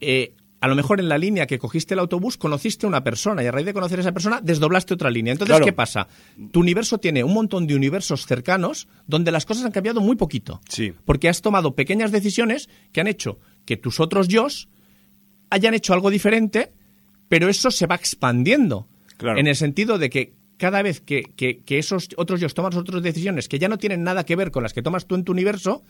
eh, 0.01 0.33
a 0.61 0.67
lo 0.67 0.75
mejor 0.75 0.99
en 0.99 1.07
la 1.07 1.17
línea 1.17 1.47
que 1.47 1.57
cogiste 1.57 1.93
el 1.93 2.01
autobús 2.01 2.35
conociste 2.35 2.85
a 2.85 2.89
una 2.89 3.01
persona 3.01 3.41
y 3.41 3.45
a 3.47 3.51
raíz 3.51 3.65
de 3.65 3.73
conocer 3.73 3.99
a 3.99 4.01
esa 4.01 4.11
persona 4.11 4.41
desdoblaste 4.43 4.93
otra 4.93 5.09
línea. 5.09 5.31
Entonces, 5.31 5.51
Claro. 5.53 5.63
¿qué 5.65 5.71
pasa? 5.71 6.07
Tu 6.51 6.59
universo 6.59 6.97
tiene 6.97 7.23
un 7.23 7.33
montón 7.33 7.65
de 7.65 7.75
universos 7.75 8.25
cercanos 8.25 8.89
donde 9.07 9.31
las 9.31 9.45
cosas 9.45 9.63
han 9.63 9.71
cambiado 9.71 10.01
muy 10.01 10.17
poquito. 10.17 10.59
Sí. 10.67 10.91
Porque 11.05 11.29
has 11.29 11.41
tomado 11.41 11.75
pequeñas 11.75 12.11
decisiones 12.11 12.67
que 12.91 12.99
han 12.99 13.07
hecho 13.07 13.39
que 13.65 13.77
tus 13.77 14.01
otros 14.01 14.27
yos 14.27 14.67
hayan 15.49 15.75
hecho 15.75 15.93
algo 15.93 16.09
diferente, 16.09 16.73
pero 17.29 17.47
eso 17.47 17.71
se 17.71 17.87
va 17.87 17.95
expandiendo. 17.95 18.88
Claro. 19.19 19.37
En 19.39 19.45
el 19.45 19.55
sentido 19.55 19.99
de 19.99 20.09
que 20.09 20.33
cada 20.57 20.81
vez 20.81 20.99
que, 21.01 21.21
que- 21.35 21.59
que 21.63 21.77
esos 21.77 22.09
otros 22.17 22.39
yos 22.41 22.53
toman 22.55 22.73
otras 22.75 23.03
decisiones 23.03 23.47
que 23.47 23.59
ya 23.59 23.67
no 23.69 23.77
tienen 23.77 24.03
nada 24.03 24.25
que 24.25 24.35
ver 24.35 24.49
con 24.49 24.63
las 24.63 24.73
que 24.73 24.81
tomas 24.81 25.05
tú 25.05 25.13
en 25.15 25.23
tu 25.23 25.31
universo, 25.33 25.83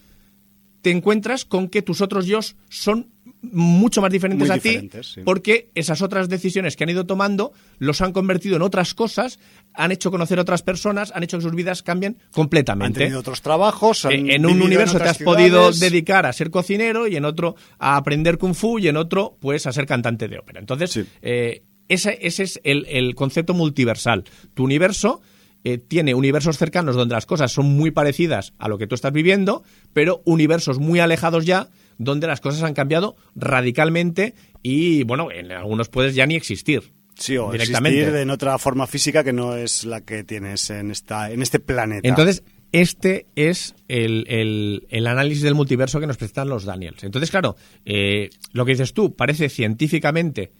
te 0.81 0.91
encuentras 0.91 1.43
con 1.45 1.67
que 1.69 1.81
tus 1.81 1.99
otros 2.01 2.25
yos 2.25 2.55
son 2.69 3.09
mucho 3.41 4.01
más 4.01 4.11
diferentes 4.11 4.47
Muy 4.47 4.57
a 4.57 4.61
ti 4.61 4.89
sí. 5.03 5.21
porque 5.23 5.69
esas 5.75 6.01
otras 6.01 6.29
decisiones 6.29 6.75
que 6.75 6.83
han 6.85 6.89
ido 6.89 7.05
tomando 7.05 7.51
los 7.79 8.01
han 8.01 8.11
convertido 8.13 8.55
en 8.57 8.61
otras 8.61 8.93
cosas, 8.93 9.39
han 9.73 9.91
hecho 9.91 10.09
conocer 10.11 10.39
a 10.39 10.41
otras 10.43 10.61
personas, 10.61 11.11
han 11.15 11.23
hecho 11.23 11.37
que 11.37 11.43
sus 11.43 11.53
vidas 11.55 11.83
cambien 11.83 12.17
Han 12.21 12.31
completamente. 12.31 12.99
tenido 12.99 13.19
otros 13.19 13.41
trabajos. 13.41 14.05
han 14.05 14.11
En 14.13 14.29
en 14.31 14.45
un 14.45 14.61
universo 14.61 14.97
te 14.97 15.03
has 15.09 15.17
podido 15.19 15.71
dedicar 15.71 16.25
a 16.25 16.33
ser 16.33 16.49
cocinero 16.49 17.07
y 17.07 17.15
en 17.17 17.25
otro 17.25 17.55
a 17.77 17.95
aprender 17.97 18.37
kung 18.37 18.53
fu 18.55 18.79
y 18.79 18.87
en 18.87 18.97
otro 18.97 19.37
pues 19.39 19.67
a 19.67 19.73
ser 19.73 19.85
cantante 19.85 20.27
de 20.27 20.39
ópera. 20.39 20.59
Entonces, 20.59 20.91
Sí. 20.91 21.05
eh, 21.21 21.63
ese, 21.89 22.17
ese 22.21 22.43
es 22.43 22.61
el, 22.63 22.85
el 22.87 23.15
concepto 23.15 23.53
multiversal. 23.53 24.23
Tu 24.53 24.63
universo 24.63 25.21
eh, 25.65 25.77
tiene 25.77 26.13
universos 26.13 26.57
cercanos 26.57 26.95
donde 26.95 27.15
las 27.15 27.25
cosas 27.25 27.51
son 27.51 27.65
muy 27.65 27.91
parecidas 27.91 28.53
a 28.59 28.69
lo 28.69 28.77
que 28.77 28.87
tú 28.87 28.95
estás 28.95 29.11
viviendo, 29.11 29.63
pero 29.91 30.21
universos 30.23 30.79
muy 30.79 30.99
alejados 31.01 31.45
ya 31.45 31.67
donde 31.97 32.27
las 32.27 32.39
cosas 32.39 32.63
han 32.63 32.73
cambiado 32.73 33.17
radicalmente 33.35 34.33
y, 34.63 35.03
bueno, 35.03 35.31
en 35.31 35.51
algunos 35.51 35.89
puedes 35.89 36.15
ya 36.15 36.25
ni 36.25 36.35
existir. 36.35 36.93
Sí, 37.15 37.35
o 37.35 37.51
directamente. 37.51 37.99
existir 37.99 38.21
en 38.21 38.29
otra 38.29 38.57
forma 38.57 38.87
física 38.87 39.23
que 39.25 39.33
no 39.33 39.55
es 39.57 39.83
la 39.83 39.99
que 40.01 40.23
tienes 40.23 40.69
en, 40.69 40.91
esta, 40.91 41.29
en 41.31 41.41
este 41.41 41.59
planeta. 41.59 42.07
Entonces, 42.07 42.43
este 42.71 43.25
es 43.35 43.75
el, 43.89 44.25
el- 44.29 44.87
el 44.89 45.07
análisis 45.07 45.43
del 45.43 45.55
multiverso 45.55 45.99
que 45.99 46.07
nos 46.07 46.15
presentan 46.15 46.47
los 46.47 46.63
Daniels. 46.63 47.03
Entonces, 47.03 47.29
claro, 47.31 47.57
eh, 47.83 48.29
lo 48.53 48.63
que 48.63 48.71
dices 48.71 48.93
tú 48.93 49.13
parece 49.17 49.49
científicamente 49.49 50.51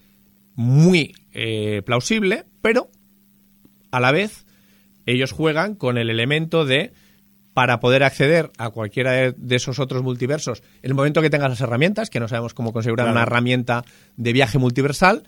muy 0.60 1.16
eh, 1.32 1.82
plausible, 1.86 2.43
pero 2.62 2.89
a 3.91 4.01
la 4.01 4.12
vez 4.12 4.45
ellos 5.05 5.32
juegan 5.32 5.74
con 5.74 5.97
el 5.97 6.10
elemento 6.10 6.66
de 6.66 6.91
para 7.53 7.80
poder 7.80 8.03
acceder 8.03 8.51
a 8.57 8.70
cualquiera 8.70 9.12
de, 9.32 9.55
esos 9.55 9.80
otros 9.80 10.03
multiversos, 10.03 10.62
en 10.84 10.91
el 10.91 10.95
momento 10.95 11.22
que 11.22 11.30
tengas 11.30 11.49
las 11.49 11.62
herramientas, 11.62 12.10
que 12.10 12.20
no 12.20 12.28
sabemos 12.28 12.53
cómo 12.53 12.74
configurar 12.74 13.05
Claro. 13.05 13.14
una 13.16 13.24
herramienta 13.24 13.86
de 14.18 14.34
viaje 14.34 14.57
multiversal, 14.60 15.24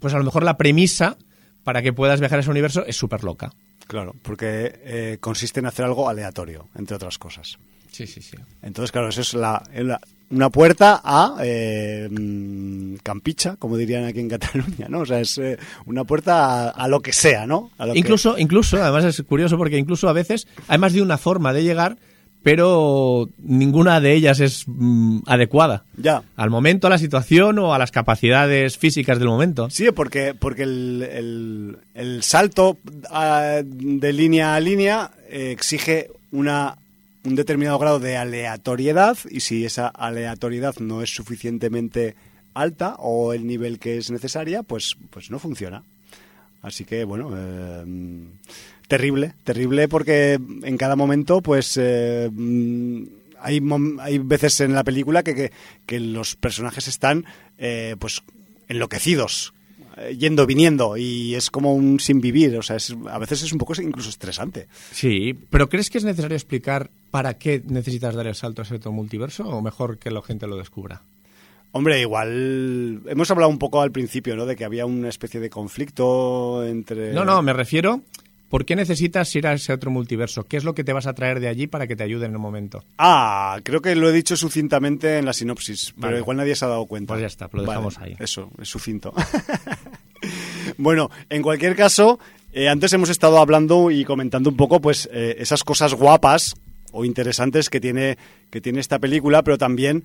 pues 0.00 0.14
a 0.14 0.18
lo 0.18 0.24
mejor 0.24 0.42
la 0.42 0.56
premisa 0.56 1.18
para 1.62 1.82
que 1.82 1.92
puedas 1.92 2.18
viajar 2.20 2.38
a 2.38 2.40
ese 2.40 2.50
universo 2.50 2.84
es 2.86 2.96
súper 2.96 3.22
loca. 3.24 3.52
Claro, 3.88 4.14
porque 4.22 4.80
eh, 4.84 5.18
consiste 5.20 5.60
en 5.60 5.66
hacer 5.66 5.84
algo 5.84 6.08
aleatorio, 6.08 6.68
entre 6.76 6.96
otras 6.96 7.18
cosas. 7.18 7.58
Sí, 7.92 8.06
sí, 8.06 8.22
sí. 8.22 8.36
Entonces, 8.62 8.90
claro, 8.90 9.08
eso 9.10 9.20
es 9.20 9.34
la, 9.34 9.62
la- 9.74 10.00
una 10.30 10.48
puerta 10.50 11.00
a 11.04 11.36
eh, 11.42 12.08
mm, 12.10 12.94
Campicha, 13.02 13.56
como 13.56 13.76
dirían 13.76 14.04
aquí 14.04 14.20
en 14.20 14.28
Cataluña, 14.28 14.86
¿no? 14.88 15.00
O 15.00 15.06
sea, 15.06 15.20
es 15.20 15.36
eh, 15.38 15.58
una 15.86 16.04
puerta 16.04 16.68
a, 16.68 16.70
a 16.70 16.88
lo 16.88 17.00
que 17.00 17.12
sea, 17.12 17.46
¿no? 17.46 17.70
A 17.78 17.86
lo 17.86 17.92
que- 17.94 17.98
Incluso, 17.98 18.38
incluso, 18.38 18.82
además 18.82 19.04
es 19.04 19.22
curioso 19.22 19.56
porque 19.58 19.76
incluso 19.78 20.08
a 20.08 20.12
veces 20.12 20.46
hay 20.68 20.78
más 20.78 20.92
de 20.92 21.02
una 21.02 21.18
forma 21.18 21.52
de 21.52 21.64
llegar, 21.64 21.96
pero 22.42 23.28
ninguna 23.38 24.00
de 24.00 24.14
ellas 24.14 24.40
es 24.40 24.64
mm, 24.66 25.20
adecuada. 25.26 25.84
Ya. 25.96 26.22
Al 26.36 26.48
momento, 26.48 26.86
a 26.86 26.90
la 26.90 26.98
situación 26.98 27.58
o 27.58 27.74
a 27.74 27.78
las 27.78 27.90
capacidades 27.90 28.78
físicas 28.78 29.18
del 29.18 29.28
momento. 29.28 29.68
Sí, 29.70 29.90
porque, 29.94 30.34
porque 30.38 30.62
el, 30.62 31.02
el- 31.02 31.76
el 31.94 32.22
salto 32.22 32.78
ah, 33.10 33.60
de 33.62 34.12
línea 34.12 34.54
a 34.54 34.60
línea 34.60 35.10
eh, 35.28 35.50
exige 35.52 36.08
una, 36.32 36.78
un 37.24 37.34
determinado 37.34 37.78
grado 37.78 38.00
de 38.00 38.16
aleatoriedad 38.16 39.18
y 39.30 39.40
si 39.40 39.64
esa 39.64 39.88
aleatoriedad 39.88 40.76
no 40.78 41.02
es 41.02 41.14
suficientemente 41.14 42.16
alta 42.54 42.96
o 42.98 43.32
el 43.32 43.46
nivel 43.46 43.78
que 43.78 43.98
es 43.98 44.10
necesaria, 44.10 44.62
pues, 44.62 44.96
pues 45.10 45.30
no 45.30 45.38
funciona. 45.38 45.84
Así 46.62 46.84
que, 46.84 47.04
bueno, 47.04 47.30
eh, 47.36 47.84
terrible, 48.88 49.34
terrible 49.44 49.88
porque 49.88 50.34
en 50.34 50.76
cada 50.76 50.96
momento, 50.96 51.40
pues... 51.40 51.76
eh, 51.76 52.30
mm, 52.32 53.20
hay, 53.42 53.60
hay 54.00 54.18
veces 54.18 54.60
en 54.60 54.74
la 54.74 54.84
película 54.84 55.22
que, 55.22 55.50
que, 55.86 56.00
los 56.00 56.36
personajes 56.36 56.88
están 56.88 57.24
eh, 57.58 57.96
pues 57.98 58.22
enloquecidos, 58.68 59.54
yendo, 60.16 60.46
viniendo, 60.46 60.96
y 60.96 61.34
es 61.34 61.50
como 61.50 61.74
un 61.74 62.00
sin 62.00 62.20
vivir, 62.20 62.56
o 62.56 62.62
sea, 62.62 62.76
es- 62.76 62.94
a 63.10 63.18
veces 63.18 63.42
es 63.42 63.52
un 63.52 63.58
poco 63.58 63.74
incluso 63.80 64.08
estresante. 64.10 64.66
Sí, 64.92 65.34
pero 65.50 65.68
¿crees 65.68 65.90
que 65.90 65.98
es 65.98 66.04
necesario 66.04 66.36
explicar 66.36 66.90
para 67.10 67.34
qué 67.38 67.62
necesitas 67.66 68.14
dar 68.14 68.26
el 68.26 68.34
salto 68.34 68.62
a 68.62 68.64
ese 68.64 68.76
otro 68.76 68.92
multiverso 68.92 69.44
o 69.48 69.60
mejor 69.62 69.98
que 69.98 70.10
la 70.10 70.22
gente 70.22 70.46
lo 70.46 70.56
descubra? 70.56 71.02
Hombre, 71.72 72.00
igual 72.00 73.00
hemos 73.06 73.30
hablado 73.30 73.48
un 73.50 73.58
poco 73.58 73.80
al 73.80 73.92
principio, 73.92 74.34
¿no? 74.34 74.44
De 74.46 74.56
que 74.56 74.64
había 74.64 74.86
una 74.86 75.08
especie 75.08 75.38
de 75.38 75.50
conflicto 75.50 76.64
entre... 76.66 77.12
No, 77.12 77.24
no, 77.24 77.42
me 77.42 77.52
refiero, 77.52 78.02
¿por 78.48 78.64
qué 78.64 78.74
necesitas 78.74 79.32
ir 79.36 79.46
a 79.46 79.52
ese 79.52 79.72
otro 79.72 79.88
multiverso? 79.92 80.42
¿Qué 80.42 80.56
es 80.56 80.64
lo 80.64 80.74
que 80.74 80.82
te 80.82 80.92
vas 80.92 81.06
a 81.06 81.12
traer 81.14 81.38
de 81.38 81.46
allí 81.46 81.68
para 81.68 81.86
que 81.86 81.94
te 81.94 82.02
ayude 82.02 82.26
en 82.26 82.32
el 82.32 82.40
momento? 82.40 82.82
Ah, 82.98 83.60
creo 83.62 83.80
que 83.80 83.94
lo 83.94 84.10
he 84.10 84.12
dicho 84.12 84.36
sucintamente 84.36 85.18
en 85.18 85.26
la 85.26 85.32
sinopsis, 85.32 85.94
pero 86.00 86.18
igual 86.18 86.38
nadie 86.38 86.56
se 86.56 86.64
ha 86.64 86.68
dado 86.68 86.86
cuenta. 86.86 87.14
Pues 87.14 87.20
ya 87.20 87.28
está, 87.28 87.48
lo 87.52 87.62
dejamos 87.62 87.98
ahí. 87.98 88.16
Eso, 88.18 88.50
es 88.60 88.68
sucinto. 88.68 89.14
bueno, 90.80 91.10
en 91.28 91.42
cualquier 91.42 91.76
caso, 91.76 92.18
eh, 92.52 92.68
antes 92.68 92.92
hemos 92.92 93.10
estado 93.10 93.38
hablando 93.38 93.90
y 93.90 94.04
comentando 94.04 94.50
un 94.50 94.56
poco, 94.56 94.80
pues, 94.80 95.08
eh, 95.12 95.36
esas 95.38 95.62
cosas 95.62 95.94
guapas 95.94 96.54
o 96.92 97.04
interesantes 97.04 97.70
que 97.70 97.80
tiene, 97.80 98.18
que 98.50 98.60
tiene 98.60 98.80
esta 98.80 98.98
película, 98.98 99.42
pero 99.42 99.58
también 99.58 100.04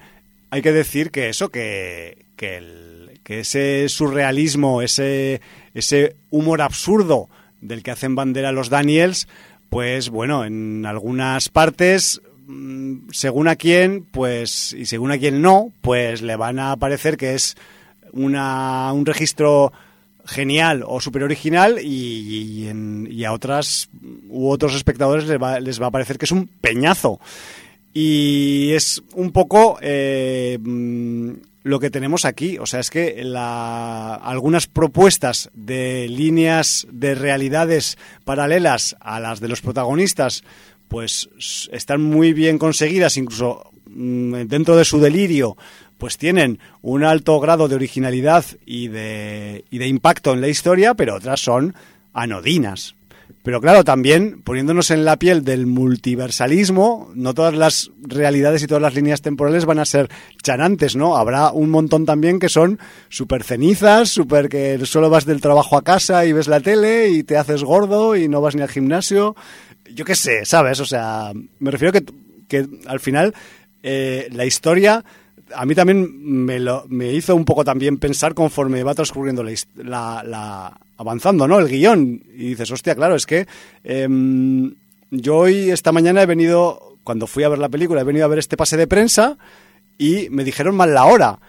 hay 0.51 0.61
que 0.61 0.71
decir 0.71 1.09
que 1.11 1.29
eso, 1.29 1.49
que, 1.49 2.25
que, 2.35 2.57
el- 2.57 3.19
que 3.23 3.39
ese 3.39 3.89
surrealismo, 3.89 4.81
ese, 4.83 5.41
ese 5.73 6.15
humor 6.29 6.61
absurdo 6.61 7.29
del 7.61 7.81
que 7.81 7.91
hacen 7.91 8.13
bandera 8.13 8.51
los 8.51 8.69
Daniels, 8.69 9.27
pues 9.69 10.09
bueno, 10.09 10.45
en 10.45 10.85
algunas 10.85 11.49
partes, 11.49 12.21
mm, 12.45 13.09
según 13.11 13.47
a 13.47 13.55
quién, 13.55 14.05
pues, 14.11 14.73
y 14.73 14.85
según 14.85 15.11
a 15.11 15.17
quién 15.17 15.41
no, 15.41 15.71
pues 15.81 16.21
le 16.21 16.35
van 16.35 16.59
a 16.59 16.75
parecer 16.77 17.17
que 17.17 17.33
es 17.33 17.55
una, 18.13 18.93
un 18.93 19.05
registro 19.07 19.73
genial 20.25 20.83
o 20.85 20.99
súper 20.99 21.23
original 21.23 21.79
y, 21.81 22.67
en- 22.67 23.07
a 23.25 23.31
otras 23.31 23.89
u 24.29 24.49
otros 24.49 24.75
espectadores 24.75 25.25
les 25.27 25.41
va, 25.41 25.59
les 25.59 25.81
va 25.81 25.87
a 25.87 25.91
parecer 25.91 26.17
que 26.17 26.25
es 26.25 26.31
un 26.31 26.47
peñazo. 26.47 27.19
Y 27.93 28.71
es 28.73 29.01
un 29.13 29.31
poco 29.31 29.77
eh, 29.81 30.57
mm, 30.61 31.29
lo 31.63 31.79
que 31.79 31.89
tenemos 31.89 32.25
aquí. 32.25 32.57
O 32.57 32.65
sea, 32.65 32.79
es 32.81 32.89
que 32.89 33.23
la- 33.23 34.15
algunas 34.15 34.67
propuestas 34.67 35.49
de 35.53 36.07
líneas 36.09 36.85
de 36.91 37.15
realidades 37.15 37.97
paralelas 38.25 38.95
a 38.99 39.19
las 39.19 39.39
de 39.39 39.47
los 39.47 39.61
protagonistas, 39.61 40.43
pues 40.89 41.29
están 41.71 42.01
muy 42.01 42.33
bien 42.33 42.57
conseguidas, 42.57 43.17
incluso 43.17 43.71
mm, 43.87 44.41
dentro 44.47 44.75
de 44.75 44.83
su 44.85 44.99
delirio, 44.99 45.55
pues 45.97 46.17
tienen 46.17 46.59
un 46.81 47.03
alto 47.03 47.39
grado 47.39 47.67
de 47.67 47.75
originalidad 47.75 48.45
y 48.65 48.87
de, 48.89 49.65
y 49.69 49.77
de 49.77 49.87
impacto 49.87 50.33
en 50.33 50.41
la 50.41 50.47
historia, 50.47 50.93
pero 50.93 51.15
otras 51.15 51.39
son 51.39 51.75
anodinas. 52.13 52.95
Pero 53.45 53.61
claro, 53.61 53.83
también 53.83 54.41
poniéndonos 54.41 54.89
en 54.89 55.05
la 55.05 55.17
piel 55.17 55.43
del 55.43 55.67
multiversalismo, 55.67 57.11
no 57.13 57.35
todas 57.35 57.53
las 57.53 57.91
realidades 58.01 58.63
y 58.63 58.67
todas 58.67 58.81
las 58.81 58.95
líneas 58.95 59.21
temporales 59.21 59.65
van 59.65 59.77
a 59.77 59.85
ser 59.85 60.09
chanantes, 60.41 60.95
¿no? 60.95 61.15
Habrá 61.15 61.51
un 61.51 61.69
montón 61.69 62.07
también 62.07 62.39
que 62.39 62.49
son 62.49 62.79
súper 63.07 63.43
cenizas, 63.43 64.09
súper 64.09 64.49
que 64.49 64.83
solo 64.87 65.11
vas 65.11 65.25
del 65.25 65.41
trabajo 65.41 65.77
a 65.77 65.83
casa 65.83 66.25
y 66.25 66.33
ves 66.33 66.47
la 66.47 66.59
tele 66.59 67.09
y 67.09 67.23
te 67.23 67.37
haces 67.37 67.63
gordo 67.63 68.15
y 68.15 68.27
no 68.27 68.41
vas 68.41 68.55
ni 68.55 68.63
al 68.63 68.69
gimnasio. 68.69 69.35
Yo 69.93 70.05
qué 70.05 70.15
sé, 70.15 70.43
¿sabes? 70.45 70.79
O 70.79 70.85
sea, 70.85 71.31
me 71.59 71.69
refiero 71.69 71.91
que, 71.91 72.03
que 72.47 72.67
al 72.87 72.99
final 72.99 73.35
eh, 73.83 74.27
la 74.31 74.45
historia 74.45 75.05
a 75.53 75.65
mí 75.65 75.75
también 75.75 76.09
me, 76.45 76.59
lo, 76.59 76.85
me 76.87 77.11
hizo 77.13 77.35
un 77.35 77.45
poco 77.45 77.63
también 77.63 77.97
pensar 77.97 78.33
conforme 78.33 78.83
va 78.83 78.95
transcurriendo 78.95 79.43
la, 79.43 79.53
la- 79.75 80.23
la- 80.25 80.77
avanzando, 80.97 81.47
¿no? 81.47 81.59
El 81.59 81.67
guion. 81.67 82.21
Y 82.33 82.49
dices, 82.49 82.71
hostia, 82.71 82.95
claro, 82.95 83.15
es 83.15 83.25
que 83.25 83.45
em, 83.83 84.73
yo 85.11 85.37
hoy, 85.37 85.69
esta 85.69 85.91
mañana, 85.91 86.21
he 86.21 86.25
venido, 86.25 86.97
cuando 87.03 87.27
fui 87.27 87.43
a 87.43 87.49
ver 87.49 87.59
la 87.59 87.69
película, 87.69 88.01
he 88.01 88.05
venido 88.05 88.25
a 88.25 88.29
ver 88.29 88.39
este 88.39 88.57
pase 88.57 88.77
de 88.77 88.87
prensa 88.87 89.37
y 89.97 90.27
me 90.29 90.43
dijeron 90.43 90.75
mal 90.75 90.93
la 90.93 91.05
hora. 91.05 91.39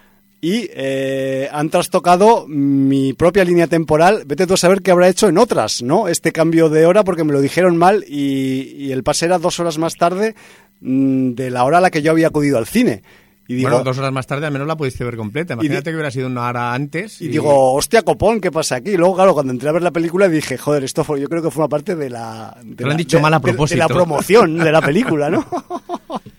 Y 0.41 0.69
eh, 0.75 1.49
han 1.51 1.71
trastocado 1.71 2.45
mi 2.47 3.15
propia 3.15 3.43
línea 3.45 3.67
temporal. 3.67 4.25
Vete 4.27 4.47
tú 4.47 4.55
a 4.55 4.59
saber 4.59 4.83
qué 4.83 4.91
habrá 4.91 5.09
hecho 5.09 5.29
en 5.29 5.39
otras, 5.39 5.83
¿no? 5.83 6.09
Este 6.09 6.31
cambio 6.31 6.69
de 6.69 6.85
hora 6.87 7.03
porque 7.05 7.25
me 7.25 7.33
lo 7.33 7.41
dijeron 7.41 7.77
mal 7.77 8.05
y, 8.07 8.75
y 8.79 8.93
el 8.93 9.03
pase 9.03 9.25
era 9.25 9.39
dos 9.39 9.59
horas 9.59 9.79
más 9.79 9.95
tarde 9.97 10.35
mm, 10.83 11.31
de 11.33 11.51
la 11.51 11.65
hora 11.65 11.79
a 11.79 11.81
la 11.81 11.91
que 11.91 12.03
yo 12.03 12.11
había 12.13 12.29
acudido 12.29 12.59
al 12.59 12.67
cine. 12.67 13.03
Y 13.49 13.55
digo, 13.55 13.71
bueno, 13.71 13.85
dos 13.85 13.97
horas 13.99 14.13
más 14.13 14.27
tarde 14.27 14.47
al 14.47 14.53
menos 14.53 14.67
la 14.67 14.77
pudiste 14.77 15.05
ver 15.05 15.17
completa. 15.17 15.55
Imagínate 15.55 15.91
que 15.91 15.95
hubiera 15.95 16.11
sido 16.11 16.27
una 16.27 16.49
hora 16.49 16.75
antes. 16.75 17.21
Y 17.23 17.29
digo, 17.29 17.75
hostia, 17.75 18.03
copón, 18.03 18.41
¿qué 18.41 18.51
pasa 18.51 18.77
aquí? 18.77 18.91
Y 18.91 18.97
luego, 18.97 19.15
claro, 19.15 19.35
cuando 19.35 19.53
entré 19.53 19.69
a 19.69 19.73
ver 19.73 19.83
la 19.83 19.93
película 19.93 20.29
dije, 20.29 20.59
joder, 20.59 20.83
esto 20.85 21.05
fue, 21.05 21.21
yo 21.21 21.29
creo 21.29 21.43
que 21.43 21.51
forma 21.51 21.69
parte 21.69 21.95
de 21.95 22.11
la... 22.11 22.57
de 22.63 22.75
Te 22.75 22.83
lo 22.85 22.91
han 22.91 22.95
la- 22.97 22.99
dicho 22.99 23.17
de- 23.19 23.23
mal 23.23 23.35
a 23.35 23.39
de- 23.39 23.43
de 23.47 23.53
propósito. 23.53 23.79
la 23.79 23.89
promoción 23.89 24.59
de 24.59 24.73
la 24.73 24.81
película, 24.83 25.31
¿no? 25.31 25.47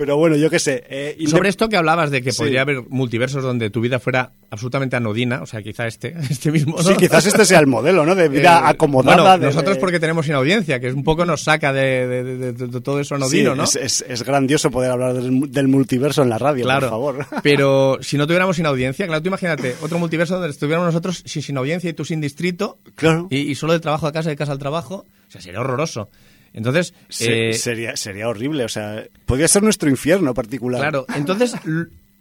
Pero 0.00 0.16
bueno, 0.16 0.34
yo 0.36 0.48
qué 0.48 0.58
sé. 0.58 0.82
eh, 0.88 1.16
Sobre 1.26 1.50
esto 1.50 1.68
que 1.68 1.76
hablabas 1.76 2.10
de 2.10 2.22
que 2.22 2.32
Sí. 2.32 2.38
podría 2.38 2.62
haber 2.62 2.84
multiversos 2.88 3.42
donde 3.42 3.68
tu 3.68 3.82
vida 3.82 3.98
fuera 4.00 4.32
absolutamente 4.48 4.96
anodina, 4.96 5.42
o 5.42 5.46
sea, 5.46 5.60
quizá 5.62 5.86
este, 5.86 6.14
este 6.30 6.50
mismo. 6.50 6.76
¿no? 6.78 6.82
Sí, 6.82 6.94
quizás 6.96 7.26
este 7.26 7.44
sea 7.44 7.58
el 7.60 7.66
modelo, 7.66 8.06
¿no? 8.06 8.14
De 8.14 8.28
vida 8.30 8.60
Eh, 8.60 8.62
acomodada. 8.70 9.20
bueno, 9.22 9.38
de- 9.38 9.46
nosotros 9.48 9.76
porque 9.76 10.00
tenemos 10.00 10.26
inaudiencia, 10.26 10.80
que 10.80 10.88
es 10.88 10.94
un 10.94 11.04
poco 11.04 11.26
nos 11.26 11.42
saca 11.42 11.74
de, 11.74 12.06
de- 12.08 12.24
de- 12.24 12.52
de- 12.54 12.66
de 12.68 12.80
todo 12.80 12.98
eso 12.98 13.14
anodino, 13.16 13.50
Sí, 13.52 13.56
¿no? 13.58 13.64
Es, 13.64 13.76
es- 13.76 14.04
es 14.08 14.22
grandioso 14.24 14.70
poder 14.70 14.90
hablar 14.90 15.12
del, 15.12 15.50
del 15.52 15.68
multiverso 15.68 16.22
en 16.22 16.30
la 16.30 16.38
radio, 16.38 16.64
Claro, 16.64 16.88
por 16.88 16.90
favor. 17.24 17.26
pero 17.42 17.98
si 18.00 18.16
no 18.16 18.26
tuviéramos 18.26 18.56
sin 18.56 18.64
audiencia, 18.64 19.06
claro, 19.06 19.20
tú 19.20 19.28
imagínate 19.28 19.76
otro 19.82 19.98
multiverso 19.98 20.34
donde 20.36 20.48
estuviéramos 20.48 20.86
nosotros 20.86 21.22
sin, 21.26 21.42
sin 21.42 21.58
audiencia 21.58 21.90
y 21.90 21.92
tú 21.92 22.06
sin 22.06 22.22
distrito, 22.22 22.78
Claro. 22.94 23.26
y, 23.30 23.36
y 23.50 23.54
solo 23.54 23.74
de 23.74 23.80
trabajo 23.80 24.06
a 24.06 24.12
casa, 24.12 24.30
de 24.30 24.36
casa 24.36 24.52
al 24.52 24.58
trabajo, 24.58 25.04
o 25.28 25.30
sea, 25.30 25.40
sería 25.42 25.60
horroroso. 25.60 26.08
Entonces, 26.52 26.94
Se- 27.08 27.50
eh, 27.50 27.54
sería, 27.54 27.96
sería 27.96 28.28
horrible, 28.28 28.64
o 28.64 28.68
sea, 28.68 29.04
podría 29.26 29.48
ser 29.48 29.62
nuestro 29.62 29.88
infierno 29.88 30.34
particular. 30.34 30.80
Claro, 30.80 31.06
entonces 31.14 31.54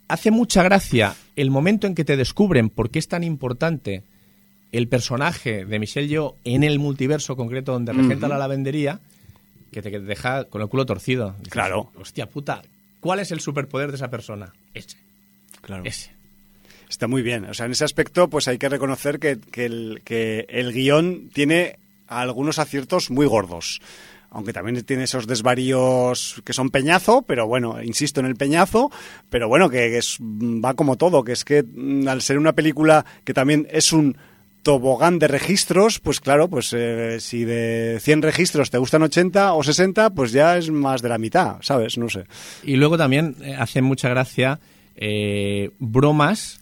hace 0.08 0.32
mucha 0.32 0.64
gracia 0.64 1.16
el 1.36 1.50
momento 1.52 1.88
en 1.88 1.96
que 1.96 2.06
te 2.06 2.18
descubren 2.18 2.70
por 2.70 2.90
qué 2.92 3.00
es 3.00 3.08
tan 3.08 3.24
importante 3.24 4.04
el 4.72 4.88
personaje 4.88 5.66
de 5.66 5.80
Michelle 5.80 6.08
Yeoh 6.08 6.36
en 6.44 6.64
el 6.64 6.78
multiverso 6.78 7.36
concreto 7.36 7.72
donde 7.74 7.92
regenta 7.94 8.28
la 8.28 8.38
lavandería, 8.38 9.00
que 9.72 9.82
te 9.82 10.00
deja 10.00 10.44
con 10.46 10.62
el 10.62 10.68
culo 10.68 10.86
torcido. 10.86 11.34
Dices, 11.40 11.50
Claro. 11.54 11.92
Hostia 12.00 12.28
puta, 12.28 12.62
¿cuál 13.00 13.20
es 13.20 13.32
el 13.32 13.40
superpoder 13.40 13.90
de 13.90 13.96
esa 13.96 14.10
persona? 14.12 14.54
Ese, 14.76 14.98
Claro. 15.62 15.84
ese. 15.86 16.12
Está 16.88 17.08
muy 17.08 17.22
bien. 17.24 17.46
O 17.46 17.54
sea, 17.54 17.66
en 17.68 17.72
ese 17.72 17.84
aspecto, 17.84 18.30
pues 18.30 18.48
hay 18.48 18.58
que 18.60 18.70
reconocer 18.70 19.20
que, 19.20 19.40
que 19.40 19.66
el, 19.66 20.02
que 20.04 20.46
el 20.50 20.72
guion 20.74 21.30
tiene 21.34 21.78
algunos 22.08 22.58
aciertos 22.58 23.12
muy 23.12 23.28
gordos. 23.28 23.80
Aunque 24.32 24.54
también 24.54 24.84
tiene 24.84 25.04
esos 25.04 25.26
desvaríos 25.26 26.42
que 26.46 26.54
son 26.54 26.70
peñazo, 26.70 27.24
pero 27.24 27.48
bueno, 27.48 27.82
insisto 27.82 28.20
en 28.20 28.28
el 28.28 28.36
peñazo, 28.36 28.92
pero 29.30 29.48
bueno, 29.48 29.70
que 29.70 29.98
es, 29.98 30.18
va 30.20 30.76
como 30.76 30.98
todo, 30.98 31.24
que 31.24 31.32
es 31.32 31.44
que 31.44 31.64
mm, 31.64 32.08
al 32.08 32.22
ser 32.22 32.38
una 32.38 32.54
película 32.54 33.06
que 33.24 33.34
también 33.34 33.68
es 33.72 33.92
un 33.92 34.18
tobogán 34.64 35.20
de 35.20 35.28
registros, 35.28 36.00
pues 36.00 36.20
claro, 36.20 36.48
pues 36.50 36.74
eh, 36.74 37.18
si 37.20 37.46
de 37.46 37.98
100 38.02 38.22
registros 38.22 38.70
te 38.70 38.78
gustan 38.78 39.04
80 39.04 39.54
o 39.54 39.64
60, 39.64 40.12
pues 40.12 40.32
ya 40.32 40.58
es 40.58 40.70
más 40.70 41.02
de 41.02 41.10
la 41.10 41.18
mitad, 41.18 41.58
¿sabes? 41.62 41.98
No 41.98 42.10
sé. 42.10 42.26
Y 42.64 42.76
luego 42.76 42.98
también 42.98 43.36
eh, 43.42 43.56
hace 43.58 43.82
mucha 43.82 44.10
gracia 44.10 44.60
eh, 44.96 45.72
bromas 45.80 46.60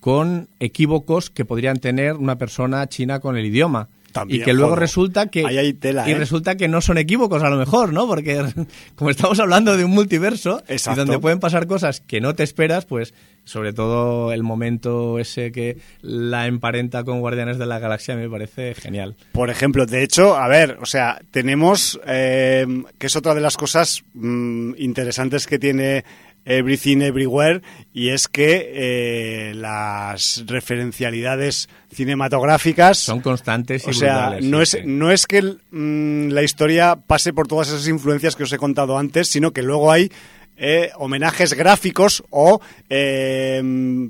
con 0.00 0.48
equívocos 0.60 1.30
que 1.30 1.44
podrían 1.44 1.78
tener 1.78 2.14
una 2.14 2.36
persona 2.36 2.86
china 2.88 3.20
con 3.20 3.36
el 3.36 3.46
idioma. 3.46 3.88
También, 4.14 4.42
y 4.42 4.44
que 4.44 4.52
luego 4.52 4.68
joder. 4.68 4.80
resulta 4.80 5.26
que 5.26 5.44
Ahí 5.44 5.58
hay 5.58 5.72
tela, 5.72 6.08
y 6.08 6.12
¿eh? 6.12 6.14
resulta 6.14 6.54
que 6.54 6.68
no 6.68 6.80
son 6.80 6.98
equívocos 6.98 7.42
a 7.42 7.50
lo 7.50 7.56
mejor, 7.56 7.92
¿no? 7.92 8.06
Porque 8.06 8.44
como 8.94 9.10
estamos 9.10 9.40
hablando 9.40 9.76
de 9.76 9.84
un 9.84 9.90
multiverso 9.90 10.62
Exacto. 10.68 11.02
y 11.02 11.04
donde 11.04 11.18
pueden 11.18 11.40
pasar 11.40 11.66
cosas 11.66 12.00
que 12.00 12.20
no 12.20 12.32
te 12.36 12.44
esperas, 12.44 12.86
pues 12.86 13.12
sobre 13.42 13.72
todo 13.72 14.32
el 14.32 14.44
momento 14.44 15.18
ese 15.18 15.50
que 15.50 15.78
la 16.00 16.46
emparenta 16.46 17.02
con 17.02 17.18
Guardianes 17.18 17.58
de 17.58 17.66
la 17.66 17.80
Galaxia 17.80 18.14
me 18.14 18.30
parece 18.30 18.74
genial. 18.74 19.16
Por 19.32 19.50
ejemplo, 19.50 19.84
de 19.84 20.04
hecho, 20.04 20.36
a 20.36 20.46
ver, 20.46 20.78
o 20.80 20.86
sea, 20.86 21.20
tenemos, 21.32 22.00
eh, 22.06 22.64
que 22.98 23.08
es 23.08 23.16
otra 23.16 23.34
de 23.34 23.40
las 23.40 23.56
cosas 23.56 24.04
mm, 24.14 24.74
interesantes 24.78 25.48
que 25.48 25.58
tiene 25.58 26.04
Everything 26.44 27.00
Everywhere, 27.00 27.62
y 27.92 28.10
es 28.10 28.28
que 28.28 28.70
eh, 28.74 29.54
las 29.54 30.44
referencialidades 30.46 31.68
cinematográficas 31.92 32.98
Son 32.98 33.20
constantes 33.20 33.86
y 33.86 33.90
o 33.90 33.92
sea, 33.92 34.38
no, 34.42 34.60
es, 34.60 34.76
no 34.84 35.10
es 35.10 35.26
que 35.26 35.42
mm, 35.42 36.28
la 36.28 36.42
historia 36.42 36.96
pase 36.96 37.32
por 37.32 37.46
todas 37.46 37.68
esas 37.68 37.88
influencias 37.88 38.36
que 38.36 38.42
os 38.42 38.52
he 38.52 38.58
contado 38.58 38.98
antes, 38.98 39.28
sino 39.28 39.52
que 39.52 39.62
luego 39.62 39.90
hay 39.90 40.10
eh, 40.56 40.90
homenajes 40.96 41.54
gráficos 41.54 42.22
o 42.30 42.60
eh, 42.88 43.60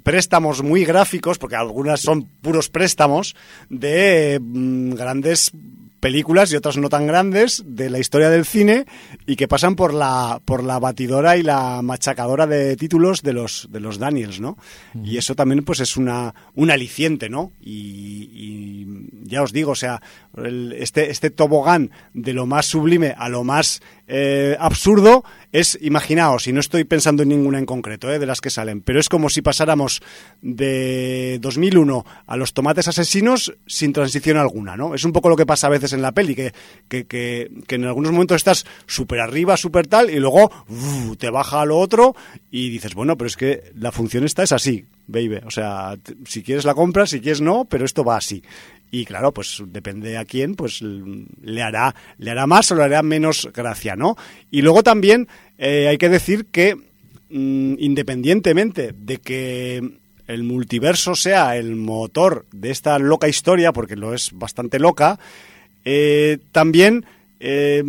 préstamos 0.03 0.63
muy 0.63 0.85
gráficos, 0.85 1.39
porque 1.39 1.57
algunas 1.57 2.01
son 2.01 2.25
puros 2.43 2.69
préstamos, 2.69 3.35
de 3.71 4.39
mm, 4.43 4.95
grandes 4.95 5.53
películas 6.05 6.53
y 6.53 6.57
otras 6.57 6.77
no 6.77 6.91
tan 6.91 7.07
grandes 7.07 7.63
de 7.67 7.89
la 7.89 7.99
historia 7.99 8.29
del 8.29 8.45
cine 8.45 8.85
y 9.27 9.37
que 9.37 9.49
pasan 9.49 9.75
por 9.75 9.95
la 9.95 10.39
por 10.45 10.63
la 10.63 10.79
batidora 10.79 11.39
y 11.39 11.43
la 11.43 11.81
machacadora 11.83 12.47
de 12.47 12.77
títulos 12.77 13.23
de 13.23 13.33
los 13.33 13.69
de 13.71 13.81
los 13.81 13.99
Daniels, 13.99 14.39
¿no? 14.39 14.59
Y 15.03 15.17
eso 15.17 15.35
también 15.35 15.65
pues 15.65 15.81
es 15.81 15.97
una 15.97 16.35
un 16.55 16.71
aliciente, 16.71 17.31
¿no? 17.31 17.53
Y, 17.59 18.29
y 18.35 18.87
ya 19.23 19.43
os 19.43 19.53
digo, 19.53 19.73
o 19.73 19.75
sea, 19.75 20.03
el- 20.37 20.75
este 20.79 21.11
este 21.11 21.31
tobogán 21.31 21.91
de 22.13 22.35
lo 22.35 22.45
más 22.47 22.67
sublime 22.67 23.15
a 23.17 23.29
lo 23.31 23.43
más 23.43 23.81
eh, 24.07 24.57
absurdo 24.61 25.25
es, 25.55 25.79
imaginaos, 25.81 26.49
y 26.49 26.53
no 26.53 26.59
estoy 26.59 26.83
pensando 26.83 27.23
en 27.23 27.29
ninguna 27.29 27.61
en 27.61 27.65
concreto, 27.65 28.13
eh, 28.13 28.19
de 28.19 28.27
las 28.27 28.41
que 28.41 28.51
salen, 28.51 28.81
pero 28.81 28.99
es 28.99 29.09
como 29.09 29.31
si 29.31 29.41
pasáramos 29.41 30.03
de 30.43 31.39
2001 31.41 32.05
a 32.27 32.37
los 32.37 32.55
tomates 32.55 32.89
asesinos 32.89 33.55
sin 33.65 33.93
transición 33.93 34.37
alguna, 34.37 34.77
¿no? 34.77 34.97
Es 34.97 35.05
un 35.05 35.13
poco 35.13 35.29
lo 35.29 35.37
que 35.37 35.47
pasa 35.47 35.69
a 35.69 35.71
veces 35.71 35.93
en 35.93 36.03
la 36.03 36.11
peli, 36.11 36.35
que, 36.35 36.53
que, 36.89 37.07
que, 37.07 37.49
en 37.69 37.85
algunos 37.85 38.11
momentos 38.11 38.39
estás 38.39 38.67
súper 38.87 39.21
arriba, 39.21 39.57
súper 39.57 39.87
tal, 39.87 40.11
y 40.11 40.19
luego 40.19 40.51
te 41.19 41.31
baja 41.31 41.61
a 41.61 41.67
lo 41.67 41.79
otro 41.79 42.17
y 42.51 42.71
dices, 42.71 42.95
bueno, 42.95 43.17
pero 43.17 43.29
es 43.29 43.37
que 43.37 43.71
la 43.77 43.93
función 43.93 44.25
esta 44.25 44.43
es 44.43 44.51
así, 44.51 44.87
baby. 45.07 45.41
O 45.45 45.51
sea, 45.51 45.97
si 46.27 46.43
quieres 46.43 46.65
la 46.65 46.75
compras, 46.75 47.11
si 47.11 47.21
quieres 47.21 47.41
no, 47.41 47.65
pero 47.65 47.85
esto 47.85 48.05
va 48.05 48.17
así. 48.17 48.43
Y 48.91 49.05
claro, 49.05 49.33
pues 49.33 49.63
depende 49.67 50.17
a 50.17 50.25
quién, 50.25 50.55
pues 50.55 50.81
le 50.81 51.63
hará, 51.63 51.95
le 52.19 52.31
hará 52.31 52.47
más 52.47 52.71
o 52.71 52.77
le 52.77 52.85
hará 52.85 53.03
menos 53.03 53.49
gracia, 53.53 53.97
¿no? 53.97 54.17
Y 54.51 54.63
luego 54.63 54.83
también 54.83 55.27
eh, 55.59 55.89
hay 55.89 55.99
que 55.99 56.09
decir 56.09 56.47
que 56.47 56.77
mm, 56.77 57.75
independientemente 57.79 58.95
de 58.97 59.19
que 59.19 59.99
el 60.27 60.43
multiverso 60.45 61.15
sea 61.15 61.57
el 61.57 61.75
motor 61.77 62.47
de 62.53 62.71
esta 62.71 62.99
loca 62.99 63.29
historia, 63.29 63.73
porque 63.73 63.97
lo 63.97 64.15
es 64.15 64.31
bastante 64.33 64.79
loca, 64.79 65.19
eh, 65.85 66.39
también 66.53 67.05
eh, 67.41 67.83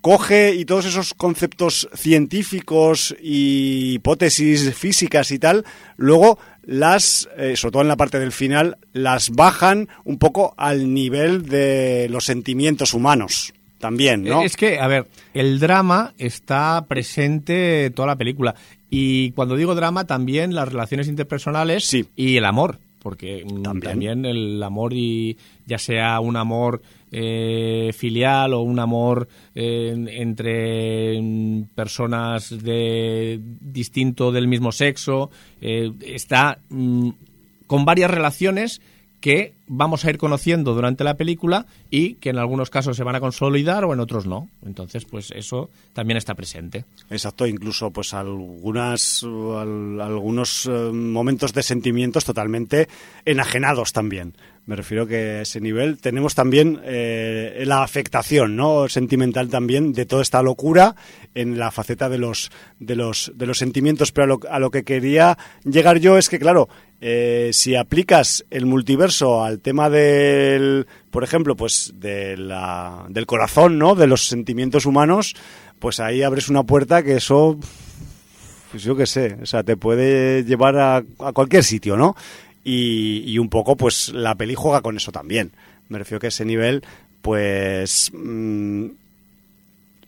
coge 0.00 0.54
y 0.54 0.64
todos 0.64 0.86
esos 0.86 1.14
conceptos 1.14 1.88
científicos 1.94 3.14
y 3.20 3.94
hipótesis 3.94 4.74
físicas 4.74 5.30
y 5.30 5.38
tal, 5.38 5.64
luego 5.96 6.38
las, 6.62 7.28
eh, 7.36 7.56
sobre 7.56 7.72
todo 7.72 7.82
en 7.82 7.88
la 7.88 7.96
parte 7.96 8.18
del 8.18 8.32
final, 8.32 8.76
las 8.92 9.30
bajan 9.30 9.88
un 10.04 10.18
poco 10.18 10.54
al 10.56 10.92
nivel 10.92 11.46
de 11.46 12.08
los 12.10 12.24
sentimientos 12.24 12.94
humanos. 12.94 13.52
También, 13.78 14.24
¿no? 14.24 14.42
Es 14.42 14.56
que, 14.56 14.80
a 14.80 14.88
ver, 14.88 15.06
el 15.34 15.60
drama 15.60 16.12
está 16.18 16.84
presente 16.88 17.90
toda 17.94 18.08
la 18.08 18.16
película. 18.16 18.56
Y 18.90 19.30
cuando 19.32 19.54
digo 19.54 19.76
drama, 19.76 20.04
también 20.04 20.52
las 20.54 20.68
relaciones 20.68 21.06
interpersonales 21.06 21.84
Sí. 21.84 22.06
y 22.16 22.36
el 22.36 22.44
amor. 22.44 22.80
Porque 23.08 23.42
mm, 23.42 23.62
También. 23.62 23.90
también. 23.92 24.24
el 24.26 24.62
amor, 24.62 24.92
y 24.92 25.38
ya 25.64 25.78
sea 25.78 26.20
un 26.20 26.36
amor 26.36 26.82
eh, 27.10 27.90
filial 27.96 28.52
o 28.52 28.60
un 28.60 28.78
amor 28.78 29.26
eh, 29.54 29.94
entre 30.10 31.18
mm, 31.18 31.62
personas 31.74 32.62
de 32.62 33.40
distinto 33.42 34.30
del 34.30 34.46
mismo 34.46 34.72
sexo, 34.72 35.30
eh, 35.62 35.90
está 36.02 36.58
mm, 36.68 37.08
con 37.66 37.86
varias 37.86 38.10
relaciones 38.10 38.82
que 39.20 39.54
vamos 39.66 40.04
a 40.04 40.10
ir 40.10 40.16
conociendo 40.18 40.74
durante 40.74 41.02
la 41.04 41.16
película 41.16 41.66
y 41.90 42.14
que 42.14 42.30
en 42.30 42.38
algunos 42.38 42.70
casos 42.70 42.96
se 42.96 43.02
van 43.04 43.16
a 43.16 43.20
consolidar 43.20 43.84
o 43.84 43.92
en 43.92 44.00
otros 44.00 44.26
no. 44.26 44.48
Entonces, 44.64 45.04
pues 45.04 45.30
eso 45.32 45.70
también 45.92 46.16
está 46.16 46.34
presente. 46.34 46.84
Exacto, 47.10 47.46
incluso 47.46 47.90
pues 47.90 48.14
algunas 48.14 49.22
al- 49.24 50.00
algunos 50.00 50.66
eh, 50.66 50.70
momentos 50.70 51.52
de 51.52 51.62
sentimientos 51.62 52.24
totalmente 52.24 52.88
enajenados 53.24 53.92
también. 53.92 54.34
Me 54.66 54.76
refiero 54.76 55.06
que 55.06 55.16
a 55.16 55.40
ese 55.42 55.60
nivel 55.62 55.96
tenemos 55.98 56.34
también 56.34 56.80
eh, 56.84 57.64
la 57.66 57.82
afectación, 57.82 58.54
¿no? 58.54 58.86
sentimental 58.88 59.48
también 59.48 59.92
de 59.94 60.04
toda 60.04 60.20
esta 60.22 60.42
locura 60.42 60.94
en 61.34 61.58
la 61.58 61.70
faceta 61.70 62.08
de 62.10 62.18
los 62.18 62.50
de 62.78 62.94
los 62.94 63.32
de 63.34 63.46
los 63.46 63.56
sentimientos, 63.58 64.12
pero 64.12 64.24
a 64.24 64.26
lo, 64.26 64.40
a 64.50 64.58
lo 64.58 64.70
que 64.70 64.84
quería 64.84 65.38
llegar 65.64 65.98
yo 66.00 66.18
es 66.18 66.28
que 66.28 66.38
claro, 66.38 66.68
eh, 67.00 67.50
si 67.52 67.76
aplicas 67.76 68.44
el 68.50 68.66
multiverso 68.66 69.44
al 69.44 69.60
tema 69.60 69.88
del, 69.88 70.86
por 71.10 71.22
ejemplo, 71.22 71.56
pues 71.56 71.92
de 71.96 72.36
la, 72.36 73.06
del 73.08 73.26
corazón, 73.26 73.78
¿no? 73.78 73.94
De 73.94 74.08
los 74.08 74.26
sentimientos 74.26 74.84
humanos, 74.84 75.36
pues 75.78 76.00
ahí 76.00 76.22
abres 76.22 76.48
una 76.48 76.64
puerta 76.64 77.04
que 77.04 77.16
eso, 77.16 77.58
pues 78.72 78.82
yo 78.82 78.96
qué 78.96 79.06
sé, 79.06 79.36
o 79.40 79.46
sea, 79.46 79.62
te 79.62 79.76
puede 79.76 80.44
llevar 80.44 80.76
a, 80.78 80.96
a 81.20 81.32
cualquier 81.32 81.62
sitio, 81.62 81.96
¿no? 81.96 82.16
Y, 82.64 83.22
y 83.26 83.38
un 83.38 83.48
poco, 83.48 83.76
pues 83.76 84.08
la 84.08 84.34
peli 84.34 84.54
juega 84.54 84.80
con 84.80 84.96
eso 84.96 85.12
también. 85.12 85.52
Me 85.88 85.98
refiero 85.98 86.20
que 86.20 86.26
a 86.26 86.28
ese 86.28 86.44
nivel, 86.44 86.82
pues 87.22 88.10
mm, 88.12 88.86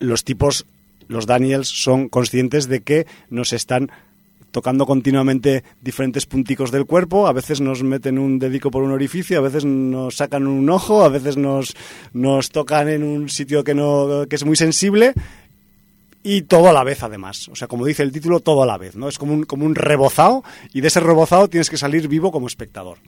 los 0.01 0.25
tipos, 0.25 0.67
los 1.07 1.27
Daniels, 1.27 1.69
son 1.69 2.09
conscientes 2.09 2.69
de 2.69 2.81
que 2.81 3.07
nos 3.31 3.53
están 3.53 3.91
tocando 4.51 4.87
continuamente 4.87 5.65
diferentes 5.81 6.27
punticos 6.27 6.71
del 6.71 6.87
cuerpo, 6.87 7.27
a 7.27 7.33
veces 7.33 7.61
nos 7.61 7.83
meten 7.83 8.19
un 8.19 8.39
dedico 8.39 8.71
por 8.71 8.83
un 8.83 8.93
orificio, 8.93 9.39
a 9.39 9.43
veces 9.43 9.65
nos 9.65 10.17
sacan 10.17 10.47
un 10.47 10.69
ojo, 10.71 11.05
a 11.05 11.09
veces 11.09 11.37
nos, 11.37 11.75
nos 12.13 12.51
tocan 12.51 12.89
en 12.89 13.03
un 13.03 13.29
sitio 13.29 13.65
que 13.65 13.75
no 13.75 14.27
que 14.29 14.37
es 14.37 14.45
muy 14.45 14.57
sensible 14.57 15.15
y 16.23 16.43
todo 16.43 16.69
a 16.69 16.73
la 16.73 16.85
vez 16.85 17.03
además. 17.03 17.49
O 17.49 17.57
sea, 17.57 17.69
como 17.69 17.87
dice 17.87 18.03
el 18.03 18.13
título, 18.13 18.41
todo 18.41 18.63
a 18.63 18.67
la 18.67 18.79
vez, 18.79 18.97
¿no? 18.97 19.09
Es 19.09 19.19
como 19.19 19.33
un, 19.33 19.45
como 19.45 19.65
un 19.65 19.75
rebozado 19.75 20.45
y 20.73 20.81
de 20.81 20.89
ese 20.89 21.01
rebozado 21.01 21.49
tienes 21.49 21.71
que 21.71 21.79
salir 21.79 22.09
vivo 22.09 22.31
como 22.33 22.47
espectador. 22.47 22.99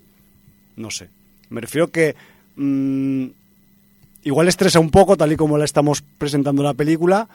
No 0.76 0.90
sé. 0.90 1.08
Me 1.50 1.60
refiero 1.60 1.88
que 1.88 2.14
mm, 2.56 3.26
igual 4.24 4.48
estresa 4.48 4.80
un 4.80 4.90
poco 4.90 5.16
tal 5.16 5.32
y 5.32 5.36
como 5.36 5.58
la 5.58 5.64
estamos 5.64 6.02
presentando 6.18 6.62
la 6.62 6.74
película, 6.74 7.28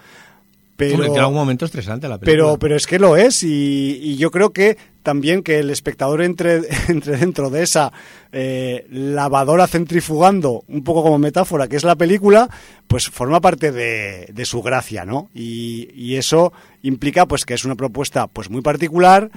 pero, 0.78 0.94
Hombre, 0.94 1.10
que 1.10 1.16
en 1.16 1.22
algún 1.22 1.36
momento 1.36 1.66
estresante 1.66 2.08
la 2.08 2.20
película. 2.20 2.44
pero, 2.50 2.60
pero 2.60 2.76
es 2.76 2.86
que 2.86 3.00
lo 3.00 3.18
es 3.18 3.44
y, 3.44 4.00
y 4.02 4.16
yo 4.16 4.32
creo 4.32 4.54
que 4.54 4.78
también 5.02 5.42
que 5.42 5.60
el 5.60 5.72
espectador 5.72 6.22
entre, 6.22 6.62
entre 6.88 7.18
dentro 7.18 7.50
de 7.50 7.64
esa 7.64 7.92
eh, 8.32 8.86
lavadora 8.92 9.66
centrifugando, 9.66 10.64
un 10.68 10.84
poco 10.84 11.02
como 11.02 11.18
metáfora, 11.18 11.68
que 11.68 11.78
es 11.78 11.84
la 11.84 11.96
película, 11.96 12.50
pues 12.88 13.10
forma 13.10 13.42
parte 13.42 13.72
de, 13.72 14.30
de 14.32 14.46
su 14.46 14.62
gracia, 14.62 15.04
¿no? 15.04 15.30
Y, 15.34 15.90
y 15.96 16.16
eso 16.16 16.54
implica 16.84 17.26
pues 17.26 17.44
que 17.44 17.56
es 17.56 17.66
una 17.66 17.76
propuesta 17.76 18.28
pues 18.28 18.50
muy 18.50 18.62
particular, 18.62 19.32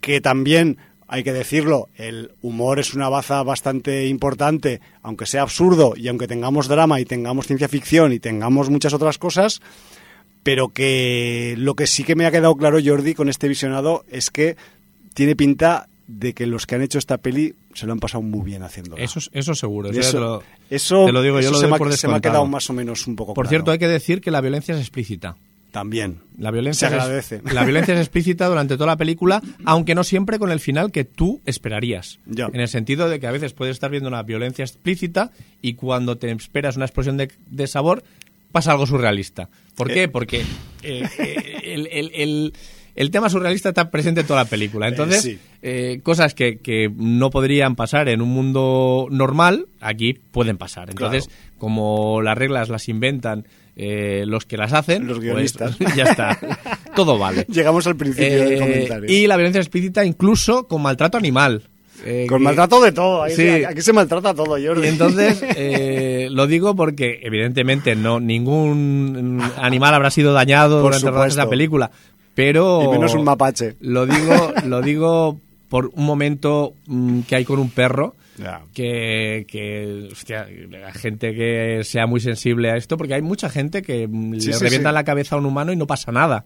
que 0.00 0.20
también 0.20 0.78
hay 1.12 1.24
que 1.24 1.34
decirlo, 1.34 1.90
el 1.96 2.32
humor 2.40 2.78
es 2.78 2.94
una 2.94 3.10
baza 3.10 3.42
bastante 3.42 4.06
importante, 4.06 4.80
aunque 5.02 5.26
sea 5.26 5.42
absurdo 5.42 5.92
y 5.94 6.08
aunque 6.08 6.26
tengamos 6.26 6.68
drama 6.68 7.00
y 7.00 7.04
tengamos 7.04 7.46
ciencia 7.46 7.68
ficción 7.68 8.14
y 8.14 8.18
tengamos 8.18 8.70
muchas 8.70 8.94
otras 8.94 9.18
cosas, 9.18 9.60
pero 10.42 10.68
que 10.68 11.54
lo 11.58 11.74
que 11.74 11.86
sí 11.86 12.04
que 12.04 12.14
me 12.16 12.26
ha 12.26 12.30
quedado 12.30 12.54
claro, 12.56 12.78
Jordi, 12.84 13.14
con 13.14 13.28
este 13.28 13.48
visionado 13.48 14.04
es 14.10 14.30
que 14.30 14.56
tiene 15.14 15.36
pinta 15.36 15.88
de 16.08 16.34
que 16.34 16.46
los 16.46 16.66
que 16.66 16.74
han 16.74 16.82
hecho 16.82 16.98
esta 16.98 17.18
peli 17.18 17.54
se 17.74 17.86
lo 17.86 17.92
han 17.92 18.00
pasado 18.00 18.22
muy 18.22 18.44
bien 18.44 18.62
haciéndola. 18.62 19.02
Eso, 19.02 19.20
eso 19.32 19.54
seguro. 19.54 19.90
Eso 19.90 20.00
eso, 20.00 20.10
te 20.12 20.20
lo- 20.20 20.42
eso- 20.68 21.06
te 21.06 21.12
lo 21.12 21.22
digo, 21.22 21.40
yo 21.40 21.50
lo 21.52 21.58
se, 21.58 21.66
me, 21.68 21.74
ha- 21.76 21.78
por 21.78 21.92
se 21.92 22.08
me 22.08 22.14
ha 22.16 22.20
quedado 22.20 22.44
más 22.46 22.68
o 22.68 22.72
menos 22.72 23.06
un 23.06 23.16
poco 23.16 23.34
Por 23.34 23.44
claro. 23.44 23.50
cierto, 23.50 23.70
hay 23.70 23.78
que 23.78 23.88
decir 23.88 24.20
que 24.20 24.30
la 24.30 24.40
violencia 24.40 24.74
es 24.74 24.80
explícita. 24.80 25.36
También. 25.70 26.18
La 26.38 26.50
violencia, 26.50 26.90
Se 26.90 26.96
es- 26.96 27.00
agradece. 27.02 27.40
la 27.50 27.64
violencia 27.64 27.94
es 27.94 28.00
explícita 28.00 28.46
durante 28.46 28.74
toda 28.74 28.88
la 28.88 28.96
película, 28.98 29.40
aunque 29.64 29.94
no 29.94 30.04
siempre 30.04 30.38
con 30.38 30.50
el 30.52 30.60
final 30.60 30.92
que 30.92 31.04
tú 31.04 31.40
esperarías. 31.46 32.18
Ya. 32.26 32.50
En 32.52 32.60
el 32.60 32.68
sentido 32.68 33.08
de 33.08 33.18
que 33.20 33.26
a 33.26 33.30
veces 33.32 33.54
puedes 33.54 33.72
estar 33.76 33.90
viendo 33.90 34.08
una 34.10 34.22
violencia 34.22 34.66
explícita 34.66 35.30
y 35.62 35.74
cuando 35.74 36.16
te 36.18 36.30
esperas 36.30 36.76
una 36.76 36.84
explosión 36.84 37.16
de, 37.16 37.30
de 37.46 37.66
sabor, 37.66 38.04
pasa 38.52 38.72
algo 38.72 38.86
surrealista. 38.86 39.48
¿Por 39.74 39.90
Eh. 39.90 39.94
qué? 39.94 40.08
Porque 40.08 40.42
eh, 40.82 41.02
eh, 41.18 41.60
el, 41.64 41.88
el- 41.90 42.10
el- 42.14 42.52
el 42.94 43.10
tema 43.10 43.30
surrealista 43.30 43.70
está 43.70 43.90
presente 43.90 44.20
en 44.20 44.26
toda 44.26 44.44
la 44.44 44.50
película. 44.50 44.86
Entonces, 44.86 45.22
sí. 45.22 45.38
eh, 45.62 46.00
cosas 46.02 46.34
que, 46.34 46.58
que 46.58 46.90
no 46.94 47.30
podrían 47.30 47.74
pasar 47.74 48.10
en 48.10 48.20
un 48.20 48.28
mundo 48.28 49.06
normal, 49.10 49.64
aquí 49.80 50.12
pueden 50.12 50.58
pasar. 50.58 50.90
Entonces, 50.90 51.30
como 51.56 52.20
las 52.20 52.36
reglas 52.36 52.68
las 52.68 52.90
inventan 52.90 53.46
eh, 53.76 54.24
los 54.26 54.44
que 54.44 54.58
las 54.58 54.74
hacen, 54.74 55.06
Los 55.06 55.16
pues, 55.16 55.24
guionistas. 55.30 55.78
ya 55.96 56.04
está. 56.04 56.38
Todo 56.94 57.16
vale. 57.16 57.46
Llegamos 57.48 57.86
al 57.86 57.96
principio 57.96 58.40
del 58.44 58.52
Eh, 58.52 58.58
comentario. 58.58 59.10
y 59.10 59.26
la 59.26 59.36
violencia 59.38 59.60
explícita 59.62 60.04
incluso 60.04 60.68
con 60.68 60.82
maltrato 60.82 61.16
animal. 61.16 61.70
Eh, 62.04 62.26
Con 62.28 62.38
que- 62.38 62.44
maltrato 62.44 62.80
de 62.80 62.92
todo. 62.92 63.22
Aquí, 63.22 63.34
Sí. 63.34 63.64
aquí 63.64 63.80
se 63.80 63.92
maltrata 63.92 64.34
todo, 64.34 64.56
Jordi. 64.62 64.84
y 64.86 64.88
entonces, 64.88 65.42
eh, 65.56 66.28
lo 66.30 66.46
digo 66.46 66.74
porque 66.74 67.20
evidentemente 67.22 67.94
no 67.94 68.18
ningún 68.20 69.40
animal 69.56 69.94
habrá 69.94 70.10
sido 70.10 70.32
dañado 70.32 70.82
Por 70.82 70.98
durante 71.00 71.28
esa 71.28 71.48
película, 71.48 71.90
pero 72.34 72.82
Y 72.84 72.88
menos 72.88 73.14
un 73.14 73.24
mapache. 73.24 73.76
Lo 73.80 74.06
digo, 74.06 74.52
lo 74.66 74.80
digo 74.82 75.40
por 75.72 75.86
un 75.94 76.04
momento 76.04 76.74
mm, 76.84 77.20
que 77.20 77.34
hay 77.34 77.46
con 77.46 77.58
un 77.58 77.70
perro 77.70 78.14
que, 78.74 79.46
que 79.48 80.08
hostia, 80.12 80.46
la 80.68 80.92
gente 80.92 81.32
que 81.34 81.80
sea 81.82 82.06
muy 82.06 82.20
sensible 82.20 82.70
a 82.70 82.76
esto, 82.76 82.98
porque 82.98 83.14
hay 83.14 83.22
mucha 83.22 83.48
gente 83.48 83.80
que 83.80 84.06
mm, 84.06 84.34
Sí, 84.38 84.48
le 84.48 84.52
sí, 84.52 84.62
revienta 84.64 84.90
sí. 84.90 84.94
la 84.94 85.04
cabeza 85.04 85.34
a 85.34 85.38
un 85.38 85.46
humano 85.46 85.72
y 85.72 85.76
no 85.76 85.86
pasa 85.86 86.12
nada, 86.12 86.44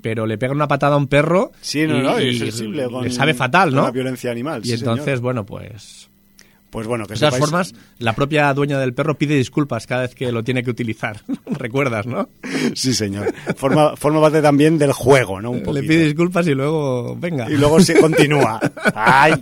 pero 0.00 0.26
le 0.26 0.38
pega 0.38 0.52
una 0.52 0.68
patada 0.68 0.94
a 0.94 0.98
un 0.98 1.08
perro 1.08 1.50
Sí, 1.60 1.88
no, 1.88 1.98
y, 1.98 2.02
no, 2.02 2.20
y 2.20 2.38
sensible. 2.38 2.84
Con, 2.88 3.02
le 3.02 3.10
sabe 3.10 3.34
fatal, 3.34 3.70
con 3.70 3.78
¿no? 3.78 3.82
La 3.86 3.90
violencia 3.90 4.30
animal. 4.30 4.62
Y 4.64 4.70
entonces, 4.74 5.04
señor. 5.04 5.20
bueno, 5.22 5.44
pues 5.44 6.08
Pues 6.70 6.86
bueno, 6.86 7.06
que 7.06 7.14
de 7.14 7.20
todas 7.20 7.34
sepáis- 7.34 7.38
formas, 7.40 7.74
la 7.98 8.12
propia 8.12 8.52
dueña 8.52 8.78
del 8.78 8.92
perro 8.92 9.16
pide 9.16 9.34
disculpas 9.36 9.86
cada 9.86 10.02
vez 10.02 10.14
que 10.14 10.30
lo 10.30 10.44
tiene 10.44 10.62
que 10.62 10.70
utilizar. 10.70 11.20
Recuerdas, 11.46 12.06
¿no? 12.06 12.28
Sí, 12.74 12.92
señor. 12.92 13.32
Forma, 13.56 13.96
forma 13.96 14.20
parte 14.20 14.42
también 14.42 14.76
del 14.78 14.92
juego, 14.92 15.40
¿no? 15.40 15.50
Un 15.52 15.62
Le 15.74 15.82
pide 15.82 16.04
disculpas 16.04 16.46
y 16.46 16.54
luego, 16.54 17.16
venga. 17.16 17.50
Y 17.50 17.56
luego 17.56 17.80
se 17.80 17.98
continúa. 17.98 18.60
¡Ay! 18.94 19.32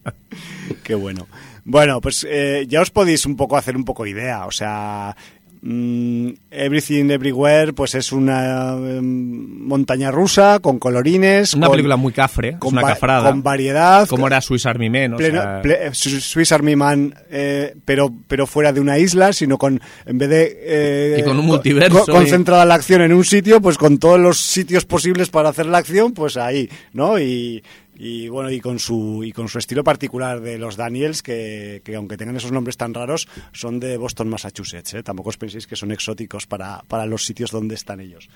Qué 0.82 0.94
bueno. 0.94 1.26
Bueno, 1.64 2.00
pues 2.00 2.26
eh, 2.28 2.64
ya 2.68 2.80
os 2.80 2.90
podéis 2.90 3.26
un 3.26 3.36
poco 3.36 3.56
hacer 3.56 3.76
un 3.76 3.84
poco 3.84 4.06
idea. 4.06 4.46
O 4.46 4.50
sea, 4.50 5.14
mm, 5.62 6.28
Everything 6.50 7.10
Everywhere, 7.10 7.72
pues 7.72 7.94
es 7.94 8.12
una 8.12 8.72
em, 8.76 9.66
montaña 9.66 10.10
rusa 10.10 10.58
con 10.60 10.78
colorines. 10.78 11.54
Una 11.54 11.66
con- 11.66 11.72
película 11.74 11.96
muy 11.96 12.12
cafre, 12.12 12.56
con 12.58 12.72
una 12.72 12.82
cafrada. 12.82 13.30
Con 13.30 13.42
variedad. 13.42 14.08
Como 14.08 14.26
era 14.26 14.40
Swiss 14.40 14.66
Army 14.66 14.90
Men, 14.90 15.14
o 15.14 15.16
pleno- 15.18 15.42
sea, 15.42 15.62
ple- 15.62 15.78
eh, 15.80 15.90
Swiss 15.92 16.52
Army 16.52 16.76
Man, 16.76 17.14
eh, 17.30 17.74
pero, 17.84 18.12
pero 18.26 18.46
fuera 18.46 18.72
de 18.72 18.80
una 18.80 18.98
isla, 18.98 19.32
sino 19.32 19.58
con, 19.58 19.80
en 20.06 20.18
vez 20.18 20.28
de... 20.28 20.58
eh, 20.62 21.16
Y 21.20 21.22
con 21.22 21.38
un 21.38 21.46
multiverso 21.46 22.04
y- 22.08 22.10
concentrada 22.12 22.64
la 22.64 22.74
acción 22.74 23.02
en 23.02 23.12
un 23.12 23.24
sitio, 23.24 23.60
pues 23.60 23.76
con 23.78 23.98
todos 23.98 24.18
los 24.18 24.38
sitios 24.40 24.84
posibles 24.84 25.28
para 25.30 25.50
hacer 25.50 25.66
la 25.66 25.78
acción, 25.78 26.12
pues 26.12 26.36
ahí, 26.36 26.68
¿no? 26.92 27.18
Y, 27.18 27.62
y 28.02 28.28
bueno, 28.28 28.50
y 28.50 28.60
con 28.60 28.78
su 28.78 29.22
y 29.24 29.32
con 29.32 29.48
su 29.48 29.58
estilo 29.58 29.84
particular 29.84 30.40
de 30.40 30.56
los 30.58 30.76
Daniels, 30.76 31.22
que, 31.22 31.82
que 31.84 31.94
aunque 31.96 32.16
tengan 32.16 32.36
esos 32.36 32.50
nombres 32.50 32.76
tan 32.78 32.94
raros, 32.94 33.28
son 33.52 33.78
de 33.78 33.96
Boston, 33.98 34.28
Massachusetts, 34.30 34.94
¿eh? 34.94 35.02
Tampoco 35.02 35.28
os 35.28 35.36
penséis 35.36 35.66
que 35.66 35.76
son 35.76 35.92
exóticos 35.92 36.46
para, 36.46 36.82
para 36.88 37.04
los 37.04 37.26
sitios 37.26 37.50
donde 37.50 37.74
están 37.74 38.00
ellos. 38.00 38.28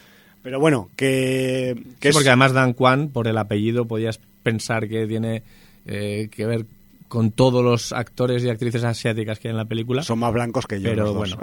Pero 0.42 0.60
bueno, 0.60 0.90
que... 0.96 1.74
que 1.98 2.08
Sí, 2.08 2.08
es- 2.08 2.14
porque 2.14 2.28
además 2.28 2.52
Dan 2.52 2.74
Kwan, 2.74 3.08
por 3.08 3.26
el 3.26 3.38
apellido, 3.38 3.86
podías 3.86 4.20
pensar 4.42 4.86
que 4.88 5.06
tiene 5.06 5.42
eh, 5.86 6.28
que 6.30 6.44
ver 6.44 6.66
con 7.08 7.30
todos 7.30 7.64
los 7.64 7.92
actores 7.92 8.44
y 8.44 8.50
actrices 8.50 8.84
asiáticas 8.84 9.38
que 9.38 9.48
hay 9.48 9.52
en 9.52 9.56
la 9.56 9.64
película. 9.64 10.02
son 10.02 10.18
más 10.18 10.32
blancos 10.34 10.66
que 10.66 10.80
yo. 10.80 10.90
pero 10.90 11.04
los 11.04 11.14
bueno, 11.14 11.38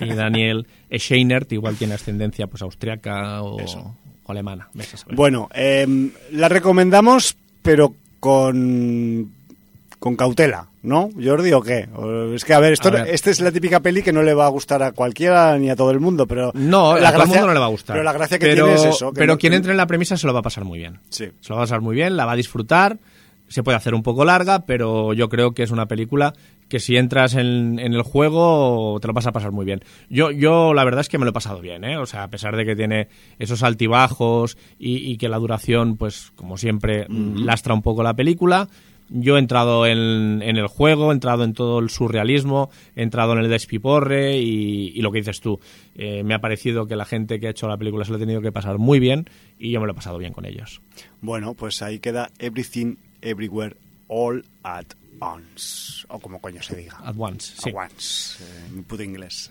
y 0.00 0.08
Daniel 0.14 0.66
Scheinert 0.90 1.50
igual 1.52 1.76
tiene 1.76 1.94
ascendencia 1.94 2.46
pues 2.48 2.60
austriaca 2.60 3.42
o, 3.42 3.56
alemana. 4.26 4.68
Bueno, 5.14 5.48
eh, 5.54 6.10
la 6.32 6.48
recomendamos, 6.48 7.36
pero 7.62 7.94
con, 8.20 9.30
con 9.98 10.16
cautela, 10.16 10.66
¿no, 10.82 11.10
Jordi, 11.22 11.52
o 11.52 11.60
qué? 11.62 11.88
Es 12.34 12.44
que, 12.44 12.54
a 12.54 12.60
ver, 12.60 12.72
esto, 12.72 12.88
A 12.88 12.92
ver. 12.92 13.08
esta 13.08 13.30
es 13.30 13.40
la 13.40 13.50
típica 13.52 13.80
peli 13.80 14.02
que 14.02 14.12
no 14.12 14.22
le 14.22 14.34
va 14.34 14.46
a 14.46 14.48
gustar 14.48 14.82
a 14.82 14.92
cualquiera 14.92 15.56
ni 15.58 15.70
a 15.70 15.76
todo 15.76 15.90
el 15.90 16.00
mundo, 16.00 16.26
pero... 16.26 16.50
No, 16.54 16.96
la 16.98 17.08
a 17.10 17.12
todo 17.12 17.22
el 17.22 17.28
mundo 17.28 17.46
no 17.46 17.54
le 17.54 17.60
va 17.60 17.66
a 17.66 17.70
gustar. 17.70 17.94
Pero 17.94 18.04
la 18.04 18.12
gracia 18.12 18.38
que 18.38 18.46
Pero- 18.46 18.66
tiene 18.66 18.80
es 18.80 18.84
eso. 18.96 19.12
que 19.12 19.18
pero 19.20 19.34
no- 19.34 19.38
quien 19.38 19.52
entre 19.54 19.70
en 19.72 19.76
la 19.76 19.86
premisa 19.86 20.16
se 20.16 20.26
lo 20.26 20.32
va 20.34 20.40
a 20.40 20.42
pasar 20.42 20.64
muy 20.64 20.78
bien. 20.78 20.98
Sí. 21.10 21.30
Se 21.40 21.48
lo 21.50 21.56
va 21.56 21.62
a 21.62 21.64
pasar 21.64 21.80
muy 21.80 21.94
bien, 21.94 22.16
la 22.16 22.24
va 22.26 22.32
a 22.32 22.36
disfrutar. 22.36 22.98
Se 23.48 23.62
puede 23.62 23.76
hacer 23.76 23.94
un 23.94 24.02
poco 24.02 24.24
larga, 24.24 24.60
pero 24.64 25.12
yo 25.12 25.28
creo 25.28 25.52
que 25.52 25.62
es 25.62 25.70
una 25.70 25.86
película 25.86 26.32
que 26.72 26.80
si 26.80 26.96
entras 26.96 27.34
en, 27.34 27.78
en 27.78 27.92
el 27.92 28.00
juego 28.00 28.98
te 28.98 29.06
lo 29.06 29.12
vas 29.12 29.26
a 29.26 29.32
pasar 29.32 29.52
muy 29.52 29.66
bien. 29.66 29.82
Yo, 30.08 30.30
yo 30.30 30.72
la 30.72 30.84
verdad 30.84 31.02
es 31.02 31.10
que 31.10 31.18
me 31.18 31.26
lo 31.26 31.30
he 31.30 31.34
pasado 31.34 31.60
bien, 31.60 31.84
¿eh? 31.84 31.98
O 31.98 32.06
sea, 32.06 32.22
a 32.22 32.28
pesar 32.28 32.56
de 32.56 32.64
que 32.64 32.74
tiene 32.74 33.08
esos 33.38 33.62
altibajos 33.62 34.56
y, 34.78 34.96
y 35.12 35.18
que 35.18 35.28
la 35.28 35.36
duración, 35.36 35.98
pues 35.98 36.32
como 36.34 36.56
siempre, 36.56 37.04
lastra 37.10 37.74
un 37.74 37.82
poco 37.82 38.02
la 38.02 38.14
película, 38.14 38.70
yo 39.10 39.36
he 39.36 39.38
entrado 39.38 39.84
en, 39.84 40.40
en 40.40 40.56
el 40.56 40.66
juego, 40.66 41.10
he 41.10 41.14
entrado 41.14 41.44
en 41.44 41.52
todo 41.52 41.78
el 41.78 41.90
surrealismo, 41.90 42.70
he 42.96 43.02
entrado 43.02 43.34
en 43.34 43.40
el 43.40 43.50
despiporre 43.50 44.38
y, 44.38 44.92
y 44.94 45.02
lo 45.02 45.12
que 45.12 45.18
dices 45.18 45.42
tú. 45.42 45.60
Eh, 45.94 46.22
me 46.24 46.32
ha 46.32 46.38
parecido 46.38 46.86
que 46.86 46.96
la 46.96 47.04
gente 47.04 47.38
que 47.38 47.48
ha 47.48 47.50
hecho 47.50 47.68
la 47.68 47.76
película 47.76 48.06
se 48.06 48.12
lo 48.12 48.16
ha 48.16 48.20
tenido 48.20 48.40
que 48.40 48.50
pasar 48.50 48.78
muy 48.78 48.98
bien 48.98 49.26
y 49.58 49.72
yo 49.72 49.80
me 49.80 49.84
lo 49.86 49.92
he 49.92 49.94
pasado 49.94 50.16
bien 50.16 50.32
con 50.32 50.46
ellos. 50.46 50.80
Bueno, 51.20 51.52
pues 51.52 51.82
ahí 51.82 51.98
queda 51.98 52.30
Everything, 52.38 52.96
Everywhere, 53.20 53.76
All 54.08 54.44
at 54.62 54.86
Once. 55.20 56.04
O 56.08 56.18
como 56.18 56.40
coño 56.40 56.62
se 56.62 56.76
diga. 56.76 56.98
At 57.04 57.14
once, 57.16 57.54
sí. 57.56 57.70
At 57.70 57.76
once, 57.76 58.42
eh, 58.42 58.82
puto 58.86 59.02
inglés. 59.02 59.50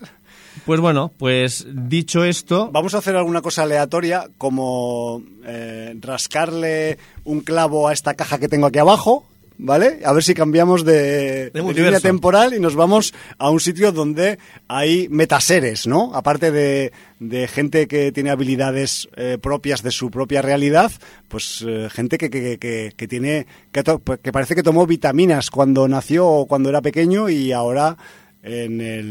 Pues 0.66 0.80
bueno, 0.80 1.10
pues 1.16 1.66
dicho 1.66 2.24
esto, 2.24 2.70
Vamos 2.70 2.94
a 2.94 2.98
hacer 2.98 3.16
alguna 3.16 3.40
cosa 3.40 3.62
aleatoria, 3.62 4.28
como 4.36 5.22
eh, 5.44 5.96
rascarle 5.98 6.98
un 7.24 7.40
clavo 7.40 7.88
a 7.88 7.92
esta 7.92 8.14
caja 8.14 8.38
que 8.38 8.48
tengo 8.48 8.66
aquí 8.66 8.78
abajo, 8.78 9.26
¿vale? 9.64 10.00
A 10.04 10.12
ver 10.12 10.22
si 10.22 10.34
cambiamos 10.34 10.84
de, 10.84 11.50
de 11.50 11.60
línea 11.84 11.90
temporal 12.10 12.52
y 12.54 12.60
nos 12.60 12.74
vamos 12.74 13.14
a 13.38 13.48
un 13.50 13.60
sitio 13.60 13.92
donde 13.92 14.38
hay 14.68 15.08
metaseres, 15.08 15.86
¿no? 15.86 16.14
Aparte 16.14 16.50
de, 16.50 16.92
de 17.20 17.46
gente 17.48 17.86
que 17.86 18.10
tiene 18.12 18.30
habilidades 18.30 19.08
eh, 19.16 19.38
propias 19.40 19.82
de 19.82 19.90
su 19.92 20.10
propia 20.10 20.42
realidad, 20.42 20.90
pues 21.28 21.64
eh, 21.66 21.88
gente 21.90 22.18
que, 22.18 22.28
que, 22.28 22.58
que, 22.58 22.92
que 22.96 23.08
tiene 23.08 23.46
que, 23.70 23.82
to- 23.82 24.02
que 24.02 24.32
parece 24.32 24.54
que 24.54 24.62
tomó 24.62 24.86
vitaminas 24.86 25.50
cuando 25.50 25.86
nació 25.88 26.26
o 26.26 26.46
cuando 26.46 26.68
era 26.68 26.82
pequeño 26.82 27.28
y 27.28 27.52
ahora 27.52 27.96
en 28.42 28.80
el 28.80 29.06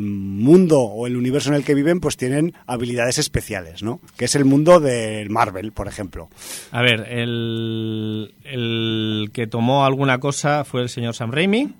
mundo 0.00 0.80
o 0.80 1.06
el 1.06 1.16
universo 1.16 1.50
en 1.50 1.56
el 1.56 1.64
que 1.64 1.74
viven, 1.74 2.00
pues 2.00 2.16
tienen 2.16 2.54
habilidades 2.66 3.18
especiales, 3.18 3.82
¿no? 3.82 4.00
Que 4.16 4.26
es 4.26 4.34
el 4.36 4.44
mundo 4.44 4.78
del 4.78 5.28
Marvel, 5.28 5.72
por 5.72 5.88
ejemplo. 5.88 6.28
a 6.70 6.80
ver, 6.80 7.06
el, 7.10 8.32
el 8.44 9.30
que 9.32 9.46
tomó 9.48 9.84
alguna 9.84 10.18
cosa 10.18 10.64
fue 10.64 10.82
el 10.82 10.88
señor 10.88 11.14
Sam 11.14 11.32
Raimi. 11.32 11.74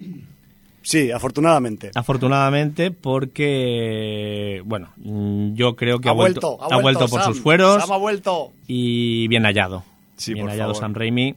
Sí, 0.83 1.11
afortunadamente. 1.11 1.91
Afortunadamente, 1.95 2.91
porque, 2.91 4.63
bueno, 4.65 4.89
yo 4.97 5.77
creo 5.77 6.01
que 6.01 6.09
ha, 6.09 6.13
ha, 6.13 6.15
vuelto, 6.15 6.59
ha 6.61 6.81
vuelto, 6.81 7.07
por 7.07 7.21
Sam. 7.21 7.33
sus 7.33 7.43
fueros. 7.43 7.83
Sam 7.83 7.93
ha 7.93 7.99
vuelto. 7.99 8.53
Y 8.67 9.29
bien 9.29 9.45
hallado. 9.45 9.85
Sí, 10.17 10.33
bien 10.33 10.47
por 10.47 10.53
hallado 10.53 10.75
favor. 10.75 10.83
Sam 10.83 10.95
Raimi, 10.95 11.35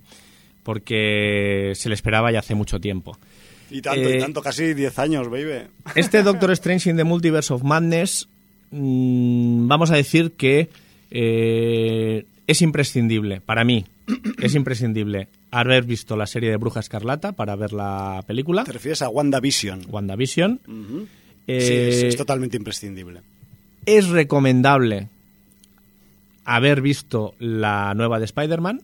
porque 0.64 1.74
se 1.76 1.90
le 1.90 1.96
esperaba 1.96 2.32
ya 2.32 2.40
hace 2.40 2.56
mucho 2.56 2.80
tiempo. 2.80 3.18
Y 3.74 3.82
tanto, 3.82 4.08
Eh, 4.08 4.18
y 4.18 4.20
tanto, 4.20 4.42
casi 4.42 4.74
10 4.76 5.00
años, 5.00 5.30
baby. 5.30 5.68
Este 5.96 6.22
Doctor 6.22 6.52
Strange 6.52 6.92
in 6.92 6.98
the 6.98 7.04
Multiverse 7.04 7.52
of 7.54 7.64
Madness, 7.64 8.28
mm, 8.72 9.68
vamos 9.68 9.90
a 9.90 9.96
decir 9.96 10.32
que 10.34 10.70
eh, 11.10 12.26
es 12.48 12.62
imprescindible, 12.62 13.42
para 13.42 13.64
mí, 13.64 13.86
es 14.42 14.54
imprescindible 14.56 15.28
haber 15.52 15.84
visto 15.84 16.16
la 16.16 16.26
serie 16.28 16.50
de 16.52 16.58
Bruja 16.58 16.80
Escarlata 16.80 17.32
para 17.32 17.56
ver 17.56 17.74
la 17.74 18.24
película, 18.28 18.64
Te 18.64 18.72
refieres 18.74 19.02
a 19.02 19.10
WandaVision. 19.10 19.86
WandaVision. 19.90 20.60
Ujú. 20.68 21.08
Eh, 21.48 21.62
sí, 21.62 21.74
es, 21.74 22.04
es 22.14 22.16
totalmente 22.16 22.58
imprescindible. 22.58 23.22
es 23.86 24.08
recomendable 24.10 25.08
haber 26.46 26.82
visto 26.82 27.34
la 27.40 27.94
nueva 27.94 28.20
de 28.20 28.26
Spider-Man 28.26 28.82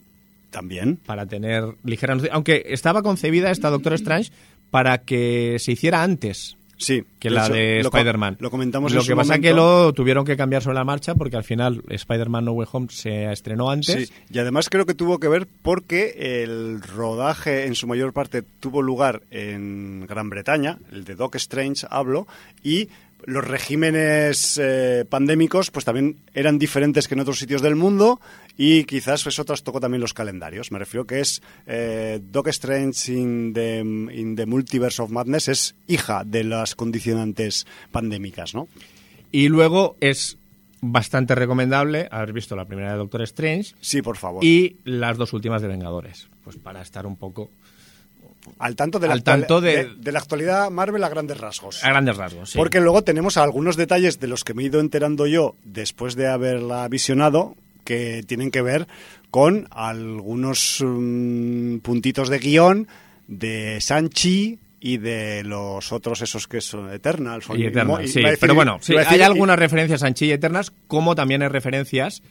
También. 0.52 0.98
para 1.06 1.26
tener 1.26 1.64
ligera 1.84 2.16
noticia, 2.16 2.34
aunque 2.34 2.64
estaba 2.68 3.02
concebida 3.02 3.52
esta 3.52 3.70
Doctor 3.70 3.94
Strange 3.94 4.32
para 4.72 5.00
que 5.00 5.58
se 5.60 5.72
hiciera 5.74 6.04
antes 6.04 6.56
Sí. 6.78 7.04
que 7.20 7.30
la 7.30 7.44
hecho, 7.46 7.54
de 7.54 7.80
Spider-Man. 7.82 8.38
Lo 8.40 8.50
comentamos 8.50 8.94
Lo 8.94 9.00
en 9.00 9.06
que 9.06 9.12
su 9.12 9.16
pasa 9.18 9.34
momento. 9.34 9.48
que 9.50 9.54
lo 9.54 9.92
tuvieron 9.94 10.24
que 10.24 10.38
cambiar 10.38 10.62
sobre 10.64 10.76
la 10.76 10.86
marcha 10.86 11.14
porque 11.14 11.36
al 11.36 11.44
final 11.44 11.84
Spider-Man 11.90 12.46
No 12.46 12.54
Way 12.54 12.68
Home 12.72 12.88
se 12.90 13.30
estrenó 13.34 13.70
antes. 13.70 14.08
Sí, 14.08 14.14
y 14.32 14.40
además 14.40 14.70
creo 14.70 14.86
que 14.86 14.94
tuvo 14.94 15.20
que 15.20 15.28
ver 15.28 15.46
porque 15.62 16.42
el 16.44 16.82
rodaje 16.82 17.66
en 17.66 17.76
su 17.76 17.86
mayor 17.86 18.14
parte 18.14 18.44
tuvo 18.62 18.82
lugar 18.82 19.24
en 19.30 20.06
Gran 20.08 20.30
Bretaña, 20.30 20.78
el 20.94 21.04
de 21.04 21.16
Doc 21.16 21.36
Strange 21.36 21.86
hablo, 21.90 22.28
y 22.64 22.88
los 23.26 23.46
regímenes 23.48 24.60
eh, 24.62 25.06
pandémicos 25.08 25.72
pues 25.72 25.86
también 25.86 26.18
eran 26.34 26.58
diferentes 26.60 27.08
que 27.08 27.16
en 27.16 27.20
otros 27.22 27.40
sitios 27.40 27.62
del 27.62 27.76
mundo 27.76 28.20
y 28.58 28.84
quizás 28.86 29.26
eso 29.26 29.46
trastocó 29.46 29.80
también 29.80 30.02
los 30.02 30.14
calendarios. 30.14 30.72
Me 30.72 30.80
refiero 30.80 31.06
que 31.06 31.20
es 31.22 31.42
eh, 31.68 32.20
Doc 32.22 32.48
Strange 32.48 33.14
in 33.14 33.54
the, 33.54 33.80
in 33.80 34.36
the 34.36 34.46
Multiverse 34.46 35.02
of 35.02 35.12
Madness 35.12 35.48
es 35.48 35.76
hija 35.88 36.24
de 36.26 36.44
las 36.44 36.76
condicionantes 36.76 37.68
pandémicas, 37.92 38.56
¿no? 38.56 38.68
Y 39.32 39.48
luego 39.48 39.96
es 40.00 40.38
bastante 40.82 41.36
recomendable 41.36 42.08
haber 42.12 42.34
visto 42.34 42.56
la 42.56 42.66
primera 42.66 42.92
de 42.94 42.98
Doctor 42.98 43.22
Strange 43.24 43.76
Sí, 43.82 44.02
por 44.02 44.18
favor. 44.18 44.44
y 44.44 44.78
las 44.86 45.18
dos 45.18 45.34
últimas 45.34 45.62
de 45.62 45.68
Vengadores, 45.68 46.30
pues 46.44 46.56
para 46.58 46.82
estar 46.82 47.06
un 47.06 47.16
poco 47.18 47.50
al 48.58 48.76
tanto 48.76 49.00
de 49.00 49.08
la, 49.08 49.14
al 49.14 49.24
tanto 49.24 49.62
de- 49.62 49.86
de- 49.86 49.96
de 49.96 50.12
la 50.12 50.20
actualidad 50.20 50.70
Marvel 50.72 51.04
a 51.04 51.10
grandes 51.10 51.38
rasgos. 51.38 51.84
a 51.84 51.90
grandes 51.90 52.18
rasgos. 52.18 52.50
sí. 52.52 52.58
Porque 52.58 52.80
luego 52.80 53.04
tenemos 53.04 53.38
algunos 53.38 53.76
detalles 53.78 54.20
de 54.20 54.28
los 54.28 54.44
que 54.44 54.54
me 54.54 54.64
he 54.64 54.66
ido 54.68 54.80
enterando 54.80 55.28
yo 55.28 55.56
después 55.64 56.16
de 56.16 56.28
haberla 56.28 56.88
visionado 56.88 57.56
que 57.84 58.24
tienen 58.28 58.52
que 58.52 58.62
ver 58.62 58.88
con 59.32 59.68
algunos 59.72 60.84
mm, 60.86 61.78
puntitos 61.80 62.30
de 62.30 62.40
guion 62.40 62.88
de 63.28 63.80
Sanchi 63.82 64.60
y 64.82 64.98
de 64.98 65.44
los 65.44 65.92
otros 65.92 66.22
esos 66.22 66.48
que 66.48 66.62
son 66.62 66.92
Eternals. 66.94 67.46
y 67.56 67.66
Eternals, 67.66 68.12
sí. 68.12 68.22
decir- 68.22 68.38
Pero 68.40 68.56
bueno, 68.56 68.78
sí, 68.82 68.96
hay 68.96 69.22
algunas 69.22 69.60
referencias 69.60 70.04
a 70.04 70.08
Anchi 70.08 70.26
y 70.28 70.32
Eternas, 70.32 70.72
como 70.88 71.16
también 71.16 71.42
hay 71.42 71.50
referencias 71.50 72.22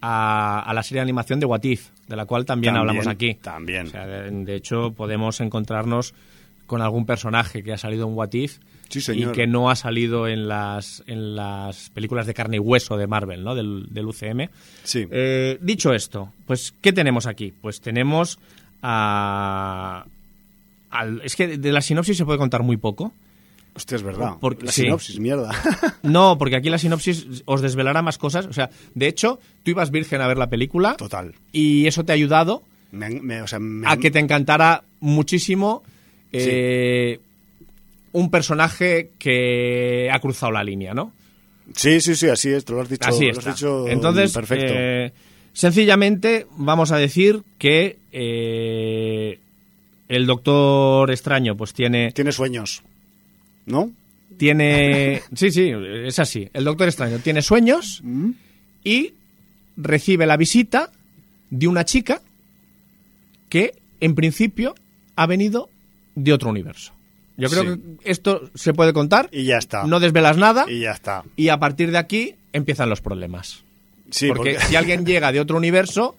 a, 0.00 0.60
a 0.60 0.74
la 0.74 0.82
serie 0.82 0.98
de 1.00 1.02
animación 1.02 1.40
de 1.40 1.46
What 1.46 1.62
If, 1.64 1.88
de 2.06 2.16
la 2.16 2.26
cual 2.26 2.44
también, 2.44 2.74
También, 2.74 2.88
hablamos 2.90 3.06
aquí. 3.06 3.34
también. 3.34 3.86
O 3.88 3.90
sea, 3.90 4.06
de, 4.06 4.30
de 4.30 4.54
hecho, 4.54 4.92
podemos 4.92 5.40
encontrarnos 5.40 6.14
con 6.66 6.82
algún 6.82 7.06
personaje 7.06 7.62
que 7.62 7.72
ha 7.72 7.78
salido 7.78 8.08
en 8.08 8.14
What 8.14 8.32
If 8.32 8.58
Sí, 8.88 9.00
y 9.14 9.26
que 9.32 9.48
no 9.48 9.68
ha 9.68 9.74
salido 9.74 10.28
en 10.28 10.46
las, 10.46 11.02
en 11.08 11.34
las 11.34 11.90
películas 11.90 12.24
de 12.26 12.34
carne 12.34 12.56
y 12.58 12.60
hueso 12.60 12.96
de 12.96 13.08
Marvel, 13.08 13.42
¿no? 13.42 13.56
Del, 13.56 13.86
del 13.90 14.06
UCM. 14.06 14.48
Sí. 14.84 15.06
Eh, 15.10 15.58
dicho 15.60 15.92
esto, 15.92 16.32
pues, 16.46 16.72
¿qué 16.80 16.92
tenemos 16.92 17.26
aquí? 17.26 17.52
Pues 17.60 17.80
tenemos 17.80 18.38
a... 18.82 20.04
al- 20.90 21.20
es 21.24 21.34
que 21.34 21.58
de 21.58 21.72
la 21.72 21.80
sinopsis 21.80 22.16
se 22.16 22.24
puede 22.24 22.38
contar 22.38 22.62
muy 22.62 22.76
poco. 22.76 23.12
Hostia, 23.76 23.96
es 23.96 24.02
verdad. 24.02 24.32
Porque- 24.40 24.64
la 24.64 24.72
sí. 24.72 24.82
sinopsis, 24.82 25.18
mierda. 25.20 25.50
No, 26.02 26.38
porque 26.38 26.56
aquí 26.56 26.70
la 26.70 26.78
sinopsis 26.78 27.26
os 27.44 27.60
desvelará 27.60 28.00
más 28.02 28.16
cosas. 28.18 28.46
O 28.46 28.52
sea, 28.52 28.70
de 28.94 29.06
hecho, 29.06 29.38
tú 29.62 29.70
ibas 29.72 29.90
virgen 29.90 30.20
a 30.22 30.26
ver 30.26 30.38
la 30.38 30.48
película 30.48 30.94
Total. 30.96 31.34
y 31.52 31.86
eso 31.86 32.04
te 32.04 32.12
ha 32.12 32.14
ayudado 32.14 32.62
Me- 32.92 33.20
me- 33.20 33.42
o 33.42 33.46
sea, 33.46 33.58
me- 33.58 33.86
a 33.86 33.96
que 33.98 34.10
te 34.10 34.18
encantara 34.18 34.82
muchísimo 35.00 35.82
eh, 36.32 37.20
un 38.12 38.30
personaje 38.30 39.10
que 39.18 40.08
ha 40.12 40.18
cruzado 40.20 40.52
la 40.52 40.64
línea, 40.64 40.94
¿no? 40.94 41.12
Sí, 41.74 42.00
sí, 42.00 42.14
sí, 42.14 42.28
así 42.28 42.50
es, 42.50 42.64
tú 42.64 42.74
lo 42.74 42.82
has 42.82 42.88
dicho, 42.88 43.08
Así 43.08 43.24
lo 43.26 43.30
has 43.32 43.38
está. 43.38 43.50
dicho 43.52 43.88
Entonces, 43.88 44.32
perfecto. 44.32 44.72
eh, 44.76 45.12
sencillamente 45.52 46.46
vamos 46.56 46.92
a 46.92 46.96
decir 46.98 47.42
que 47.58 47.98
eh, 48.12 49.38
el 50.08 50.26
Doctor 50.26 51.10
Extraño 51.10 51.56
pues 51.56 51.72
tiene 51.74 52.12
Tiene 52.12 52.32
sueños, 52.32 52.82
¿no? 53.66 53.90
tiene 54.38 55.22
sí 55.34 55.50
sí 55.50 55.70
es 56.04 56.18
así 56.18 56.48
el 56.52 56.64
Doctor 56.64 56.88
Extraño 56.88 57.18
tiene 57.20 57.42
sueños 57.42 58.00
Mm. 58.02 58.30
y 58.84 59.12
recibe 59.76 60.26
la 60.26 60.36
visita 60.36 60.90
de 61.50 61.68
una 61.68 61.84
chica 61.84 62.20
que 63.48 63.74
en 64.00 64.14
principio 64.14 64.74
ha 65.16 65.26
venido 65.26 65.70
de 66.14 66.32
otro 66.32 66.50
universo. 66.50 66.92
Yo 67.36 67.48
creo 67.50 67.74
Sí. 67.74 67.80
que 68.02 68.10
esto 68.10 68.50
se 68.54 68.72
puede 68.72 68.92
contar. 68.92 69.28
Y 69.32 69.44
ya 69.44 69.58
está. 69.58 69.84
No 69.84 70.00
desvelas 70.00 70.36
nada 70.38 70.64
Y 70.68 70.80
ya 70.80 70.92
está. 70.92 71.22
y 71.36 71.48
a 71.48 71.58
partir 71.58 71.90
de 71.90 71.98
aquí 71.98 72.34
empiezan 72.52 72.88
los 72.88 73.00
problemas. 73.00 73.62
Sí, 74.10 74.28
porque, 74.28 74.54
porque- 74.54 74.66
si 74.66 74.76
alguien 74.76 75.04
llega 75.06 75.32
de 75.32 75.40
otro 75.40 75.56
universo, 75.56 76.16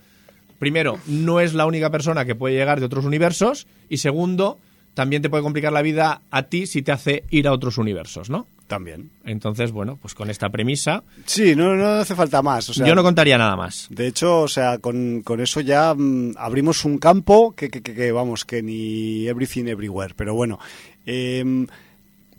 primero, 0.60 1.00
no 1.08 1.40
es 1.40 1.54
la 1.54 1.66
única 1.66 1.90
persona 1.90 2.26
que 2.26 2.36
puede 2.36 2.56
llegar 2.56 2.80
de 2.80 2.86
otros 2.86 3.06
universos 3.06 3.68
y 3.90 3.98
segundo, 3.98 4.60
también 4.98 5.22
te 5.22 5.30
puede 5.30 5.44
complicar 5.44 5.72
la 5.72 5.84
vida 5.84 6.24
a 6.32 6.44
ti 6.50 6.66
si 6.66 6.82
te 6.82 6.92
hace 6.92 7.24
ir 7.30 7.48
a 7.48 7.54
otros 7.54 7.78
universos, 7.78 8.32
¿no? 8.32 8.48
También. 8.66 9.12
Entonces, 9.26 9.72
bueno, 9.72 10.00
pues 10.02 10.16
con 10.16 10.32
esta 10.32 10.50
premisa, 10.50 11.04
Sí, 11.28 11.56
no, 11.56 11.76
no 11.76 11.86
hace 11.86 12.16
falta 12.16 12.42
más. 12.42 12.68
O 12.70 12.74
sea, 12.74 12.88
yo 12.88 12.96
no 12.96 13.04
contaría 13.04 13.38
nada 13.38 13.56
más. 13.56 13.86
De 13.92 14.08
hecho, 14.08 14.42
o 14.42 14.48
sea, 14.48 14.80
con, 14.80 15.22
con 15.22 15.40
eso 15.40 15.62
ya 15.62 15.94
mm, 15.96 16.34
abrimos 16.36 16.84
un 16.84 16.98
campo 16.98 17.54
que, 17.56 17.70
que, 17.70 17.84
que- 17.84 17.94
que, 17.94 18.12
vamos, 18.12 18.44
que 18.44 18.64
ni 18.64 19.28
everything 19.28 19.66
everywhere. 19.68 20.16
Pero 20.18 20.34
bueno, 20.34 20.58
em, 21.06 21.68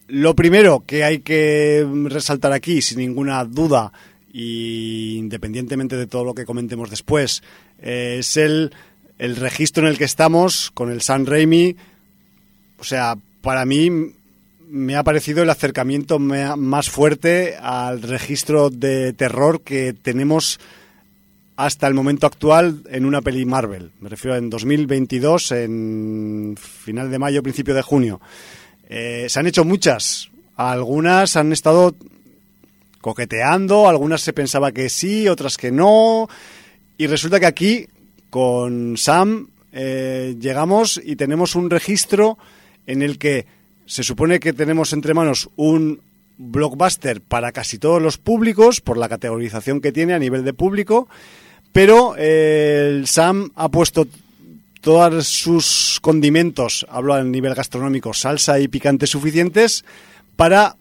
lo 0.08 0.34
primero 0.34 0.82
que 0.84 1.04
hay 1.04 1.20
que 1.20 1.86
mm, 1.88 2.06
resaltar 2.08 2.52
aquí, 2.52 2.82
sin 2.82 2.98
ninguna 2.98 3.44
duda, 3.44 3.92
y 4.32 5.14
independientemente 5.16 5.96
de 5.96 6.08
todo 6.08 6.24
lo 6.24 6.34
que 6.34 6.44
comentemos 6.44 6.90
después, 6.90 7.40
eh, 7.80 8.16
es 8.18 8.36
el, 8.36 8.72
el 9.18 9.36
registro 9.36 9.84
en 9.84 9.90
el 9.92 9.96
que 9.98 10.04
estamos 10.04 10.72
con 10.72 10.90
el 10.90 11.02
San 11.02 11.24
Raimi. 11.24 11.76
O 12.78 12.84
sea, 12.84 13.16
para 13.40 13.64
mí 13.64 13.90
me 14.68 14.96
ha 14.96 15.02
parecido 15.02 15.42
el 15.42 15.50
acercamiento 15.50 16.18
más 16.18 16.90
fuerte 16.90 17.56
al 17.56 18.02
registro 18.02 18.70
de 18.70 19.12
terror 19.12 19.62
que 19.62 19.94
tenemos 19.94 20.60
hasta 21.56 21.88
el 21.88 21.94
momento 21.94 22.26
actual 22.26 22.82
en 22.88 23.04
una 23.04 23.20
peli 23.20 23.44
Marvel. 23.44 23.90
Me 24.00 24.08
refiero 24.08 24.36
en 24.36 24.48
2022, 24.48 25.52
en 25.52 26.56
final 26.56 27.10
de 27.10 27.18
mayo, 27.18 27.42
principio 27.42 27.74
de 27.74 27.82
junio. 27.82 28.20
Eh, 28.88 29.26
se 29.28 29.40
han 29.40 29.46
hecho 29.46 29.64
muchas. 29.64 30.30
Algunas 30.54 31.36
han 31.36 31.52
estado 31.52 31.94
coqueteando, 33.00 33.88
algunas 33.88 34.20
se 34.20 34.32
pensaba 34.32 34.70
que 34.70 34.88
sí, 34.88 35.28
otras 35.28 35.56
que 35.56 35.72
no. 35.72 36.28
Y 36.96 37.06
resulta 37.06 37.40
que 37.40 37.46
aquí, 37.46 37.86
con 38.30 38.96
Sam, 38.96 39.48
eh, 39.72 40.36
llegamos 40.38 41.00
y 41.02 41.16
tenemos 41.16 41.54
un 41.54 41.70
registro 41.70 42.38
en 42.88 43.02
el 43.02 43.18
que 43.18 43.46
se 43.86 44.02
supone 44.02 44.40
que 44.40 44.52
tenemos 44.52 44.92
entre 44.92 45.14
manos 45.14 45.48
un 45.54 46.00
blockbuster 46.38 47.20
para 47.20 47.52
casi 47.52 47.78
todos 47.78 48.02
los 48.02 48.18
públicos, 48.18 48.80
por 48.80 48.96
la 48.96 49.08
categorización 49.08 49.80
que 49.80 49.92
tiene 49.92 50.14
a 50.14 50.18
nivel 50.18 50.44
de 50.44 50.54
público, 50.54 51.08
pero 51.72 52.14
eh, 52.16 52.88
el 52.88 53.06
Sam 53.06 53.50
ha 53.54 53.68
puesto 53.68 54.08
todos 54.80 55.28
sus 55.28 55.98
condimentos, 56.00 56.86
hablo 56.88 57.14
a 57.14 57.22
nivel 57.22 57.54
gastronómico, 57.54 58.14
salsa 58.14 58.58
y 58.58 58.68
picante 58.68 59.06
suficientes, 59.06 59.84
para 60.36 60.76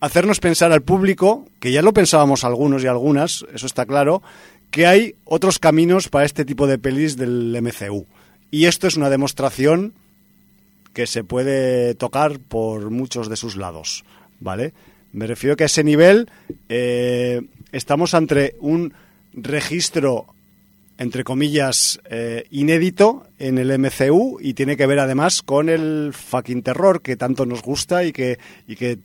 hacernos 0.00 0.40
pensar 0.40 0.72
al 0.72 0.82
público, 0.82 1.46
que 1.58 1.72
ya 1.72 1.80
lo 1.80 1.94
pensábamos 1.94 2.44
algunos 2.44 2.82
y 2.84 2.86
algunas, 2.86 3.46
eso 3.54 3.66
está 3.66 3.86
claro, 3.86 4.22
que 4.70 4.86
hay 4.86 5.14
otros 5.24 5.58
caminos 5.58 6.08
para 6.08 6.26
este 6.26 6.44
tipo 6.44 6.66
de 6.66 6.78
pelis 6.78 7.16
del 7.16 7.56
MCU. 7.62 8.06
Y 8.50 8.66
esto 8.66 8.86
es 8.88 8.96
una 8.96 9.10
demostración 9.10 9.94
que 10.92 11.06
se 11.06 11.24
puede 11.24 11.94
tocar 11.94 12.38
por 12.38 12.90
muchos 12.90 13.28
de 13.28 13.36
sus 13.36 13.56
lados, 13.56 14.04
¿vale? 14.40 14.72
Me 15.12 15.26
refiero 15.26 15.56
que 15.56 15.64
a 15.64 15.66
ese 15.66 15.84
nivel 15.84 16.30
eh, 16.68 17.42
estamos 17.72 18.14
ante 18.14 18.56
un 18.60 18.94
registro 19.34 20.26
entre 20.98 21.24
comillas, 21.24 22.00
eh, 22.10 22.44
inédito 22.50 23.26
en 23.38 23.58
el 23.58 23.76
MCU 23.78 24.38
y 24.40 24.54
tiene 24.54 24.76
que 24.76 24.86
ver 24.86 25.00
además 25.00 25.42
con 25.42 25.68
el 25.68 26.12
fucking 26.12 26.62
terror 26.62 27.02
que 27.02 27.16
tanto 27.16 27.44
nos 27.44 27.62
gusta 27.62 28.04
y 28.04 28.12
que, 28.12 28.38
y 28.68 28.76
que 28.76 28.98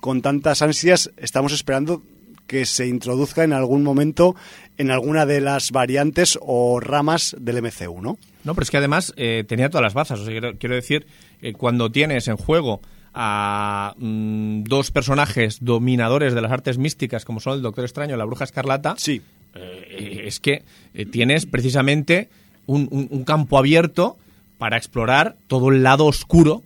con 0.00 0.20
tantas 0.20 0.60
ansias 0.60 1.10
estamos 1.16 1.52
esperando 1.52 2.02
que 2.46 2.66
se 2.66 2.86
introduzca 2.86 3.44
en 3.44 3.52
algún 3.52 3.82
momento 3.82 4.34
en 4.78 4.90
alguna 4.90 5.26
de 5.26 5.40
las 5.40 5.70
variantes 5.70 6.38
o 6.40 6.80
ramas 6.80 7.36
del 7.38 7.62
MCU, 7.62 8.00
¿no? 8.00 8.18
No, 8.44 8.54
pero 8.54 8.62
es 8.62 8.70
que 8.70 8.78
además 8.78 9.12
eh, 9.16 9.44
tenía 9.46 9.68
todas 9.68 9.82
las 9.82 9.94
bazas. 9.94 10.20
O 10.20 10.24
sea, 10.24 10.54
quiero, 10.58 10.74
decir, 10.74 11.06
eh, 11.42 11.52
cuando 11.52 11.90
tienes 11.90 12.28
en 12.28 12.36
juego 12.36 12.80
a 13.14 13.94
mm, 13.98 14.64
dos 14.64 14.90
personajes 14.90 15.58
dominadores 15.60 16.34
de 16.34 16.40
las 16.40 16.52
artes 16.52 16.78
místicas, 16.78 17.24
como 17.24 17.40
son 17.40 17.54
el 17.54 17.62
Doctor 17.62 17.84
Extraño 17.84 18.14
y 18.14 18.18
la 18.18 18.24
Bruja 18.24 18.44
Escarlata, 18.44 18.94
sí. 18.98 19.22
Eh, 19.54 20.22
es 20.26 20.40
que 20.40 20.62
tienes 21.10 21.46
precisamente 21.46 22.28
un, 22.66 23.24
campo 23.24 23.58
abierto 23.58 24.18
para 24.58 24.76
explorar 24.76 25.36
todo 25.46 25.70
el 25.70 25.82
lado 25.82 26.04
oscuro 26.04 26.62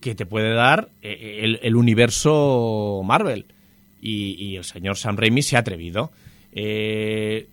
que 0.00 0.14
te 0.14 0.24
puede 0.24 0.54
dar 0.54 0.88
el 1.02 1.74
universo 1.74 3.02
Marvel 3.04 3.46
y, 4.00 4.56
el 4.56 4.64
señor 4.64 4.96
Sam 4.96 5.16
Raimi 5.16 5.42
se 5.42 5.56
ha 5.56 5.60
atrevido. 5.60 6.10
Eh, 6.52 7.48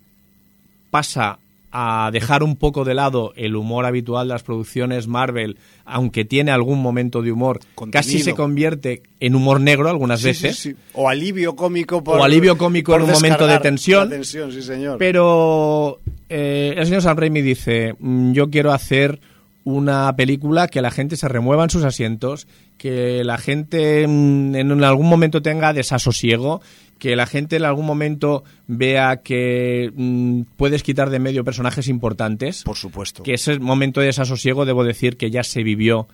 pasa 0.90 1.40
a 1.78 2.09
dejar 2.09 2.41
un 2.41 2.55
poco 2.55 2.86
de 2.86 2.93
lado 2.93 3.34
el 3.36 3.57
humor 3.57 3.86
habitual 3.86 4.30
de 4.30 4.34
las 4.34 4.43
producciones 4.43 5.07
Marvel, 5.07 5.57
aunque 5.84 6.23
tiene 6.23 6.51
algún 6.51 6.82
momento 6.82 7.21
de 7.21 7.34
humor, 7.34 7.59
casi 7.91 8.19
se 8.19 8.34
convierte 8.34 9.03
en 9.19 9.36
humor 9.36 9.59
negro 9.59 9.89
algunas 9.89 10.23
veces. 10.23 10.73
O 10.93 11.09
alivio 11.09 11.53
cómico 11.57 11.97
O 11.97 12.23
alivio 12.23 12.57
cómico 12.57 12.95
en 12.95 13.01
un 13.01 13.11
momento 13.11 13.45
de 13.45 13.59
tensión. 13.59 14.09
señor. 14.23 14.97
Pero 14.99 15.99
eh, 16.30 16.76
el 16.78 16.86
señor 16.86 17.01
Sam 17.01 17.17
Raimi 17.17 17.41
dice, 17.41 17.93
mm, 17.99 18.32
yo 18.32 18.49
quiero 18.49 18.71
hacer 18.71 19.19
una 19.66 20.16
película 20.16 20.68
que 20.68 20.82
la 20.82 20.91
gente 20.91 21.18
se 21.18 21.28
remueva 21.28 21.63
en 21.63 21.70
sus 21.72 21.84
asientos, 21.84 22.47
que 22.78 23.24
la 23.24 23.38
gente 23.38 24.07
mm, 24.07 24.55
en 24.55 24.84
algún 24.84 25.09
momento 25.09 25.41
tenga 25.41 25.74
desasosiego, 25.74 26.61
que 26.99 27.16
la 27.16 27.26
gente 27.26 27.57
en 27.57 27.66
algún 27.66 27.86
momento 27.86 28.43
vea 28.68 29.18
que 29.18 29.91
mm, 29.93 30.41
puedes 30.55 30.84
quitar 30.84 31.09
de 31.09 31.20
medio 31.20 31.43
personajes 31.43 31.88
importantes. 31.88 32.63
Por 32.63 32.78
supuesto. 32.78 33.24
Que 33.24 33.34
ese 33.34 33.59
momento 33.59 33.99
de 33.99 34.07
desasosiego, 34.07 34.66
debo 34.66 34.84
decir 34.84 35.18
que 35.18 35.32
ya 35.32 35.43
se 35.43 35.63
vivió 35.63 36.07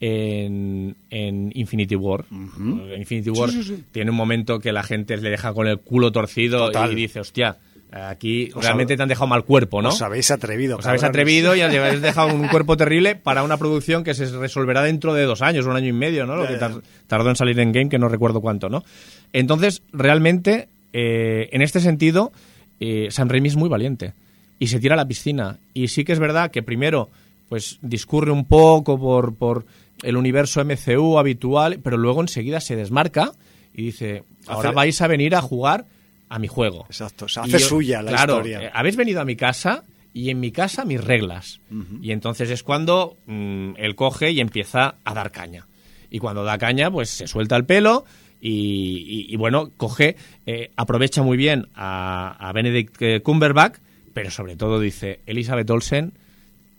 en, 0.00 0.94
Infinity 1.10 1.96
War. 1.96 2.26
Infinity 2.30 3.30
War 3.30 3.50
tiene 3.90 4.10
un 4.10 4.16
momento 4.16 4.60
que 4.60 4.72
la 4.72 4.82
gente 4.82 5.16
le 5.16 5.30
deja 5.30 5.54
con 5.54 5.66
el 5.66 5.78
culo 5.78 6.12
torcido 6.12 6.70
y 6.90 6.94
dice, 6.94 7.20
hostia, 7.20 7.56
Aquí 7.90 8.50
realmente 8.54 8.96
te 8.96 9.02
han 9.02 9.08
dejado 9.08 9.26
mal 9.26 9.44
cuerpo, 9.44 9.80
¿no? 9.80 9.88
Os 9.88 10.02
habéis 10.02 10.30
atrevido. 10.30 10.76
Os 10.76 10.86
habéis 10.86 11.04
atrevido 11.04 11.56
y 11.56 11.60
habéis 11.62 12.02
dejado 12.02 12.34
un 12.34 12.48
cuerpo 12.48 12.76
terrible 12.76 13.16
para 13.16 13.42
una 13.42 13.56
producción 13.56 14.04
que 14.04 14.14
se 14.14 14.26
resolverá 14.26 14.82
dentro 14.82 15.14
de 15.14 15.24
dos 15.24 15.40
años, 15.40 15.64
un 15.64 15.74
año 15.74 15.88
y 15.88 15.92
medio, 15.92 16.26
¿no? 16.26 16.36
Lo 16.36 16.46
que 16.46 16.58
tardó 17.06 17.30
en 17.30 17.36
salir 17.36 17.58
en 17.60 17.72
game, 17.72 17.88
que 17.88 17.98
no 17.98 18.08
recuerdo 18.08 18.40
cuánto, 18.40 18.68
¿no? 18.68 18.84
Entonces, 19.32 19.82
realmente, 19.92 20.68
eh, 20.92 21.48
en 21.52 21.62
este 21.62 21.80
sentido, 21.80 22.32
eh, 22.80 23.08
San 23.10 23.28
Raimi 23.28 23.48
es 23.48 23.56
muy 23.56 23.68
valiente 23.68 24.12
y 24.58 24.66
se 24.66 24.80
tira 24.80 24.94
a 24.94 24.96
la 24.96 25.08
piscina. 25.08 25.58
Y 25.72 25.88
sí 25.88 26.04
que 26.04 26.12
es 26.12 26.18
verdad 26.18 26.50
que 26.50 26.62
primero, 26.62 27.10
pues 27.48 27.78
discurre 27.80 28.32
un 28.32 28.44
poco 28.44 28.98
por, 28.98 29.34
por 29.34 29.64
el 30.02 30.16
universo 30.16 30.62
MCU 30.64 31.18
habitual, 31.18 31.80
pero 31.82 31.96
luego 31.96 32.20
enseguida 32.20 32.60
se 32.60 32.76
desmarca 32.76 33.32
y 33.74 33.84
dice, 33.84 34.24
ahora 34.46 34.72
vais 34.72 35.00
a 35.00 35.06
venir 35.06 35.34
a 35.34 35.42
jugar 35.42 35.86
a 36.28 36.38
mi 36.38 36.48
juego. 36.48 36.84
Exacto, 36.88 37.28
se 37.28 37.40
hace 37.40 37.58
suya 37.58 38.02
la 38.02 38.10
claro, 38.10 38.34
historia. 38.34 38.62
Eh, 38.62 38.70
habéis 38.72 38.96
venido 38.96 39.20
a 39.20 39.24
mi 39.24 39.36
casa 39.36 39.84
y 40.12 40.30
en 40.30 40.40
mi 40.40 40.50
casa 40.52 40.84
mis 40.84 41.02
reglas. 41.02 41.60
Y 42.02 42.12
entonces 42.12 42.50
es 42.50 42.62
cuando 42.62 43.16
mm, 43.26 43.74
él 43.76 43.94
coge 43.94 44.30
y 44.30 44.40
empieza 44.40 44.96
a 45.04 45.14
dar 45.14 45.30
caña. 45.30 45.66
Y 46.10 46.18
cuando 46.18 46.44
da 46.44 46.58
caña, 46.58 46.90
pues 46.90 47.10
se 47.10 47.26
suelta 47.26 47.56
el 47.56 47.64
pelo 47.64 48.04
y, 48.40 49.34
bueno, 49.36 49.70
coge, 49.76 50.16
eh, 50.46 50.70
aprovecha 50.76 51.22
muy 51.22 51.36
bien 51.36 51.68
a, 51.74 52.36
a 52.38 52.52
Benedict 52.52 52.96
eh, 53.00 53.20
Cumberbatch, 53.20 53.78
pero 54.14 54.30
sobre 54.30 54.56
todo 54.56 54.80
dice, 54.80 55.20
Elizabeth 55.26 55.68
Olsen, 55.70 56.12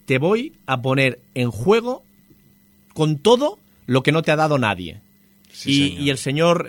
te 0.06 0.18
voy 0.18 0.54
a 0.66 0.82
poner 0.82 1.20
en 1.36 1.52
juego 1.52 2.04
con 2.94 3.20
todo 3.20 3.60
lo 3.86 4.04
que 4.04 4.12
no 4.12 4.22
te 4.22 4.32
ha 4.32 4.36
dado 4.36 4.58
nadie. 4.58 5.02
y, 5.66 6.10
el 6.10 6.18
señor... 6.18 6.68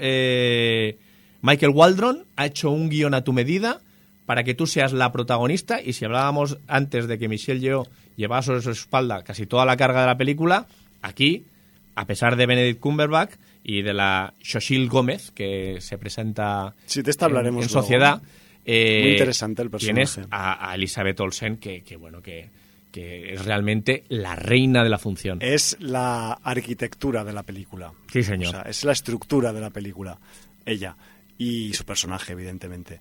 Michael 1.43 1.73
Waldron 1.75 2.25
ha 2.37 2.47
hecho 2.47 2.71
un 2.71 2.89
guion 2.89 3.15
a 3.15 3.25
tu 3.25 3.33
medida 3.33 3.81
para 4.27 4.45
que 4.45 4.55
tú 4.55 4.67
seas 4.67 4.93
la 4.93 5.11
protagonista 5.11 5.81
y 5.83 5.93
si 5.93 6.05
hablábamos 6.05 6.59
antes 6.69 7.09
de 7.09 7.19
que 7.19 7.29
Michelle 7.29 7.61
Yeoh 7.61 7.89
llevaba 8.17 8.43
sobre 8.43 8.63
su 8.63 8.71
espalda 8.71 9.23
casi 9.25 9.47
toda 9.47 9.65
la 9.65 9.77
carga 9.77 10.03
de 10.03 10.07
la 10.07 10.17
película, 10.17 10.67
aquí, 11.03 11.47
a 11.95 12.07
pesar 12.07 12.37
de 12.37 12.47
Benedict 12.47 12.81
Cumberbatch 12.81 13.33
y 13.65 13.83
de 13.83 13.93
la 13.93 14.35
Shoshil 14.41 14.89
Gómez, 14.89 15.31
que 15.33 15.81
se 15.81 15.99
presenta 15.99 16.75
sí, 16.87 17.03
te 17.03 17.25
hablaremos 17.25 17.65
en, 17.65 17.69
sociedad, 17.71 18.23
eh, 18.65 19.01
Muy 19.03 19.13
interesante 19.13 19.63
el 19.63 19.71
personaje. 19.71 20.07
Tienes 20.07 20.29
a, 20.31 20.75
Elizabeth 20.75 21.19
Olsen, 21.19 21.57
que, 21.57 21.83
bueno, 21.99 22.23
que, 22.23 22.51
que 22.93 23.33
es 23.33 23.45
realmente 23.45 24.05
la 24.09 24.37
reina 24.37 24.85
de 24.85 24.91
la 24.91 24.99
función. 24.99 25.39
Es 25.41 25.77
la 25.81 26.35
arquitectura 26.35 27.25
de 27.25 27.33
la 27.33 27.43
película. 27.43 27.93
Sí, 28.13 28.23
señor. 28.23 28.49
O 28.49 28.53
sea, 28.53 28.63
es 28.63 28.85
la 28.85 28.93
estructura 28.93 29.53
de 29.53 29.61
la 29.61 29.71
película. 29.71 30.19
Ella 30.65 30.95
y 31.41 31.73
su 31.73 31.85
personaje, 31.85 32.35
evidentemente. 32.35 33.01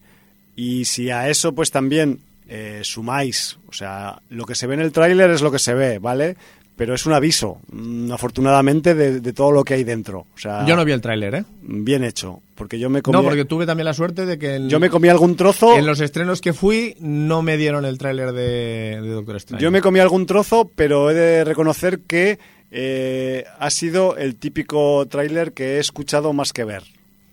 Y 0.56 0.86
si 0.86 1.12
a 1.12 1.30
eso 1.30 1.54
pues 1.54 1.72
también 1.72 2.20
eh, 2.48 2.80
sumáis, 2.84 3.60
o 3.68 3.74
sea, 3.74 4.22
lo 4.30 4.46
que 4.46 4.56
se 4.56 4.66
ve 4.66 4.76
en 4.76 4.80
el 4.80 4.94
tráiler 4.94 5.30
es 5.30 5.42
lo 5.42 5.52
que 5.52 5.60
se 5.60 5.74
ve, 5.74 6.00
¿vale? 6.00 6.38
Pero 6.78 6.94
es 6.94 7.06
un 7.06 7.12
aviso, 7.12 7.60
mm, 7.70 8.14
afortunadamente, 8.14 8.96
de, 8.96 9.34
todo 9.34 9.52
lo 9.52 9.66
que 9.66 9.74
hay 9.74 9.84
dentro. 9.84 10.20
O 10.34 10.38
sea, 10.38 10.66
yo 10.66 10.78
no 10.78 10.86
vi 10.86 10.94
el 10.94 11.02
tráiler, 11.02 11.36
¿eh? 11.36 11.44
Bien 11.62 12.06
hecho, 12.06 12.42
porque 12.56 12.80
yo 12.80 12.90
me 12.90 13.02
comí... 13.02 13.18
No, 13.18 13.24
porque 13.24 13.44
tuve 13.44 13.66
también 13.66 13.84
la 13.84 13.94
suerte 13.94 14.26
de 14.26 14.40
que... 14.40 14.66
yo 14.70 14.80
me 14.80 14.90
comí 14.90 15.10
algún 15.10 15.36
trozo... 15.36 15.76
En 15.76 15.86
los 15.86 16.00
estrenos 16.00 16.40
que 16.40 16.54
fui 16.54 16.96
no 17.02 17.42
me 17.42 17.58
dieron 17.58 17.84
el 17.84 17.98
tráiler 17.98 18.32
de, 18.32 19.02
Doctor 19.04 19.36
Strange. 19.36 19.62
Yo 19.62 19.70
me 19.70 19.82
comí 19.82 20.00
algún 20.00 20.26
trozo, 20.26 20.72
pero 20.74 21.12
he 21.12 21.14
de 21.14 21.44
reconocer 21.44 22.00
que 22.08 22.40
eh, 22.72 23.44
ha 23.60 23.70
sido 23.70 24.16
el 24.16 24.38
típico 24.38 25.06
tráiler 25.10 25.52
que 25.52 25.76
he 25.76 25.80
escuchado 25.80 26.32
más 26.32 26.54
que 26.54 26.64
ver. 26.64 26.84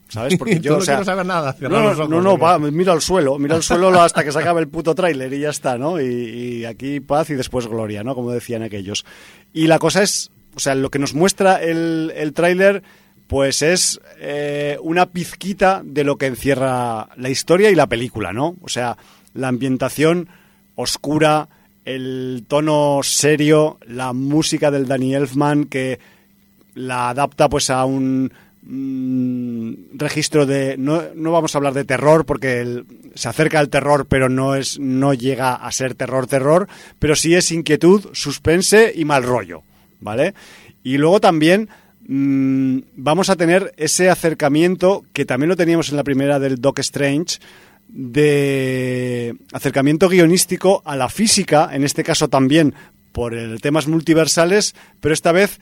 ¿Sabes? 0.09 0.37
Porque 0.37 0.61
yo, 0.61 0.79
no 0.79 0.85
quiero 0.85 1.05
saber 1.05 1.27
nada. 1.27 1.55
No, 1.61 1.95
no, 2.07 2.21
no, 2.21 2.39
va, 2.39 2.59
mira 2.59 2.93
al 2.93 3.03
suelo, 3.03 3.39
mira 3.39 3.57
al 3.57 3.63
suelo 3.63 3.89
hasta 4.01 4.25
que 4.25 4.33
se 4.33 4.39
acabe 4.39 4.61
el 4.61 4.69
puto 4.69 4.95
tráiler 4.95 5.33
y 5.33 5.41
ya 5.41 5.51
está, 5.51 5.79
¿no? 5.79 6.01
Y, 6.01 6.65
aquí 6.65 7.01
paz 7.01 7.31
y 7.31 7.35
después 7.35 7.67
gloria, 7.67 8.05
¿no? 8.05 8.15
Como 8.15 8.31
decían 8.31 8.63
aquellos. 8.63 9.05
Y 9.53 9.67
la 9.67 9.79
cosa 9.79 10.03
es, 10.03 10.31
o 10.55 10.61
sea, 10.61 10.75
lo 10.75 10.91
que 10.91 10.99
nos 10.99 11.15
muestra 11.15 11.63
el, 11.63 12.13
el 12.17 12.33
tráiler, 12.33 12.83
pues 13.27 13.63
es 13.63 14.01
eh, 14.19 14.79
una 14.81 15.07
pizquita 15.07 15.83
de 15.85 16.05
lo 16.05 16.17
que 16.17 16.27
encierra 16.27 17.09
la 17.17 17.29
historia 17.29 17.71
y 17.71 17.75
la 17.75 17.89
película, 17.89 18.33
¿no? 18.33 18.57
O 18.63 18.69
sea, 18.69 18.97
la 19.35 19.49
ambientación 19.49 20.29
oscura, 20.77 21.49
el 21.85 22.45
tono 22.47 23.01
serio, 23.03 23.79
la 23.87 24.13
música 24.13 24.71
del 24.71 24.87
Danny 24.87 25.15
Elfman 25.15 25.65
que 25.65 25.99
la 26.75 27.09
adapta 27.09 27.49
pues 27.49 27.71
a 27.71 27.85
un 27.85 28.33
Mm, 28.69 29.97
registro 29.97 30.45
de 30.45 30.77
no, 30.77 31.01
no, 31.15 31.31
vamos 31.31 31.55
a 31.55 31.59
hablar 31.59 31.73
de 31.73 31.85
terror 31.85 32.27
porque 32.27 32.83
se 33.15 33.29
acerca 33.29 33.61
al 33.61 33.69
terror 33.69 34.07
pero 34.09 34.29
no 34.29 34.57
es 34.57 34.81
no 34.81 35.15
llega 35.15 35.55
a 35.55 35.71
ser 35.71 35.95
terror 35.95 36.27
terror 36.27 36.67
pero 36.99 37.15
sí 37.15 37.37
es 37.37 37.53
inquietud 37.53 38.07
suspense 38.13 38.93
y 38.93 39.05
mal 39.05 39.23
rollo 39.23 39.63
vale 40.01 40.35
y 40.83 40.99
luego 40.99 41.21
también 41.21 41.69
mm, 42.09 42.79
vamos 42.97 43.31
a 43.31 43.37
tener 43.37 43.73
ese 43.77 44.11
acercamiento 44.11 45.05
que 45.13 45.25
también 45.25 45.51
lo 45.51 45.57
teníamos 45.57 45.91
en 45.91 45.97
la 45.97 46.03
primera 46.03 46.41
del 46.41 46.61
Doc 46.61 46.81
Strange 46.81 47.39
de 47.87 49.37
acercamiento 49.53 50.09
guionístico 50.09 50.83
a 50.85 50.97
la 50.97 51.09
física 51.09 51.71
en 51.73 51.85
este 51.85 52.03
caso 52.03 52.27
también 52.27 52.75
por 53.13 53.33
el 53.33 53.61
temas 53.61 53.87
multiversales 53.87 54.75
pero 54.99 55.15
esta 55.15 55.31
vez 55.31 55.61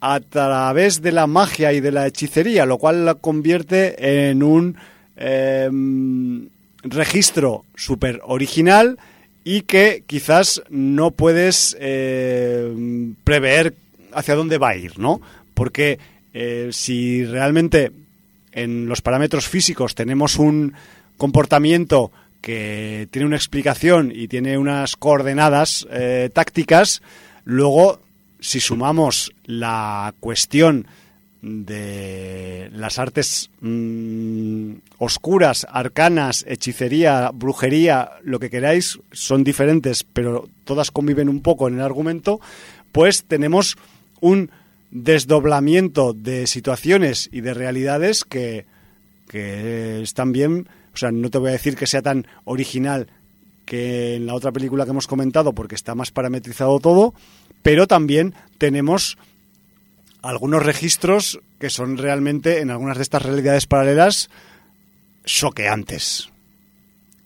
a 0.00 0.20
través 0.20 1.02
de 1.02 1.12
la 1.12 1.26
magia 1.26 1.72
y 1.72 1.80
de 1.80 1.92
la 1.92 2.06
hechicería, 2.06 2.66
lo 2.66 2.78
cual 2.78 3.04
la 3.04 3.14
convierte 3.14 4.28
en 4.30 4.42
un 4.42 4.76
em, 5.16 6.48
registro 6.82 7.64
súper 7.74 8.20
original 8.24 8.98
y 9.44 9.62
que 9.62 10.02
quizás 10.06 10.62
no 10.70 11.10
puedes 11.10 11.76
em, 11.80 13.14
prever 13.24 13.74
hacia 14.12 14.34
dónde 14.34 14.58
va 14.58 14.70
a 14.70 14.76
ir, 14.76 14.98
¿no? 14.98 15.20
Porque 15.54 15.98
eh, 16.32 16.70
si 16.72 17.24
realmente 17.24 17.92
en 18.52 18.88
los 18.88 19.02
parámetros 19.02 19.48
físicos 19.48 19.94
tenemos 19.94 20.36
un 20.38 20.74
comportamiento 21.16 22.10
que 22.40 23.06
tiene 23.10 23.26
una 23.26 23.36
explicación 23.36 24.12
y 24.14 24.28
tiene 24.28 24.56
unas 24.56 24.96
coordenadas 24.96 25.86
eh, 25.90 26.30
tácticas, 26.32 27.02
luego 27.44 28.00
si 28.40 28.60
sumamos 28.60 29.32
la 29.44 30.14
cuestión 30.20 30.86
de 31.42 32.68
las 32.72 32.98
artes 32.98 33.50
mm, 33.60 34.72
oscuras, 34.98 35.66
arcanas, 35.70 36.44
hechicería, 36.46 37.30
brujería, 37.32 38.10
lo 38.22 38.38
que 38.38 38.50
queráis, 38.50 38.98
son 39.12 39.42
diferentes, 39.42 40.04
pero 40.04 40.48
todas 40.64 40.90
conviven 40.90 41.28
un 41.28 41.40
poco 41.40 41.68
en 41.68 41.74
el 41.74 41.80
argumento, 41.80 42.40
pues 42.92 43.24
tenemos 43.24 43.76
un 44.20 44.50
desdoblamiento 44.90 46.12
de 46.12 46.46
situaciones 46.46 47.28
y 47.32 47.40
de 47.40 47.54
realidades 47.54 48.24
que, 48.24 48.66
que 49.28 50.02
están 50.02 50.32
bien, 50.32 50.68
o 50.92 50.96
sea, 50.96 51.10
no 51.10 51.30
te 51.30 51.38
voy 51.38 51.50
a 51.50 51.52
decir 51.52 51.76
que 51.76 51.86
sea 51.86 52.02
tan 52.02 52.26
original 52.44 53.06
que 53.64 54.16
en 54.16 54.26
la 54.26 54.34
otra 54.34 54.50
película 54.50 54.84
que 54.84 54.90
hemos 54.90 55.06
comentado, 55.06 55.52
porque 55.52 55.76
está 55.76 55.94
más 55.94 56.10
parametrizado 56.10 56.80
todo, 56.80 57.14
pero 57.62 57.86
también 57.86 58.34
tenemos 58.58 59.18
algunos 60.22 60.62
registros 60.62 61.40
que 61.58 61.70
son 61.70 61.98
realmente, 61.98 62.60
en 62.60 62.70
algunas 62.70 62.96
de 62.96 63.02
estas 63.02 63.22
realidades 63.22 63.66
paralelas, 63.66 64.30
choqueantes. 65.24 66.30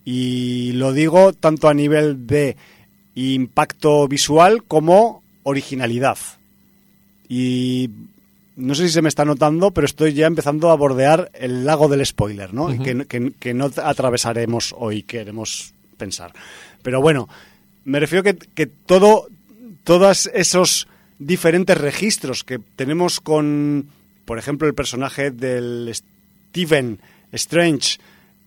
Y 0.05 0.72
lo 0.72 0.93
digo 0.93 1.32
tanto 1.32 1.68
a 1.68 1.74
nivel 1.74 2.26
de 2.26 2.57
impacto 3.14 4.07
visual 4.09 4.64
como 4.64 5.22
originalidad. 5.45 6.18
Y 7.28 7.91
no 8.57 8.74
sé 8.74 8.87
si 8.87 8.93
se 8.93 9.03
me 9.03 9.09
está 9.09 9.24
notando, 9.24 9.70
pero 9.70 9.87
estoy 9.87 10.12
ya 10.12 10.26
empezando 10.26 10.70
a 10.70 10.76
bordear 10.76 11.30
el 11.35 11.64
lago 11.64 11.89
del 11.89 12.05
spoiler, 12.05 12.53
¿no? 12.53 12.66
que, 12.82 13.32
que, 13.39 13.55
no 13.55 13.70
atravesaremos 13.82 14.74
hoy, 14.76 15.03
queremos 15.03 15.72
pensar. 15.97 16.32
Pero 16.82 17.01
bueno, 17.01 17.28
me 17.85 18.01
refiero 18.01 18.22
que, 18.22 18.37
que 18.37 18.66
todo, 18.66 19.28
todos 19.85 20.30
esos 20.35 20.89
diferentes 21.18 21.78
registros 21.78 22.43
que 22.43 22.59
tenemos 22.76 23.20
con, 23.20 23.87
por 24.24 24.39
ejemplo, 24.39 24.66
el 24.66 24.74
personaje 24.74 25.30
del 25.30 25.93
Stephen 25.95 26.99
Strange 27.32 27.99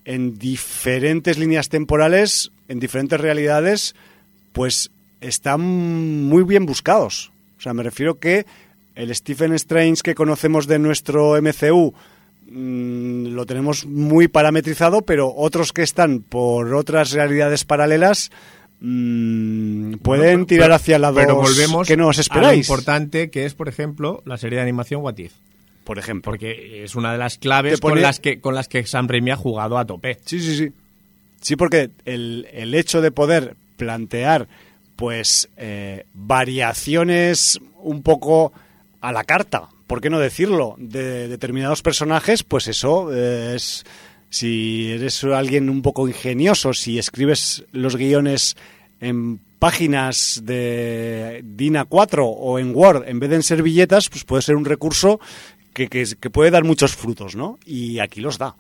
en 0.06 0.38
diferentes 0.38 1.38
líneas 1.38 1.70
temporales, 1.70 2.52
en 2.68 2.80
diferentes 2.80 3.20
realidades, 3.20 3.96
pues 4.54 4.90
están 5.22 5.62
muy 5.62 6.44
bien 6.44 6.66
buscados. 6.66 7.32
O 7.58 7.62
sea, 7.62 7.74
me 7.74 7.84
refiero 7.84 8.20
que 8.20 8.46
el 8.96 9.14
Stephen 9.14 9.54
Strange 9.54 10.02
que 10.04 10.16
conocemos 10.16 10.66
de 10.66 10.80
nuestro 10.80 11.40
MCU 11.42 11.94
mm, 12.50 13.28
lo 13.28 13.46
tenemos 13.46 13.86
muy 13.86 14.28
parametrizado, 14.28 15.02
pero 15.02 15.34
otros 15.36 15.74
que 15.74 15.84
están 15.84 16.22
por 16.22 16.74
otras 16.74 17.12
realidades 17.12 17.66
paralelas 17.66 18.32
Mm, 18.80 19.94
pueden 20.04 20.46
tirar 20.46 20.72
hacia 20.72 21.00
la 21.00 21.12
pero 21.12 21.36
volvemos 21.36 21.88
que 21.88 21.98
no 21.98 22.08
os 22.08 22.20
esperáis. 22.20 22.48
A 22.48 22.52
lo 22.52 22.58
importante 22.58 23.30
que 23.30 23.46
es, 23.46 23.56
por 23.56 23.68
ejemplo, 23.68 24.22
la 24.26 24.38
serie 24.38 24.58
de 24.58 24.64
animación 24.64 25.02
What 25.02 25.18
If. 25.18 25.34
Por 25.84 25.98
ejemplo. 26.00 26.32
Porque 26.32 26.84
es 26.84 26.96
una 26.96 27.12
de 27.12 27.18
las 27.18 27.38
claves 27.38 27.80
con, 27.80 28.02
las 28.02 28.20
que, 28.20 28.40
con 28.40 28.54
las 28.54 28.68
que 28.68 28.86
Sam 28.86 29.08
Raimi 29.08 29.32
ha 29.32 29.36
jugado 29.36 29.78
a 29.78 29.86
tope. 29.86 30.20
Sí, 30.26 30.40
sí, 30.40 30.58
sí. 30.58 30.72
Sí, 31.42 31.56
porque 31.56 31.92
el, 32.06 32.74
hecho 32.74 33.02
de 33.02 33.12
poder 33.12 33.56
plantear 33.78 34.48
pues 34.96 35.50
eh, 35.58 36.06
variaciones 36.14 37.60
un 37.78 38.02
poco 38.02 38.52
a 39.00 39.12
la 39.12 39.24
carta, 39.24 39.70
¿por 39.86 40.02
qué 40.02 40.10
no 40.10 40.20
decirlo? 40.20 40.76
De 40.80 41.28
determinados 41.28 41.84
personajes, 41.84 42.44
pues 42.44 42.68
eso 42.68 43.14
eh, 43.14 43.54
es 43.56 43.86
si 44.30 44.92
eres 44.92 45.24
alguien 45.24 45.70
un 45.70 45.82
poco 45.82 46.08
ingenioso, 46.08 46.74
si 46.74 47.00
escribes 47.00 47.64
los 47.72 47.96
guiones 47.96 48.56
en 49.00 49.40
páginas 49.60 50.42
de 50.44 51.42
DIN 51.44 51.76
A4 51.76 52.22
o 52.24 52.60
en 52.60 52.76
Word 52.76 53.08
en 53.08 53.20
vez 53.20 53.30
de 53.30 53.38
en 53.38 53.44
servilletas, 53.44 54.10
pues 54.10 54.24
puede 54.24 54.42
ser 54.42 54.56
un 54.56 54.66
recurso 54.66 55.20
que, 55.74 56.30
puede 56.32 56.52
dar 56.52 56.64
muchos 56.64 56.96
frutos, 56.96 57.36
¿no? 57.36 57.60
Y 57.66 58.00
aquí 58.00 58.20
los 58.20 58.38
da. 58.38 58.56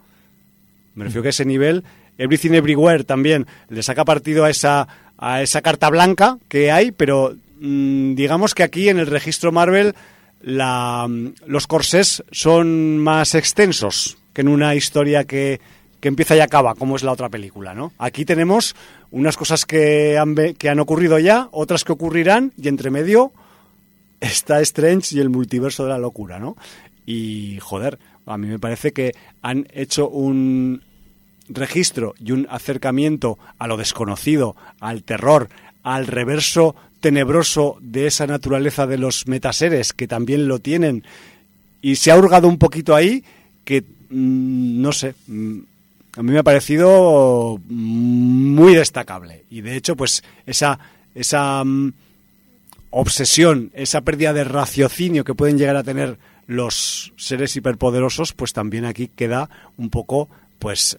Me 0.93 1.05
refiero 1.05 1.23
que 1.23 1.29
ese 1.29 1.45
nivel, 1.45 1.83
Everything 2.17 2.51
Everywhere 2.51 3.03
también 3.03 3.47
le 3.69 3.83
saca 3.83 4.05
partido 4.05 4.45
a 4.45 4.49
esa, 4.49 4.87
a 5.17 5.41
esa 5.41 5.61
carta 5.61 5.89
blanca 5.89 6.37
que 6.47 6.71
hay, 6.71 6.91
pero 6.91 7.35
mm, 7.59 8.15
digamos 8.15 8.53
que 8.53 8.63
aquí 8.63 8.89
en 8.89 8.99
el 8.99 9.07
registro 9.07 9.51
Marvel 9.51 9.95
la, 10.41 11.07
los 11.45 11.67
corsés 11.67 12.23
son 12.31 12.99
más 12.99 13.33
extensos 13.33 14.17
que 14.37 14.41
en 14.41 14.49
una 14.49 14.75
historia 14.75 15.23
que, 15.23 15.59
que 15.99 16.09
empieza 16.09 16.35
y 16.35 16.41
acaba, 16.41 16.75
como 16.75 16.95
es 16.95 17.01
la 17.01 17.11
otra 17.11 17.27
película, 17.27 17.73
¿no? 17.73 17.91
Aquí 17.97 18.23
tenemos 18.23 18.75
unas 19.09 19.35
cosas 19.35 19.65
que 19.65 20.15
han, 20.15 20.35
que 20.35 20.69
han 20.69 20.79
ocurrido 20.79 21.17
ya, 21.17 21.49
otras 21.51 21.83
que 21.83 21.93
ocurrirán, 21.93 22.53
y 22.55 22.67
entre 22.67 22.91
medio 22.91 23.31
está 24.19 24.61
Strange 24.61 25.15
y 25.15 25.21
el 25.21 25.31
multiverso 25.31 25.85
de 25.85 25.89
la 25.89 25.97
locura, 25.97 26.37
¿no? 26.37 26.55
Y, 27.03 27.57
joder, 27.61 27.97
a 28.27 28.37
mí 28.37 28.45
me 28.45 28.59
parece 28.59 28.93
que 28.93 29.15
han 29.41 29.67
hecho 29.73 30.07
un 30.07 30.83
registro 31.49 32.13
y 32.23 32.31
un 32.31 32.45
acercamiento 32.51 33.39
a 33.57 33.65
lo 33.65 33.75
desconocido, 33.75 34.55
al 34.79 35.01
terror, 35.01 35.49
al 35.81 36.05
reverso 36.05 36.75
tenebroso 36.99 37.79
de 37.81 38.05
esa 38.05 38.27
naturaleza 38.27 38.85
de 38.85 38.99
los 38.99 39.25
metaseres 39.25 39.93
que 39.93 40.07
también 40.07 40.47
lo 40.47 40.59
tienen 40.59 41.03
y 41.81 41.95
se 41.95 42.11
ha 42.11 42.17
hurgado 42.19 42.47
un 42.47 42.59
poquito 42.59 42.93
ahí 42.93 43.23
que 43.65 43.96
no 44.09 44.91
sé, 44.91 45.15
mm, 45.27 45.59
a 46.17 46.23
mí 46.23 46.31
me 46.31 46.39
ha 46.39 46.43
parecido 46.43 47.59
muy 47.67 48.73
destacable. 48.73 49.43
Y 49.49 49.61
de 49.61 49.75
hecho, 49.75 49.95
pues 49.95 50.23
esa, 50.45 50.79
esa 51.13 51.63
mm, 51.63 51.93
obsesión, 52.89 53.71
esa 53.73 54.01
pérdida 54.01 54.33
de 54.33 54.43
raciocinio 54.43 55.23
que 55.23 55.35
pueden 55.35 55.57
llegar 55.57 55.75
a 55.75 55.83
tener 55.83 56.17
los 56.47 57.13
seres 57.17 57.55
hiperpoderosos, 57.55 58.33
pues 58.33 58.53
también 58.53 58.85
aquí 58.85 59.09
queda 59.13 59.49
un 59.77 59.89
poco, 59.89 60.29
pues, 60.59 60.97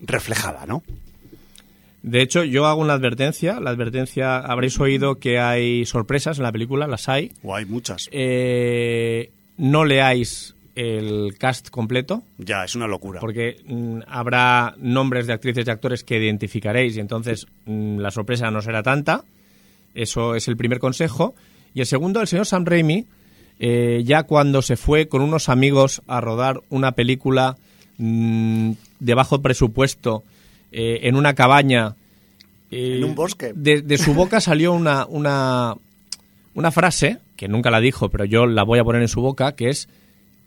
reflejada, 0.00 0.64
¿no? 0.64 0.82
De 2.02 2.22
hecho, 2.22 2.44
yo 2.44 2.66
hago 2.66 2.80
una 2.80 2.94
advertencia. 2.94 3.60
La 3.60 3.70
advertencia, 3.70 4.38
habréis 4.38 4.78
oído 4.78 5.16
que 5.16 5.38
hay 5.38 5.84
sorpresas 5.84 6.38
en 6.38 6.44
la 6.44 6.52
película, 6.52 6.86
las 6.86 7.08
hay. 7.08 7.32
O 7.42 7.54
hay 7.54 7.66
muchas. 7.66 8.08
Eh, 8.12 9.32
no 9.58 9.84
leáis 9.84 10.54
el 10.76 11.36
cast 11.38 11.70
completo. 11.70 12.22
Ya, 12.38 12.62
es 12.62 12.76
una 12.76 12.86
locura. 12.86 13.18
Porque 13.18 13.56
mm, 13.64 14.00
habrá 14.06 14.74
nombres 14.78 15.26
de 15.26 15.32
actrices 15.32 15.66
y 15.66 15.70
actores 15.70 16.04
que 16.04 16.18
identificaréis 16.18 16.96
y 16.96 17.00
entonces 17.00 17.46
mm, 17.64 17.98
la 17.98 18.10
sorpresa 18.10 18.50
no 18.50 18.60
será 18.60 18.82
tanta. 18.82 19.24
Eso 19.94 20.34
es 20.34 20.46
el 20.46 20.56
primer 20.56 20.78
consejo. 20.78 21.34
Y 21.74 21.80
el 21.80 21.86
segundo, 21.86 22.20
el 22.20 22.28
señor 22.28 22.44
Sam 22.44 22.66
Raimi, 22.66 23.06
eh, 23.58 24.02
ya 24.04 24.24
cuando 24.24 24.60
se 24.60 24.76
fue 24.76 25.08
con 25.08 25.22
unos 25.22 25.48
amigos 25.48 26.02
a 26.06 26.20
rodar 26.20 26.60
una 26.68 26.92
película 26.92 27.56
mm, 27.96 28.72
de 29.00 29.14
bajo 29.14 29.40
presupuesto 29.40 30.24
eh, 30.72 31.00
en 31.04 31.16
una 31.16 31.34
cabaña. 31.34 31.96
Eh, 32.70 32.98
en 32.98 33.04
un 33.04 33.14
bosque. 33.14 33.52
De, 33.54 33.80
de 33.80 33.96
su 33.96 34.12
boca 34.12 34.42
salió 34.42 34.74
una, 34.74 35.06
una, 35.06 35.74
una 36.54 36.70
frase, 36.70 37.18
que 37.34 37.48
nunca 37.48 37.70
la 37.70 37.80
dijo, 37.80 38.10
pero 38.10 38.26
yo 38.26 38.44
la 38.44 38.62
voy 38.62 38.78
a 38.78 38.84
poner 38.84 39.00
en 39.00 39.08
su 39.08 39.22
boca, 39.22 39.52
que 39.52 39.70
es 39.70 39.88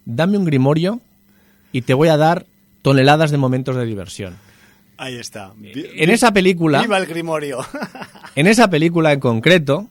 dame 0.10 0.38
un 0.38 0.46
grimorio 0.46 1.00
y 1.72 1.82
te 1.84 1.94
voy 1.94 2.08
a 2.10 2.18
dar 2.18 2.46
toneladas 2.82 3.32
de 3.32 3.38
momentos 3.38 3.76
de 3.76 3.86
diversión. 3.86 4.36
Ahí 4.98 5.16
está. 5.16 5.54
En 5.64 6.10
esa 6.10 6.34
película... 6.34 6.82
¡Viva 6.82 6.98
el 6.98 7.06
grimorio! 7.06 7.60
en 8.36 8.48
esa 8.48 8.70
película 8.70 9.14
en 9.14 9.20
concreto, 9.20 9.88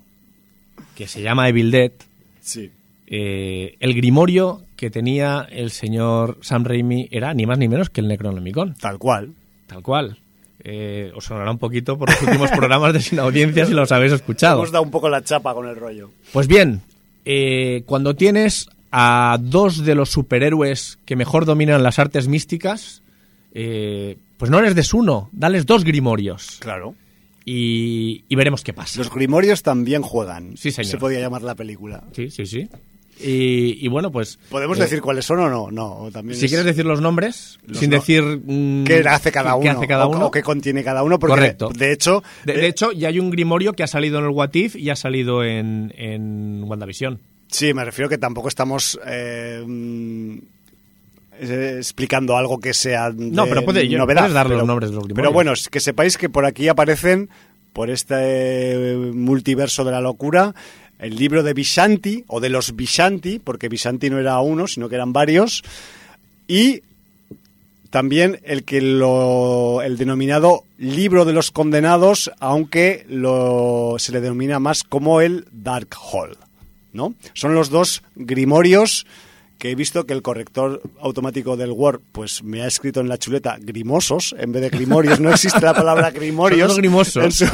que 0.94 1.06
se 1.06 1.22
llama 1.22 1.48
Evil 1.48 1.70
Dead, 1.70 1.92
sí. 2.40 2.70
Eh, 3.06 3.76
el 3.80 3.94
grimorio 3.94 4.62
que 4.76 4.90
tenía 4.90 5.46
el 5.50 5.70
señor 5.70 6.38
Sam 6.42 6.64
Raimi 6.64 7.08
era 7.10 7.32
ni 7.32 7.46
más 7.46 7.56
ni 7.56 7.68
menos 7.68 7.88
que 7.88 8.02
el 8.02 8.08
Necronomicon. 8.08 8.74
Tal 8.74 8.98
cual. 8.98 9.32
Tal 9.66 9.82
cual. 9.82 10.18
Eh, 10.62 11.10
os 11.14 11.24
sonará 11.24 11.50
un 11.50 11.58
poquito 11.58 11.96
por 11.96 12.10
los 12.10 12.20
últimos 12.20 12.50
programas 12.50 12.92
de 12.92 13.00
Sin 13.00 13.18
Audiencia 13.20 13.64
si 13.64 13.72
los 13.72 13.90
habéis 13.92 14.12
escuchado. 14.12 14.58
Hemos 14.58 14.72
dado 14.72 14.84
un 14.84 14.90
poco 14.90 15.08
la 15.08 15.22
chapa 15.22 15.54
con 15.54 15.66
el 15.68 15.76
rollo. 15.76 16.10
Pues 16.32 16.48
bien, 16.48 16.82
eh, 17.24 17.82
cuando 17.86 18.14
tienes 18.14 18.68
a 18.90 19.38
dos 19.40 19.84
de 19.84 19.94
los 19.94 20.10
superhéroes 20.10 20.98
que 21.04 21.16
mejor 21.16 21.44
dominan 21.44 21.82
las 21.82 21.98
artes 21.98 22.28
místicas, 22.28 23.02
eh, 23.52 24.16
pues 24.36 24.50
no 24.50 24.60
les 24.62 24.74
des 24.74 24.94
uno, 24.94 25.28
dales 25.32 25.66
dos 25.66 25.84
grimorios. 25.84 26.58
Claro. 26.60 26.94
Y, 27.44 28.34
veremos 28.34 28.62
qué 28.62 28.74
pasa. 28.74 28.98
Los 28.98 29.10
grimorios 29.10 29.62
también 29.62 30.02
juegan. 30.02 30.56
Sí, 30.58 30.70
señor. 30.70 30.90
Se 30.90 30.98
podía 30.98 31.20
llamar 31.20 31.42
la 31.42 31.54
película. 31.54 32.04
Sí, 32.12 32.30
sí, 32.30 32.44
sí. 32.44 32.68
Y, 33.20 33.88
bueno, 33.88 34.12
pues... 34.12 34.38
¿Podemos 34.50 34.78
eh, 34.78 34.82
decir 34.82 35.00
cuáles 35.00 35.24
son 35.24 35.40
o 35.40 35.48
no? 35.48 35.70
No, 35.70 36.10
también 36.12 36.38
Si 36.38 36.46
quieres 36.46 36.66
decir 36.66 36.84
los 36.84 37.00
nombres, 37.00 37.58
sin 37.72 37.90
decir... 37.90 38.22
Mm, 38.22 38.84
¿Qué 38.84 39.02
hace 39.08 39.32
cada 39.32 39.54
uno? 39.54 39.62
¿Qué 39.62 39.68
hace 39.70 39.88
cada 39.88 40.06
uno? 40.06 40.26
O, 40.26 40.30
qué 40.30 40.42
contiene 40.42 40.84
cada 40.84 41.02
uno. 41.02 41.18
Correcto. 41.18 41.70
De 41.70 41.90
hecho... 41.90 42.22
De, 42.44 42.52
eh, 42.52 42.66
hecho, 42.68 42.92
ya 42.92 43.08
hay 43.08 43.18
un 43.18 43.30
grimorio 43.30 43.72
que 43.72 43.82
ha 43.82 43.88
salido 43.88 44.18
en 44.18 44.26
el 44.26 44.30
What 44.30 44.54
If 44.54 44.76
y 44.76 44.90
ha 44.90 44.96
salido 44.96 45.42
en, 45.42 45.92
en 45.96 46.62
WandaVision. 46.64 47.18
Sí, 47.50 47.72
me 47.74 47.84
refiero 47.84 48.08
que 48.08 48.18
tampoco 48.18 48.48
estamos 48.48 48.98
eh, 49.06 49.62
mm, 49.66 50.38
explicando 51.40 52.36
algo 52.36 52.60
que 52.60 52.74
sea 52.74 53.10
de 53.10 53.30
no, 53.30 53.46
pero 53.46 53.64
puede, 53.64 53.88
novedad. 53.88 54.30
dar 54.30 54.50
los 54.50 54.66
nombres 54.66 54.90
de 54.90 54.96
los 54.96 55.06
Pero 55.14 55.32
bueno, 55.32 55.52
que 55.70 55.80
sepáis 55.80 56.18
que 56.18 56.28
por 56.28 56.44
aquí 56.44 56.68
aparecen, 56.68 57.28
por 57.72 57.90
este 57.90 58.96
multiverso 59.14 59.84
de 59.84 59.92
la 59.92 60.00
locura, 60.00 60.54
el 60.98 61.16
libro 61.16 61.42
de 61.42 61.54
Vishanti, 61.54 62.24
o 62.26 62.40
de 62.40 62.48
los 62.48 62.74
Vishanti, 62.74 63.38
porque 63.38 63.68
Vishanti 63.68 64.10
no 64.10 64.18
era 64.18 64.40
uno, 64.40 64.66
sino 64.66 64.88
que 64.88 64.96
eran 64.96 65.12
varios, 65.12 65.62
y 66.46 66.82
también 67.90 68.40
el 68.44 68.64
que 68.64 68.80
lo, 68.80 69.80
el 69.82 69.96
denominado 69.96 70.64
libro 70.76 71.24
de 71.24 71.32
los 71.32 71.50
condenados, 71.50 72.30
aunque 72.40 73.06
lo, 73.08 73.94
se 73.98 74.12
le 74.12 74.20
denomina 74.20 74.58
más 74.58 74.82
como 74.84 75.20
el 75.20 75.46
Dark 75.52 75.88
Hall. 76.12 76.36
¿No? 76.92 77.14
Son 77.34 77.54
los 77.54 77.70
dos 77.70 78.02
grimorios 78.14 79.06
que 79.58 79.70
he 79.70 79.74
visto 79.74 80.06
que 80.06 80.14
el 80.14 80.22
corrector 80.22 80.80
automático 81.00 81.56
del 81.56 81.72
Word 81.72 82.00
pues 82.12 82.42
me 82.44 82.62
ha 82.62 82.66
escrito 82.66 83.00
en 83.00 83.08
la 83.08 83.18
chuleta 83.18 83.56
grimosos 83.60 84.34
en 84.38 84.52
vez 84.52 84.62
de 84.62 84.68
grimorios. 84.70 85.18
No 85.20 85.30
existe 85.30 85.60
la 85.60 85.74
palabra 85.74 86.10
grimorios 86.12 86.76
grimosos. 86.76 87.24
En, 87.24 87.32
su, 87.32 87.44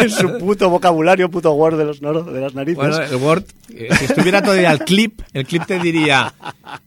en, 0.00 0.10
su, 0.10 0.38
puto 0.38 0.68
vocabulario, 0.70 1.30
puto 1.30 1.52
Word 1.52 1.78
de, 1.78 1.84
los, 1.84 2.00
de 2.00 2.40
las 2.40 2.54
narices. 2.54 2.76
Bueno, 2.76 3.00
el 3.00 3.14
Word, 3.16 3.44
eh, 3.74 3.88
si 3.96 4.04
estuviera 4.06 4.42
todavía 4.42 4.72
el 4.72 4.80
clip, 4.80 5.20
el 5.32 5.46
clip 5.46 5.64
te 5.66 5.78
diría, 5.78 6.34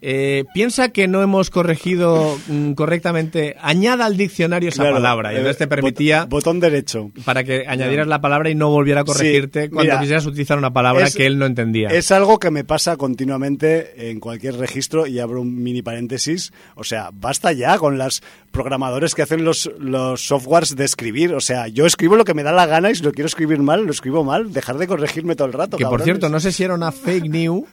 eh, 0.02 0.44
piensa 0.54 0.90
que 0.90 1.08
no 1.08 1.22
hemos 1.24 1.50
corregido 1.50 2.38
mm, 2.48 2.74
correctamente, 2.74 3.56
añada 3.62 4.06
al 4.06 4.18
diccionario 4.18 4.70
esa 4.70 4.84
Claro, 4.84 4.98
palabra. 4.98 5.32
Y 5.32 5.36
eh, 5.36 5.38
entonces 5.40 5.58
te 5.58 5.68
permitía... 5.68 6.26
bot- 6.26 6.30
botón 6.30 6.60
derecho. 6.60 7.12
para 7.24 7.44
que 7.44 7.66
añadieras 7.68 8.08
la 8.08 8.20
palabra 8.22 8.50
y 8.50 8.56
no 8.56 8.70
volviera 8.70 9.02
a 9.02 9.04
corregirte 9.06 9.64
Sí, 9.64 9.70
cuando 9.70 9.84
mira, 9.92 10.00
quisieras 10.02 10.26
utilizar 10.26 10.58
una 10.58 10.74
palabra 10.74 11.06
es- 11.08 11.16
que 11.16 11.26
él 11.26 11.38
no 11.38 11.46
entendía. 11.46 11.90
Es 11.90 12.12
algo 12.12 12.40
que 12.40 12.52
me 12.52 12.64
pasa 12.66 12.98
continuamente 12.98 14.10
en 14.10 14.20
cualquier 14.20 14.49
registro 14.58 15.08
y 15.08 15.20
abro 15.20 15.42
un 15.42 15.62
mini 15.62 15.82
paréntesis. 15.82 16.52
O 16.76 16.84
sea, 16.84 17.10
basta 17.14 17.52
ya 17.52 17.78
con 17.78 17.98
los 17.98 18.22
programadores 18.52 19.16
que 19.16 19.22
hacen 19.22 19.44
los, 19.44 19.72
los 19.80 20.26
softwares 20.26 20.76
de 20.76 20.86
escribir. 20.86 21.34
O 21.34 21.42
sea, 21.42 21.68
yo 21.68 21.86
escribo 21.86 22.16
lo 22.16 22.26
que 22.26 22.34
me 22.34 22.44
da 22.44 22.52
la 22.52 22.66
gana 22.66 22.92
y 22.92 22.96
si 22.96 23.04
lo 23.04 23.12
quiero 23.12 23.28
escribir 23.28 23.60
mal, 23.60 23.86
lo 23.86 23.92
escribo 23.92 24.24
mal. 24.24 24.52
Dejar 24.54 24.78
de 24.78 24.88
corregirme 24.88 25.36
todo 25.36 25.48
el 25.48 25.54
rato. 25.54 25.78
que 25.78 25.86
por 25.86 26.02
cierto, 26.02 26.30
no 26.30 26.40
sé 26.40 26.52
si 26.52 26.64
era 26.64 26.74
una 26.74 26.92
fake 26.92 27.30
news, 27.30 27.68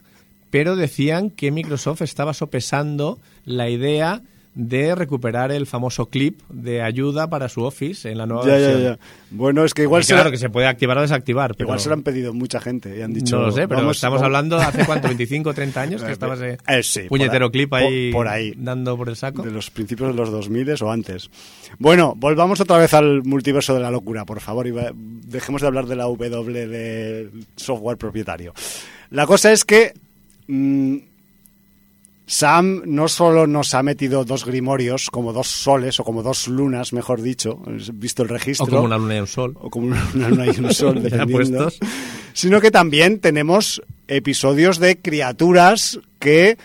pero 0.50 0.76
decían 0.76 1.30
que 1.30 1.50
Microsoft 1.50 2.02
estaba 2.02 2.34
sopesando 2.34 3.18
la 3.44 3.68
idea 3.68 4.22
de 4.58 4.94
recuperar 4.94 5.52
el 5.52 5.66
famoso 5.66 6.06
clip 6.06 6.40
de 6.48 6.80
ayuda 6.80 7.28
para 7.28 7.50
su 7.50 7.62
Office 7.62 8.10
en 8.10 8.16
la 8.16 8.24
nueva 8.24 8.42
Ya, 8.46 8.58
ya, 8.58 8.66
versión. 8.68 8.82
ya. 8.82 8.98
Bueno, 9.30 9.64
es 9.66 9.74
que 9.74 9.82
igual, 9.82 10.00
Y 10.00 10.04
se, 10.06 10.14
claro, 10.14 10.24
la- 10.24 10.30
que 10.30 10.38
se 10.38 10.48
puede 10.48 10.66
activar 10.66 10.96
o 10.96 11.02
desactivar. 11.02 11.54
Pero 11.54 11.66
igual 11.66 11.78
se 11.78 11.90
lo 11.90 11.94
han 11.94 12.02
pedido 12.02 12.32
mucha 12.32 12.58
gente 12.58 12.96
y 12.98 13.02
han 13.02 13.12
dicho... 13.12 13.36
no 13.36 13.42
lo 13.42 13.52
sé, 13.52 13.68
pero 13.68 13.80
vamos- 13.80 13.98
estamos 13.98 14.16
vamos- 14.20 14.24
hablando 14.24 14.56
hace 14.56 14.86
cuánto, 14.86 15.08
25 15.08 15.50
o 15.50 15.54
30 15.54 15.80
años 15.82 16.02
que 16.02 16.10
estaba 16.10 16.34
ese 16.34 16.56
Eh, 16.66 16.82
sí, 16.82 17.02
puñetero 17.02 17.44
ahí, 17.46 17.50
clip 17.50 17.74
ahí, 17.74 18.10
por 18.12 18.28
ahí. 18.28 18.54
dando 18.56 18.96
por 18.96 19.10
el 19.10 19.16
saco. 19.16 19.42
De 19.42 19.50
los 19.50 19.70
principios 19.70 20.08
de 20.08 20.14
los 20.16 20.30
2000 20.30 20.82
o 20.82 20.90
antes. 20.90 21.28
Bueno, 21.78 22.14
volvamos 22.16 22.58
otra 22.58 22.78
vez 22.78 22.94
al 22.94 23.24
multiverso 23.24 23.74
de 23.74 23.80
la 23.80 23.90
locura, 23.90 24.24
por 24.24 24.40
favor, 24.40 24.66
y 24.66 24.72
dejemos 25.26 25.60
de 25.60 25.66
hablar 25.66 25.84
de 25.84 25.96
la 25.96 26.04
W 26.04 26.66
del 26.66 27.44
software 27.56 27.98
propietario. 27.98 28.54
La 29.10 29.26
cosa 29.26 29.52
es 29.52 29.66
que 29.66 29.92
mm, 30.46 30.96
Sam 32.26 32.82
no 32.86 33.06
solo 33.06 33.46
nos 33.46 33.72
ha 33.74 33.84
metido 33.84 34.24
dos 34.24 34.44
grimorios, 34.44 35.10
como 35.10 35.32
dos 35.32 35.46
soles, 35.46 36.00
o 36.00 36.04
como 36.04 36.24
dos 36.24 36.48
lunas, 36.48 36.92
mejor 36.92 37.22
dicho, 37.22 37.62
visto 37.94 38.24
el 38.24 38.28
registro. 38.28 38.66
O 38.66 38.68
como 38.68 38.82
una 38.82 38.98
luna 38.98 39.16
y 39.16 39.20
un 39.20 39.26
sol. 39.28 39.54
o 39.60 39.70
como 39.70 39.86
una 39.86 40.28
luna 40.28 40.46
y 40.46 40.58
un 40.58 40.72
sol, 40.72 41.02
dependiendo. 41.02 41.70
Sino 42.32 42.60
que 42.60 42.72
también 42.72 43.20
tenemos 43.20 43.80
episodios 44.08 44.78
de 44.78 44.98
criaturas 44.98 46.00
que 46.18 46.58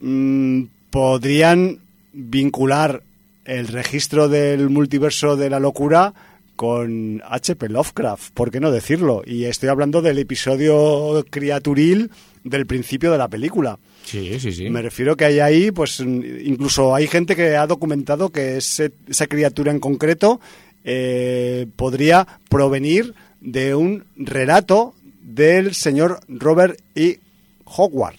mm, 0.00 0.62
podrían 0.90 1.80
vincular 2.12 3.02
el 3.44 3.66
registro 3.66 4.28
del 4.28 4.70
multiverso 4.70 5.36
de 5.36 5.50
la 5.50 5.58
locura 5.58 6.14
con 6.54 7.20
H.P. 7.26 7.68
Lovecraft, 7.68 8.32
¿por 8.32 8.50
qué 8.50 8.60
no 8.60 8.70
decirlo? 8.70 9.22
Y 9.26 9.44
estoy 9.44 9.70
hablando 9.70 10.02
del 10.02 10.18
episodio 10.18 11.24
criaturil 11.30 12.10
del 12.44 12.66
principio 12.66 13.10
de 13.10 13.18
la 13.18 13.28
película. 13.28 13.78
Sí, 14.10 14.40
sí, 14.40 14.52
sí. 14.52 14.68
Me 14.70 14.82
refiero 14.82 15.16
que 15.16 15.24
hay 15.24 15.38
ahí, 15.40 15.70
pues 15.70 16.00
incluso 16.00 16.94
hay 16.94 17.06
gente 17.06 17.36
que 17.36 17.56
ha 17.56 17.66
documentado 17.66 18.30
que 18.30 18.56
ese- 18.56 18.92
esa 19.08 19.26
criatura 19.26 19.70
en 19.70 19.78
concreto 19.80 20.40
eh, 20.84 21.66
podría 21.76 22.26
provenir 22.48 23.14
de 23.40 23.74
un 23.74 24.04
relato 24.16 24.94
del 25.22 25.74
señor 25.74 26.20
Robert 26.28 26.80
E. 26.94 27.20
Howard. 27.66 28.16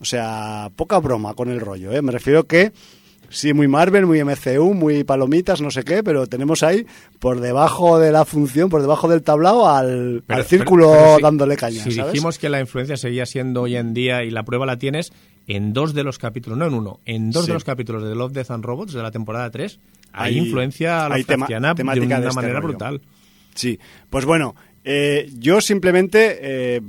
O 0.00 0.04
sea, 0.04 0.70
poca 0.74 0.98
broma 0.98 1.34
con 1.34 1.50
el 1.50 1.60
rollo, 1.60 1.92
¿eh? 1.92 2.00
Me 2.02 2.12
refiero 2.12 2.44
que 2.46 2.72
sí, 3.28 3.52
muy 3.52 3.68
Marvel, 3.68 4.06
muy 4.06 4.18
MCU, 4.24 4.74
muy 4.74 5.04
palomitas, 5.04 5.60
no 5.60 5.70
sé 5.70 5.82
qué, 5.84 6.02
pero 6.02 6.26
tenemos 6.26 6.62
ahí 6.62 6.86
por 7.18 7.40
debajo 7.40 7.98
de 7.98 8.12
la 8.12 8.24
función, 8.24 8.68
por 8.70 8.80
debajo 8.80 9.08
del 9.08 9.22
tablao 9.22 9.68
al, 9.68 10.22
Pero- 10.26 10.38
al 10.40 10.44
círculo 10.46 10.90
pero- 10.90 11.02
pero 11.04 11.16
si- 11.16 11.22
dándole 11.22 11.56
caña, 11.56 11.82
Si 11.84 11.92
¿sabes? 11.92 12.12
dijimos 12.12 12.38
que 12.38 12.48
la 12.48 12.60
influencia 12.60 12.96
seguía 12.96 13.26
siendo 13.26 13.62
hoy 13.62 13.76
en 13.76 13.94
día 13.94 14.24
y 14.24 14.30
la 14.30 14.42
prueba 14.44 14.66
la 14.66 14.78
tienes 14.78 15.12
en 15.46 15.72
dos 15.72 15.94
de 15.94 16.04
los 16.04 16.18
capítulos, 16.18 16.58
no 16.58 16.66
en 16.66 16.74
uno, 16.74 17.00
en 17.06 17.30
dos 17.30 17.44
Sí. 17.44 17.48
de 17.48 17.54
los 17.54 17.64
capítulos 17.64 18.02
de 18.02 18.14
Love, 18.14 18.32
Death 18.32 18.50
and 18.50 18.64
Robots 18.64 18.92
de 18.92 19.02
la 19.02 19.10
temporada 19.10 19.50
3, 19.50 19.80
hay, 20.12 20.34
Hay- 20.34 20.38
influencia 20.38 21.06
hay 21.06 21.24
tema- 21.24 21.46
de 21.46 21.56
una 21.56 21.74
de 22.20 22.26
este 22.28 22.34
manera 22.34 22.60
rollo. 22.60 22.68
brutal. 22.68 23.00
Sí, 23.54 23.78
pues 24.10 24.24
bueno, 24.24 24.54
eh, 24.84 25.28
yo 25.38 25.60
simplemente 25.60 26.38
eh, 26.40 26.80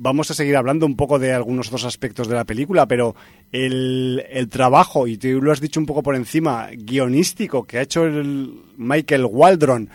vamos 0.00 0.30
a 0.30 0.34
seguir 0.34 0.56
hablando 0.56 0.86
un 0.86 0.96
poco 0.96 1.18
de 1.18 1.32
algunos 1.32 1.68
otros 1.68 1.84
aspectos 1.84 2.28
de 2.28 2.34
la 2.34 2.44
película, 2.44 2.86
pero 2.86 3.14
el, 3.52 4.24
el 4.30 4.48
trabajo, 4.48 5.06
y 5.06 5.16
tú 5.16 5.40
lo 5.40 5.52
has 5.52 5.60
dicho 5.60 5.80
un 5.80 5.86
poco 5.86 6.02
por 6.02 6.14
encima, 6.14 6.68
guionístico 6.72 7.64
que 7.64 7.78
ha 7.78 7.82
hecho 7.82 8.04
el 8.04 8.54
Michael 8.76 9.26
Waldron 9.26 9.90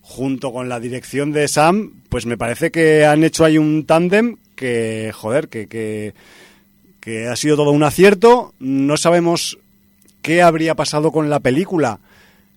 junto 0.00 0.52
con 0.52 0.68
la 0.68 0.78
dirección 0.78 1.32
de 1.32 1.48
Sam, 1.48 2.02
pues 2.08 2.26
me 2.26 2.38
parece 2.38 2.70
que 2.70 3.04
han 3.04 3.24
hecho 3.24 3.44
ahí 3.44 3.58
un 3.58 3.84
tándem 3.86 4.36
que, 4.54 5.10
joder, 5.12 5.48
que, 5.48 5.66
que, 5.66 6.14
que 7.00 7.26
ha 7.26 7.36
sido 7.36 7.56
todo 7.56 7.72
un 7.72 7.82
acierto. 7.82 8.54
No 8.60 8.96
sabemos 8.96 9.58
qué 10.22 10.42
habría 10.42 10.74
pasado 10.74 11.10
con 11.10 11.28
la 11.28 11.40
película 11.40 11.98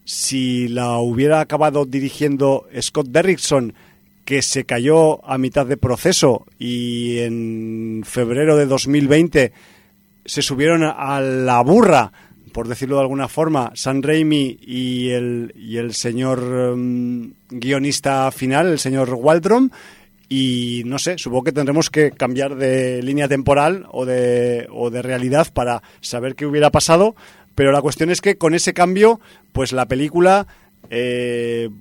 si 0.05 0.67
la 0.67 0.97
hubiera 0.97 1.39
acabado 1.39 1.85
dirigiendo 1.85 2.67
Scott 2.81 3.07
Derrickson, 3.09 3.73
que 4.29 4.43
se 4.43 4.63
cayó 4.63 5.25
a 5.27 5.39
mitad 5.39 5.65
de 5.65 5.75
proceso 5.75 6.45
y 6.59 7.17
en 7.17 8.03
febrero 8.05 8.57
de 8.57 8.67
2020 8.67 9.51
se 10.23 10.41
subieron 10.43 10.83
a 10.83 11.19
la 11.19 11.59
burra, 11.63 12.11
por 12.53 12.67
decirlo 12.67 12.97
de 12.97 13.01
alguna 13.01 13.27
forma, 13.27 13.71
San 13.73 14.03
Raimi 14.03 14.59
y 14.61 15.09
el, 15.09 15.51
y 15.57 15.77
el 15.77 15.95
señor 15.95 16.77
mm, 16.77 17.31
guionista 17.49 18.29
final, 18.31 18.67
el 18.67 18.77
señor 18.77 19.15
Waldron, 19.15 19.71
y 20.29 20.83
no 20.85 20.99
sé, 20.99 21.17
supongo 21.17 21.45
que 21.45 21.51
tendremos 21.51 21.89
que 21.89 22.11
cambiar 22.11 22.55
de 22.55 23.01
línea 23.01 23.27
temporal 23.27 23.87
o 23.89 24.05
de, 24.05 24.67
o 24.71 24.91
de 24.91 25.01
realidad 25.01 25.47
para 25.51 25.81
saber 26.01 26.35
qué 26.35 26.45
hubiera 26.45 26.69
pasado, 26.69 27.15
pero 27.55 27.71
la 27.71 27.81
cuestión 27.81 28.11
es 28.11 28.21
que 28.21 28.37
con 28.37 28.53
ese 28.53 28.75
cambio, 28.75 29.19
pues 29.53 29.73
la 29.73 29.87
película, 29.87 30.45
eh, 30.91 31.71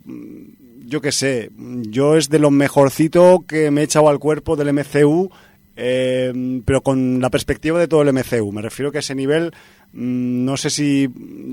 yo 0.89 1.02
qué 1.02 1.12
sé, 1.12 1.51
yo 1.56 2.16
es 2.16 2.31
de 2.31 2.39
lo 2.39 2.51
mejorcito 2.51 3.44
que 3.47 3.70
me 3.70 3.82
he 3.82 3.85
echado 3.85 4.09
al 4.09 4.19
cuerpo 4.19 4.56
del 4.56 4.73
MCU, 4.73 5.31
eh, 5.77 6.62
pero 6.65 6.82
con 6.82 7.20
la 7.20 7.28
perspectiva 7.28 7.78
de 7.78 7.86
todo 7.86 8.01
el 8.01 8.12
MCU. 8.12 8.51
Me 8.52 8.62
refiero 8.62 8.90
que 8.90 9.01
ese 9.01 9.15
nivel 9.15 9.52
mm, 9.93 10.44
no 10.47 10.56
sé 10.56 10.70
si 10.70 11.09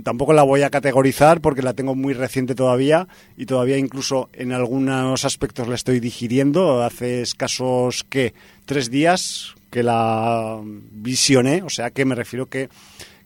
tampoco 0.06 0.32
la 0.32 0.44
voy 0.44 0.62
a 0.62 0.70
categorizar 0.70 1.42
porque 1.42 1.62
la 1.62 1.74
tengo 1.74 1.96
muy 1.96 2.14
reciente 2.14 2.56
todavía 2.56 3.10
y 3.36 3.46
todavía 3.46 3.78
incluso 3.78 4.30
en 4.32 4.54
algunos 4.54 5.26
aspectos 5.26 5.68
la 5.68 5.76
estoy 5.76 6.00
digiriendo. 6.00 6.82
Hace 6.82 7.22
escasos, 7.22 8.06
¿qué? 8.08 8.34
Tres 8.66 8.90
días 8.90 9.54
que 9.70 9.84
la 9.84 10.62
visioné, 10.64 11.62
o 11.62 11.70
sea 11.70 11.92
que 11.92 12.06
me 12.06 12.16
refiero 12.16 12.46
que 12.46 12.70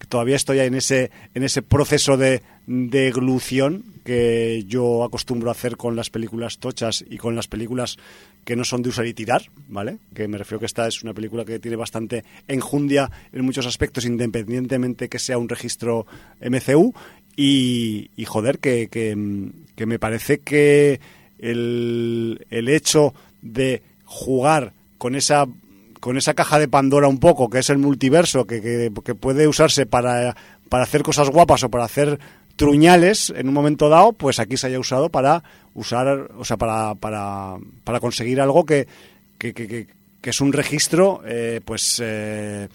todavía 0.10 0.36
estoy 0.36 0.60
en 0.60 0.76
ese, 0.76 1.11
en 1.34 1.44
ese 1.44 1.61
proceso 1.61 2.18
de 2.18 2.41
deglución 2.68 3.86
que 4.03 4.64
yo 4.68 5.03
acostumbro 5.03 5.49
a 5.49 5.52
hacer 5.53 5.77
con 5.77 5.95
las 5.95 6.10
películas 6.10 6.57
tochas 6.57 7.06
y 7.07 7.18
con 7.18 7.36
las 7.36 7.48
películas 7.48 7.98
que 8.44 8.56
no 8.56 8.64
son 8.64 8.81
de 8.81 8.90
usar 8.90 9.06
y 9.06 9.14
tirar, 9.14 9.44
¿vale? 9.68 9.99
Que 10.14 10.27
me 10.27 10.38
refiero 10.38 10.60
que 10.60 10.65
esta 10.65 10.88
es 10.88 11.03
una 11.03 11.14
película 11.14 11.45
que 11.45 11.60
tiene 11.60 11.77
bastante 11.77 12.23
enjundia 12.48 13.10
en 13.31 13.45
muchos 13.45 13.65
aspectos, 13.65 14.06
independientemente 14.06 15.10
que 15.10 15.19
sea 15.19 15.38
un 15.38 15.48
registro 15.48 16.07
MCU. 16.41 16.94
Y, 17.36 18.10
y 18.18 18.26
joder, 18.26 18.60
que, 18.60 18.90
me 19.77 19.99
parece 19.99 20.40
que 20.40 20.99
el 21.38 22.68
hecho 22.68 23.14
de 23.41 23.84
jugar 24.03 24.73
con 24.98 25.15
esa 25.15 25.48
con 26.00 26.18
esa 26.18 26.34
caja 26.34 26.60
de 26.60 26.68
Pandora 26.68 27.08
un 27.08 27.20
poco, 27.20 27.50
que 27.50 27.60
es 27.60 27.70
el 27.70 27.78
multiverso, 27.78 28.46
que, 28.46 28.62
que, 28.62 28.92
que 29.04 29.16
puede 29.16 29.48
usarse 29.48 29.86
para, 29.86 30.36
para 30.70 30.84
hacer 30.84 31.04
cosas 31.04 31.30
guapas 31.30 31.64
o 31.64 31.70
para 31.70 31.86
hacer 31.86 32.20
truñales 32.56 33.32
en 33.36 33.48
un 33.48 33.54
momento 33.54 33.88
dado, 33.90 34.14
pues 34.14 34.40
aquí 34.40 34.58
se 34.58 34.68
haya 34.68 34.80
usado 34.80 35.10
para 35.10 35.44
usar, 35.76 36.30
o 36.38 36.44
sea, 36.44 36.58
para, 36.58 36.96
para, 36.96 37.56
para 37.86 38.00
conseguir 38.00 38.42
algo 38.42 38.66
que, 38.66 38.88
que, 39.38 39.54
que, 39.54 39.68
que- 39.68 39.88
es 40.30 40.42
un 40.42 40.52
registro, 40.54 41.22
eh, 41.26 41.62
pues, 41.64 42.00
eh, 42.04 42.68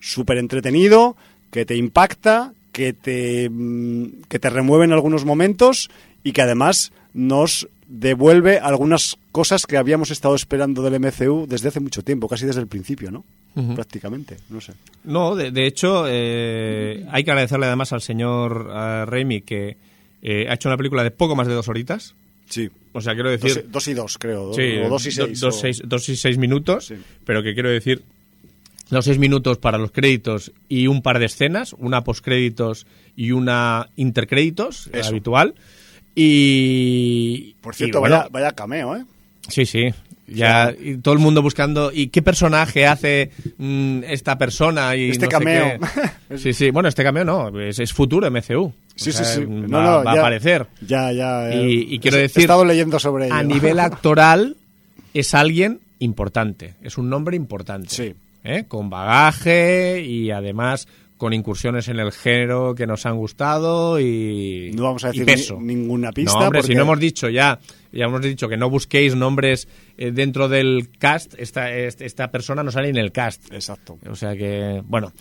súper 0.00 0.36
entretenido, 0.38 1.16
que 1.50 1.64
te 1.64 1.74
impacta, 1.76 2.52
que 2.70 2.92
te, 2.92 3.48
mm, 3.50 4.22
que 4.28 4.38
te 4.38 4.50
remueve 4.50 4.84
en 4.84 4.92
algunos 4.92 5.24
momentos 5.24 5.90
y 6.22 6.32
que 6.32 6.42
además 6.42 6.92
nos 7.14 7.68
devuelve 7.92 8.58
algunas 8.58 9.18
cosas 9.32 9.66
que 9.66 9.76
habíamos 9.76 10.10
estado 10.10 10.34
esperando 10.34 10.82
del 10.82 10.98
MCU 10.98 11.46
desde 11.46 11.68
hace 11.68 11.78
mucho 11.78 12.02
tiempo, 12.02 12.26
casi 12.26 12.46
desde 12.46 12.60
el 12.62 12.66
principio, 12.66 13.10
¿no? 13.10 13.24
Prácticamente, 13.74 14.38
no 14.48 14.62
sé. 14.62 14.72
No, 15.04 15.36
de, 15.36 15.66
hecho, 15.66 16.06
eh, 16.08 17.06
hay 17.10 17.22
que 17.22 17.30
agradecerle 17.30 17.66
además 17.66 17.92
al 17.92 18.00
señor 18.00 18.66
Raimi 18.66 19.42
que 19.42 19.76
eh, 20.22 20.46
ha 20.48 20.54
hecho 20.54 20.70
una 20.70 20.78
película 20.78 21.04
de 21.04 21.10
poco 21.10 21.36
más 21.36 21.46
de 21.46 21.52
dos 21.52 21.68
horitas. 21.68 22.14
Sí. 22.48 22.70
O 22.94 23.02
sea, 23.02 23.12
quiero 23.12 23.30
decir... 23.30 23.66
Dos, 23.68 23.86
y 23.88 23.94
dos, 23.94 24.16
creo. 24.16 24.54
Sí, 24.54 24.78
o 24.78 24.88
dos 24.88 25.04
y 25.04 25.12
seis. 25.12 25.82
Dos, 25.84 26.08
y 26.08 26.16
seis 26.16 26.38
minutos, 26.38 26.94
pero 27.26 27.42
que 27.42 27.52
quiero 27.52 27.68
decir 27.68 28.02
los 28.88 29.04
seis 29.04 29.18
minutos 29.18 29.58
para 29.58 29.76
los 29.76 29.90
créditos 29.90 30.52
y 30.66 30.86
un 30.86 31.02
par 31.02 31.18
de 31.18 31.26
escenas, 31.26 31.74
una 31.74 32.04
postcréditos 32.04 32.86
y 33.16 33.32
una 33.32 33.90
intercréditos, 33.96 34.88
habitual. 35.04 35.54
Y. 36.14 37.54
Por 37.60 37.74
cierto, 37.74 38.00
vaya, 38.00 38.28
vaya 38.30 38.52
cameo, 38.52 38.96
¿eh? 38.96 39.04
Sí, 39.48 39.66
sí. 39.66 39.92
Ya 40.26 40.72
y 40.78 40.96
todo 40.98 41.14
el 41.14 41.20
mundo 41.20 41.42
buscando 41.42 41.90
y 41.92 42.08
qué 42.08 42.22
personaje 42.22 42.86
hace 42.86 43.30
mm, 43.58 44.04
esta 44.04 44.38
persona 44.38 44.96
y 44.96 45.10
este 45.10 45.28
cameo. 45.28 45.78
sí, 46.36 46.52
sí. 46.52 46.70
Bueno, 46.70 46.88
este 46.88 47.02
cameo 47.02 47.24
no, 47.24 47.60
es, 47.60 47.92
futuro 47.92 48.30
MCU. 48.30 48.72
Sí, 48.94 49.12
sí, 49.12 49.24
sí. 49.24 49.44
Va, 49.44 50.02
a 50.02 50.12
aparecer. 50.12 50.66
Ya, 50.86 51.12
ya. 51.12 51.54
Y, 51.54 51.98
quiero 51.98 52.16
decir, 52.16 52.40
he 52.40 52.44
estado 52.44 52.64
leyendo 52.64 52.98
sobre 52.98 53.26
ello. 53.26 53.34
A 53.34 53.42
nivel 53.42 53.80
actoral 53.80 54.56
es 55.12 55.34
alguien 55.34 55.80
importante, 55.98 56.74
es 56.82 56.98
un 56.98 57.10
nombre 57.10 57.36
importante. 57.36 57.88
Sí. 57.90 58.14
¿eh? 58.44 58.64
Con 58.68 58.90
bagaje 58.90 60.02
y 60.04 60.30
además 60.30 60.88
con 61.22 61.34
incursiones 61.34 61.86
en 61.86 62.00
el 62.00 62.10
género 62.10 62.74
que 62.74 62.84
nos 62.84 63.06
han 63.06 63.16
gustado 63.16 64.00
y 64.00 64.72
no 64.74 64.82
vamos 64.82 65.04
a 65.04 65.12
decir 65.12 65.54
ninguna 65.60 66.10
pista 66.10 66.36
no, 66.36 66.46
hombre, 66.46 66.64
si 66.64 66.74
no 66.74 66.82
hemos 66.82 66.98
dicho 66.98 67.28
ya 67.28 67.60
ya 67.92 68.06
hemos 68.06 68.22
dicho 68.22 68.48
que 68.48 68.56
no 68.56 68.68
busquéis 68.68 69.14
nombres 69.14 69.68
eh, 69.98 70.10
dentro 70.10 70.48
del 70.48 70.90
cast 70.98 71.34
esta, 71.38 71.70
esta 71.70 72.32
persona 72.32 72.64
no 72.64 72.72
sale 72.72 72.88
en 72.88 72.96
el 72.96 73.12
cast. 73.12 73.52
Exacto. 73.52 74.00
O 74.10 74.16
sea 74.16 74.34
que 74.34 74.82
bueno 74.84 75.12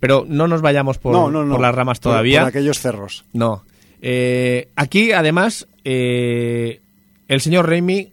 pero 0.00 0.26
no 0.28 0.48
nos 0.48 0.60
vayamos 0.60 0.98
por, 0.98 1.12
por 1.32 1.60
las 1.60 1.72
ramas 1.72 2.00
todavía. 2.00 2.40
por, 2.40 2.48
aquellos 2.48 2.80
cerros. 2.80 3.24
No. 3.32 3.64
Eh, 4.02 4.70
aquí 4.74 5.12
además 5.12 5.68
eh, 5.84 6.80
el 7.28 7.40
señor 7.40 7.68
Raimi 7.68 8.10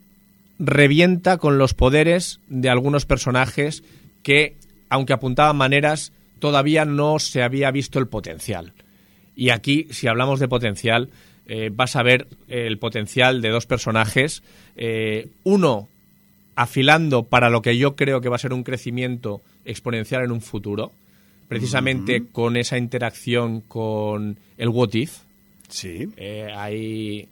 revienta 0.60 1.40
con 1.40 1.58
los 1.58 1.74
poderes 1.74 2.40
de 2.50 2.70
algunos 2.70 3.08
personajes 3.08 3.84
que 4.22 4.58
aunque 4.90 5.14
apuntaban 5.14 5.58
maneras 5.58 6.14
todavía 6.42 6.84
no 6.84 7.20
se 7.20 7.44
había 7.44 7.72
visto 7.72 8.00
el 8.00 8.08
potencial. 8.08 8.74
Y 9.36 9.52
aquí, 9.52 9.88
si 9.92 10.08
hablamos 10.08 10.42
de 10.42 10.50
potencial, 10.50 11.10
eh, 11.48 11.70
vas 11.72 11.96
a 11.96 12.04
ver 12.04 12.28
el 12.50 12.78
potencial 12.80 13.42
de 13.42 13.50
dos 13.50 13.66
personajes. 13.66 14.44
Eh, 14.76 15.30
uno 15.44 15.88
afilando 16.56 17.24
para 17.24 17.50
lo 17.50 17.62
que 17.62 17.78
yo 17.78 17.96
creo 17.96 18.20
que 18.20 18.28
va 18.28 18.36
a 18.36 18.40
ser 18.40 18.54
un 18.54 18.64
crecimiento 18.64 19.42
exponencial 19.64 20.24
en 20.24 20.32
un 20.32 20.42
futuro, 20.42 20.92
precisamente 21.48 22.24
con 22.32 22.58
esa 22.58 22.78
interacción 22.78 23.62
con 23.62 24.38
el 24.58 24.70
What 24.70 24.94
If. 24.94 25.20
Sí. 25.70 26.10
Eh, 26.18 26.48
ahí 26.54 27.30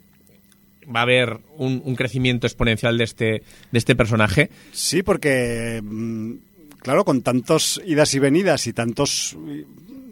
va 0.94 1.00
a 1.00 1.02
haber 1.02 1.38
un, 1.56 1.94
crecimiento 1.96 2.46
exponencial 2.46 2.96
de 2.96 3.04
este, 3.04 3.42
de 3.70 3.78
este 3.78 3.94
personaje. 3.94 4.50
Sí, 4.72 5.02
porque 5.02 5.80
mm, 5.82 6.32
claro, 6.82 7.04
con 7.04 7.22
tantos 7.22 7.80
idas 7.86 8.14
y 8.14 8.18
venidas 8.18 8.66
y 8.66 8.72
tantos 8.72 9.36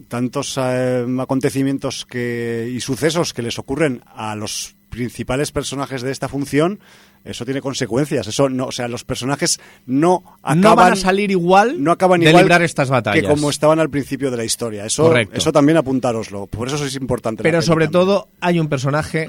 tantos 0.09 0.59
eh, 0.59 1.07
acontecimientos 1.21 2.07
que, 2.07 2.71
y 2.75 2.81
sucesos 2.81 3.35
que 3.35 3.43
les 3.43 3.59
ocurren 3.59 4.03
a 4.15 4.35
los 4.35 4.75
principales 4.89 5.53
personajes 5.53 6.01
de 6.01 6.11
esta 6.11 6.29
función, 6.29 6.81
eso 7.25 7.45
tiene 7.45 7.61
consecuencias. 7.61 8.27
Eso 8.27 8.49
no, 8.49 8.67
o 8.67 8.73
sea, 8.73 8.89
los 8.89 9.05
personajes 9.05 9.61
no 9.87 10.23
acaban 10.43 10.61
no 10.61 10.77
van 10.77 10.93
a 10.95 10.97
salir 10.97 11.31
igual 11.31 11.83
no 11.83 11.93
acaban 11.93 12.21
de 12.21 12.31
igual 12.31 12.45
librar 12.45 12.63
estas 12.63 12.89
batallas 12.89 13.23
que 13.23 13.29
como 13.29 13.51
estaban 13.51 13.79
al 13.79 13.91
principio 13.91 14.31
de 14.31 14.39
la 14.39 14.45
historia. 14.45 14.87
Eso, 14.87 15.15
eso 15.15 15.53
también 15.53 15.77
apuntároslo. 15.77 16.47
Por 16.47 16.69
eso 16.69 16.85
es 16.85 16.97
importante. 16.97 17.43
Pero 17.43 17.61
sobre 17.61 17.89
todo 17.89 18.29
hay 18.41 18.59
un 18.59 18.69
personaje 18.69 19.29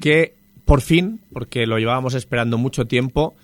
que 0.00 0.34
por 0.64 0.80
fin, 0.80 1.20
porque 1.32 1.66
lo 1.66 1.78
llevábamos 1.78 2.14
esperando 2.14 2.58
mucho 2.58 2.86
tiempo, 2.86 3.34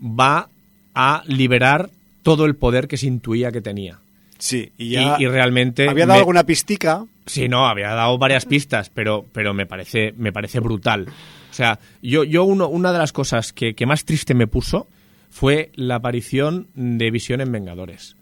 va 0.00 0.48
a 0.94 1.22
liberar 1.26 1.90
todo 2.22 2.44
el 2.44 2.56
poder 2.56 2.88
que 2.88 2.96
se 2.96 3.06
intuía 3.06 3.52
que 3.52 3.60
tenía. 3.60 4.00
Sí, 4.38 4.72
y, 4.78 4.90
ya 4.90 5.16
y, 5.18 5.26
realmente... 5.26 5.88
¿Había 5.88 6.06
dado 6.06 6.20
alguna 6.20 6.44
pistica? 6.44 7.04
Sí, 7.26 7.48
no, 7.48 7.66
había 7.66 7.90
dado 7.90 8.16
varias 8.18 8.46
pistas, 8.46 8.90
pero, 8.90 9.26
pero 9.32 9.52
me, 9.52 9.66
parece, 9.66 10.14
me 10.16 10.32
parece 10.32 10.60
brutal. 10.60 11.06
O 11.50 11.54
sea, 11.54 11.78
yo, 12.02 12.24
yo 12.24 12.44
uno, 12.44 12.68
una 12.68 12.92
de 12.92 12.98
las 12.98 13.12
cosas 13.12 13.52
que, 13.52 13.74
más 13.86 14.04
triste 14.04 14.34
me 14.34 14.46
puso 14.46 14.88
fue 15.30 15.70
la 15.74 15.96
aparición 15.96 16.68
de 16.74 17.10
Visión 17.10 17.40
en 17.40 17.52
Vengadores. 17.52 18.16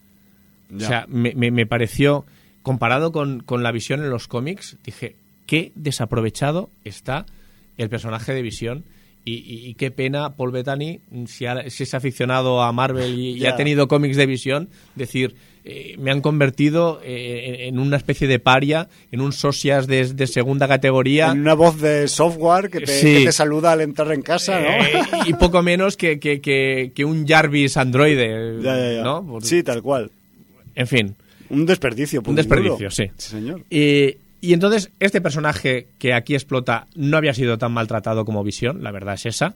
O 0.74 0.80
sea, 0.80 1.06
me, 1.08 1.32
me, 1.34 1.66
pareció, 1.66 2.26
comparado 2.62 3.12
con, 3.12 3.40
con, 3.40 3.62
la 3.62 3.72
visión 3.72 4.02
en 4.02 4.10
los 4.10 4.28
cómics, 4.28 4.76
dije, 4.84 5.16
qué 5.46 5.72
desaprovechado 5.76 6.68
está 6.84 7.24
el 7.78 7.88
personaje 7.88 8.34
de 8.34 8.42
Visión 8.42 8.84
y, 9.24 9.74
qué 9.74 9.90
pena 9.90 10.36
Paul 10.36 10.52
Bettany, 10.52 11.00
si, 11.26 11.44
es 11.44 11.94
aficionado 11.94 12.62
a 12.62 12.72
Marvel 12.72 13.18
y, 13.18 13.46
ha 13.46 13.56
tenido 13.56 13.88
cómics 13.88 14.16
de 14.16 14.26
visión, 14.26 14.68
decir, 14.94 15.34
eh, 15.64 15.96
me 15.98 16.10
han 16.10 16.22
convertido 16.22 17.00
eh, 17.04 17.66
en 17.68 17.78
una 17.78 17.98
especie 17.98 18.26
de 18.26 18.38
paria, 18.38 18.88
en 19.12 19.20
un 19.20 19.32
socias 19.32 19.86
de, 19.86 20.26
segunda 20.26 20.66
categoría. 20.66 21.30
En 21.30 21.40
una 21.40 21.52
voz 21.52 21.78
de 21.78 22.08
software 22.08 22.70
que 22.70 22.80
te, 22.80 23.32
saluda 23.32 23.72
al 23.72 23.82
entrar 23.82 24.12
en 24.12 24.22
casa, 24.22 24.60
¿no? 24.60 24.68
Eh, 24.68 25.02
y 25.26 25.34
poco 25.34 25.62
menos 25.62 25.98
que, 25.98 26.18
que, 26.18 27.04
un 27.04 27.26
Jarvis 27.26 27.76
androide, 27.76 28.62
¿no? 29.02 29.40
sí, 29.42 29.62
tal 29.62 29.82
cual. 29.82 30.10
En 30.74 30.86
fin. 30.86 31.14
Un 31.50 31.66
desperdicio. 31.66 32.22
Un 32.24 32.34
desperdicio, 32.34 32.90
sí. 32.90 33.10
sí. 33.16 33.30
señor. 33.30 33.62
Y 33.68 34.16
y 34.40 34.52
entonces, 34.52 34.90
este 35.01 35.20
personaje 35.20 35.89
que 35.98 36.15
aquí 36.15 36.35
explota 36.35 36.86
no 36.94 37.16
había 37.16 37.35
sido 37.35 37.59
tan 37.59 37.73
maltratado 37.73 38.24
como 38.24 38.44
Visión, 38.44 38.82
la 38.82 38.93
verdad 38.93 39.15
es 39.15 39.27
esa, 39.27 39.55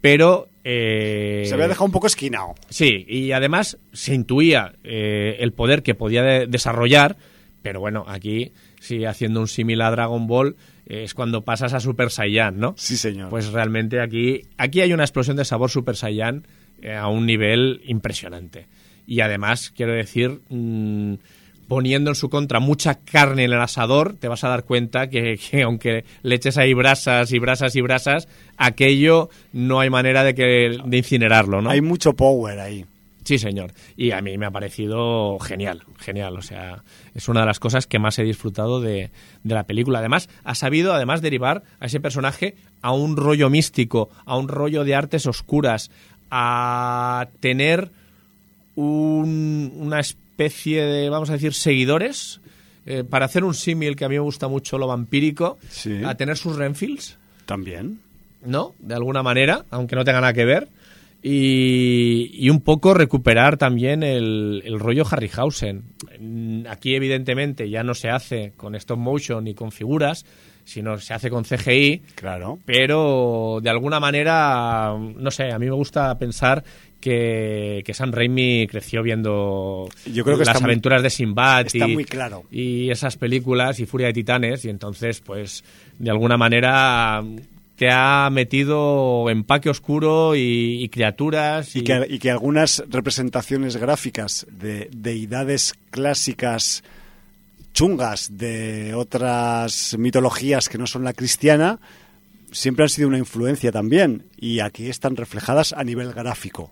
pero... 0.00 0.48
Eh, 0.64 1.44
se 1.46 1.54
había 1.54 1.68
dejado 1.68 1.86
un 1.86 1.92
poco 1.92 2.06
esquinado. 2.06 2.54
Sí, 2.68 3.04
y 3.08 3.32
además 3.32 3.78
se 3.92 4.14
intuía 4.14 4.74
eh, 4.84 5.36
el 5.40 5.52
poder 5.52 5.82
que 5.82 5.94
podía 5.94 6.22
desarrollar, 6.46 7.16
pero 7.62 7.80
bueno, 7.80 8.04
aquí, 8.08 8.52
sí, 8.80 9.04
haciendo 9.04 9.40
un 9.40 9.48
símil 9.48 9.80
a 9.82 9.90
Dragon 9.90 10.26
Ball, 10.26 10.56
es 10.86 11.14
cuando 11.14 11.44
pasas 11.44 11.74
a 11.74 11.80
Super 11.80 12.10
Saiyan, 12.10 12.58
¿no? 12.58 12.74
Sí, 12.76 12.96
señor. 12.96 13.28
Pues 13.28 13.52
realmente 13.52 14.00
aquí, 14.00 14.42
aquí 14.58 14.80
hay 14.80 14.92
una 14.92 15.04
explosión 15.04 15.36
de 15.36 15.44
sabor 15.44 15.70
Super 15.70 15.96
Saiyan 15.96 16.46
eh, 16.80 16.94
a 16.94 17.08
un 17.08 17.26
nivel 17.26 17.80
impresionante. 17.84 18.66
Y 19.06 19.20
además, 19.20 19.70
quiero 19.74 19.92
decir... 19.92 20.40
Mm, 20.48 21.14
poniendo 21.72 22.10
en 22.10 22.14
su 22.14 22.28
contra 22.28 22.60
mucha 22.60 22.96
carne 22.96 23.44
en 23.44 23.50
el 23.50 23.58
asador, 23.58 24.14
te 24.20 24.28
vas 24.28 24.44
a 24.44 24.50
dar 24.50 24.64
cuenta 24.64 25.08
que, 25.08 25.38
aunque 25.64 26.04
le 26.22 26.34
eches 26.34 26.58
ahí 26.58 26.74
brasas 26.74 27.32
y 27.32 27.38
brasas 27.38 27.74
y 27.76 27.80
brasas, 27.80 28.28
aquello 28.58 29.30
no 29.54 29.80
hay 29.80 29.88
manera 29.88 30.22
de, 30.22 30.34
que, 30.34 30.76
de 30.84 30.96
incinerarlo, 30.98 31.62
¿no? 31.62 31.70
Hay 31.70 31.80
mucho 31.80 32.12
power 32.12 32.60
ahí. 32.60 32.84
Sí, 33.24 33.38
señor. 33.38 33.72
Y 33.96 34.10
a 34.10 34.20
mí 34.20 34.36
me 34.36 34.44
ha 34.44 34.50
parecido 34.50 35.38
genial, 35.38 35.84
genial. 35.98 36.36
O 36.36 36.42
sea, 36.42 36.82
es 37.14 37.26
una 37.30 37.40
de 37.40 37.46
las 37.46 37.58
cosas 37.58 37.86
que 37.86 37.98
más 37.98 38.18
he 38.18 38.22
disfrutado 38.22 38.82
de, 38.82 39.10
de, 39.42 39.54
la 39.54 39.64
película. 39.64 40.00
Además, 40.00 40.28
ha 40.44 40.54
sabido, 40.54 40.92
además, 40.92 41.22
derivar 41.22 41.62
a 41.80 41.86
ese 41.86 42.00
personaje 42.00 42.54
a 42.82 42.92
un 42.92 43.16
rollo 43.16 43.48
místico, 43.48 44.10
a 44.26 44.36
un 44.36 44.48
rollo 44.48 44.84
de 44.84 44.94
artes 44.94 45.24
oscuras, 45.24 45.90
a 46.30 47.28
tener 47.40 47.92
un, 48.74 49.72
una 49.74 50.00
especie 50.00 50.21
especie 50.32 50.82
de, 50.82 51.10
vamos 51.10 51.30
a 51.30 51.34
decir, 51.34 51.52
seguidores. 51.54 52.40
Eh, 52.84 53.04
para 53.04 53.26
hacer 53.26 53.44
un 53.44 53.54
símil 53.54 53.94
que 53.94 54.04
a 54.04 54.08
mí 54.08 54.16
me 54.16 54.22
gusta 54.22 54.48
mucho 54.48 54.76
lo 54.76 54.88
vampírico, 54.88 55.58
a 56.04 56.14
tener 56.16 56.36
sus 56.36 56.56
Renfields. 56.56 57.16
También. 57.46 58.00
¿No? 58.44 58.74
De 58.80 58.94
alguna 58.94 59.22
manera, 59.22 59.66
aunque 59.70 59.94
no 59.94 60.04
tenga 60.04 60.20
nada 60.20 60.32
que 60.32 60.44
ver. 60.44 60.68
Y, 61.24 62.50
un 62.50 62.60
poco 62.62 62.94
recuperar 62.94 63.56
también 63.56 64.02
el, 64.02 64.62
el, 64.64 64.80
rollo 64.80 65.04
Harryhausen. 65.08 65.84
Aquí, 66.68 66.96
evidentemente, 66.96 67.70
ya 67.70 67.84
no 67.84 67.94
se 67.94 68.08
hace 68.08 68.52
con 68.56 68.74
stop 68.74 68.98
motion 68.98 69.44
ni 69.44 69.54
con 69.54 69.70
figuras, 69.70 70.26
sino 70.64 70.98
se 70.98 71.14
hace 71.14 71.30
con 71.30 71.44
CGI. 71.44 72.02
Claro. 72.16 72.58
Pero 72.64 73.60
de 73.62 73.70
alguna 73.70 74.00
manera, 74.00 74.96
no 74.98 75.30
sé, 75.30 75.52
a 75.52 75.58
mí 75.60 75.66
me 75.66 75.76
gusta 75.76 76.18
pensar 76.18 76.64
que, 77.02 77.82
que 77.84 77.92
Sam 77.92 78.12
Raimi 78.12 78.66
creció 78.68 79.02
viendo 79.02 79.88
Yo 80.06 80.24
creo 80.24 80.38
que 80.38 80.44
las 80.44 80.62
aventuras 80.62 81.02
de 81.02 81.10
Sinbad 81.10 81.66
y, 81.74 81.80
muy 81.80 82.04
claro. 82.04 82.44
y 82.50 82.90
esas 82.90 83.16
películas 83.16 83.80
y 83.80 83.86
Furia 83.86 84.06
de 84.06 84.12
Titanes 84.14 84.64
y 84.64 84.70
entonces 84.70 85.20
pues 85.20 85.64
de 85.98 86.10
alguna 86.10 86.38
manera 86.38 87.22
te 87.76 87.90
ha 87.90 88.30
metido 88.30 89.28
empaque 89.28 89.68
oscuro 89.68 90.36
y, 90.36 90.88
criaturas. 90.90 91.74
Y... 91.74 91.82
que, 91.82 92.06
y, 92.08 92.20
que, 92.20 92.30
algunas 92.30 92.84
representaciones 92.88 93.76
gráficas 93.76 94.46
de 94.50 94.88
deidades 94.92 95.74
clásicas 95.90 96.84
chungas 97.74 98.36
de 98.38 98.94
otras 98.94 99.96
mitologías 99.98 100.68
que 100.68 100.78
no 100.78 100.86
son 100.86 101.02
la 101.02 101.12
cristiana 101.12 101.80
siempre 102.52 102.84
han 102.84 102.90
sido 102.90 103.08
una 103.08 103.18
influencia 103.18 103.72
también 103.72 104.26
y 104.36 104.60
aquí 104.60 104.88
están 104.88 105.16
reflejadas 105.16 105.72
a 105.72 105.82
nivel 105.82 106.12
gráfico. 106.12 106.70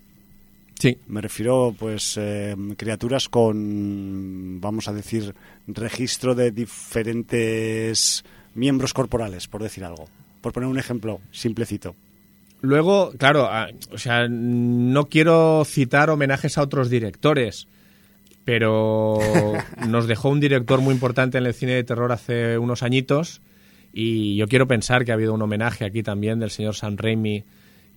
Sí. 0.81 0.97
Me 1.07 1.21
refiero, 1.21 1.73
pues, 1.79 2.17
eh, 2.19 2.57
criaturas 2.77 3.29
con, 3.29 4.61
vamos 4.61 4.89
a 4.89 4.93
decir, 4.93 5.35
registro 5.69 6.35
de 6.35 6.51
diferentes 6.51 8.25
miembros 8.55 8.93
corporales, 8.95 9.47
por 9.47 9.63
decir 9.63 9.85
algo. 9.85 10.09
Por 10.41 10.53
poner 10.53 10.69
un 10.69 10.79
ejemplo 10.79 11.21
simplecito. 11.31 11.95
Luego, 12.63 13.13
claro, 13.19 13.45
a- 13.47 13.69
o 13.93 13.99
sea, 13.99 14.27
no 14.29 15.07
quiero 15.07 15.63
citar 15.65 16.11
homenajes 16.11 16.59
a 16.59 16.63
otros 16.63 16.91
directores, 16.91 17.69
pero 18.45 19.19
nos 19.89 20.07
dejó 20.07 20.31
un 20.31 20.41
director 20.41 20.81
muy 20.81 20.95
importante 20.95 21.39
en 21.39 21.47
el 21.47 21.55
cine 21.55 21.73
de 21.75 21.85
terror 21.85 22.11
hace 22.13 22.59
unos 22.59 22.83
añitos 22.83 23.41
y 23.93 24.37
yo 24.37 24.47
quiero 24.49 24.67
pensar 24.67 25.05
que 25.05 25.11
ha 25.11 25.15
habido 25.15 25.35
un 25.35 25.43
homenaje 25.43 25.85
aquí 25.85 26.03
también 26.03 26.39
del 26.39 26.51
señor 26.51 26.75
Sam 26.75 26.97
Raimi 26.97 27.45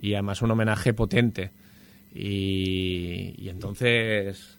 y 0.02 0.14
además 0.14 0.42
un 0.42 0.52
homenaje 0.52 0.94
potente. 0.94 1.52
Y, 2.14 3.34
y 3.38 3.50
entonces, 3.50 4.58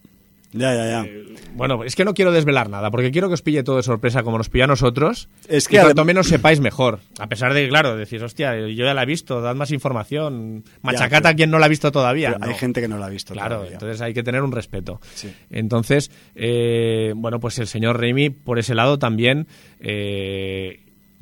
Ya, 0.53 0.75
ya, 0.75 0.87
ya. 1.05 1.07
bueno, 1.55 1.85
es 1.85 1.95
que 1.97 2.05
no 2.05 2.15
quiero 2.15 2.33
desvelar 2.33 2.69
nada, 2.69 2.91
porque 2.91 3.11
quiero 3.11 3.29
que 3.29 3.35
os 3.35 3.43
pille 3.43 3.63
todo 3.63 3.77
de 3.77 3.83
sorpresa 3.83 4.23
como 4.23 4.39
nos 4.39 4.49
pilla 4.49 4.65
a 4.65 4.69
nosotros. 4.69 5.29
Es 5.49 5.69
que 5.69 5.77
y 5.77 5.81
cuanto 5.81 6.05
menos 6.05 6.27
sepáis 6.29 6.61
mejor. 6.61 7.01
A 7.19 7.29
pesar 7.29 7.55
de, 7.55 7.69
claro, 7.69 7.97
decís, 7.97 8.21
hostia, 8.23 8.57
yo 8.59 8.85
ya 8.85 8.95
la 8.95 9.03
he 9.03 9.07
visto, 9.07 9.41
dad 9.41 9.55
más 9.55 9.71
información. 9.71 10.65
Machacata 10.83 11.21
pero- 11.23 11.29
a 11.29 11.35
quien 11.35 11.51
no 11.51 11.59
la 11.59 11.67
ha 11.67 11.69
visto 11.69 11.91
todavía. 11.93 12.37
Hay 12.41 12.55
gente 12.55 12.81
que 12.81 12.89
no 12.89 12.99
la 12.99 13.07
ha 13.07 13.11
visto. 13.11 13.33
Claro, 13.35 13.57
todavía. 13.57 13.75
entonces 13.75 14.01
hay 14.01 14.15
que 14.15 14.23
tener 14.23 14.43
un 14.43 14.53
respeto. 14.53 15.01
Sí. 15.15 15.33
Entonces, 15.51 16.11
eh, 16.35 17.13
bueno, 17.17 17.41
pues 17.41 17.59
el 17.59 17.67
señor 17.67 18.01
Raimi, 18.01 18.31
por 18.31 18.59
ese 18.59 18.75
lado 18.75 18.99
también, 18.99 19.47
eh, 19.81 20.81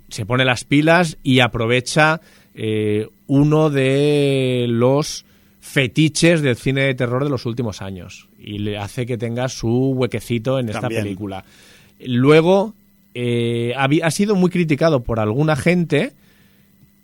se 0.09 0.27
pone 0.27 0.45
las 0.45 0.65
pilas 0.65 1.19
y 1.23 1.41
aprovecha 1.41 2.21
eh, 2.55 3.09
uno 3.29 3.71
de 3.71 4.67
los 4.69 5.25
fetiches 5.62 6.43
del 6.43 6.56
cine 6.56 6.82
de 6.82 6.94
terror 6.94 7.22
de 7.22 7.30
los 7.30 7.47
últimos 7.47 7.82
años 7.82 8.28
y 8.36 8.59
le 8.59 8.78
hace 8.78 9.06
que 9.06 9.16
tenga 9.16 9.48
su 9.48 9.93
huequecito 9.93 10.59
en 10.59 10.68
esta 10.68 10.82
También. 10.82 11.05
película. 11.05 11.44
Luego, 12.05 12.74
eh, 13.14 13.72
ha, 13.76 14.10
sido 14.10 14.34
muy 14.34 14.51
criticado 14.51 15.05
por 15.05 15.20
alguna 15.20 15.55
gente 15.55 16.12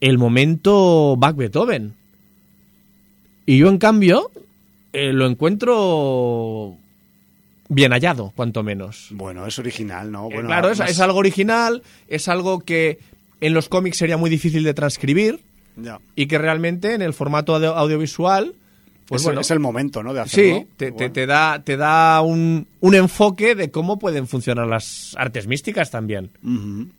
el 0.00 0.18
momento 0.18 1.14
Bach 1.16 1.36
Beethoven. 1.36 1.94
Y 3.46 3.58
yo, 3.58 3.68
en 3.68 3.78
cambio, 3.78 4.32
eh, 4.92 5.12
lo 5.12 5.26
encuentro 5.26 6.76
bien 7.68 7.92
hallado, 7.92 8.32
cuanto 8.34 8.64
menos. 8.64 9.06
Bueno, 9.12 9.46
es 9.46 9.56
original, 9.60 10.10
¿no? 10.10 10.26
Eh, 10.30 10.34
Bueno, 10.34 10.48
claro, 10.48 10.70
es 10.70 11.00
algo 11.00 11.18
original, 11.18 11.84
es 12.08 12.26
algo 12.26 12.58
que 12.60 12.98
en 13.40 13.54
los 13.54 13.68
cómics 13.68 13.98
sería 13.98 14.16
muy 14.16 14.30
difícil 14.30 14.64
de 14.64 14.74
transcribir 14.74 15.40
Ya. 15.80 16.00
y 16.16 16.26
que 16.26 16.38
realmente 16.38 16.94
en 16.94 17.02
el 17.02 17.14
formato 17.14 17.54
audio- 17.54 17.74
audiovisual, 17.76 18.54
pues 19.06 19.22
es, 19.22 19.26
bueno, 19.26 19.40
es 19.40 19.50
el 19.50 19.58
momento, 19.60 20.02
¿no? 20.02 20.12
De 20.12 20.20
hacerlo. 20.20 20.58
sí, 20.60 20.66
te, 20.76 20.86
te- 20.92 21.04
Igual. 21.04 21.12
te 21.12 21.26
da, 21.26 21.62
te 21.64 21.76
da 21.76 22.20
un, 22.20 22.66
un 22.80 22.94
enfoque 22.94 23.54
de 23.54 23.70
cómo 23.70 23.98
pueden 23.98 24.26
funcionar 24.26 24.66
las 24.66 25.14
artes 25.16 25.46
místicas 25.46 25.90
también. 25.90 26.30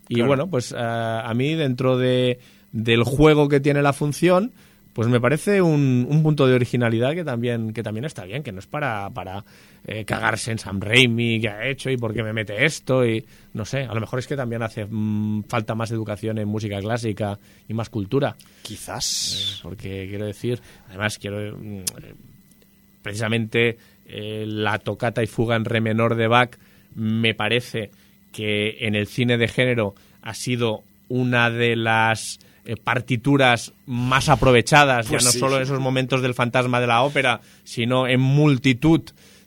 Y 0.08 0.16
claro. 0.16 0.28
bueno, 0.28 0.48
pues 0.48 0.74
a, 0.74 1.22
a 1.30 1.34
mí 1.36 1.54
dentro 1.54 1.98
de, 1.98 2.40
del 2.72 3.04
juego 3.04 3.48
que 3.50 3.60
tiene 3.60 3.82
la 3.84 3.94
función, 3.94 4.54
pues 4.94 5.08
me 5.08 5.22
parece 5.22 5.62
un, 5.62 6.08
un 6.10 6.24
punto 6.24 6.48
de 6.48 6.56
originalidad 6.56 7.14
que 7.14 7.24
también, 7.24 7.74
que 7.74 7.84
también 7.84 8.06
está 8.06 8.26
bien, 8.26 8.44
que 8.44 8.52
no 8.52 8.60
es 8.60 8.68
para, 8.68 9.10
para 9.12 9.44
eh, 9.86 10.04
cagarse 10.04 10.52
en 10.52 10.60
Sam 10.60 10.80
Raimi, 10.82 11.40
que 11.40 11.50
ha 11.50 11.68
hecho 11.68 11.90
y 11.90 11.98
por 11.98 12.14
qué 12.14 12.24
me 12.24 12.34
mete 12.34 12.66
esto 12.66 13.06
y 13.06 13.26
no 13.54 13.66
sé, 13.66 13.84
a 13.84 13.94
lo 13.94 14.02
mejor 14.02 14.20
es 14.20 14.28
que 14.28 14.36
también 14.36 14.62
hace 14.62 14.86
mm, 14.86 15.44
falta 15.44 15.76
más 15.76 15.92
educación 15.92 16.38
en 16.38 16.48
música 16.48 16.80
clásica 16.80 17.40
y 17.68 17.74
más 17.74 17.90
cultura. 17.90 18.36
Quizás. 18.62 19.60
Porque 19.64 20.08
quiero 20.10 20.26
decir, 20.26 20.60
además 20.90 21.18
quiero 21.18 21.58
mm, 21.58 21.80
eh, 21.80 22.16
precisamente 23.02 23.78
eh, 24.06 24.46
la 24.48 24.80
tocata 24.80 25.24
y 25.24 25.28
fuga 25.28 25.56
en 25.56 25.66
re 25.66 25.82
menor 25.82 26.16
de 26.16 26.28
Bach 26.28 26.58
me 26.96 27.34
parece 27.34 27.92
que 28.32 28.78
en 28.82 28.96
el 28.96 29.08
cine 29.08 29.38
de 29.38 29.48
género 29.48 29.96
ha 30.22 30.34
sido 30.34 30.84
una 31.08 31.50
de 31.50 31.76
las 31.76 32.40
eh, 32.66 32.76
partituras 32.76 33.74
más 33.86 34.30
aprovechadas, 34.30 35.08
Pues 35.08 35.22
ya 35.24 35.28
no 35.28 35.32
sí. 35.32 35.40
solo 35.40 35.58
en 35.58 35.64
esos 35.64 35.80
momentos 35.80 36.22
del 36.22 36.34
fantasma 36.34 36.80
de 36.80 36.88
la 36.88 37.04
ópera, 37.04 37.42
sino 37.64 38.08
en 38.08 38.20
multitud 38.20 39.02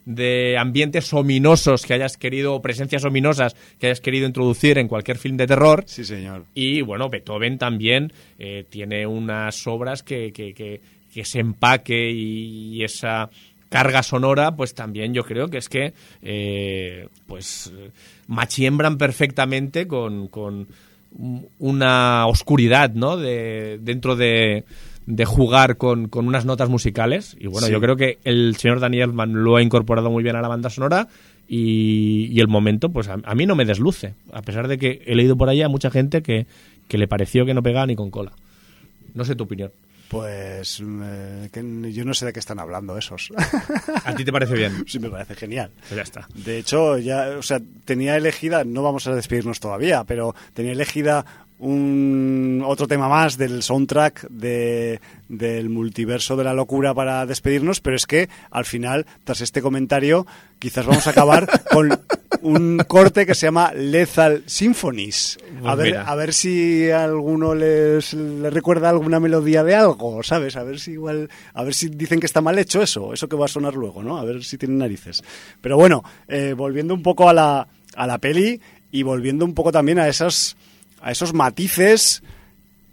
de 0.05 0.57
ambientes 0.57 1.13
ominosos 1.13 1.85
que 1.85 1.93
hayas 1.93 2.17
querido, 2.17 2.55
o 2.55 2.61
presencias 2.61 3.05
ominosas 3.05 3.55
que 3.79 3.87
hayas 3.87 4.01
querido 4.01 4.27
introducir 4.27 4.77
en 4.77 4.89
cualquier 4.89 5.17
film 5.17 5.37
de 5.37 5.47
terror. 5.47 5.83
Sí, 5.87 6.03
señor. 6.03 6.43
Y 6.53 6.81
bueno, 6.81 7.09
Beethoven 7.09 7.57
también 7.57 8.11
eh, 8.37 8.65
tiene 8.69 9.07
unas 9.07 9.65
obras 9.65 10.03
que, 10.03 10.33
que, 10.33 10.53
que, 10.53 10.81
que 11.13 11.21
ese 11.21 11.39
empaque 11.39 12.11
y, 12.11 12.75
y 12.75 12.83
esa 12.83 13.29
carga 13.69 14.03
sonora, 14.03 14.55
pues 14.55 14.75
también 14.75 15.13
yo 15.13 15.23
creo 15.23 15.47
que 15.47 15.57
es 15.57 15.67
que 15.69 15.93
eh, 16.21 17.07
pues 17.25 17.73
machiembran 18.27 18.97
perfectamente 18.99 19.87
con, 19.87 20.27
con 20.27 20.67
una 21.59 22.27
oscuridad, 22.27 22.91
¿no? 22.93 23.17
De, 23.17 23.79
dentro 23.81 24.15
de, 24.15 24.63
de 25.05 25.25
jugar 25.25 25.77
con, 25.77 26.07
con 26.07 26.27
unas 26.27 26.45
notas 26.45 26.69
musicales. 26.69 27.35
Y 27.39 27.47
bueno, 27.47 27.67
Sí. 27.67 27.73
yo 27.73 27.79
creo 27.79 27.95
que 27.95 28.17
el 28.23 28.55
señor 28.57 28.79
Daniel 28.79 29.13
Mann 29.13 29.43
lo 29.43 29.55
ha 29.57 29.61
incorporado 29.61 30.09
muy 30.09 30.23
bien 30.23 30.35
a 30.35 30.41
la 30.41 30.47
banda 30.47 30.69
sonora. 30.69 31.07
Y, 31.47 32.29
y 32.31 32.39
el 32.39 32.47
momento, 32.47 32.89
pues 32.89 33.09
a, 33.09 33.17
a 33.23 33.35
mí 33.35 33.45
no 33.45 33.55
me 33.55 33.65
desluce, 33.65 34.13
a 34.31 34.41
pesar 34.41 34.67
de 34.67 34.77
que 34.77 35.01
he 35.05 35.13
leído 35.13 35.35
por 35.35 35.49
ahí 35.49 35.61
a 35.61 35.67
mucha 35.69 35.91
gente 35.91 36.21
que, 36.21 36.45
que 36.87 36.97
le 36.97 37.07
pareció 37.07 37.45
que 37.45 37.53
no 37.53 37.61
pegaba 37.61 37.85
ni 37.85 37.95
con 37.95 38.09
cola. 38.09 38.31
No 39.13 39.25
sé 39.25 39.35
tu 39.35 39.43
opinión. 39.43 39.71
Pues 40.13 40.79
eh, 40.79 41.49
que 41.51 41.91
yo 41.91 42.05
no 42.05 42.13
sé 42.13 42.27
de 42.27 42.33
qué 42.33 42.39
están 42.39 42.59
hablando 42.59 42.95
esos. 42.95 43.33
¿A 44.05 44.13
ti 44.13 44.23
te 44.23 44.31
parece 44.31 44.53
bien? 44.53 44.83
sí, 44.87 44.99
me 44.99 45.09
parece 45.09 45.33
genial. 45.33 45.71
Pues 45.89 45.95
ya 45.95 46.03
está. 46.03 46.27
De 46.35 46.59
hecho, 46.59 46.99
ya, 46.99 47.29
o 47.39 47.41
sea, 47.41 47.59
tenía 47.83 48.15
elegida, 48.15 48.63
no 48.63 48.83
vamos 48.83 49.07
a 49.07 49.15
despedirnos 49.15 49.59
todavía, 49.59 50.03
pero 50.03 50.35
tenía 50.53 50.73
elegida 50.73 51.25
un 51.57 52.61
otro 52.65 52.87
tema 52.87 53.07
más 53.07 53.37
del 53.37 53.63
soundtrack 53.63 54.27
de, 54.29 54.99
del 55.29 55.69
multiverso 55.69 56.35
de 56.35 56.43
la 56.43 56.53
locura 56.53 56.93
para 56.93 57.25
despedirnos, 57.25 57.79
pero 57.79 57.95
es 57.95 58.05
que 58.05 58.29
al 58.51 58.65
final, 58.65 59.05
tras 59.23 59.41
este 59.41 59.61
comentario, 59.61 60.27
quizás 60.59 60.85
vamos 60.85 61.07
a 61.07 61.11
acabar 61.11 61.49
con 61.71 61.89
un 62.43 62.77
corte 62.87 63.25
que 63.25 63.33
se 63.35 63.47
llama 63.47 63.73
Lethal 63.73 64.43
Symphonies. 64.45 65.37
A 65.57 65.61
Pues 65.61 65.77
ver, 65.77 65.85
mira. 65.87 66.01
a 66.03 66.15
ver 66.15 66.33
si 66.33 66.89
a 66.91 67.03
alguno 67.03 67.55
les, 67.55 68.13
les 68.13 68.53
recuerda 68.53 68.89
alguna 68.89 69.19
melodía 69.19 69.63
de 69.63 69.75
algo, 69.75 70.21
¿sabes? 70.23 70.55
A 70.55 70.63
ver 70.63 70.79
si 70.79 70.91
igual, 70.91 71.29
a 71.53 71.63
ver 71.63 71.73
si 71.73 71.89
dicen 71.89 72.19
que 72.19 72.25
está 72.25 72.41
mal 72.41 72.59
hecho 72.59 72.81
eso, 72.81 73.13
eso 73.13 73.27
que 73.27 73.35
va 73.35 73.45
a 73.45 73.49
sonar 73.49 73.73
luego, 73.75 74.03
¿no? 74.03 74.17
A 74.17 74.25
ver 74.25 74.43
si 74.43 74.57
tienen 74.57 74.77
narices. 74.77 75.23
Pero 75.61 75.77
bueno, 75.77 76.03
eh, 76.27 76.53
volviendo 76.55 76.93
un 76.93 77.01
poco 77.01 77.29
a 77.29 77.33
la, 77.33 77.67
a 77.95 78.07
la 78.07 78.17
peli 78.19 78.59
y 78.91 79.03
volviendo 79.03 79.45
un 79.45 79.53
poco 79.53 79.71
también 79.71 79.99
a 79.99 80.07
esos, 80.07 80.55
a 81.01 81.11
esos 81.11 81.33
matices 81.33 82.21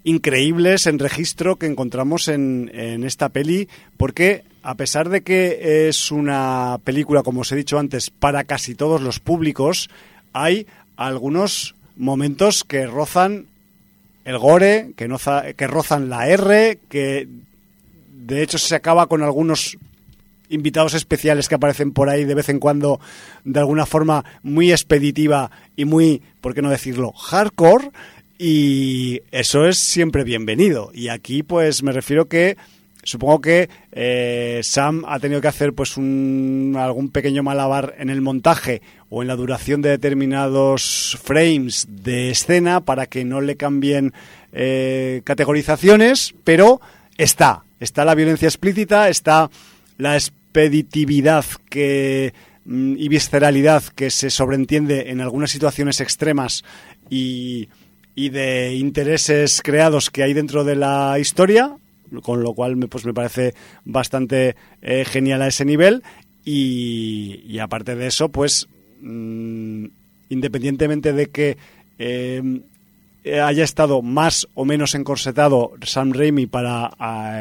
increíbles 0.04 0.86
en 0.86 0.98
registro 0.98 1.56
que 1.56 1.66
encontramos 1.66 2.28
en, 2.28 2.70
en 2.74 3.04
esta 3.04 3.28
peli, 3.28 3.68
porque 3.96 4.44
a 4.62 4.74
pesar 4.74 5.08
de 5.08 5.22
que 5.22 5.88
es 5.88 6.10
una 6.10 6.78
película, 6.84 7.22
como 7.22 7.42
os 7.42 7.52
he 7.52 7.56
dicho 7.56 7.78
antes, 7.78 8.10
para 8.10 8.44
casi 8.44 8.74
todos 8.74 9.00
los 9.00 9.20
públicos, 9.20 9.88
hay 10.32 10.66
algunos 10.96 11.74
momentos 11.96 12.64
que 12.64 12.86
rozan 12.86 13.46
el 14.24 14.38
gore, 14.38 14.92
que, 14.96 15.08
noza- 15.08 15.54
que 15.54 15.66
rozan 15.66 16.08
la 16.10 16.28
R, 16.28 16.78
que 16.88 17.26
de 18.12 18.42
hecho 18.42 18.58
se 18.58 18.74
acaba 18.74 19.06
con 19.06 19.22
algunos 19.22 19.76
invitados 20.50 20.94
especiales 20.94 21.48
que 21.48 21.54
aparecen 21.54 21.92
por 21.92 22.08
ahí 22.10 22.24
de 22.24 22.34
vez 22.34 22.48
en 22.48 22.58
cuando 22.58 23.00
de 23.44 23.60
alguna 23.60 23.86
forma 23.86 24.24
muy 24.42 24.72
expeditiva 24.72 25.50
y 25.76 25.84
muy, 25.84 26.22
¿por 26.40 26.54
qué 26.54 26.60
no 26.60 26.70
decirlo?, 26.70 27.12
hardcore 27.12 27.90
y 28.42 29.20
eso 29.32 29.66
es 29.66 29.76
siempre 29.76 30.24
bienvenido. 30.24 30.90
Y 30.94 31.08
aquí 31.08 31.42
pues 31.42 31.82
me 31.82 31.92
refiero 31.92 32.26
que 32.26 32.56
supongo 33.02 33.42
que 33.42 33.68
eh, 33.92 34.60
Sam 34.62 35.04
ha 35.06 35.18
tenido 35.18 35.42
que 35.42 35.48
hacer 35.48 35.74
pues 35.74 35.98
un, 35.98 36.74
algún 36.78 37.10
pequeño 37.10 37.42
malabar 37.42 37.94
en 37.98 38.08
el 38.08 38.22
montaje 38.22 38.80
o 39.10 39.20
en 39.20 39.28
la 39.28 39.36
duración 39.36 39.82
de 39.82 39.90
determinados 39.90 41.18
frames 41.22 41.86
de 41.90 42.30
escena 42.30 42.80
para 42.80 43.04
que 43.04 43.26
no 43.26 43.42
le 43.42 43.56
cambien 43.56 44.14
eh, 44.52 45.20
categorizaciones, 45.24 46.34
pero 46.42 46.80
está, 47.18 47.64
está 47.78 48.06
la 48.06 48.14
violencia 48.14 48.48
explícita, 48.48 49.10
está 49.10 49.50
la 49.98 50.14
expeditividad 50.14 51.44
que 51.68 52.32
mm, 52.64 52.94
y 52.96 53.08
visceralidad 53.08 53.82
que 53.94 54.08
se 54.08 54.30
sobreentiende 54.30 55.10
en 55.10 55.20
algunas 55.20 55.50
situaciones 55.50 56.00
extremas 56.00 56.64
y, 57.10 57.68
y 58.20 58.28
de 58.28 58.74
intereses 58.74 59.62
creados 59.64 60.10
que 60.10 60.22
hay 60.22 60.34
dentro 60.34 60.62
de 60.62 60.76
la 60.76 61.18
historia, 61.18 61.74
con 62.22 62.42
lo 62.42 62.52
cual 62.52 62.76
pues 62.90 63.06
me 63.06 63.14
parece 63.14 63.54
bastante 63.86 64.56
eh, 64.82 65.06
genial 65.06 65.40
a 65.40 65.46
ese 65.46 65.64
nivel 65.64 66.02
y, 66.44 67.40
y 67.46 67.60
aparte 67.60 67.96
de 67.96 68.08
eso, 68.08 68.28
pues 68.28 68.68
mm, 69.00 69.86
independientemente 70.28 71.14
de 71.14 71.30
que 71.30 71.56
eh, 71.98 72.42
haya 73.42 73.64
estado 73.64 74.02
más 74.02 74.46
o 74.52 74.66
menos 74.66 74.94
encorsetado 74.94 75.72
Sam 75.80 76.12
Raimi 76.12 76.46
para 76.46 76.90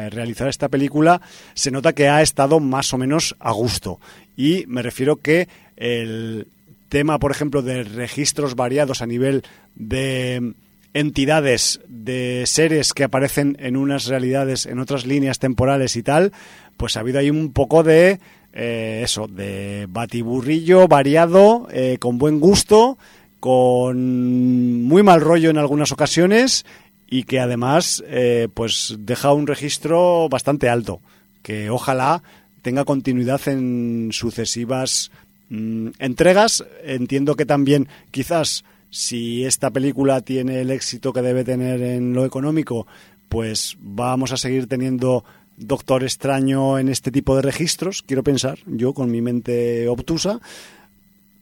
realizar 0.08 0.48
esta 0.48 0.70
película, 0.70 1.20
se 1.52 1.70
nota 1.70 1.92
que 1.92 2.08
ha 2.08 2.22
estado 2.22 2.58
más 2.58 2.94
o 2.94 2.96
menos 2.96 3.36
a 3.38 3.52
gusto. 3.52 4.00
Y 4.34 4.64
me 4.66 4.80
refiero 4.80 5.16
que 5.16 5.46
el 5.76 6.46
tema, 6.88 7.18
por 7.18 7.32
ejemplo, 7.32 7.60
de 7.60 7.84
registros 7.84 8.54
variados 8.54 9.02
a 9.02 9.06
nivel 9.06 9.42
de 9.74 10.54
entidades, 10.94 11.80
de 11.88 12.44
seres 12.46 12.92
que 12.92 13.04
aparecen 13.04 13.56
en 13.60 13.76
unas 13.76 14.06
realidades, 14.06 14.66
en 14.66 14.78
otras 14.78 15.06
líneas 15.06 15.38
temporales 15.38 15.96
y 15.96 16.02
tal, 16.02 16.32
pues 16.76 16.96
ha 16.96 17.00
habido 17.00 17.18
ahí 17.18 17.30
un 17.30 17.52
poco 17.52 17.82
de 17.82 18.20
eh, 18.52 19.02
eso, 19.04 19.28
de 19.28 19.86
batiburrillo 19.88 20.88
variado, 20.88 21.68
con 22.00 22.18
buen 22.18 22.40
gusto 22.40 22.98
con 23.40 24.84
muy 24.84 25.02
mal 25.02 25.22
rollo 25.22 25.50
en 25.50 25.56
algunas 25.56 25.92
ocasiones 25.92 26.66
y 27.08 27.24
que 27.24 27.40
además 27.40 28.04
eh, 28.06 28.48
pues 28.52 28.94
deja 29.00 29.32
un 29.32 29.46
registro 29.46 30.28
bastante 30.28 30.68
alto 30.68 31.00
que 31.42 31.70
ojalá 31.70 32.22
tenga 32.62 32.84
continuidad 32.84 33.40
en 33.48 34.10
sucesivas 34.12 35.10
mm, 35.48 35.88
entregas. 35.98 36.62
Entiendo 36.84 37.34
que 37.34 37.46
también 37.46 37.88
quizás 38.10 38.64
si 38.90 39.44
esta 39.44 39.70
película 39.70 40.20
tiene 40.20 40.60
el 40.60 40.70
éxito 40.70 41.12
que 41.12 41.22
debe 41.22 41.44
tener 41.44 41.80
en 41.82 42.12
lo 42.12 42.24
económico 42.24 42.86
pues 43.28 43.76
vamos 43.80 44.32
a 44.32 44.36
seguir 44.36 44.66
teniendo 44.66 45.24
Doctor 45.56 46.02
Extraño 46.02 46.78
en 46.78 46.88
este 46.88 47.10
tipo 47.10 47.36
de 47.36 47.42
registros 47.42 48.02
quiero 48.02 48.22
pensar 48.22 48.58
yo 48.66 48.92
con 48.92 49.10
mi 49.10 49.20
mente 49.20 49.88
obtusa 49.88 50.40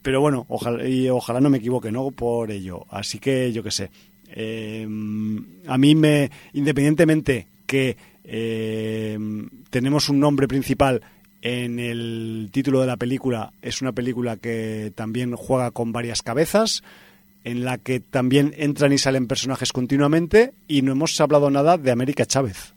pero 0.02 0.20
bueno, 0.20 0.46
ojalá, 0.48 0.88
y 0.88 1.08
ojalá 1.10 1.38
no 1.38 1.50
me 1.50 1.58
equivoque, 1.58 1.92
¿no? 1.92 2.10
Por 2.10 2.50
ello. 2.50 2.86
Así 2.88 3.18
que 3.18 3.52
yo 3.52 3.62
qué 3.62 3.70
sé. 3.70 3.90
Em, 4.30 5.44
a 5.66 5.78
mí 5.78 5.94
me, 5.94 6.30
independientemente 6.52 7.46
que 7.66 7.96
em, 8.24 9.48
tenemos 9.70 10.08
un 10.08 10.20
nombre 10.20 10.48
principal 10.48 11.02
en 11.42 11.78
el 11.78 12.48
título 12.52 12.80
de 12.80 12.86
la 12.86 12.96
película, 12.96 13.52
es 13.62 13.82
una 13.82 13.92
película 13.92 14.36
que 14.36 14.92
también 14.94 15.36
juega 15.36 15.70
con 15.70 15.92
varias 15.92 16.22
cabezas, 16.22 16.82
en 17.44 17.64
la 17.64 17.78
que 17.78 18.00
también 18.00 18.54
entran 18.56 18.92
y 18.92 18.98
salen 18.98 19.26
personajes 19.26 19.72
continuamente, 19.72 20.52
y 20.66 20.82
no 20.82 20.92
hemos 20.92 21.20
hablado 21.20 21.50
nada 21.50 21.78
de 21.78 21.90
América 21.90 22.26
Chávez. 22.26 22.74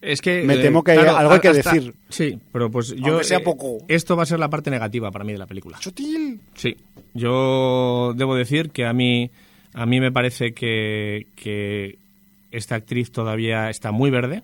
Es 0.00 0.20
que 0.20 0.42
me 0.42 0.58
temo 0.58 0.84
que 0.84 0.92
hay 0.92 0.98
algo 0.98 1.32
hay 1.32 1.40
que 1.40 1.52
decir. 1.52 1.94
Sí, 2.08 2.38
pero 2.52 2.70
pues 2.70 2.94
yo 2.94 3.22
sea 3.24 3.38
eh, 3.38 3.40
poco. 3.40 3.78
esto 3.88 4.16
va 4.16 4.24
a 4.24 4.26
ser 4.26 4.38
la 4.38 4.50
parte 4.50 4.70
negativa 4.70 5.10
para 5.10 5.24
mí 5.24 5.32
de 5.32 5.38
la 5.38 5.46
película. 5.46 5.78
Sutil. 5.80 6.40
Sí. 6.54 6.76
Yo 7.14 8.12
debo 8.14 8.36
decir 8.36 8.70
que 8.70 8.84
a 8.84 8.92
mí 8.92 9.30
a 9.72 9.86
mí 9.86 10.00
me 10.00 10.12
parece 10.12 10.52
que, 10.52 11.26
que 11.34 11.98
esta 12.50 12.76
actriz 12.76 13.10
todavía 13.10 13.70
está 13.70 13.92
muy 13.92 14.10
verde 14.10 14.42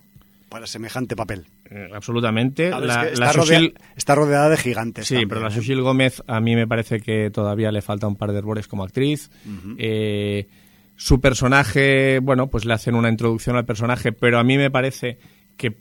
para 0.50 0.66
semejante 0.66 1.16
papel. 1.16 1.46
Eh, 1.70 1.88
absolutamente. 1.94 2.70
La, 2.70 3.06
está, 3.06 4.14
rodeada 4.14 4.50
de 4.50 4.56
gigantes. 4.58 5.06
Sí, 5.06 5.24
pero 5.26 5.40
la 5.40 5.50
Sushil 5.50 5.80
Gómez 5.80 6.22
a 6.26 6.40
mí 6.40 6.56
me 6.56 6.66
parece 6.66 7.00
que 7.00 7.30
todavía 7.30 7.72
le 7.72 7.80
falta 7.80 8.06
un 8.06 8.16
par 8.16 8.32
de 8.32 8.38
errores 8.38 8.68
como 8.68 8.84
actriz. 8.84 9.30
Eh, 9.78 10.48
su 10.96 11.20
personaje, 11.20 12.18
bueno, 12.18 12.48
pues 12.48 12.66
le 12.66 12.74
hacen 12.74 12.94
una 12.94 13.08
introducción 13.08 13.56
al 13.56 13.64
personaje, 13.64 14.12
pero 14.12 14.38
a 14.38 14.44
mí 14.44 14.58
me 14.58 14.70
parece 14.70 15.18
que, 15.56 15.76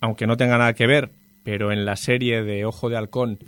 aunque 0.00 0.26
no 0.26 0.36
tenga 0.36 0.58
nada 0.58 0.72
que 0.72 0.86
ver, 0.86 1.12
pero 1.46 1.70
en 1.70 1.84
la 1.84 1.94
serie 1.94 2.42
de 2.42 2.64
Ojo 2.64 2.88
de 2.88 2.96
Halcón, 2.96 3.38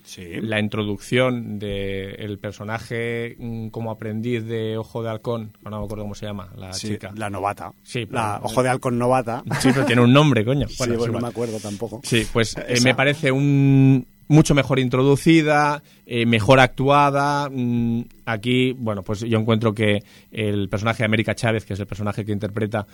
la 0.40 0.60
introducción 0.60 1.58
del 1.58 2.38
personaje 2.38 3.34
mm, 3.36 3.70
como 3.70 3.90
aprendiz 3.90 4.44
de 4.44 4.78
Ojo 4.78 5.02
de 5.02 5.10
Halcón, 5.10 5.50
no 5.64 5.70
me 5.80 5.84
acuerdo 5.84 6.04
cómo 6.04 6.14
se 6.14 6.26
llama, 6.26 6.48
la 6.54 6.70
chica. 6.70 7.10
La 7.16 7.28
novata. 7.28 7.72
Sí, 7.82 8.06
la 8.08 8.38
Ojo 8.40 8.62
de 8.62 8.68
Halcón 8.68 8.98
novata. 9.00 9.42
Sí, 9.58 9.70
pero 9.74 9.84
tiene 9.84 10.02
un 10.02 10.12
nombre, 10.12 10.44
coño. 10.44 10.68
Bueno, 10.78 11.00
sí, 11.00 11.10
no 11.10 11.18
me 11.18 11.26
acuerdo 11.26 11.58
tampoco. 11.58 12.00
Sí, 12.04 12.24
pues 12.32 12.56
eh, 12.56 12.78
me 12.84 12.94
parece 12.94 13.32
un 13.32 14.06
mucho 14.28 14.54
mejor 14.54 14.78
introducida, 14.78 15.82
eh, 16.06 16.24
mejor 16.24 16.60
actuada. 16.60 17.50
Mm, 17.50 18.02
aquí, 18.26 18.76
bueno, 18.78 19.02
pues 19.02 19.22
yo 19.22 19.40
encuentro 19.40 19.74
que 19.74 20.04
el 20.30 20.68
personaje 20.68 20.98
de 20.98 21.06
América 21.06 21.34
Chávez, 21.34 21.64
que 21.64 21.72
es 21.72 21.80
el 21.80 21.88
personaje 21.88 22.24
que 22.24 22.30
interpreta, 22.30 22.86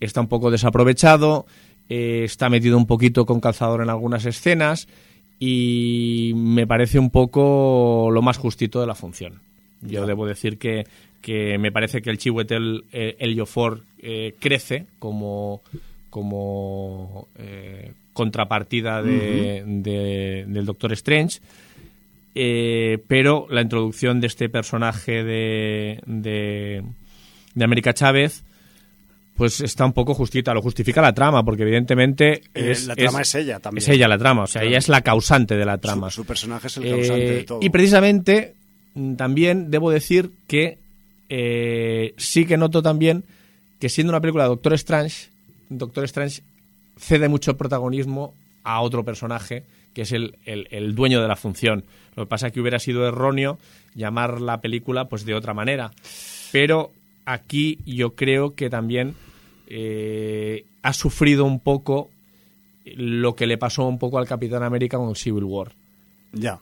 está 0.00 0.22
un 0.22 0.28
poco 0.28 0.50
desaprovechado. 0.50 1.44
Eh, 1.88 2.22
está 2.24 2.48
metido 2.48 2.76
un 2.76 2.86
poquito 2.86 3.26
con 3.26 3.40
calzador 3.40 3.82
en 3.82 3.90
algunas 3.90 4.24
escenas 4.26 4.88
y 5.38 6.32
me 6.34 6.66
parece 6.66 6.98
un 6.98 7.10
poco 7.10 8.08
lo 8.10 8.22
más 8.22 8.38
justito 8.38 8.80
de 8.80 8.86
la 8.86 8.94
función. 8.94 9.40
Yo 9.82 10.06
debo 10.06 10.26
decir 10.26 10.58
que, 10.58 10.86
que, 11.20 11.58
me 11.58 11.70
parece 11.70 12.02
que 12.02 12.10
el 12.10 12.18
Chihuetel 12.18 12.84
eh, 12.92 13.16
el 13.20 13.34
Yofor 13.36 13.82
eh, 13.98 14.34
crece 14.40 14.86
como, 14.98 15.62
como 16.10 17.28
contrapartida 18.12 19.02
de, 19.02 19.62
del 20.46 20.64
Doctor 20.64 20.92
Strange, 20.94 21.40
pero 23.06 23.46
la 23.50 23.60
introducción 23.62 24.20
de 24.20 24.26
este 24.26 24.48
personaje 24.48 25.22
de, 25.22 26.00
de, 26.06 26.82
de 27.54 27.64
América 27.64 27.92
Chávez 27.92 28.45
pues 29.36 29.60
está 29.60 29.84
un 29.84 29.92
poco 29.92 30.14
justita, 30.14 30.54
lo 30.54 30.62
justifica 30.62 31.02
la 31.02 31.12
trama, 31.12 31.44
porque 31.44 31.62
evidentemente 31.62 32.42
eh, 32.54 32.70
es, 32.70 32.86
la 32.86 32.96
trama 32.96 33.20
es, 33.20 33.34
ella 33.34 33.60
también. 33.60 33.82
Es 33.82 33.88
ella 33.88 34.08
la 34.08 34.18
trama, 34.18 34.44
o 34.44 34.46
sea, 34.46 34.62
ella 34.62 34.78
es 34.78 34.88
la 34.88 35.02
causante 35.02 35.56
de 35.56 35.64
la 35.64 35.78
trama. 35.78 36.10
Su, 36.10 36.24
personaje 36.24 36.68
es 36.68 36.76
el 36.78 36.88
causante 36.88 37.24
de 37.24 37.40
eh, 37.40 37.44
todo. 37.44 37.58
Y 37.60 37.68
precisamente 37.68 38.54
mm, 38.94 39.14
también 39.16 39.70
debo 39.70 39.90
decir 39.90 40.30
que 40.46 40.78
eh, 41.28 42.14
sí 42.16 42.46
que 42.46 42.56
noto 42.56 42.82
también 42.82 43.24
que 43.78 43.90
siendo 43.90 44.12
una 44.12 44.20
película 44.20 44.44
de 44.44 44.48
Doctor 44.48 44.72
Strange, 44.74 45.28
Doctor 45.68 46.04
Strange 46.04 46.42
cede 46.98 47.28
mucho 47.28 47.58
protagonismo 47.58 48.34
a 48.64 48.80
otro 48.80 49.04
personaje 49.04 49.64
que 49.92 50.02
es 50.02 50.12
el, 50.12 50.36
el, 50.44 50.94
dueño 50.94 51.22
de 51.22 51.28
la 51.28 51.36
función. 51.36 51.84
Lo 52.16 52.24
que 52.24 52.28
pasa 52.28 52.48
es 52.48 52.52
que 52.52 52.60
hubiera 52.60 52.78
sido 52.78 53.08
erróneo 53.08 53.58
llamar 53.94 54.42
la 54.42 54.60
película 54.60 55.06
pues 55.06 55.24
de 55.24 55.34
otra 55.34 55.54
manera. 55.54 55.90
Pero 56.52 56.92
aquí 57.26 57.78
yo 57.84 58.14
creo 58.14 58.54
que 58.54 58.70
también 58.70 59.14
eh, 59.66 60.64
ha 60.82 60.92
sufrido 60.94 61.44
un 61.44 61.60
poco 61.60 62.08
lo 62.84 63.34
que 63.34 63.46
le 63.46 63.58
pasó 63.58 63.86
un 63.86 63.98
poco 63.98 64.18
al 64.18 64.26
Capitán 64.26 64.62
América 64.62 64.96
con 64.96 65.14
Civil 65.14 65.44
War. 65.44 65.72
Ya. 66.32 66.60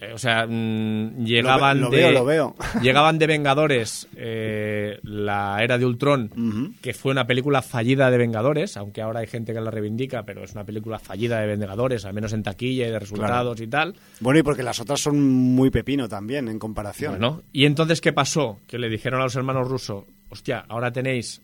Eh, 0.00 0.12
o 0.14 0.18
sea, 0.18 0.46
mm, 0.46 1.24
llegaban 1.24 1.80
lo, 1.80 1.90
de 1.90 2.12
lo 2.12 2.24
veo. 2.24 2.56
llegaban 2.82 3.18
de 3.18 3.26
Vengadores 3.26 4.08
eh, 4.16 4.98
la 5.02 5.62
era 5.62 5.76
de 5.76 5.84
Ultron, 5.84 6.74
que 6.80 6.94
fue 6.94 7.12
una 7.12 7.26
película 7.26 7.60
fallida 7.60 8.10
de 8.10 8.16
Vengadores, 8.16 8.78
aunque 8.78 9.02
ahora 9.02 9.20
hay 9.20 9.26
gente 9.26 9.52
que 9.52 9.60
la 9.60 9.70
reivindica, 9.70 10.22
pero 10.22 10.42
es 10.42 10.52
una 10.52 10.64
película 10.64 10.98
fallida 10.98 11.40
de 11.40 11.46
Vengadores, 11.46 12.06
al 12.06 12.14
menos 12.14 12.32
en 12.32 12.42
taquilla 12.42 12.88
y 12.88 12.90
de 12.90 12.98
resultados 12.98 13.60
y 13.60 13.66
tal. 13.66 13.94
Bueno, 14.20 14.40
y 14.40 14.42
porque 14.42 14.62
las 14.62 14.80
otras 14.80 15.00
son 15.00 15.20
muy 15.20 15.70
pepino 15.70 16.08
también 16.08 16.48
en 16.48 16.58
comparación. 16.58 17.12
Bueno, 17.12 17.42
y 17.52 17.66
entonces 17.66 18.00
qué 18.00 18.14
pasó? 18.14 18.58
Que 18.66 18.78
le 18.78 18.88
dijeron 18.88 19.20
a 19.20 19.24
los 19.24 19.36
hermanos 19.36 19.68
rusos, 19.68 20.04
hostia, 20.30 20.64
ahora 20.68 20.90
tenéis 20.92 21.42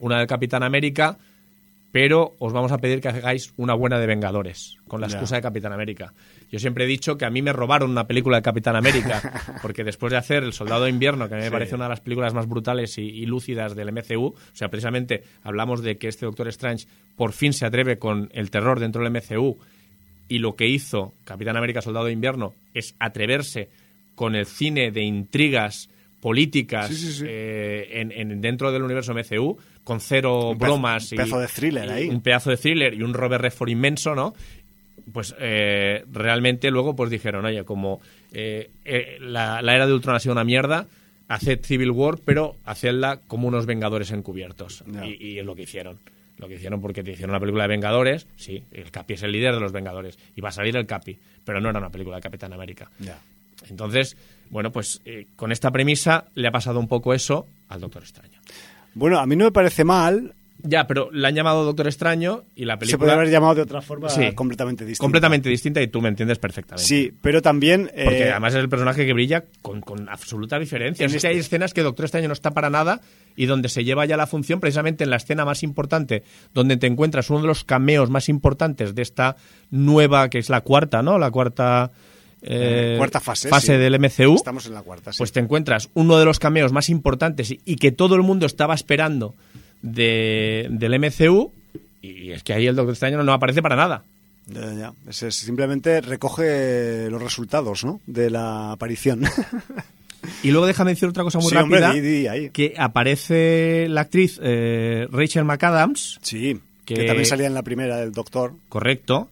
una 0.00 0.18
del 0.18 0.26
Capitán 0.26 0.62
América, 0.62 1.16
pero 1.92 2.34
os 2.40 2.52
vamos 2.52 2.72
a 2.72 2.78
pedir 2.78 3.00
que 3.00 3.08
hagáis 3.08 3.54
una 3.56 3.72
buena 3.72 3.98
de 3.98 4.06
Vengadores, 4.06 4.76
con 4.86 5.00
la 5.00 5.06
excusa 5.06 5.36
de 5.36 5.42
Capitán 5.42 5.72
América. 5.72 6.12
Yo 6.50 6.58
siempre 6.58 6.84
he 6.84 6.86
dicho 6.86 7.16
que 7.16 7.24
a 7.24 7.30
mí 7.30 7.42
me 7.42 7.52
robaron 7.52 7.90
una 7.90 8.06
película 8.06 8.36
de 8.36 8.42
Capitán 8.42 8.76
América, 8.76 9.20
porque 9.62 9.84
después 9.84 10.12
de 10.12 10.16
hacer 10.16 10.44
El 10.44 10.52
Soldado 10.52 10.84
de 10.84 10.90
Invierno, 10.90 11.28
que 11.28 11.34
a 11.34 11.38
mí 11.38 11.44
me 11.44 11.50
parece 11.50 11.74
una 11.74 11.84
de 11.84 11.90
las 11.90 12.00
películas 12.00 12.34
más 12.34 12.48
brutales 12.48 12.98
y, 12.98 13.26
lúcidas 13.26 13.74
del 13.74 13.92
MCU, 13.92 14.26
o 14.26 14.34
sea, 14.52 14.68
precisamente 14.68 15.24
hablamos 15.42 15.82
de 15.82 15.96
que 15.96 16.08
este 16.08 16.26
Doctor 16.26 16.48
Strange 16.48 16.86
por 17.16 17.32
fin 17.32 17.52
se 17.52 17.66
atreve 17.66 17.98
con 17.98 18.30
el 18.32 18.50
terror 18.50 18.78
dentro 18.78 19.02
del 19.02 19.12
MCU, 19.12 19.58
y 20.28 20.38
lo 20.38 20.56
que 20.56 20.66
hizo 20.66 21.14
Capitán 21.24 21.56
América 21.56 21.82
Soldado 21.82 22.06
de 22.06 22.12
Invierno 22.12 22.54
es 22.74 22.94
atreverse 22.98 23.68
con 24.14 24.34
el 24.34 24.46
cine 24.46 24.90
de 24.90 25.02
intrigas 25.02 25.88
políticas 26.20 27.22
eh, 27.24 27.86
en, 27.92 28.40
dentro 28.40 28.72
del 28.72 28.82
universo 28.82 29.14
MCU, 29.14 29.56
con 29.84 30.00
cero 30.00 30.54
bromas. 30.56 31.12
Un 31.12 31.18
pedazo 31.18 31.38
de 31.38 31.46
thriller 31.46 31.90
ahí. 31.90 32.08
Un 32.08 32.20
pedazo 32.20 32.50
de 32.50 32.56
thriller 32.56 32.94
y 32.94 33.02
un 33.02 33.14
Robert 33.14 33.42
Redford 33.42 33.68
inmenso, 33.68 34.14
¿no? 34.14 34.34
Pues 35.12 35.34
eh, 35.38 36.04
realmente 36.10 36.70
luego 36.70 36.96
pues 36.96 37.10
dijeron, 37.10 37.44
oye, 37.44 37.64
como 37.64 38.00
eh, 38.32 38.70
la, 39.20 39.60
era 39.60 39.86
de 39.86 39.92
Ultron 39.92 40.16
ha 40.16 40.20
sido 40.20 40.32
una 40.32 40.44
mierda, 40.44 40.86
haced 41.28 41.64
Civil 41.64 41.92
War, 41.92 42.18
pero 42.24 42.56
hacedla 42.64 43.20
como 43.26 43.48
unos 43.48 43.66
Vengadores 43.66 44.10
encubiertos. 44.10 44.84
Y, 45.04 45.38
es 45.38 45.44
lo 45.44 45.54
que 45.54 45.62
hicieron 45.62 45.98
lo 46.38 46.48
que 46.48 46.56
hicieron 46.56 46.82
porque 46.82 47.02
te 47.02 47.12
hicieron 47.12 47.30
una 47.30 47.40
película 47.40 47.64
de 47.64 47.68
Vengadores, 47.68 48.26
sí, 48.36 48.62
el 48.70 48.90
Capi 48.90 49.14
es 49.14 49.22
el 49.22 49.32
líder 49.32 49.54
de 49.54 49.60
los 49.60 49.72
Vengadores, 49.72 50.18
y 50.34 50.42
va 50.42 50.50
a 50.50 50.52
salir 50.52 50.76
el 50.76 50.86
Capi, 50.86 51.18
pero 51.44 51.62
no 51.62 51.70
era 51.70 51.78
una 51.78 51.88
película 51.88 52.16
de 52.16 52.22
Capitán 52.22 52.52
América. 52.52 52.90
Entonces, 53.70 54.16
bueno, 54.50 54.70
pues 54.70 55.00
eh, 55.04 55.28
con 55.34 55.50
esta 55.50 55.70
premisa 55.70 56.26
le 56.34 56.48
ha 56.48 56.52
pasado 56.52 56.78
un 56.78 56.88
poco 56.88 57.14
eso 57.14 57.46
al 57.68 57.80
Doctor 57.80 58.02
Extraño. 58.02 58.38
Bueno, 58.94 59.18
a 59.18 59.26
mí 59.26 59.36
no 59.36 59.46
me 59.46 59.52
parece 59.52 59.84
mal 59.84 60.34
Ya, 60.68 60.86
pero 60.86 61.08
la 61.12 61.28
han 61.28 61.34
llamado 61.34 61.64
Doctor 61.64 61.86
Extraño 61.86 62.44
y 62.54 62.64
la 62.64 62.78
película... 62.78 62.92
Se 62.94 62.98
puede 62.98 63.12
haber 63.12 63.30
llamado 63.30 63.54
de 63.54 63.62
otra 63.62 63.80
forma 63.82 64.08
Sí. 64.08 64.32
completamente 64.34 64.84
distinta. 64.84 65.02
Completamente 65.04 65.48
distinta 65.48 65.80
y 65.82 65.88
tú 65.88 66.00
me 66.00 66.08
entiendes 66.08 66.38
perfectamente. 66.38 66.84
Sí, 66.86 67.12
pero 67.22 67.42
también... 67.42 67.90
eh, 67.94 68.04
Porque 68.04 68.30
además 68.30 68.54
es 68.54 68.60
el 68.60 68.68
personaje 68.68 69.06
que 69.06 69.12
brilla 69.12 69.44
con, 69.62 69.80
con 69.80 70.08
absoluta 70.08 70.58
diferencia. 70.58 71.04
En 71.04 71.10
Es 71.10 71.16
este- 71.16 71.28
que 71.28 71.34
hay 71.34 71.38
escenas 71.40 71.72
que 71.74 71.82
Doctor 71.82 72.04
Extraño 72.06 72.28
no 72.28 72.32
está 72.34 72.50
para 72.52 72.70
nada 72.70 73.00
y 73.36 73.46
donde 73.46 73.68
se 73.68 73.84
lleva 73.84 74.04
ya 74.06 74.16
la 74.16 74.26
función 74.26 74.60
precisamente 74.60 75.04
en 75.04 75.10
la 75.10 75.16
escena 75.16 75.44
más 75.44 75.62
importante, 75.62 76.22
donde 76.54 76.76
te 76.76 76.86
encuentras 76.86 77.28
uno 77.30 77.40
de 77.42 77.46
los 77.46 77.64
cameos 77.64 78.10
más 78.10 78.28
importantes 78.28 78.94
de 78.94 79.02
esta 79.02 79.36
nueva, 79.70 80.28
que 80.30 80.38
es 80.38 80.48
la 80.48 80.62
cuarta, 80.62 81.02
¿no? 81.02 81.18
La 81.18 81.30
cuarta... 81.30 81.90
eh, 82.42 82.94
cuarta 82.98 83.20
fase. 83.20 83.50
sí. 83.60 83.72
del 83.72 83.98
MCU. 83.98 84.34
Estamos 84.36 84.66
en 84.66 84.74
la 84.74 84.82
cuarta, 84.82 85.12
sí. 85.12 85.18
Pues 85.18 85.32
te 85.32 85.40
encuentras 85.40 85.90
uno 85.94 86.18
de 86.18 86.24
los 86.24 86.38
cameos 86.38 86.72
más 86.72 86.88
importantes 86.88 87.50
y, 87.50 87.60
y 87.64 87.76
que 87.76 87.92
todo 87.92 88.14
el 88.14 88.22
mundo 88.22 88.46
estaba 88.46 88.74
esperando 88.74 89.34
de, 89.82 90.66
del 90.70 90.98
MCU 90.98 91.52
y 92.02 92.30
es 92.32 92.42
que 92.42 92.52
ahí 92.52 92.66
el 92.66 92.76
Doctor 92.76 92.92
Extraño 92.94 93.22
no 93.22 93.32
aparece 93.32 93.62
para 93.62 93.76
nada. 93.76 94.04
Ya, 94.46 94.72
ya. 94.74 94.92
Es- 95.08 95.34
simplemente 95.34 96.00
recoge 96.00 97.08
los 97.10 97.20
resultados 97.22 97.84
¿no? 97.84 98.00
de 98.06 98.30
la 98.30 98.72
aparición. 98.72 99.22
Y 100.42 100.50
luego 100.50 100.66
déjame 100.66 100.90
decir 100.92 101.08
otra 101.08 101.22
cosa 101.22 101.38
muy 101.38 101.50
Sí, 101.50 101.56
hombre, 101.56 101.80
rápida, 101.80 102.00
di, 102.02 102.08
di, 102.20 102.26
ahí. 102.26 102.50
que 102.50 102.74
aparece 102.76 103.86
la 103.88 104.02
actriz 104.02 104.40
eh, 104.42 105.06
Rachel 105.10 105.44
McAdams, 105.44 106.18
sí, 106.22 106.60
que... 106.84 106.94
Que- 106.94 107.04
también 107.06 107.26
salía 107.26 107.46
en 107.46 107.54
la 107.54 107.62
primera 107.62 107.96
del 107.98 108.12
Doctor. 108.12 108.54
correcto, 108.68 109.28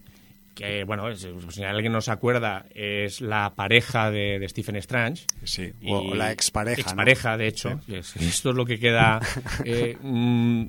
que 0.54 0.84
bueno, 0.84 1.08
es- 1.08 1.26
si 1.50 1.62
alguien 1.64 1.92
no 1.92 2.00
se 2.00 2.10
acuerda, 2.12 2.64
es 2.74 3.20
la 3.20 3.52
pareja 3.54 4.10
de, 4.10 4.38
de 4.38 4.48
Stephen 4.48 4.76
Strange. 4.76 5.24
Sí, 5.44 5.72
o, 5.86 6.14
la 6.14 6.30
expareja. 6.32 6.76
¿no? 6.82 6.88
Expareja, 6.88 7.36
de 7.36 7.46
hecho. 7.48 7.80
Es- 7.88 8.16
Esto 8.16 8.50
es 8.50 8.56
lo 8.56 8.64
que 8.64 8.78
queda 8.78 9.20
eh, 9.64 9.96
mm, 10.00 10.64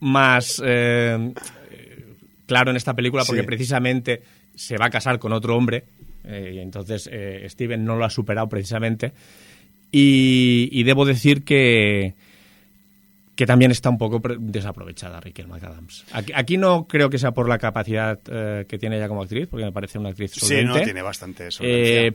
más 0.00 0.62
eh, 0.64 1.32
eh, 1.70 2.04
claro 2.46 2.70
en 2.70 2.76
esta 2.76 2.94
película, 2.94 3.24
porque 3.24 3.40
Sí. 3.42 3.46
precisamente 3.46 4.22
se 4.54 4.76
va 4.76 4.86
a 4.86 4.90
casar 4.90 5.18
con 5.18 5.32
otro 5.32 5.56
hombre. 5.56 5.84
eh, 6.24 6.52
y 6.56 6.58
entonces 6.58 7.08
Steven 7.50 7.84
no 7.84 7.96
lo 7.96 8.04
ha 8.04 8.10
superado 8.10 8.48
precisamente. 8.48 9.12
Y, 9.92 10.68
y 10.72 10.82
debo 10.82 11.04
decir 11.04 11.44
que 11.44 12.14
que 13.36 13.46
también 13.46 13.70
está 13.70 13.90
un 13.90 13.98
poco 13.98 14.20
desaprovechada 14.38 15.20
Rachel 15.20 15.46
McAdams. 15.46 16.06
Aquí, 16.12 16.32
aquí 16.34 16.56
no 16.56 16.86
creo 16.88 17.08
que 17.10 17.18
sea 17.18 17.32
por 17.32 17.48
la 17.48 17.58
capacidad 17.58 18.18
eh, 18.28 18.64
que 18.66 18.78
tiene 18.78 18.96
ella 18.96 19.08
como 19.08 19.22
actriz, 19.22 19.46
porque 19.48 19.64
me 19.66 19.72
parece 19.72 19.98
una 19.98 20.08
actriz 20.08 20.32
Sí, 20.32 20.40
solvente. 20.40 20.78
no, 20.78 20.80
tiene 20.84 21.02
bastante. 21.02 21.48
Eh, 21.60 22.12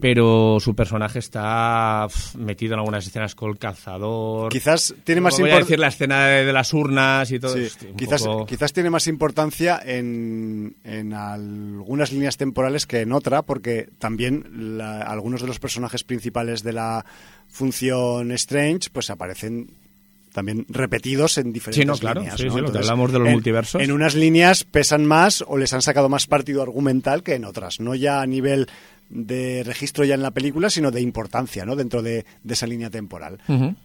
pero 0.00 0.58
su 0.60 0.76
personaje 0.76 1.18
está 1.18 2.06
metido 2.36 2.74
en 2.74 2.78
algunas 2.78 3.04
escenas 3.04 3.34
con 3.34 3.50
el 3.50 3.58
calzador. 3.58 4.48
Quizás 4.52 4.94
tiene 5.02 5.20
más 5.20 5.36
Voy 5.40 5.50
a 5.50 5.54
impor- 5.54 5.58
decir 5.60 5.78
la 5.80 5.88
escena 5.88 6.26
de, 6.28 6.44
de 6.44 6.52
las 6.52 6.72
urnas 6.72 7.32
y 7.32 7.40
todo. 7.40 7.56
Sí, 7.56 7.68
quizás, 7.96 8.22
poco- 8.22 8.46
quizás 8.46 8.72
tiene 8.72 8.90
más 8.90 9.08
importancia 9.08 9.80
en, 9.84 10.76
en 10.84 11.14
algunas 11.14 12.12
líneas 12.12 12.36
temporales 12.36 12.86
que 12.86 13.00
en 13.00 13.10
otra, 13.12 13.42
porque 13.42 13.88
también 13.98 14.76
la- 14.78 15.00
algunos 15.00 15.40
de 15.40 15.48
los 15.48 15.58
personajes 15.58 16.04
principales 16.04 16.62
de 16.62 16.74
la 16.74 17.04
función 17.48 18.30
Strange 18.32 18.90
pues 18.92 19.10
aparecen 19.10 19.68
también 20.38 20.64
repetidos 20.68 21.36
en 21.38 21.52
diferentes 21.52 21.82
Sí, 21.82 21.86
no, 21.86 21.96
claro, 21.96 22.20
líneas. 22.20 22.38
sí, 22.40 22.46
¿no? 22.46 22.50
sí, 22.52 22.56
lo 22.58 22.62
que 22.64 22.68
Entonces, 22.68 22.90
hablamos 22.90 23.12
de 23.12 23.18
los 23.18 23.26
en- 23.28 23.32
multiversos. 23.34 23.82
En 23.82 23.92
unas 23.92 24.14
líneas 24.14 24.64
pesan 24.64 25.04
más 25.04 25.44
o 25.46 25.56
les 25.58 25.72
han 25.72 25.82
sacado 25.82 26.08
más 26.08 26.26
partido 26.26 26.62
argumental 26.62 27.22
que 27.22 27.34
en 27.34 27.44
otras, 27.44 27.80
no 27.80 27.94
ya 27.94 28.20
a 28.22 28.26
nivel 28.26 28.68
de 29.10 29.62
registro 29.64 30.04
ya 30.04 30.14
en 30.14 30.20
la 30.22 30.32
película, 30.32 30.68
sino 30.68 30.90
de 30.90 31.00
importancia, 31.00 31.64
¿no? 31.64 31.76
Dentro 31.76 32.02
de, 32.02 32.26
de 32.44 32.52
esa 32.54 32.66
línea 32.66 32.90
temporal. 32.90 33.38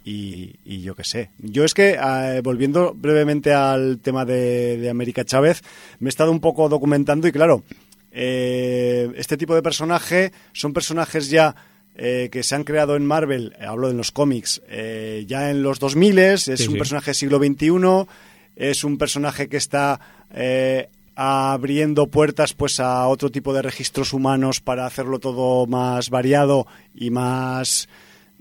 Y, 0.03 0.55
y 0.65 0.81
yo 0.81 0.95
qué 0.95 1.05
sé. 1.05 1.29
Yo 1.37 1.63
es 1.63 1.73
que, 1.73 1.91
eh, 1.97 2.41
volviendo 2.43 2.93
brevemente 2.93 3.53
al 3.53 3.99
tema 3.99 4.25
de, 4.25 4.77
de 4.77 4.89
América 4.89 5.23
Chávez, 5.23 5.61
me 5.99 6.07
he 6.07 6.09
estado 6.09 6.29
un 6.29 6.41
poco 6.41 6.67
documentando 6.67 7.25
y 7.27 7.31
claro, 7.31 7.63
eh, 8.11 9.11
este 9.15 9.37
tipo 9.37 9.55
de 9.55 9.61
personaje 9.61 10.31
son 10.51 10.73
personajes 10.73 11.29
ya 11.29 11.55
eh, 11.95 12.29
que 12.31 12.43
se 12.43 12.55
han 12.55 12.63
creado 12.63 12.95
en 12.95 13.05
Marvel, 13.05 13.55
eh, 13.59 13.65
hablo 13.65 13.87
de 13.87 13.93
los 13.93 14.11
cómics, 14.11 14.61
eh, 14.67 15.25
ya 15.27 15.49
en 15.51 15.61
los 15.63 15.79
2000, 15.79 16.19
es 16.19 16.41
Sí, 16.43 16.51
un 16.51 16.57
sí. 16.57 16.77
personaje 16.77 17.07
del 17.11 17.15
siglo 17.15 17.37
XXI, 17.39 18.07
es 18.55 18.83
un 18.83 18.97
personaje 18.97 19.47
que 19.49 19.57
está... 19.57 19.99
eh, 20.33 20.89
abriendo 21.15 22.07
puertas 22.07 22.53
pues 22.55 22.79
a 22.79 23.07
otro 23.07 23.29
tipo 23.29 23.53
de 23.53 23.61
registros 23.61 24.13
humanos 24.13 24.61
para 24.61 24.87
hacerlo 24.87 25.19
todo 25.19 25.67
más 25.67 26.09
variado 26.09 26.65
y 26.95 27.11
más 27.11 27.87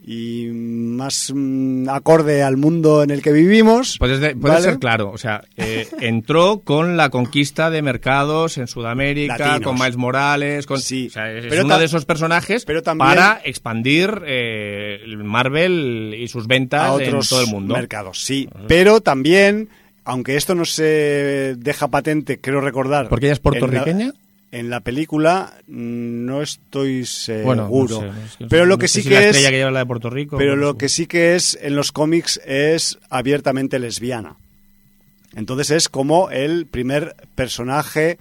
y 0.04 0.48
más 0.52 1.32
mm, 1.34 1.88
acorde 1.88 2.42
al 2.42 2.56
mundo 2.56 3.02
en 3.04 3.10
el 3.10 3.22
que 3.22 3.30
vivimos. 3.32 3.96
Puedes 3.98 4.18
de- 4.20 4.34
puede 4.34 4.54
¿vale? 4.54 4.64
ser 4.64 4.78
claro, 4.78 5.10
o 5.10 5.18
sea, 5.18 5.42
eh, 5.56 5.86
entró 6.00 6.60
con 6.60 6.96
la 6.96 7.08
conquista 7.10 7.70
de 7.70 7.82
mercados 7.82 8.58
en 8.58 8.66
Sudamérica, 8.66 9.38
Latinos. 9.38 9.60
con 9.62 9.74
Miles 9.78 9.96
Morales, 9.96 10.66
con, 10.66 10.80
Sí, 10.80 11.06
o 11.06 11.10
sea, 11.10 11.30
es 11.32 11.46
pero 11.48 11.64
uno 11.64 11.78
de 11.78 11.84
esos 11.84 12.04
personajes 12.04 12.64
pero 12.64 12.82
también- 12.82 13.10
para 13.10 13.40
expandir 13.44 14.22
eh, 14.26 15.00
el 15.04 15.18
Marvel 15.22 16.16
y 16.18 16.26
sus 16.28 16.46
ventas 16.48 16.80
a 16.82 16.92
otros 16.92 17.26
en 17.26 17.28
todo 17.30 17.40
el 17.42 17.46
mundo. 17.50 17.74
mercados, 17.74 18.24
sí. 18.24 18.48
Pero 18.66 19.00
también, 19.02 19.68
aunque 20.04 20.36
esto 20.36 20.54
no 20.56 20.64
se 20.64 21.54
deja 21.58 21.88
patente, 21.88 22.40
creo 22.40 22.60
recordar. 22.60 23.08
¿Porque 23.08 23.26
ella 23.26 23.34
es 23.34 23.38
la- 23.38 23.42
puertorriqueña? 23.42 24.12
En 24.52 24.68
la, 24.68 24.80
película 24.80 25.54
mm, 25.66 26.26
no 26.26 26.42
estoy 26.42 27.06
seguro. 27.06 27.68
Bueno, 27.68 28.04
no 28.04 28.12
sé, 28.14 28.24
es 28.26 28.36
que 28.36 28.46
pero 28.46 28.66
lo 28.66 28.78
que 28.78 28.86
sí 28.86 29.02
si 29.02 29.08
que 29.08 29.16
es. 29.16 29.24
estrella 29.24 29.50
que 29.50 29.56
lleva 29.56 29.70
la 29.70 29.80
de 29.80 29.86
Puerto 29.86 30.10
Rico. 30.10 30.36
Pero 30.36 30.56
lo 30.56 30.76
que 30.76 30.88
sí 30.88 31.06
que 31.06 31.34
es 31.34 31.58
en 31.60 31.74
los 31.74 31.90
cómics 31.90 32.40
es 32.44 32.98
abiertamente 33.08 33.78
lesbiana. 33.78 34.36
Entonces 35.34 35.70
es 35.70 35.88
como 35.88 36.30
el 36.30 36.66
primer 36.66 37.16
personaje 37.34 38.18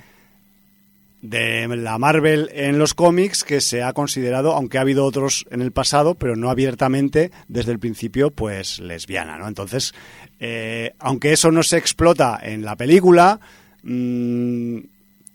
de 1.22 1.68
la 1.68 1.98
Marvel 1.98 2.50
en 2.54 2.80
los 2.80 2.94
cómics 2.94 3.44
que 3.44 3.62
se 3.62 3.84
ha 3.84 3.94
considerado, 3.94 4.54
aunque 4.54 4.78
ha 4.78 4.82
habido 4.82 5.06
otros 5.06 5.46
en 5.52 5.62
el 5.62 5.72
pasado, 5.72 6.16
pero 6.16 6.36
no 6.36 6.50
abiertamente 6.50 7.32
desde 7.48 7.72
el 7.72 7.80
principio, 7.80 8.32
pues 8.32 8.80
lesbiana, 8.80 9.38
¿no? 9.38 9.48
Entonces, 9.48 9.94
eh, 10.40 10.94
aunque 11.00 11.34
eso 11.34 11.52
no 11.52 11.62
se 11.64 11.78
explota 11.78 12.40
en 12.42 12.66
la 12.66 12.76
película, 12.76 13.40
mm, 13.84 14.80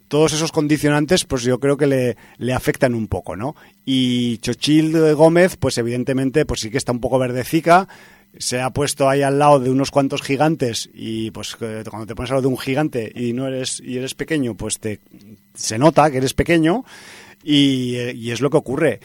todos 0.08 0.32
esos 0.32 0.52
condicionantes, 0.52 1.24
pues 1.24 1.42
yo 1.42 1.58
creo 1.58 1.76
que 1.76 1.86
le, 1.86 2.16
le 2.38 2.52
afectan 2.52 2.94
un 2.94 3.08
poco, 3.08 3.36
¿no? 3.36 3.56
Y 3.84 4.38
Chochil 4.38 5.14
Gómez, 5.14 5.56
pues 5.56 5.78
evidentemente, 5.78 6.46
pues 6.46 6.60
sí 6.60 6.70
que 6.70 6.78
está 6.78 6.92
un 6.92 7.00
poco 7.00 7.18
verdecica, 7.18 7.88
se 8.38 8.60
ha 8.60 8.70
puesto 8.70 9.08
ahí 9.08 9.22
al 9.22 9.38
lado 9.38 9.60
de 9.60 9.70
unos 9.70 9.90
cuantos 9.90 10.22
gigantes 10.22 10.90
y 10.92 11.30
pues 11.30 11.56
eh, 11.60 11.84
cuando 11.88 12.06
te 12.06 12.14
pones 12.14 12.30
al 12.30 12.36
lado 12.36 12.48
de 12.48 12.54
un 12.54 12.58
gigante 12.58 13.10
y 13.14 13.32
no 13.32 13.46
eres 13.46 13.80
y 13.80 13.96
eres 13.96 14.14
pequeño, 14.14 14.54
pues 14.54 14.78
te 14.78 15.00
se 15.54 15.78
nota 15.78 16.10
que 16.10 16.18
eres 16.18 16.34
pequeño 16.34 16.84
y, 17.42 17.96
eh, 17.96 18.12
y 18.14 18.30
es 18.30 18.40
lo 18.40 18.50
que 18.50 18.56
ocurre. 18.58 19.00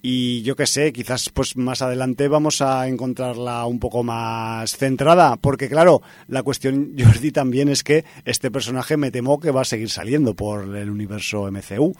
Y 0.00 0.42
yo 0.42 0.54
qué 0.54 0.66
sé, 0.66 0.92
quizás 0.92 1.28
pues 1.30 1.56
más 1.56 1.82
adelante 1.82 2.28
vamos 2.28 2.62
a 2.62 2.86
encontrarla 2.86 3.66
un 3.66 3.80
poco 3.80 4.04
más 4.04 4.76
centrada, 4.76 5.36
porque 5.36 5.68
claro, 5.68 6.02
la 6.28 6.44
cuestión, 6.44 6.92
Jordi, 6.98 7.32
también 7.32 7.68
es 7.68 7.82
que 7.82 8.04
este 8.24 8.50
personaje 8.52 8.96
me 8.96 9.10
temo 9.10 9.40
que 9.40 9.50
va 9.50 9.62
a 9.62 9.64
seguir 9.64 9.90
saliendo 9.90 10.34
por 10.34 10.76
el 10.76 10.88
universo 10.90 11.50
MCU. 11.50 11.94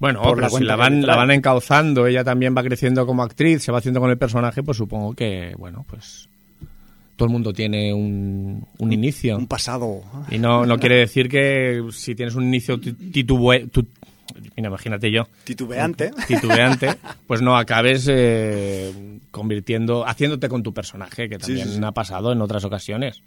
Bueno, 0.00 0.22
por 0.22 0.36
pero 0.36 0.48
la 0.48 0.50
si 0.58 0.64
la 0.64 0.76
van, 0.76 1.02
la 1.06 1.14
van 1.16 1.30
encauzando, 1.30 2.06
ella 2.06 2.24
también 2.24 2.54
va 2.56 2.62
creciendo 2.62 3.04
como 3.04 3.22
actriz, 3.22 3.62
se 3.62 3.70
va 3.70 3.78
haciendo 3.78 4.00
con 4.00 4.08
el 4.10 4.16
personaje, 4.16 4.62
pues 4.62 4.78
supongo 4.78 5.12
que, 5.12 5.52
bueno, 5.58 5.84
pues 5.86 6.30
todo 7.16 7.26
el 7.26 7.32
mundo 7.32 7.52
tiene 7.52 7.92
un, 7.92 8.66
un 8.78 8.92
inicio. 8.92 9.36
Un 9.36 9.46
pasado. 9.46 10.00
Y 10.30 10.38
no, 10.38 10.64
no 10.64 10.78
quiere 10.78 10.96
decir 10.96 11.28
que 11.28 11.84
si 11.92 12.14
tienes 12.14 12.34
un 12.34 12.44
inicio 12.44 12.80
ti- 12.80 12.94
titubue- 12.94 13.70
tu- 13.70 13.86
mira, 14.56 14.68
imagínate 14.68 15.10
yo, 15.10 15.24
Titubeante. 15.44 16.10
titubeante, 16.26 16.94
pues 17.26 17.42
no 17.42 17.56
acabes 17.56 18.06
eh, 18.10 19.18
convirtiendo, 19.30 20.06
haciéndote 20.06 20.48
con 20.48 20.62
tu 20.62 20.72
personaje, 20.74 21.28
que 21.28 21.38
también 21.38 21.68
sí, 21.68 21.74
sí. 21.76 21.80
ha 21.84 21.92
pasado 21.92 22.32
en 22.32 22.40
otras 22.42 22.64
ocasiones. 22.64 23.22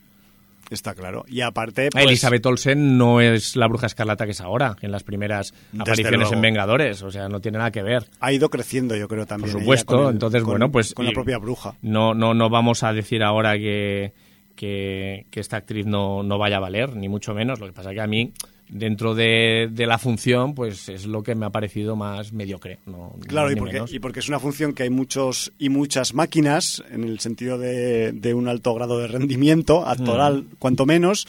Está 0.72 0.96
claro. 0.96 1.26
Y 1.28 1.42
aparte, 1.42 1.90
pues, 1.92 2.04
Elizabeth 2.06 2.44
Olsen 2.48 2.98
no 2.98 3.22
es 3.22 3.56
la 3.56 3.68
bruja 3.68 3.86
escarlata 3.86 4.26
que 4.26 4.32
es 4.32 4.42
ahora, 4.42 4.76
en 4.82 4.92
las 4.92 5.04
primeras 5.04 5.54
apariciones 5.78 6.32
en 6.32 6.42
Vengadores, 6.42 7.04
o 7.04 7.12
sea, 7.12 7.30
no 7.30 7.40
tiene 7.40 7.60
nada 7.60 7.70
que 7.70 7.84
ver. 7.84 8.08
ha 8.20 8.32
ido 8.34 8.50
creciendo, 8.50 8.96
yo 8.96 9.08
creo 9.08 9.28
también. 9.28 9.52
Por 9.52 9.62
supuesto, 9.62 9.96
con 9.98 10.06
el- 10.08 10.14
entonces, 10.14 10.42
con- 10.42 10.52
bueno, 10.54 10.72
pues... 10.72 10.96
Con 10.96 11.06
la 11.06 11.12
propia 11.12 11.38
bruja. 11.38 11.76
No, 11.84 12.16
no, 12.16 12.34
no 12.34 12.50
vamos 12.50 12.82
a 12.82 12.94
decir 12.94 13.22
ahora 13.22 13.54
que, 13.60 14.14
que, 14.56 15.28
que 15.30 15.40
esta 15.40 15.58
actriz 15.58 15.86
no, 15.86 16.24
no 16.24 16.40
vaya 16.40 16.58
a 16.58 16.62
valer, 16.62 16.96
ni 16.96 17.10
mucho 17.10 17.36
menos. 17.36 17.60
Lo 17.60 17.68
que 17.68 17.74
pasa 17.74 17.94
que 17.94 18.02
a 18.02 18.08
mí, 18.08 18.34
dentro 18.68 19.14
de, 19.16 19.70
de 19.72 19.86
la 19.86 19.98
función, 19.98 20.56
pues 20.56 20.90
es 20.90 21.06
lo 21.06 21.22
que 21.24 21.36
me 21.36 21.46
ha 21.46 21.50
parecido 21.52 21.96
más 21.96 22.34
mediocre. 22.34 22.80
No, 22.86 23.14
Claro, 23.28 23.52
y 23.52 23.56
porque, 23.56 23.74
menos. 23.74 23.94
y 23.94 24.00
porque 24.00 24.20
es 24.20 24.28
una 24.28 24.40
función 24.40 24.74
que 24.74 24.84
hay 24.84 24.90
muchos 24.90 25.52
y 25.60 25.70
muchas 25.70 26.14
máquinas, 26.14 26.84
en 26.92 27.04
el 27.04 27.20
sentido 27.20 27.58
de, 27.58 28.12
de 28.12 28.34
un 28.34 28.48
alto 28.48 28.74
grado 28.74 28.98
de 29.00 29.08
rendimiento, 29.08 29.86
actoral, 29.88 30.44
Mm. 30.44 30.56
cuanto 30.60 30.86
menos, 30.86 31.28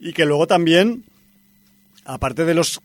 y 0.00 0.12
que 0.12 0.24
luego 0.26 0.46
también, 0.46 1.04
aparte 2.04 2.44
de 2.44 2.54
los 2.54 2.80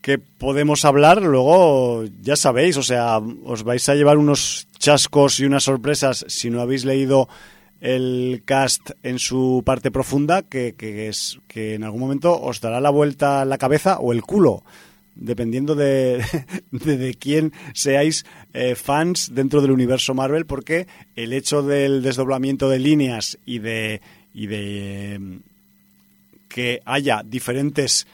que 0.00 0.18
podemos 0.18 0.84
hablar, 0.84 1.20
luego 1.22 2.04
ya 2.22 2.36
sabéis, 2.36 2.76
o 2.76 2.82
sea, 2.84 3.18
os 3.18 3.64
vais 3.64 3.88
a 3.88 3.94
llevar 3.96 4.16
unos 4.16 4.68
chascos 4.78 5.40
y 5.40 5.44
unas 5.44 5.64
sorpresas 5.64 6.24
si 6.28 6.50
no 6.50 6.60
habéis 6.60 6.84
leído 6.84 7.28
el 7.80 8.42
cast 8.44 8.90
en 9.02 9.18
su 9.18 9.62
parte 9.64 9.90
profunda 9.90 10.42
que, 10.42 10.74
es 11.08 11.38
que 11.46 11.74
en 11.74 11.84
algún 11.84 12.00
momento 12.00 12.40
os 12.40 12.60
dará 12.60 12.80
la 12.80 12.90
vuelta 12.90 13.44
la 13.44 13.58
cabeza 13.58 13.98
o 13.98 14.12
el 14.12 14.22
culo 14.22 14.64
dependiendo 15.14 15.74
de, 15.74 16.24
de, 16.70 17.14
quién 17.18 17.52
seáis 17.74 18.24
eh, 18.54 18.74
fans 18.74 19.34
dentro 19.34 19.60
del 19.60 19.72
universo 19.72 20.14
Marvel, 20.14 20.46
porque 20.46 20.86
el 21.16 21.32
hecho 21.32 21.62
del 21.62 22.02
desdoblamiento 22.02 22.68
de 22.68 22.78
líneas 22.78 23.36
y 23.44 23.58
de, 23.58 24.00
y 24.32 24.46
de 24.46 25.14
em, 25.14 25.40
que 26.48 26.80
haya 26.84 27.22
diferentes 27.24 28.06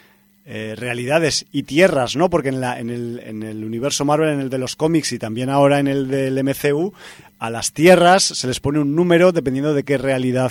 eh, 0.47 0.75
realidades 0.77 1.47
y 1.53 1.63
tierras, 1.63 2.17
¿no? 2.17 2.29
Porque 2.29 2.51
en, 2.51 2.61
la, 2.61 2.79
en, 2.79 2.91
el, 2.91 3.23
en 3.25 3.43
el 3.43 3.65
universo 3.65 4.05
Marvel, 4.05 4.31
en 4.31 4.41
el 4.41 4.51
de 4.51 4.59
los 4.59 4.77
cómics 4.77 5.13
y 5.13 5.19
también 5.19 5.49
ahora 5.49 5.79
en 5.79 5.89
el 5.89 6.09
del 6.09 6.43
MCU, 6.43 6.93
a 7.45 7.51
las 7.51 7.73
tierras 7.73 8.25
se 8.25 8.47
les 8.47 8.59
pone 8.59 8.79
un 8.79 8.97
número 8.97 9.31
dependiendo 9.31 9.75
de 9.75 9.83
qué 9.83 9.99
realidad 9.99 10.51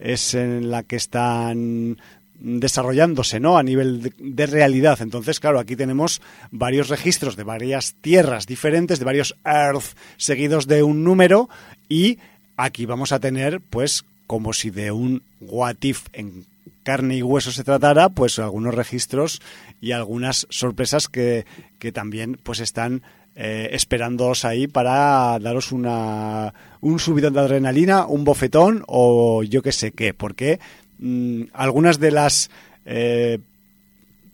es 0.00 0.34
en 0.34 0.72
la 0.72 0.82
que 0.82 0.96
están 0.96 1.98
desarrollándose 2.34 3.38
¿no? 3.38 3.56
a 3.56 3.62
nivel 3.62 4.12
de, 4.18 4.46
realidad. 4.46 5.00
Entonces, 5.00 5.38
claro, 5.38 5.60
aquí 5.60 5.76
tenemos 5.76 6.20
varios 6.50 6.88
registros 6.88 7.36
de 7.36 7.44
varias 7.44 7.94
tierras 8.00 8.46
diferentes, 8.46 8.98
de 8.98 9.04
varios 9.04 9.36
Earth 9.44 9.96
seguidos 10.16 10.66
de 10.66 10.82
un 10.82 11.04
número 11.04 11.48
y 11.88 12.18
aquí 12.56 12.86
vamos 12.86 13.12
a 13.12 13.20
tener, 13.20 13.60
pues, 13.60 14.04
como 14.26 14.52
si 14.52 14.70
de 14.70 14.90
un 14.90 15.22
What 15.40 15.76
If 15.82 16.06
en 16.12 16.44
carne 16.82 17.18
y 17.18 17.22
hueso 17.22 17.52
se 17.52 17.62
tratara, 17.62 18.08
pues 18.08 18.40
algunos 18.40 18.74
registros 18.74 19.40
y 19.80 19.92
algunas 19.92 20.48
sorpresas 20.50 21.06
que, 21.06 21.46
que 21.78 21.92
también 21.92 22.40
pues 22.42 22.58
están 22.58 23.02
eh, 23.34 23.70
esperándoos 23.72 24.44
ahí 24.44 24.66
para 24.66 25.38
daros 25.38 25.72
una, 25.72 26.52
un 26.80 26.98
subidón 26.98 27.34
de 27.34 27.40
adrenalina, 27.40 28.06
un 28.06 28.24
bofetón 28.24 28.84
o 28.86 29.42
yo 29.42 29.62
qué 29.62 29.72
sé 29.72 29.92
qué, 29.92 30.14
porque 30.14 30.58
Mm, 31.02 31.46
algunas 31.52 31.98
de 31.98 32.12
las 32.12 32.48
eh, 32.86 33.40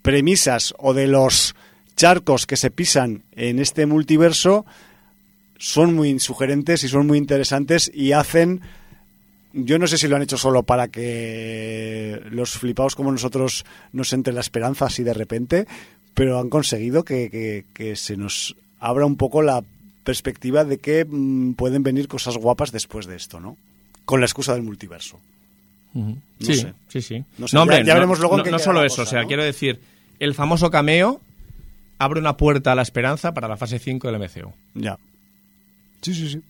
premisas 0.02 0.74
o 0.76 0.92
de 0.92 1.06
los 1.06 1.54
charcos 1.96 2.46
que 2.46 2.58
se 2.58 2.70
pisan 2.70 3.22
en 3.32 3.58
este 3.58 3.86
multiverso 3.86 4.66
son 5.56 5.94
muy 5.94 6.18
sugerentes 6.18 6.84
y 6.84 6.88
son 6.88 7.06
muy 7.06 7.16
interesantes 7.16 7.90
y 7.92 8.12
hacen 8.12 8.60
yo 9.54 9.78
no 9.78 9.86
sé 9.86 9.96
si 9.96 10.08
lo 10.08 10.16
han 10.16 10.22
hecho 10.22 10.36
solo 10.36 10.62
para 10.62 10.88
que 10.88 12.20
los 12.30 12.50
flipados 12.50 12.94
como 12.94 13.12
nosotros 13.12 13.64
nos 13.92 14.12
entre 14.12 14.34
la 14.34 14.42
esperanza 14.42 14.84
así 14.84 15.02
de 15.02 15.14
repente, 15.14 15.66
pero 16.12 16.38
han 16.38 16.50
conseguido 16.50 17.02
que, 17.02 17.64
se 17.96 18.16
nos 18.18 18.56
abra 18.80 19.06
un 19.06 19.16
poco 19.16 19.42
la 19.42 19.62
perspectiva 20.05 20.64
de 20.64 20.78
que 20.78 21.05
mm, 21.05 21.52
pueden 21.52 21.82
venir 21.82 22.09
cosas 22.09 22.36
guapas 22.36 22.72
después 22.72 23.06
de 23.06 23.16
esto, 23.16 23.40
¿no? 23.40 23.56
Con 24.05 24.20
la 24.20 24.26
excusa 24.26 24.55
del 24.55 24.62
multiverso 24.62 25.20
sí, 26.40 26.66
sí, 26.88 27.02
sí, 27.02 27.24
No, 27.52 27.62
hombre, 27.62 27.84
ya, 27.84 27.94
veremos 27.94 28.18
luego 28.18 28.38
no, 28.38 28.59
solo 28.59 28.84
eso, 28.84 29.02
o 29.02 29.06
sea, 29.06 29.24
quiero 29.24 29.44
decir, 29.44 29.80
el 30.18 30.34
famoso 30.34 30.70
cameo 30.70 31.20
abre 31.98 32.20
una 32.20 32.36
puerta 32.36 32.72
a 32.72 32.74
la 32.74 32.82
esperanza 32.82 33.34
para 33.34 33.48
la 33.48 33.56
fase 33.56 33.78
5 33.78 34.10
del 34.10 34.20
MCU. 34.20 34.52
Ya. 34.74 34.98
Sí, 36.02 36.14
sí, 36.14 36.30
sí. 36.30 36.42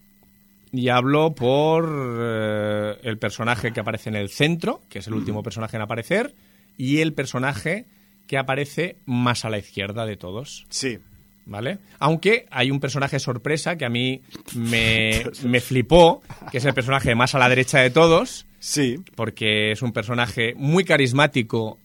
Y 0.73 0.91
hablo 0.91 1.35
por 1.35 1.89
eh, 2.21 2.99
el 3.03 3.17
personaje 3.17 3.73
que 3.73 3.81
aparece 3.81 4.11
en 4.11 4.17
el 4.17 4.29
centro, 4.29 4.83
que 4.91 4.99
es 4.99 5.07
el 5.07 5.15
último 5.15 5.43
personaje 5.43 5.77
en 5.77 5.83
aparecer, 5.83 6.35
y 6.77 6.99
el 6.99 7.15
personaje 7.15 7.87
que 8.27 8.37
aparece 8.37 8.97
más 9.07 9.47
a 9.47 9.51
la 9.51 9.57
izquierda 9.57 10.05
de 10.05 10.19
todos. 10.19 10.67
Sí. 10.69 10.99
¿Vale? 11.49 11.79
Aunque 11.99 12.47
hay 12.51 12.71
un 12.71 12.79
personaje 12.79 13.19
sorpresa 13.19 13.77
que 13.77 13.87
a 13.87 13.89
mí 13.89 14.21
me, 14.55 15.25
me 15.45 15.61
flipó, 15.61 16.23
que 16.53 16.59
es 16.59 16.65
el 16.65 16.75
personaje 16.75 17.15
más 17.15 17.35
a 17.35 17.39
la 17.39 17.49
derecha 17.49 17.81
de 17.81 17.91
todos, 17.91 18.47
Sí. 18.61 18.97
Porque 19.15 19.73
es 19.73 19.83
un 19.83 19.93
personaje 19.93 20.55
muy 20.57 20.85
carismático 20.85 21.79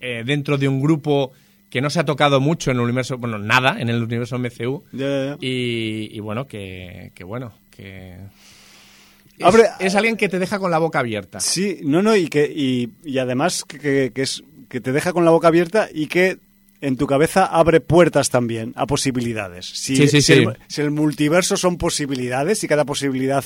eh, 0.00 0.22
dentro 0.24 0.58
de 0.58 0.68
un 0.68 0.80
grupo 0.80 1.32
que 1.70 1.80
no 1.80 1.90
se 1.90 2.00
ha 2.00 2.04
tocado 2.04 2.40
mucho 2.40 2.70
en 2.70 2.78
el 2.78 2.84
universo, 2.84 3.18
bueno, 3.18 3.38
nada 3.38 3.76
en 3.78 3.88
el 3.88 4.02
universo 4.02 4.38
MCU. 4.38 4.84
Y, 5.40 6.18
bueno, 6.20 6.46
que, 6.46 7.12
bueno, 7.24 7.52
que... 7.70 8.16
Es, 9.80 9.94
alguien 9.94 10.16
que 10.16 10.30
te 10.30 10.38
deja 10.38 10.58
con 10.58 10.70
la 10.70 10.78
boca 10.78 11.00
abierta. 11.00 11.40
Sí, 11.40 11.80
no, 11.82 12.00
no, 12.00 12.16
y 12.16 12.28
que 12.28 12.46
y, 12.46 13.18
además 13.18 13.64
que, 13.64 14.10
es 14.14 14.42
que 14.70 14.80
te 14.80 14.92
deja 14.92 15.12
con 15.12 15.26
la 15.26 15.30
boca 15.30 15.48
abierta 15.48 15.88
y 15.92 16.06
que 16.06 16.38
en 16.80 16.96
tu 16.96 17.06
cabeza 17.06 17.46
abre 17.46 17.80
puertas 17.80 18.30
también 18.30 18.72
a 18.76 18.86
posibilidades. 18.86 19.66
Si, 19.66 19.96
sí, 19.96 20.08
sí, 20.08 20.22
si, 20.22 20.32
el, 20.32 20.56
si, 20.68 20.80
el, 20.82 20.90
multiverso 20.90 21.56
son 21.56 21.78
posibilidades 21.78 22.62
y 22.64 22.68
cada 22.68 22.84
posibilidad 22.84 23.44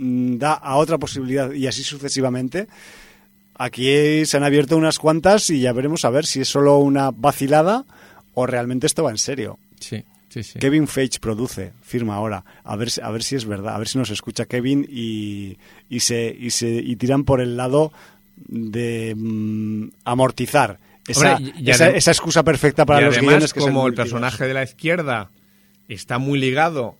Mm, 0.00 0.38
da 0.38 0.54
a 0.54 0.76
otra 0.76 0.96
posibilidad 0.96 1.52
y 1.52 1.66
así 1.66 1.84
sucesivamente. 1.84 2.68
Aquí 3.54 4.24
se 4.24 4.38
han 4.38 4.44
abierto 4.44 4.78
unas 4.78 4.98
cuantas 4.98 5.50
y 5.50 5.60
ya 5.60 5.74
veremos 5.74 6.06
a 6.06 6.10
ver 6.10 6.24
si 6.24 6.40
es 6.40 6.48
solo 6.48 6.78
una 6.78 7.10
vacilada 7.10 7.84
o 8.32 8.46
realmente 8.46 8.86
esto 8.86 9.02
va 9.02 9.10
en 9.10 9.18
serio. 9.18 9.58
Sí, 9.78 10.02
sí, 10.30 10.42
sí. 10.42 10.58
Kevin 10.58 10.88
Feige 10.88 11.20
produce, 11.20 11.74
firma 11.82 12.14
ahora. 12.14 12.46
A 12.64 12.76
ver, 12.76 12.88
a 13.02 13.10
ver 13.10 13.22
si 13.22 13.36
es 13.36 13.44
verdad, 13.44 13.74
a 13.74 13.78
ver 13.78 13.88
si 13.88 13.98
nos 13.98 14.08
escucha 14.08 14.46
Kevin 14.46 14.86
y, 14.88 15.58
y, 15.90 16.00
se, 16.00 16.34
y, 16.34 16.48
se, 16.48 16.70
y 16.70 16.96
tiran 16.96 17.24
por 17.24 17.42
el 17.42 17.58
lado 17.58 17.92
de 18.38 19.14
mm, 19.14 19.88
amortizar 20.06 20.78
esa, 21.08 21.38
esa, 21.66 22.10
excusa 22.10 22.42
perfecta 22.42 22.84
para 22.86 23.06
los 23.06 23.18
guiones 23.18 23.52
que 23.52 23.60
como 23.60 23.86
el 23.86 23.94
personaje 23.94 24.46
de 24.46 24.54
la 24.54 24.62
izquierda 24.62 25.30
está 25.88 26.18
muy 26.18 26.38
ligado 26.38 26.96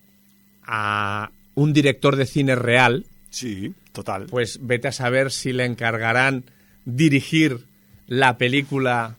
a, 0.64 1.30
un 1.54 1.72
director 1.72 2.16
de 2.16 2.26
cine 2.26 2.54
real. 2.54 3.04
Sí, 3.30 3.74
total. 3.92 4.26
Pues 4.30 4.58
vete 4.62 4.88
a 4.88 4.92
saber 4.92 5.30
si 5.30 5.52
le 5.52 5.64
encargarán 5.64 6.44
dirigir 6.84 7.64
la 8.06 8.38
película 8.38 9.16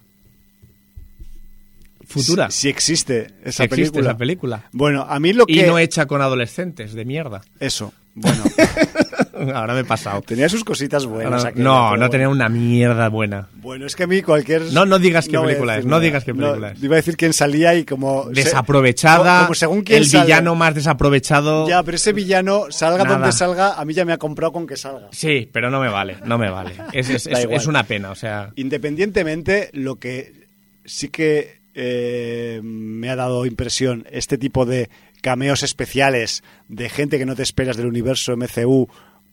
futura. 2.06 2.52
Si, 2.52 2.68
existe 2.68 3.32
esa 3.44 3.64
existe 3.64 3.70
película. 3.70 4.02
esa 4.02 4.18
película. 4.18 4.70
Bueno, 4.72 5.06
a 5.08 5.20
mí 5.20 5.34
lo 5.34 5.46
que... 5.46 5.54
Y 5.54 5.62
no 5.64 5.78
hecha 5.78 6.08
con 6.08 6.22
adolescentes, 6.22 6.94
de 6.94 7.06
mierda. 7.06 7.42
Eso, 7.60 7.94
bueno. 8.16 8.44
Ahora 9.54 9.74
me 9.74 9.82
he 9.82 9.86
pasado. 9.86 10.22
Tenía 10.22 10.50
sus 10.50 10.64
cositas 10.64 11.06
buenas. 11.06 11.56
no, 11.56 11.98
no 11.98 12.10
tenía 12.10 12.30
una 12.30 12.50
mierda 12.50 13.10
buena. 13.10 13.48
Bueno, 13.54 13.86
es 13.86 13.96
que 13.96 14.04
a 14.04 14.08
mí 14.08 14.22
cualquier... 14.22 14.74
No, 14.74 14.86
no 14.86 15.00
digas 15.00 15.28
qué 15.28 15.40
película 15.40 15.78
es, 15.78 15.86
no 15.86 16.00
digas 16.00 16.24
qué 16.24 16.34
película 16.34 16.72
es. 16.72 16.84
Iba 16.84 16.96
a 16.96 16.98
decir 16.98 17.18
quién 17.18 17.34
salía 17.34 17.76
y 17.76 17.86
como... 17.86 18.26
Desaprovechada, 18.30 19.44
como, 19.44 19.56
según 19.56 19.82
quién 19.82 20.04
el 20.04 20.10
villano 20.10 20.56
más 20.56 20.76
desaprovechado... 20.76 21.68
Ya, 21.68 21.84
pero 21.84 21.96
ese 21.96 22.14
villano, 22.14 22.66
salga 22.70 23.06
donde 23.06 23.32
salga, 23.32 23.74
a 23.74 23.86
mí 23.86 23.94
ya 23.94 24.06
me 24.06 24.14
ha 24.14 24.18
comprado 24.18 24.52
con 24.52 24.68
que 24.68 24.78
salga. 24.78 25.10
Sí, 25.12 25.50
pero 25.52 25.70
no 25.70 25.80
me 25.80 25.90
vale, 25.90 26.18
no 26.26 26.38
me 26.38 26.50
vale. 26.50 26.72
Es, 26.94 27.10
es, 27.10 27.28
es, 27.28 27.68
una 27.68 27.84
pena, 27.84 28.12
o 28.12 28.16
sea... 28.16 28.52
Independientemente, 28.56 29.70
lo 29.74 29.96
que 29.96 30.48
sí 30.86 31.08
que 31.10 31.62
eh, 31.74 32.60
me 32.64 33.10
ha 33.10 33.16
dado 33.16 33.46
impresión 33.46 34.06
este 34.12 34.38
tipo 34.38 34.66
de 34.66 34.90
cameos 35.22 35.64
especiales 35.64 36.44
de 36.68 36.90
gente 36.90 37.18
que 37.18 37.26
no 37.26 37.36
te 37.36 37.44
esperas 37.44 37.78
del 37.78 37.86
universo 37.86 38.36
MCU, 38.36 38.90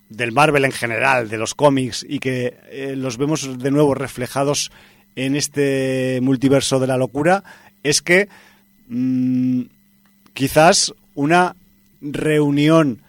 del 0.08 0.32
Marvel 0.32 0.64
en 0.64 0.72
general, 0.72 1.28
de 1.28 1.38
los 1.38 1.54
cómics, 1.54 2.04
y 2.08 2.18
que 2.18 2.56
eh, 2.70 2.94
los 2.96 3.16
vemos 3.16 3.58
de 3.58 3.70
nuevo 3.70 3.94
reflejados 3.94 4.70
en 5.16 5.36
este 5.36 6.20
multiverso 6.22 6.80
de 6.80 6.86
la 6.86 6.96
locura, 6.96 7.44
es 7.82 8.02
que 8.02 8.28
mm, 8.88 9.62
quizás 10.32 10.94
una 11.14 11.56
reunión 12.00 13.00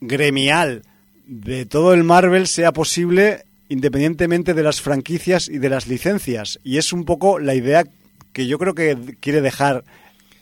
gremial 0.00 0.82
de 1.26 1.66
todo 1.66 1.92
el 1.92 2.04
Marvel 2.04 2.46
sea 2.46 2.72
posible 2.72 3.44
independientemente 3.68 4.54
de 4.54 4.62
las 4.62 4.80
franquicias 4.80 5.48
y 5.48 5.58
de 5.58 5.68
las 5.68 5.86
licencias. 5.86 6.58
Y 6.64 6.78
es 6.78 6.92
un 6.92 7.04
poco 7.04 7.38
la 7.38 7.54
idea 7.54 7.84
que 8.32 8.46
yo 8.46 8.58
creo 8.58 8.74
que 8.74 8.96
quiere 9.20 9.40
dejar 9.40 9.84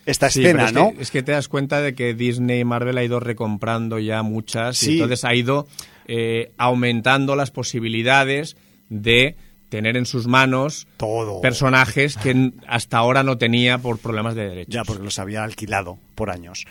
esta 0.06 0.28
escena, 0.28 0.70
¿no? 0.70 0.92
es 0.98 1.10
que 1.10 1.22
te 1.22 1.32
das 1.32 1.48
cuenta 1.48 1.80
de 1.80 1.94
que 1.94 2.14
Disney 2.14 2.60
y 2.60 2.64
Marvel 2.64 2.96
ha 2.96 3.04
ido 3.04 3.20
recomprando 3.20 3.98
ya 3.98 4.22
muchas 4.22 4.82
y 4.84 4.94
entonces 4.94 5.24
ha 5.24 5.34
ido 5.34 5.66
eh, 6.06 6.52
aumentando 6.56 7.34
las 7.34 7.50
posibilidades 7.50 8.56
de 8.88 9.34
tener 9.68 9.96
en 9.96 10.06
sus 10.06 10.28
manos 10.28 10.86
Todo. 10.96 11.40
personajes 11.40 12.16
que 12.16 12.52
hasta 12.68 12.98
ahora 12.98 13.24
no 13.24 13.36
tenía 13.36 13.78
por 13.78 13.98
problemas 13.98 14.36
de 14.36 14.48
derechos. 14.48 14.74
Ya, 14.74 14.84
porque 14.84 15.02
los 15.02 15.18
había 15.18 15.42
alquilado 15.42 15.98
por 16.14 16.30
años. 16.30 16.64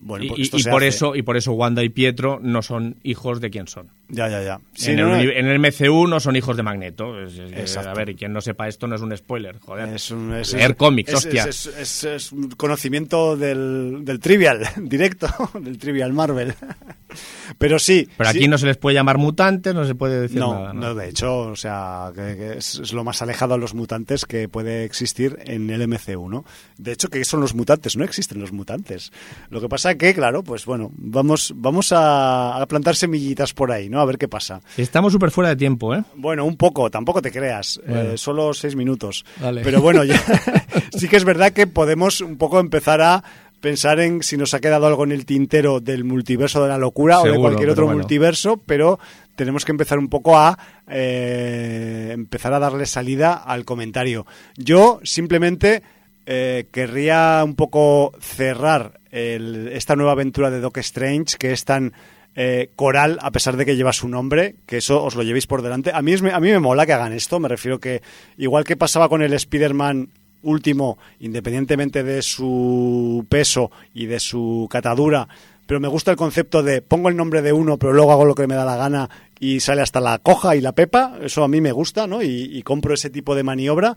Bueno, 0.00 0.24
y, 0.36 0.48
pues 0.48 0.66
por 0.66 0.84
eso 0.84 1.16
y 1.16 1.22
por 1.22 1.36
eso 1.36 1.52
Wanda 1.52 1.82
y 1.82 1.88
Pietro 1.88 2.38
no 2.42 2.62
son 2.62 2.96
hijos 3.02 3.40
de 3.40 3.50
quién 3.50 3.66
son. 3.66 3.90
Ya, 4.10 4.28
ya, 4.28 4.42
ya. 4.42 4.60
Sí, 4.74 4.92
en, 4.92 5.00
el, 5.00 5.30
en, 5.30 5.46
el, 5.46 5.58
MCU 5.58 6.06
no 6.06 6.18
son 6.18 6.34
hijos 6.34 6.56
de 6.56 6.62
Magneto. 6.62 7.20
Es, 7.20 7.76
a 7.76 7.92
ver, 7.92 8.08
y 8.10 8.14
quien 8.14 8.32
no 8.32 8.40
sepa 8.40 8.66
esto 8.66 8.86
no 8.86 8.96
es 8.96 9.02
un 9.02 9.14
spoiler, 9.14 9.58
joder. 9.58 9.94
Es 9.94 10.10
un, 10.10 10.32
es, 10.32 10.54
Leer 10.54 10.76
cómics, 10.76 11.12
hostia. 11.12 11.44
Es, 11.46 12.32
un 12.32 12.48
conocimiento 12.50 13.36
del, 13.36 14.04
del 14.04 14.18
trivial, 14.18 14.66
directo, 14.76 15.28
del 15.60 15.76
trivial 15.76 16.14
Marvel. 16.14 16.54
Pero 17.58 17.78
sí. 17.78 18.08
Pero 18.16 18.30
aquí 18.30 18.48
no 18.48 18.58
se 18.58 18.66
les 18.66 18.76
puede 18.76 18.94
llamar 18.94 19.18
mutantes, 19.18 19.74
no 19.74 19.84
se 19.84 19.94
puede 19.94 20.20
decir 20.20 20.38
no, 20.38 20.54
nada. 20.54 20.72
No, 20.72 20.80
no, 20.80 20.94
de 20.94 21.08
hecho, 21.08 21.38
o 21.38 21.56
sea, 21.56 22.12
que, 22.14 22.58
es, 22.58 22.92
lo 22.92 23.04
más 23.04 23.22
alejado 23.22 23.54
a 23.54 23.58
los 23.58 23.74
mutantes 23.74 24.24
que 24.24 24.48
puede 24.48 24.84
existir 24.84 25.38
en 25.44 25.70
el 25.70 25.86
MCU, 25.88 26.28
¿no? 26.28 26.44
De 26.76 26.92
hecho, 26.92 27.08
¿qué 27.08 27.24
son 27.24 27.40
los 27.40 27.54
mutantes? 27.54 27.96
No 27.96 28.04
existen 28.04 28.40
los 28.40 28.52
mutantes. 28.52 29.12
Lo 29.50 29.60
que 29.60 29.68
pasa 29.68 29.94
que, 29.96 30.14
claro, 30.14 30.42
pues 30.42 30.66
bueno, 30.66 30.90
vamos, 30.96 31.52
vamos 31.56 31.92
a, 31.92 32.64
plantar 32.68 32.96
semillitas 32.96 33.54
por 33.54 33.72
ahí, 33.72 33.88
¿no? 33.88 33.97
A 34.00 34.04
ver 34.04 34.18
qué 34.18 34.28
pasa. 34.28 34.60
Estamos 34.76 35.12
súper 35.12 35.30
fuera 35.30 35.50
de 35.50 35.56
tiempo, 35.56 35.94
¿eh? 35.94 36.02
Bueno, 36.14 36.44
un 36.44 36.56
poco, 36.56 36.90
tampoco 36.90 37.22
te 37.22 37.30
creas. 37.30 37.80
Eh, 37.86 38.14
solo 38.16 38.54
seis 38.54 38.76
minutos. 38.76 39.24
Pero 39.62 39.80
bueno, 39.80 40.04
ya, 40.04 40.20
sí 40.96 41.08
que 41.08 41.16
es 41.16 41.24
verdad 41.24 41.52
que 41.52 41.66
podemos 41.66 42.20
un 42.20 42.36
poco 42.36 42.60
empezar 42.60 43.00
a 43.00 43.22
pensar 43.60 44.00
en 44.00 44.22
si 44.22 44.36
nos 44.36 44.54
ha 44.54 44.60
quedado 44.60 44.86
algo 44.86 45.04
en 45.04 45.12
el 45.12 45.26
tintero 45.26 45.80
del 45.80 46.04
multiverso 46.04 46.62
de 46.62 46.68
la 46.68 46.78
locura 46.78 47.20
o 47.20 47.24
de 47.24 47.38
cualquier 47.38 47.70
otro 47.70 47.88
multiverso, 47.88 48.56
pero 48.56 48.98
tenemos 49.36 49.64
que 49.64 49.72
empezar 49.72 49.98
un 49.98 50.08
poco 50.08 50.38
a 50.38 50.58
eh, 50.88 52.10
empezar 52.12 52.52
a 52.52 52.58
darle 52.58 52.86
salida 52.86 53.34
al 53.34 53.64
comentario. 53.64 54.26
Yo 54.56 55.00
simplemente 55.02 55.82
eh, 56.26 56.68
querría 56.70 57.42
un 57.44 57.54
poco 57.54 58.12
cerrar 58.20 59.00
esta 59.10 59.96
nueva 59.96 60.12
aventura 60.12 60.50
de 60.50 60.60
Doc 60.60 60.76
Strange, 60.78 61.38
que 61.38 61.52
es 61.52 61.64
tan 61.64 61.94
eh, 62.40 62.70
coral, 62.76 63.18
a 63.20 63.32
pesar 63.32 63.56
de 63.56 63.66
que 63.66 63.74
lleva 63.74 63.92
su 63.92 64.08
nombre, 64.08 64.54
que 64.64 64.76
eso 64.76 65.02
os 65.02 65.16
lo 65.16 65.24
llevéis 65.24 65.48
por 65.48 65.60
delante. 65.60 65.90
A 65.92 66.02
mí, 66.02 66.14
a 66.14 66.38
mí 66.38 66.50
me 66.52 66.60
mola 66.60 66.86
que 66.86 66.92
hagan 66.92 67.12
esto, 67.12 67.40
me 67.40 67.48
refiero 67.48 67.80
que, 67.80 68.00
igual 68.36 68.62
que 68.62 68.76
pasaba 68.76 69.08
con 69.08 69.22
el 69.22 69.32
Spider-Man 69.32 70.10
último, 70.42 70.98
independientemente 71.18 72.04
de 72.04 72.22
su 72.22 73.26
peso 73.28 73.72
y 73.92 74.06
de 74.06 74.20
su 74.20 74.68
catadura, 74.70 75.26
pero 75.66 75.80
me 75.80 75.88
gusta 75.88 76.12
el 76.12 76.16
concepto 76.16 76.62
de 76.62 76.80
pongo 76.80 77.08
el 77.08 77.16
nombre 77.16 77.42
de 77.42 77.52
uno, 77.52 77.76
pero 77.76 77.92
luego 77.92 78.12
hago 78.12 78.24
lo 78.24 78.36
que 78.36 78.46
me 78.46 78.54
da 78.54 78.64
la 78.64 78.76
gana 78.76 79.10
y 79.40 79.58
sale 79.58 79.82
hasta 79.82 79.98
la 79.98 80.20
coja 80.20 80.54
y 80.54 80.60
la 80.60 80.70
pepa, 80.70 81.18
eso 81.20 81.42
a 81.42 81.48
mí 81.48 81.60
me 81.60 81.72
gusta, 81.72 82.06
¿no? 82.06 82.22
Y, 82.22 82.62
compro 82.62 82.94
ese 82.94 83.10
tipo 83.10 83.34
de 83.34 83.42
maniobra, 83.42 83.96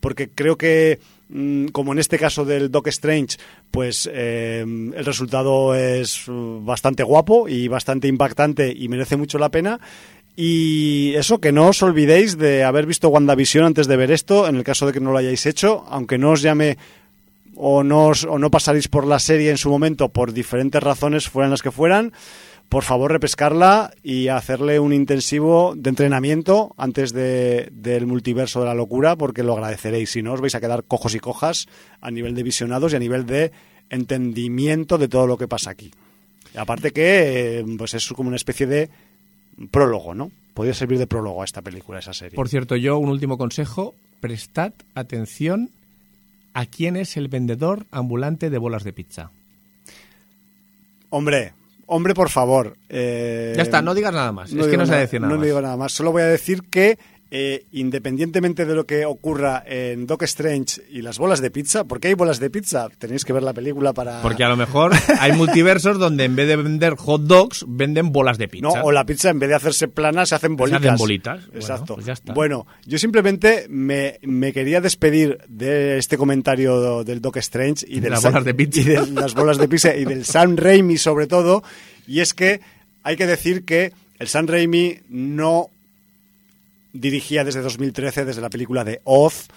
porque 0.00 0.30
creo 0.30 0.56
que, 0.56 1.00
como 1.72 1.92
en 1.92 1.98
este 1.98 2.18
caso 2.18 2.44
del 2.44 2.70
Doc 2.70 2.86
Strange, 2.88 3.38
pues 3.70 4.08
eh, 4.12 4.60
el 4.60 5.04
resultado 5.04 5.74
es 5.74 6.24
bastante 6.28 7.02
guapo 7.02 7.48
y 7.48 7.66
bastante 7.66 8.06
impactante 8.06 8.72
y 8.72 8.88
merece 8.88 9.16
mucho 9.16 9.38
la 9.38 9.48
pena. 9.48 9.80
Y 10.36 11.14
eso, 11.14 11.40
que 11.40 11.52
no 11.52 11.68
os 11.68 11.82
olvidéis 11.82 12.38
de 12.38 12.64
haber 12.64 12.86
visto 12.86 13.08
WandaVision 13.08 13.64
antes 13.64 13.86
de 13.86 13.96
ver 13.96 14.10
esto, 14.10 14.48
en 14.48 14.56
el 14.56 14.64
caso 14.64 14.86
de 14.86 14.92
que 14.92 15.00
no 15.00 15.12
lo 15.12 15.18
hayáis 15.18 15.46
hecho, 15.46 15.84
aunque 15.88 16.18
no 16.18 16.30
os 16.30 16.42
llame 16.42 16.76
o 17.56 17.84
no, 17.84 18.12
o 18.28 18.38
no 18.38 18.50
pasaréis 18.50 18.88
por 18.88 19.06
la 19.06 19.18
serie 19.18 19.50
en 19.50 19.58
su 19.58 19.70
momento 19.70 20.08
por 20.08 20.32
diferentes 20.32 20.82
razones, 20.82 21.28
fueran 21.28 21.50
las 21.50 21.62
que 21.62 21.70
fueran, 21.70 22.12
por 22.68 22.82
favor 22.82 23.12
repescarla 23.12 23.92
y 24.02 24.28
hacerle 24.28 24.80
un 24.80 24.92
intensivo 24.92 25.74
de 25.76 25.90
entrenamiento 25.90 26.74
antes 26.76 27.12
de, 27.12 27.68
del 27.72 28.06
multiverso 28.06 28.60
de 28.60 28.66
la 28.66 28.74
locura, 28.74 29.16
porque 29.16 29.42
lo 29.42 29.54
agradeceréis. 29.54 30.10
Si 30.10 30.22
no, 30.22 30.32
os 30.32 30.40
vais 30.40 30.54
a 30.54 30.60
quedar 30.60 30.84
cojos 30.84 31.14
y 31.14 31.20
cojas 31.20 31.66
a 32.00 32.10
nivel 32.10 32.34
de 32.34 32.42
visionados 32.42 32.92
y 32.92 32.96
a 32.96 32.98
nivel 32.98 33.26
de 33.26 33.52
entendimiento 33.90 34.98
de 34.98 35.08
todo 35.08 35.26
lo 35.26 35.36
que 35.36 35.48
pasa 35.48 35.70
aquí. 35.70 35.90
aparte 36.56 36.92
que 36.92 37.60
eh, 37.60 37.64
pues 37.78 37.94
es 37.94 38.08
como 38.08 38.28
una 38.28 38.36
especie 38.36 38.66
de 38.66 38.90
prólogo, 39.70 40.14
¿no? 40.14 40.30
Podría 40.54 40.74
servir 40.74 40.98
de 40.98 41.06
prólogo 41.06 41.42
a 41.42 41.44
esta 41.44 41.62
película, 41.62 41.98
a 41.98 42.00
esa 42.00 42.12
serie. 42.12 42.36
Por 42.36 42.48
cierto, 42.48 42.76
yo 42.76 42.98
un 42.98 43.08
último 43.08 43.38
consejo, 43.38 43.94
prestad 44.20 44.72
atención 44.94 45.70
a 46.54 46.66
quién 46.66 46.96
es 46.96 47.16
el 47.16 47.28
vendedor 47.28 47.86
ambulante 47.90 48.50
de 48.50 48.58
bolas 48.58 48.84
de 48.84 48.92
pizza. 48.92 49.30
Hombre, 51.10 51.52
hombre, 51.86 52.14
por 52.14 52.30
favor. 52.30 52.76
Eh, 52.88 53.54
ya 53.56 53.62
está, 53.62 53.82
no 53.82 53.94
digas 53.94 54.12
nada 54.12 54.32
más. 54.32 54.52
es 54.52 54.66
que 54.66 54.76
no 54.76 54.86
se 54.86 54.94
decir 54.96 55.20
nada 55.20 55.32
no 55.32 55.38
más. 55.38 55.46
digo 55.46 55.60
nada 55.60 55.76
más. 55.76 55.92
Solo 55.92 56.12
voy 56.12 56.22
a 56.22 56.26
decir 56.26 56.62
que 56.70 56.98
eh, 57.36 57.66
independientemente 57.72 58.64
de 58.64 58.76
lo 58.76 58.86
que 58.86 59.04
ocurra 59.04 59.64
en 59.66 60.06
Doc 60.06 60.22
Strange 60.22 60.80
y 60.88 61.02
las 61.02 61.18
bolas 61.18 61.40
de 61.40 61.50
pizza, 61.50 61.82
porque 61.82 62.06
hay 62.06 62.14
bolas 62.14 62.38
de 62.38 62.48
pizza, 62.48 62.86
tenéis 62.96 63.24
que 63.24 63.32
ver 63.32 63.42
la 63.42 63.52
película 63.52 63.92
para... 63.92 64.22
Porque 64.22 64.44
a 64.44 64.48
lo 64.48 64.56
mejor 64.56 64.92
hay 65.18 65.32
multiversos 65.32 65.98
donde 65.98 66.22
en 66.22 66.36
vez 66.36 66.46
de 66.46 66.54
vender 66.54 66.94
hot 66.94 67.22
dogs, 67.22 67.64
venden 67.66 68.12
bolas 68.12 68.38
de 68.38 68.46
pizza. 68.46 68.68
No, 68.68 68.84
o 68.84 68.92
la 68.92 69.04
pizza 69.04 69.30
en 69.30 69.40
vez 69.40 69.48
de 69.48 69.56
hacerse 69.56 69.88
plana 69.88 70.26
se 70.26 70.36
hacen 70.36 70.54
bolitas. 70.54 70.80
Se 70.80 70.86
hacen 70.86 70.96
bolitas. 70.96 71.40
Exacto. 71.52 71.96
Bueno, 71.96 72.06
pues 72.06 72.34
bueno, 72.36 72.66
yo 72.86 72.98
simplemente 72.98 73.66
me, 73.68 74.52
quería 74.52 74.80
despedir 74.80 75.38
de 75.48 75.98
este 75.98 76.16
comentario 76.16 77.02
del 77.02 77.20
Doc 77.20 77.38
Strange 77.38 77.84
y, 77.88 77.98
de 77.98 78.10
las 78.10 78.22
bolas 78.22 78.44
de 78.44 78.54
pizza. 78.54 78.80
Y 78.80 78.84
de 78.84 79.06
las 79.10 79.34
bolas 79.34 79.58
de 79.58 79.66
pizza 79.66 79.96
y 79.96 80.04
del 80.04 80.24
Sam 80.24 80.56
Raimi 80.56 80.98
sobre 80.98 81.26
todo, 81.26 81.64
y 82.06 82.20
es 82.20 82.32
que 82.32 82.60
hay 83.02 83.16
que 83.16 83.26
decir 83.26 83.64
que 83.64 83.92
el 84.20 84.28
Sam 84.28 84.46
Raimi 84.46 85.00
no 85.08 85.70
dirigía 86.94 87.44
desde 87.44 87.60
2013, 87.60 88.24
desde 88.24 88.40
la 88.40 88.48
película 88.48 88.84
de 88.84 89.02
Oz, 89.04 89.48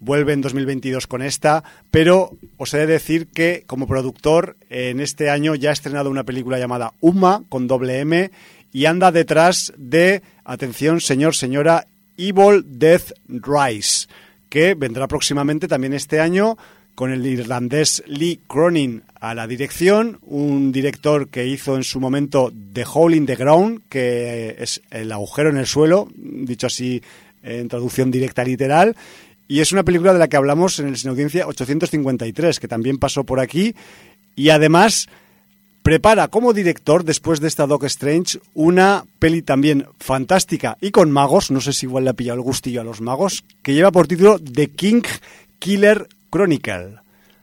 vuelve 0.00 0.32
en 0.32 0.40
2022 0.40 1.06
con 1.06 1.22
esta, 1.22 1.62
pero 1.90 2.36
os 2.58 2.74
he 2.74 2.78
de 2.78 2.86
decir 2.86 3.28
que 3.28 3.64
como 3.66 3.86
productor 3.86 4.56
en 4.68 5.00
este 5.00 5.30
año 5.30 5.54
ya 5.54 5.70
ha 5.70 5.72
estrenado 5.72 6.10
una 6.10 6.24
película 6.24 6.58
llamada 6.58 6.92
Uma 7.00 7.44
con 7.48 7.66
doble 7.66 8.00
M 8.00 8.30
y 8.72 8.84
anda 8.86 9.12
detrás 9.12 9.72
de, 9.76 10.22
atención 10.44 11.00
señor, 11.00 11.34
señora, 11.34 11.86
Evil 12.16 12.64
Death 12.66 13.12
Rise, 13.28 14.08
que 14.48 14.74
vendrá 14.74 15.06
próximamente 15.06 15.68
también 15.68 15.92
este 15.92 16.20
año 16.20 16.58
con 17.00 17.14
el 17.14 17.26
irlandés 17.26 18.02
Lee 18.08 18.40
Cronin 18.46 19.04
a 19.18 19.34
la 19.34 19.46
dirección, 19.46 20.18
un 20.20 20.70
director 20.70 21.28
que 21.28 21.46
hizo 21.46 21.76
en 21.76 21.82
su 21.82 21.98
momento 21.98 22.52
The 22.74 22.84
Hole 22.92 23.16
in 23.16 23.24
the 23.24 23.36
Ground, 23.36 23.80
que 23.88 24.54
es 24.58 24.82
el 24.90 25.10
agujero 25.10 25.48
en 25.48 25.56
el 25.56 25.66
suelo, 25.66 26.10
dicho 26.14 26.66
así 26.66 27.00
en 27.42 27.68
traducción 27.68 28.10
directa 28.10 28.44
literal, 28.44 28.94
y 29.48 29.60
es 29.60 29.72
una 29.72 29.82
película 29.82 30.12
de 30.12 30.18
la 30.18 30.28
que 30.28 30.36
hablamos 30.36 30.78
en 30.78 30.88
el 30.88 30.98
Sin 30.98 31.08
Audiencia 31.08 31.46
853, 31.46 32.60
que 32.60 32.68
también 32.68 32.98
pasó 32.98 33.24
por 33.24 33.40
aquí, 33.40 33.74
y 34.36 34.50
además 34.50 35.08
prepara 35.82 36.28
como 36.28 36.52
director, 36.52 37.02
después 37.02 37.40
de 37.40 37.48
esta 37.48 37.66
Doc 37.66 37.84
Strange, 37.84 38.40
una 38.52 39.06
peli 39.18 39.40
también 39.40 39.86
fantástica 40.00 40.76
y 40.82 40.90
con 40.90 41.10
magos, 41.10 41.50
no 41.50 41.62
sé 41.62 41.72
si 41.72 41.86
igual 41.86 42.04
le 42.04 42.10
ha 42.10 42.12
pillado 42.12 42.36
el 42.36 42.44
gustillo 42.44 42.82
a 42.82 42.84
los 42.84 43.00
magos, 43.00 43.42
que 43.62 43.72
lleva 43.72 43.90
por 43.90 44.06
título 44.06 44.38
The 44.38 44.68
King 44.68 45.00
Killer 45.58 46.06
Chronicle. 46.30 46.96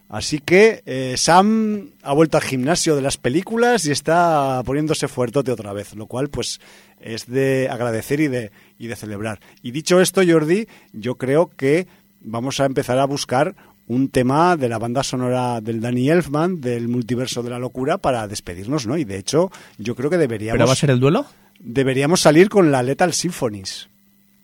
Así 0.10 0.40
que 0.40 0.84
eh, 0.86 1.16
Sam 1.18 1.92
ha 2.02 2.14
vuelto 2.14 2.38
al 2.38 2.44
gimnasio 2.44 2.96
de 2.96 3.02
las 3.02 3.18
películas 3.18 3.86
y 3.86 3.92
está 3.92 4.62
poniéndose 4.66 5.10
fuertote 5.10 5.52
otra 5.52 5.74
vez, 5.74 5.96
lo 5.96 6.06
cual 6.06 6.30
pues 6.30 6.62
es 7.02 7.28
de 7.28 7.68
agradecer 7.70 8.22
y 8.22 8.30
de, 8.30 8.52
y 8.80 8.88
de 8.88 8.96
celebrar. 8.96 9.42
Y 9.62 9.72
dicho 9.72 10.00
esto, 10.00 10.22
Jordi, 10.26 10.68
yo 10.94 11.16
creo 11.16 11.50
que 11.50 11.88
vamos 12.22 12.62
a 12.62 12.66
empezar 12.66 13.00
a 13.00 13.06
buscar 13.06 13.56
un 13.88 14.10
tema 14.10 14.56
de 14.58 14.70
la 14.70 14.78
banda 14.78 15.04
sonora 15.04 15.62
del 15.62 15.82
Danny 15.82 16.10
Elfman, 16.10 16.62
del 16.62 16.88
multiverso 16.88 17.42
de 17.44 17.50
la 17.50 17.60
locura, 17.60 17.98
para 17.98 18.28
despedirnos, 18.28 18.86
¿no? 18.86 18.98
Y 18.98 19.06
de 19.06 19.18
hecho, 19.18 19.52
yo 19.78 19.96
creo 19.96 20.10
que 20.10 20.18
deberíamos... 20.18 20.58
¿Pero 20.58 20.68
va 20.68 20.74
a 20.74 20.78
ser 20.78 20.92
el 20.92 21.00
duelo? 21.00 21.26
Deberíamos 21.60 22.22
salir 22.22 22.50
con 22.50 22.72
la 22.72 22.84
Lethal 22.84 23.14
Symphonies. 23.14 23.88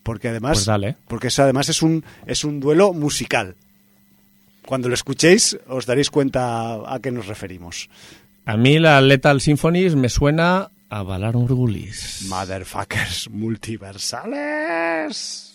Porque 0.02 0.30
además, 0.30 0.66
pues 0.66 0.96
porque 1.08 1.28
eso 1.28 1.44
además 1.44 1.70
es 1.70 1.82
un, 1.82 2.04
es 2.26 2.44
un 2.44 2.60
duelo 2.60 2.94
musical. 2.94 3.56
Cuando 4.66 4.88
lo 4.88 4.96
escuchéis 4.96 5.58
os 5.68 5.86
daréis 5.86 6.10
cuenta 6.10 6.80
a 6.86 7.00
qué 7.00 7.12
nos 7.12 7.28
referimos. 7.28 7.90
A 8.46 8.56
mí 8.58 8.80
la 8.80 9.00
Lethal 9.02 9.42
Symphonies 9.42 9.96
me 9.96 10.10
suena 10.10 10.72
a 10.90 11.04
Valar 11.04 11.36
Urgulis. 11.36 12.26
Motherfuckers 12.28 13.30
multiversales. 13.30 15.53